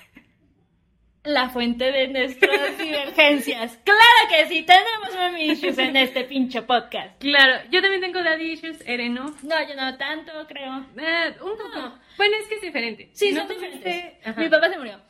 la 1.26 1.48
fuente 1.50 1.90
de 1.92 2.08
nuestras 2.08 2.78
divergencias. 2.78 3.78
Claro 3.84 4.00
que 4.30 4.46
sí, 4.46 4.62
tenemos 4.62 5.14
mommy 5.14 5.50
issues 5.50 5.76
en 5.78 5.96
este 5.96 6.24
pinche 6.24 6.62
podcast. 6.62 7.18
Claro, 7.20 7.62
yo 7.70 7.80
también 7.82 8.00
tengo 8.00 8.22
daddy 8.22 8.52
issues, 8.52 8.82
Eren, 8.86 9.14
¿no? 9.14 9.34
No, 9.42 9.68
yo 9.68 9.74
no 9.74 9.96
tanto, 9.98 10.32
creo. 10.48 10.86
Eh, 10.98 11.34
un 11.42 11.50
poco. 11.56 11.98
Bueno, 12.16 12.36
es 12.40 12.48
que 12.48 12.54
es 12.56 12.60
diferente. 12.62 13.10
Sí, 13.12 13.32
No 13.32 13.40
son 13.46 13.48
tuviste- 13.56 13.76
diferentes. 13.78 14.26
Ajá. 14.26 14.40
Mi 14.40 14.48
papá 14.48 14.68
se 14.70 14.78
murió. 14.78 15.00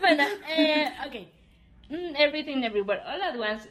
bueno, 0.00 0.24
eh, 0.56 0.88
ok. 1.06 1.14
Mm, 1.90 2.16
Everything 2.16 2.62
Everywhere 2.64 3.02
All 3.04 3.22
at 3.22 3.36
Once 3.38 3.68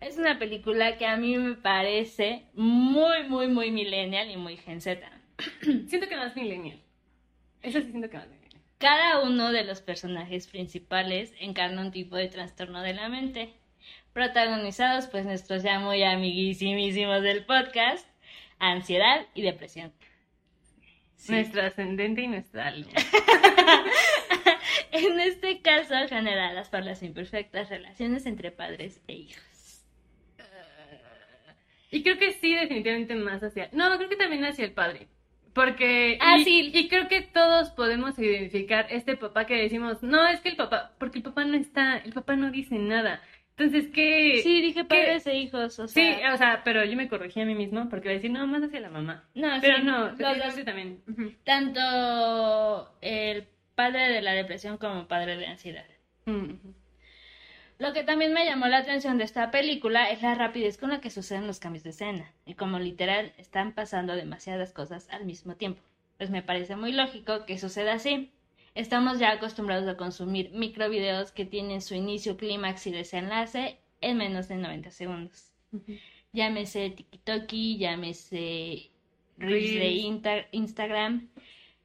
es 0.00 0.16
una 0.16 0.38
película 0.38 0.96
que 0.96 1.06
a 1.06 1.16
mí 1.16 1.36
me 1.36 1.54
parece 1.56 2.46
muy, 2.54 3.24
muy, 3.28 3.48
muy 3.48 3.70
millennial 3.70 4.30
y 4.30 4.36
muy 4.36 4.56
gen 4.56 4.80
Z. 4.80 5.00
Siento 5.88 6.08
que 6.08 6.16
más 6.16 6.34
millennial. 6.36 6.80
Eso 7.62 7.80
sí 7.80 7.90
siento 7.90 8.08
que 8.08 8.18
millennial. 8.18 8.62
Cada 8.78 9.22
uno 9.22 9.52
de 9.52 9.64
los 9.64 9.82
personajes 9.82 10.46
principales 10.46 11.34
encarna 11.38 11.82
un 11.82 11.90
tipo 11.90 12.16
de 12.16 12.28
trastorno 12.28 12.80
de 12.80 12.94
la 12.94 13.08
mente, 13.08 13.52
protagonizados 14.12 15.06
pues 15.06 15.26
nuestros 15.26 15.62
ya 15.62 15.78
muy 15.78 16.02
amiguísimos 16.02 17.22
del 17.22 17.44
podcast, 17.44 18.08
ansiedad 18.58 19.26
y 19.34 19.42
depresión. 19.42 19.92
Sí. 21.16 21.32
Nuestra 21.32 21.66
ascendente 21.66 22.22
y 22.22 22.28
nuestra 22.28 22.68
alma. 22.68 22.92
en 24.92 25.20
este 25.20 25.60
caso, 25.60 25.94
generadas 26.08 26.70
por 26.70 26.82
las 26.82 27.02
imperfectas 27.02 27.68
relaciones 27.68 28.24
entre 28.24 28.50
padres 28.50 29.02
e 29.06 29.12
hijos. 29.12 29.50
Y 31.90 32.02
creo 32.02 32.18
que 32.18 32.32
sí, 32.32 32.54
definitivamente 32.54 33.14
más 33.16 33.42
hacia... 33.42 33.68
No, 33.72 33.96
creo 33.96 34.08
que 34.08 34.16
también 34.16 34.44
hacia 34.44 34.64
el 34.64 34.72
padre. 34.72 35.08
Porque... 35.54 36.18
Ah, 36.20 36.38
y, 36.38 36.44
sí. 36.44 36.70
Y 36.72 36.88
creo 36.88 37.08
que 37.08 37.22
todos 37.22 37.70
podemos 37.70 38.18
identificar 38.18 38.86
este 38.90 39.16
papá 39.16 39.46
que 39.46 39.56
decimos, 39.56 40.02
no, 40.02 40.26
es 40.26 40.40
que 40.40 40.50
el 40.50 40.56
papá, 40.56 40.92
porque 40.98 41.18
el 41.18 41.24
papá 41.24 41.44
no 41.44 41.56
está, 41.56 41.98
el 41.98 42.12
papá 42.12 42.36
no 42.36 42.50
dice 42.50 42.76
nada. 42.76 43.20
Entonces, 43.56 43.90
¿qué...? 43.92 44.40
Sí, 44.42 44.62
dije 44.62 44.80
¿qué? 44.80 44.84
padres 44.84 45.26
e 45.26 45.36
hijos, 45.36 45.78
o 45.78 45.86
sea... 45.86 46.02
Sí, 46.02 46.22
o 46.32 46.36
sea, 46.38 46.62
pero 46.64 46.84
yo 46.84 46.96
me 46.96 47.08
corregí 47.08 47.40
a 47.40 47.44
mí 47.44 47.54
mismo 47.54 47.88
porque 47.90 48.08
iba 48.08 48.12
a 48.12 48.14
decir, 48.14 48.30
no, 48.30 48.46
más 48.46 48.62
hacia 48.62 48.80
la 48.80 48.88
mamá. 48.88 49.24
No, 49.34 49.48
Pero 49.60 49.78
sí, 49.78 49.82
no, 49.82 50.08
los 50.08 50.18
dos. 50.18 50.64
también. 50.64 51.02
Tanto 51.44 52.94
el 53.02 53.46
padre 53.74 54.12
de 54.12 54.22
la 54.22 54.32
depresión 54.32 54.78
como 54.78 55.08
padre 55.08 55.36
de 55.36 55.46
ansiedad. 55.46 55.84
Ujú. 56.26 56.74
Lo 57.80 57.92
que 57.94 58.04
también 58.04 58.32
me 58.34 58.44
llamó 58.44 58.66
la 58.68 58.78
atención 58.78 59.16
de 59.18 59.24
esta 59.24 59.50
película 59.50 60.10
es 60.10 60.20
la 60.22 60.34
rapidez 60.34 60.76
con 60.76 60.90
la 60.90 61.00
que 61.00 61.08
suceden 61.10 61.46
los 61.46 61.58
cambios 61.58 61.82
de 61.82 61.90
escena 61.90 62.30
y 62.44 62.54
como 62.54 62.78
literal 62.78 63.32
están 63.38 63.72
pasando 63.72 64.14
demasiadas 64.14 64.72
cosas 64.72 65.08
al 65.10 65.24
mismo 65.24 65.56
tiempo. 65.56 65.80
Pues 66.18 66.28
me 66.30 66.42
parece 66.42 66.76
muy 66.76 66.92
lógico 66.92 67.46
que 67.46 67.58
suceda 67.58 67.94
así. 67.94 68.30
Estamos 68.74 69.18
ya 69.18 69.32
acostumbrados 69.32 69.88
a 69.88 69.96
consumir 69.96 70.50
microvideos 70.52 71.32
que 71.32 71.46
tienen 71.46 71.80
su 71.80 71.94
inicio, 71.94 72.36
clímax 72.36 72.86
y 72.86 72.92
desenlace 72.92 73.78
en 74.02 74.18
menos 74.18 74.46
de 74.48 74.56
90 74.56 74.90
segundos. 74.90 75.50
Ujú. 75.72 75.94
Llámese 76.32 76.90
TikToki, 76.90 77.78
llámese 77.78 78.90
Reels 79.38 79.74
de. 79.74 79.90
Insta- 79.90 80.46
Instagram. 80.52 81.28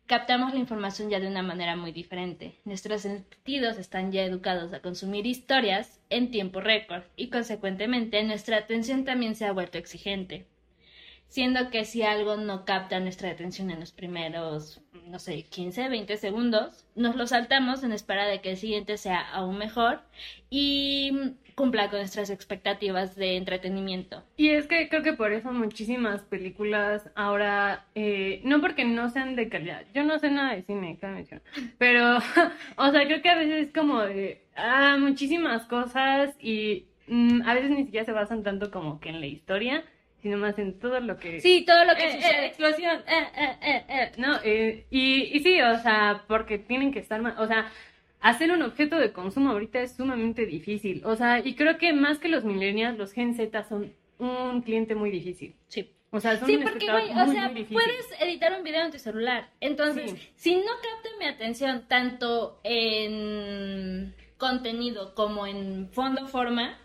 Captamos 0.07 0.53
la 0.53 0.59
información 0.59 1.09
ya 1.09 1.19
de 1.19 1.27
una 1.27 1.41
manera 1.41 1.75
muy 1.75 1.91
diferente. 1.91 2.59
Nuestros 2.63 3.01
sentidos 3.01 3.79
están 3.79 4.11
ya 4.11 4.23
educados 4.23 4.71
a 4.71 4.79
consumir 4.79 5.25
historias 5.25 5.99
en 6.11 6.29
tiempo 6.29 6.61
récord 6.61 7.01
y 7.15 7.29
consecuentemente 7.29 8.21
nuestra 8.23 8.57
atención 8.57 9.03
también 9.03 9.33
se 9.35 9.45
ha 9.45 9.51
vuelto 9.51 9.79
exigente. 9.79 10.45
Siendo 11.27 11.71
que 11.71 11.85
si 11.85 12.03
algo 12.03 12.37
no 12.37 12.65
capta 12.65 12.99
nuestra 12.99 13.31
atención 13.31 13.71
en 13.71 13.79
los 13.79 13.91
primeros, 13.91 14.79
no 15.07 15.17
sé, 15.17 15.41
15, 15.41 15.89
20 15.89 16.17
segundos, 16.17 16.85
nos 16.93 17.15
lo 17.15 17.25
saltamos 17.25 17.83
en 17.83 17.91
espera 17.91 18.27
de 18.27 18.41
que 18.41 18.51
el 18.51 18.57
siguiente 18.57 18.97
sea 18.97 19.27
aún 19.31 19.57
mejor 19.57 20.01
y 20.51 21.33
cumpla 21.55 21.89
con 21.89 21.99
nuestras 21.99 22.29
expectativas 22.29 23.15
de 23.15 23.37
entretenimiento. 23.37 24.23
Y 24.37 24.49
es 24.49 24.67
que 24.67 24.89
creo 24.89 25.01
que 25.03 25.13
por 25.13 25.31
eso 25.31 25.51
muchísimas 25.51 26.21
películas 26.23 27.09
ahora, 27.15 27.85
eh, 27.95 28.41
no 28.43 28.59
porque 28.61 28.83
no 28.85 29.09
sean 29.09 29.35
de 29.35 29.47
calidad, 29.49 29.83
yo 29.93 30.03
no 30.03 30.19
sé 30.19 30.29
nada 30.31 30.53
de 30.55 30.63
cine, 30.63 30.97
pero, 31.77 32.17
o 32.77 32.91
sea, 32.91 33.05
creo 33.05 33.21
que 33.21 33.29
a 33.29 33.35
veces 33.35 33.67
es 33.67 33.73
como 33.73 34.01
de, 34.01 34.41
ah, 34.55 34.97
muchísimas 34.99 35.65
cosas 35.65 36.35
y 36.39 36.85
mm, 37.07 37.41
a 37.47 37.53
veces 37.53 37.69
ni 37.71 37.85
siquiera 37.85 38.05
se 38.05 38.11
basan 38.11 38.43
tanto 38.43 38.69
como 38.69 38.99
que 38.99 39.09
en 39.09 39.21
la 39.21 39.27
historia, 39.27 39.83
sino 40.21 40.37
más 40.37 40.57
en 40.59 40.79
todo 40.79 40.99
lo 40.99 41.17
que... 41.17 41.39
Sí, 41.39 41.63
todo 41.67 41.85
lo 41.85 41.95
que 41.95 42.05
Eh, 42.07 42.11
sucede. 42.13 42.43
eh, 42.43 42.45
explosión, 42.47 42.97
eh, 43.07 43.27
eh, 43.37 43.57
eh, 43.61 43.85
eh, 43.87 44.11
no, 44.17 44.33
y, 44.43 45.37
y 45.37 45.39
sí, 45.41 45.61
o 45.61 45.77
sea, 45.79 46.23
porque 46.27 46.57
tienen 46.57 46.91
que 46.91 46.99
estar 46.99 47.21
más, 47.21 47.37
o 47.39 47.47
sea, 47.47 47.71
hacer 48.21 48.51
un 48.51 48.61
objeto 48.63 48.97
de 48.97 49.11
consumo 49.11 49.51
ahorita 49.51 49.81
es 49.81 49.95
sumamente 49.95 50.45
difícil, 50.45 51.01
o 51.05 51.15
sea, 51.15 51.39
y 51.39 51.55
creo 51.55 51.77
que 51.77 51.93
más 51.93 52.19
que 52.19 52.29
los 52.29 52.43
millennials, 52.43 52.97
los 52.97 53.11
Gen 53.13 53.33
Z 53.35 53.63
son 53.63 53.93
un 54.17 54.61
cliente 54.61 54.95
muy 54.95 55.11
difícil, 55.11 55.55
Sí. 55.67 55.91
o 56.11 56.19
sea, 56.19 56.37
son 56.37 56.47
Sí, 56.47 56.55
un 56.55 56.63
porque, 56.63 56.89
güey, 56.89 57.09
o 57.11 57.27
sea, 57.31 57.51
puedes 57.71 58.21
editar 58.21 58.57
un 58.57 58.63
video 58.63 58.85
en 58.85 58.91
tu 58.91 58.97
celular. 58.99 59.49
Entonces, 59.59 60.11
Sí. 60.11 60.29
si 60.35 60.55
no 60.55 60.71
capta 60.81 61.09
mi 61.19 61.25
atención 61.25 61.85
tanto 61.87 62.59
en 62.63 64.15
contenido 64.37 65.13
como 65.15 65.45
en 65.47 65.89
fondo 65.91 66.27
forma, 66.27 66.77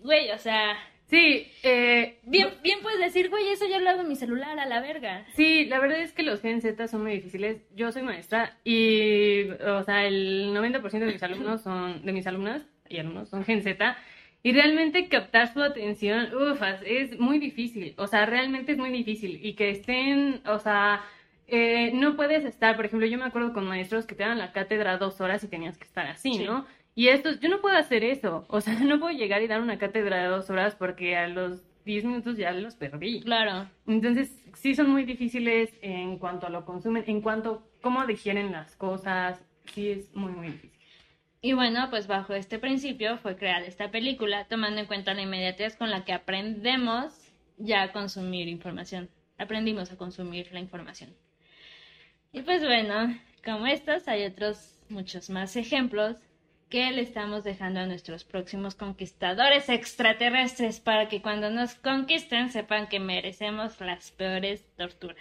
güey, 0.00 0.30
o 0.30 0.38
sea, 0.38 0.76
Sí, 1.10 1.50
eh, 1.64 2.18
bien, 2.22 2.50
bien 2.62 2.78
puedes 2.82 3.00
decir, 3.00 3.28
güey, 3.30 3.48
eso 3.48 3.66
ya 3.68 3.80
lo 3.80 3.90
hago 3.90 4.02
en 4.02 4.08
mi 4.08 4.16
celular, 4.16 4.58
a 4.58 4.66
la 4.66 4.80
verga. 4.80 5.26
Sí, 5.34 5.64
la 5.64 5.80
verdad 5.80 6.00
es 6.00 6.12
que 6.12 6.22
los 6.22 6.40
Gen 6.40 6.60
Z 6.60 6.86
son 6.88 7.02
muy 7.02 7.12
difíciles. 7.12 7.62
Yo 7.74 7.90
soy 7.90 8.02
maestra 8.02 8.56
y, 8.64 9.50
o 9.50 9.82
sea, 9.82 10.06
el 10.06 10.52
90% 10.54 11.06
de 11.06 11.12
mis 11.12 11.22
alumnos 11.22 11.62
son, 11.62 12.04
de 12.04 12.12
mis 12.12 12.26
alumnas 12.26 12.62
y 12.88 12.98
alumnos 12.98 13.28
son 13.28 13.44
Gen 13.44 13.62
Z. 13.62 13.96
Y 14.42 14.52
realmente 14.52 15.08
captar 15.08 15.52
su 15.52 15.60
atención, 15.62 16.28
ufas, 16.34 16.80
es 16.86 17.18
muy 17.18 17.38
difícil. 17.38 17.92
O 17.98 18.06
sea, 18.06 18.24
realmente 18.24 18.72
es 18.72 18.78
muy 18.78 18.90
difícil. 18.90 19.38
Y 19.44 19.52
que 19.54 19.68
estén, 19.70 20.40
o 20.46 20.58
sea, 20.60 21.02
eh, 21.48 21.90
no 21.92 22.16
puedes 22.16 22.44
estar, 22.44 22.76
por 22.76 22.86
ejemplo, 22.86 23.06
yo 23.06 23.18
me 23.18 23.24
acuerdo 23.24 23.52
con 23.52 23.66
maestros 23.66 24.06
que 24.06 24.14
te 24.14 24.22
daban 24.22 24.38
la 24.38 24.52
cátedra 24.52 24.96
dos 24.96 25.20
horas 25.20 25.42
y 25.44 25.48
tenías 25.48 25.76
que 25.76 25.84
estar 25.84 26.06
así, 26.06 26.32
Sí. 26.34 26.44
¿no? 26.44 26.64
Y 27.00 27.08
estos, 27.08 27.40
yo 27.40 27.48
no 27.48 27.62
puedo 27.62 27.78
hacer 27.78 28.04
eso. 28.04 28.44
O 28.48 28.60
sea, 28.60 28.74
no 28.84 29.00
puedo 29.00 29.16
llegar 29.16 29.40
y 29.40 29.46
dar 29.46 29.62
una 29.62 29.78
cátedra 29.78 30.18
de 30.18 30.28
dos 30.28 30.50
horas 30.50 30.74
porque 30.74 31.16
a 31.16 31.28
los 31.28 31.62
10 31.86 32.04
minutos 32.04 32.36
ya 32.36 32.52
los 32.52 32.74
perdí. 32.74 33.22
Claro. 33.22 33.70
Entonces, 33.86 34.30
sí 34.52 34.74
son 34.74 34.90
muy 34.90 35.04
difíciles 35.04 35.72
en 35.80 36.18
cuanto 36.18 36.46
a 36.46 36.50
lo 36.50 36.66
consumen, 36.66 37.04
en 37.06 37.22
cuanto 37.22 37.50
a 37.52 37.80
cómo 37.80 38.06
digieren 38.06 38.52
las 38.52 38.76
cosas, 38.76 39.42
sí 39.72 39.88
es 39.88 40.14
muy, 40.14 40.32
muy 40.32 40.48
difícil. 40.48 40.78
Y 41.40 41.54
bueno, 41.54 41.88
pues 41.88 42.06
bajo 42.06 42.34
este 42.34 42.58
principio 42.58 43.16
fue 43.16 43.34
creada 43.34 43.64
esta 43.64 43.90
película, 43.90 44.44
tomando 44.44 44.78
en 44.78 44.86
cuenta 44.86 45.14
la 45.14 45.22
inmediatez 45.22 45.76
con 45.76 45.88
la 45.88 46.04
que 46.04 46.12
aprendemos 46.12 47.14
ya 47.56 47.80
a 47.80 47.92
consumir 47.92 48.46
información. 48.46 49.08
Aprendimos 49.38 49.90
a 49.90 49.96
consumir 49.96 50.52
la 50.52 50.60
información. 50.60 51.14
Y 52.34 52.42
pues 52.42 52.62
bueno, 52.62 53.18
como 53.42 53.66
estos, 53.66 54.06
hay 54.06 54.26
otros 54.26 54.78
muchos 54.90 55.30
más 55.30 55.56
ejemplos 55.56 56.18
que 56.70 56.90
le 56.92 57.02
estamos 57.02 57.42
dejando 57.42 57.80
a 57.80 57.86
nuestros 57.86 58.24
próximos 58.24 58.76
conquistadores 58.76 59.68
extraterrestres 59.68 60.78
para 60.78 61.08
que 61.08 61.20
cuando 61.20 61.50
nos 61.50 61.74
conquisten 61.74 62.50
sepan 62.50 62.88
que 62.88 63.00
merecemos 63.00 63.78
las 63.80 64.12
peores 64.12 64.64
torturas. 64.76 65.18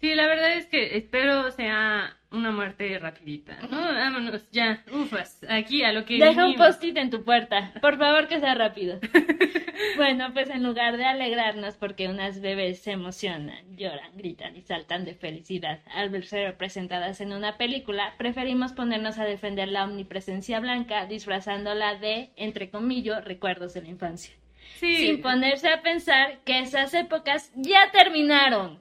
Sí, 0.00 0.14
la 0.14 0.26
verdad 0.26 0.52
es 0.52 0.66
que 0.66 0.96
espero 0.96 1.50
sea 1.52 2.17
una 2.30 2.50
muerte 2.50 2.98
rapidita, 2.98 3.58
¿no? 3.70 3.78
Vámonos, 3.78 4.50
ya, 4.50 4.82
ufas, 4.92 5.40
aquí 5.48 5.82
a 5.82 5.92
lo 5.92 6.04
que 6.04 6.18
Deja 6.18 6.46
un 6.46 6.56
post-it 6.56 6.96
en 6.96 7.10
tu 7.10 7.24
puerta. 7.24 7.72
Por 7.80 7.96
favor, 7.96 8.28
que 8.28 8.38
sea 8.38 8.54
rápido. 8.54 9.00
bueno, 9.96 10.32
pues 10.34 10.50
en 10.50 10.62
lugar 10.62 10.98
de 10.98 11.06
alegrarnos 11.06 11.76
porque 11.76 12.08
unas 12.08 12.40
bebés 12.40 12.80
se 12.80 12.92
emocionan, 12.92 13.76
lloran, 13.76 14.10
gritan 14.14 14.56
y 14.56 14.62
saltan 14.62 15.04
de 15.04 15.14
felicidad 15.14 15.80
al 15.94 16.10
verse 16.10 16.44
representadas 16.44 17.20
en 17.20 17.32
una 17.32 17.56
película, 17.56 18.14
preferimos 18.18 18.72
ponernos 18.72 19.18
a 19.18 19.24
defender 19.24 19.68
la 19.68 19.84
omnipresencia 19.84 20.60
blanca 20.60 21.06
disfrazándola 21.06 21.94
de, 21.94 22.30
entre 22.36 22.70
comillas, 22.70 23.24
recuerdos 23.24 23.72
de 23.74 23.82
la 23.82 23.88
infancia. 23.88 24.34
Sí, 24.76 24.96
Sin 24.96 25.22
ponerse 25.22 25.68
a 25.68 25.82
pensar 25.82 26.40
que 26.44 26.60
esas 26.60 26.92
épocas 26.92 27.52
ya 27.56 27.90
terminaron. 27.90 28.78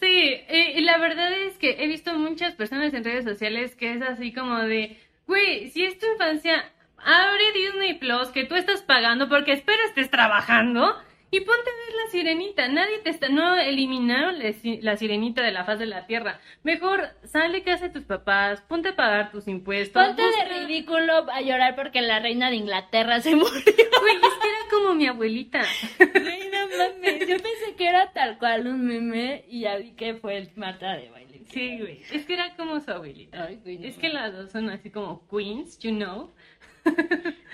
Sí, 0.00 0.40
y 0.50 0.80
la 0.82 0.98
verdad 0.98 1.32
es 1.32 1.56
que 1.56 1.76
he 1.78 1.86
visto 1.86 2.14
muchas 2.14 2.54
personas 2.54 2.92
en 2.94 3.04
redes 3.04 3.24
sociales 3.24 3.74
que 3.74 3.92
es 3.92 4.02
así 4.02 4.32
como 4.32 4.58
de, 4.58 4.98
güey, 5.26 5.70
si 5.70 5.84
es 5.84 5.98
tu 5.98 6.06
infancia, 6.06 6.70
abre 6.98 7.52
Disney 7.52 7.94
Plus 7.94 8.28
que 8.28 8.44
tú 8.44 8.54
estás 8.56 8.82
pagando 8.82 9.28
porque 9.28 9.52
espero 9.52 9.82
estés 9.86 10.10
trabajando 10.10 10.96
y 11.36 11.40
ponte 11.40 11.70
a 11.70 11.86
ver 11.86 11.94
la 12.04 12.10
sirenita. 12.10 12.68
Nadie 12.68 12.98
te 13.00 13.10
está, 13.10 13.28
no 13.28 13.56
eliminaron 13.56 14.38
la, 14.38 14.52
si- 14.52 14.80
la 14.80 14.96
sirenita 14.96 15.42
de 15.42 15.50
la 15.52 15.64
faz 15.64 15.78
de 15.78 15.86
la 15.86 16.06
tierra. 16.06 16.40
Mejor 16.62 17.08
sale 17.24 17.62
casa 17.62 17.88
de 17.88 17.92
tus 17.94 18.04
papás, 18.04 18.60
ponte 18.62 18.90
a 18.90 18.96
pagar 18.96 19.30
tus 19.32 19.48
impuestos. 19.48 20.04
Ponte 20.06 20.22
de 20.22 20.44
ridículo 20.60 21.30
a 21.32 21.40
llorar 21.40 21.74
porque 21.76 22.00
la 22.02 22.20
reina 22.20 22.50
de 22.50 22.56
Inglaterra 22.56 23.20
se 23.20 23.30
murió. 23.36 23.50
Güey, 23.50 24.16
es 24.16 24.34
que 24.40 24.48
era 24.48 24.70
como 24.70 24.94
mi 24.94 25.06
abuelita. 25.06 25.60
No 25.60 26.78
mames. 26.78 27.20
Yo 27.28 27.36
pensé 27.36 27.74
que 27.76 27.86
era 27.88 28.12
tal 28.12 28.38
cual 28.38 28.66
un 28.66 28.84
meme 28.86 29.44
y 29.48 29.60
ya 29.62 29.76
vi 29.76 29.92
que 29.92 30.14
fue 30.14 30.36
el 30.38 30.50
Marta 30.56 30.92
de 30.96 31.10
baile. 31.10 31.24
Sí, 31.50 31.78
güey, 31.78 32.00
es 32.12 32.24
que 32.26 32.34
era 32.34 32.54
como 32.56 32.80
su 32.80 32.90
abuelita. 32.90 33.44
Ay, 33.44 33.60
güey, 33.62 33.78
no 33.78 33.86
Es 33.86 33.96
que 33.98 34.08
las 34.08 34.32
dos 34.32 34.50
son 34.50 34.70
así 34.70 34.90
como 34.90 35.26
queens, 35.28 35.78
you 35.80 35.90
know. 35.90 36.32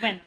Bueno, 0.00 0.20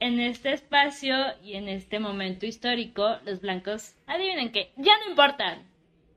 en 0.00 0.20
este 0.20 0.52
espacio 0.52 1.16
y 1.42 1.54
en 1.54 1.68
este 1.68 1.98
momento 1.98 2.46
histórico, 2.46 3.16
los 3.24 3.40
blancos, 3.40 3.94
adivinen 4.06 4.52
qué, 4.52 4.72
ya 4.76 4.92
no 4.98 5.10
importan. 5.10 5.62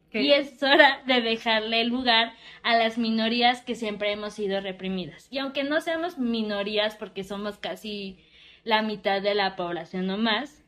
¿Qué? 0.09 0.21
Y 0.21 0.31
es 0.31 0.61
hora 0.63 1.01
de 1.05 1.21
dejarle 1.21 1.83
lugar 1.85 2.33
a 2.63 2.77
las 2.77 2.97
minorías 2.97 3.61
que 3.61 3.75
siempre 3.75 4.11
hemos 4.11 4.33
sido 4.33 4.61
reprimidas. 4.61 5.27
Y 5.29 5.39
aunque 5.39 5.63
no 5.63 5.81
seamos 5.81 6.17
minorías 6.17 6.95
porque 6.95 7.23
somos 7.23 7.57
casi 7.57 8.17
la 8.63 8.81
mitad 8.81 9.21
de 9.21 9.35
la 9.35 9.55
población 9.55 10.09
o 10.09 10.17
más, 10.17 10.63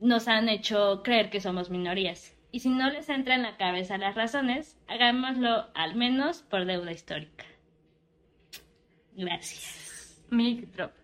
nos 0.00 0.28
han 0.28 0.48
hecho 0.48 1.02
creer 1.02 1.30
que 1.30 1.40
somos 1.40 1.70
minorías. 1.70 2.36
Y 2.52 2.60
si 2.60 2.70
no 2.70 2.90
les 2.90 3.08
entra 3.08 3.34
en 3.34 3.42
la 3.42 3.56
cabeza 3.56 3.98
las 3.98 4.14
razones, 4.14 4.76
hagámoslo 4.88 5.68
al 5.74 5.94
menos 5.94 6.42
por 6.42 6.64
deuda 6.64 6.90
histórica. 6.90 7.44
Gracias. 9.14 10.20
Mic 10.30 10.72
drop. 10.72 10.99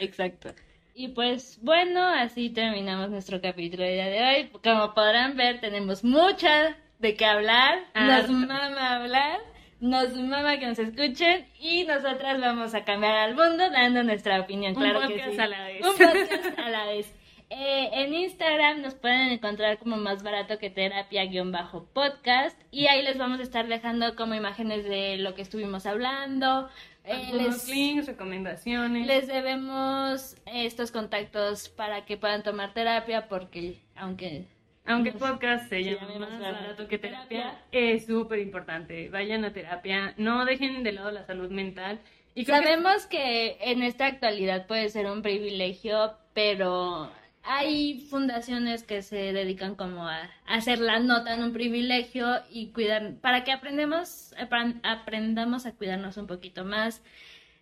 Exacto. 0.00 0.50
Y 0.94 1.08
pues 1.08 1.58
bueno, 1.62 2.04
así 2.04 2.50
terminamos 2.50 3.10
nuestro 3.10 3.40
capítulo 3.40 3.84
del 3.84 3.94
día 3.94 4.06
de 4.06 4.22
hoy. 4.22 4.50
Como 4.64 4.94
podrán 4.94 5.36
ver, 5.36 5.60
tenemos 5.60 6.02
mucha 6.02 6.76
de 6.98 7.14
qué 7.14 7.24
hablar. 7.24 7.78
Nos 7.94 8.10
Harto. 8.10 8.32
mama 8.32 8.96
hablar. 8.96 9.38
Nos 9.80 10.16
mama 10.16 10.58
que 10.58 10.66
nos 10.66 10.78
escuchen. 10.78 11.46
Y 11.60 11.84
nosotras 11.84 12.40
vamos 12.40 12.74
a 12.74 12.84
cambiar 12.84 13.14
al 13.14 13.36
mundo 13.36 13.70
dando 13.70 14.02
nuestra 14.02 14.40
opinión. 14.40 14.76
Un 14.76 14.82
claro 14.82 15.00
que 15.06 15.14
podcast 15.14 15.34
sí. 15.34 15.40
a 15.40 15.46
la 15.46 15.64
vez. 15.64 15.86
Un 15.86 15.96
podcast 15.96 16.58
a 16.58 16.68
la 16.68 16.84
vez. 16.86 17.14
Eh, 17.50 17.88
en 17.92 18.12
Instagram 18.12 18.82
nos 18.82 18.94
pueden 18.94 19.30
encontrar 19.30 19.78
como 19.78 19.96
más 19.96 20.22
barato 20.22 20.58
que 20.58 20.68
terapia 20.68 21.24
guion 21.24 21.50
bajo 21.50 21.86
podcast 21.94 22.60
y 22.70 22.88
ahí 22.88 23.02
les 23.02 23.16
vamos 23.16 23.40
a 23.40 23.42
estar 23.42 23.66
dejando 23.68 24.16
como 24.16 24.34
imágenes 24.34 24.84
de 24.84 25.16
lo 25.16 25.34
que 25.34 25.40
estuvimos 25.40 25.86
hablando. 25.86 26.68
Eh, 27.08 27.12
Algunos 27.28 27.66
les- 27.66 27.68
links, 27.68 28.06
recomendaciones. 28.06 29.06
les 29.06 29.26
debemos 29.26 30.36
estos 30.46 30.90
contactos 30.92 31.68
para 31.70 32.04
que 32.04 32.16
puedan 32.18 32.42
tomar 32.42 32.74
terapia 32.74 33.28
porque 33.28 33.78
aunque 33.96 34.44
Aunque 34.84 35.10
el 35.10 35.16
podcast 35.16 35.68
se 35.68 35.82
llame 35.84 36.18
más 36.18 36.30
más 36.30 36.40
barato 36.40 36.86
que 36.88 36.98
terapia, 36.98 37.58
es 37.72 38.06
súper 38.06 38.38
importante. 38.40 39.08
Vayan 39.10 39.44
a 39.44 39.52
terapia, 39.52 40.14
no 40.18 40.44
dejen 40.44 40.82
de 40.82 40.92
lado 40.92 41.10
la 41.10 41.24
salud 41.26 41.50
mental. 41.50 41.98
Y 42.34 42.44
que- 42.44 42.52
sabemos 42.52 43.06
que 43.06 43.56
en 43.60 43.82
esta 43.82 44.06
actualidad 44.06 44.66
puede 44.66 44.88
ser 44.90 45.06
un 45.06 45.22
privilegio, 45.22 46.12
pero 46.34 47.10
hay 47.48 48.00
fundaciones 48.10 48.82
que 48.84 49.02
se 49.02 49.32
dedican 49.32 49.74
como 49.74 50.06
a 50.06 50.30
hacer 50.46 50.78
la 50.80 50.98
nota 51.00 51.34
en 51.34 51.42
un 51.42 51.52
privilegio 51.52 52.26
y 52.50 52.68
cuidar 52.72 53.14
para 53.20 53.42
que 53.44 53.52
aprendemos 53.52 54.32
apren- 54.38 54.80
aprendamos 54.82 55.64
a 55.66 55.72
cuidarnos 55.74 56.16
un 56.18 56.26
poquito 56.26 56.64
más. 56.64 57.02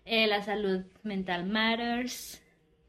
Eh, 0.04 0.26
la 0.26 0.42
salud 0.42 0.84
mental 1.02 1.46
matters. 1.46 2.42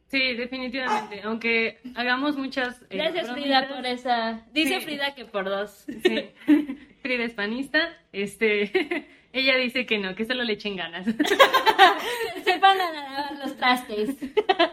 Sí, 0.08 0.34
definitivamente. 0.36 1.22
Aunque 1.24 1.80
hagamos 1.96 2.38
muchas. 2.38 2.82
eh, 2.90 2.98
Gracias 2.98 3.28
bromitas, 3.28 3.66
Frida 3.66 3.76
por 3.76 3.86
esa. 3.86 4.46
Dice 4.54 4.80
Sí. 4.80 4.86
Frida 4.86 5.16
que 5.16 5.26
por 5.26 5.46
dos. 5.46 5.86
Sí. 6.04 6.30
Frida 7.02 7.24
es 7.26 7.34
panista. 7.34 7.80
Este, 8.14 9.08
ella 9.34 9.58
dice 9.58 9.86
que 9.86 9.98
no, 9.98 10.16
que 10.16 10.26
solo 10.26 10.44
le 10.44 10.54
echen 10.54 10.76
ganas. 10.76 11.06
Sepan 12.44 12.80
a 12.80 12.92
lavar 12.92 13.38
los 13.38 13.56
trastes. 13.58 14.16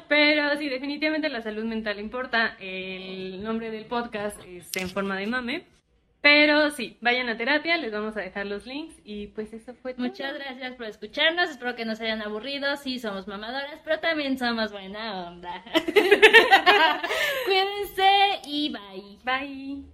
Pero 0.09 0.57
sí, 0.57 0.69
definitivamente 0.69 1.29
la 1.29 1.43
salud 1.43 1.65
mental 1.65 1.99
importa. 1.99 2.57
El 2.61 3.43
nombre 3.43 3.71
del 3.71 3.87
podcast 3.87 4.39
es 4.47 4.71
En 4.77 4.89
forma 4.89 5.17
de 5.17 5.27
mame. 5.27 5.65
Pero 6.25 6.71
sí, 6.71 6.97
vayan 7.03 7.29
a 7.29 7.37
terapia, 7.37 7.77
les 7.77 7.93
vamos 7.93 8.17
a 8.17 8.21
dejar 8.21 8.47
los 8.47 8.65
links 8.65 8.95
y 9.05 9.27
pues 9.27 9.53
eso 9.53 9.75
fue 9.75 9.93
todo. 9.93 10.07
Muchas 10.07 10.33
gracias 10.33 10.75
por 10.75 10.87
escucharnos. 10.87 11.51
Espero 11.51 11.77
que 11.77 11.85
no 11.85 11.95
se 11.97 12.05
hayan 12.05 12.23
aburrido. 12.23 12.79
Sí, 12.79 12.99
somos 12.99 13.29
mamadoras, 13.29 13.79
pero 13.85 14.01
también 14.01 14.39
somos 14.39 14.73
buena 14.73 15.29
onda. 15.29 15.63
Cuídense 17.45 18.41
y 18.47 18.71
bye. 18.71 19.19
Bye. 19.23 19.94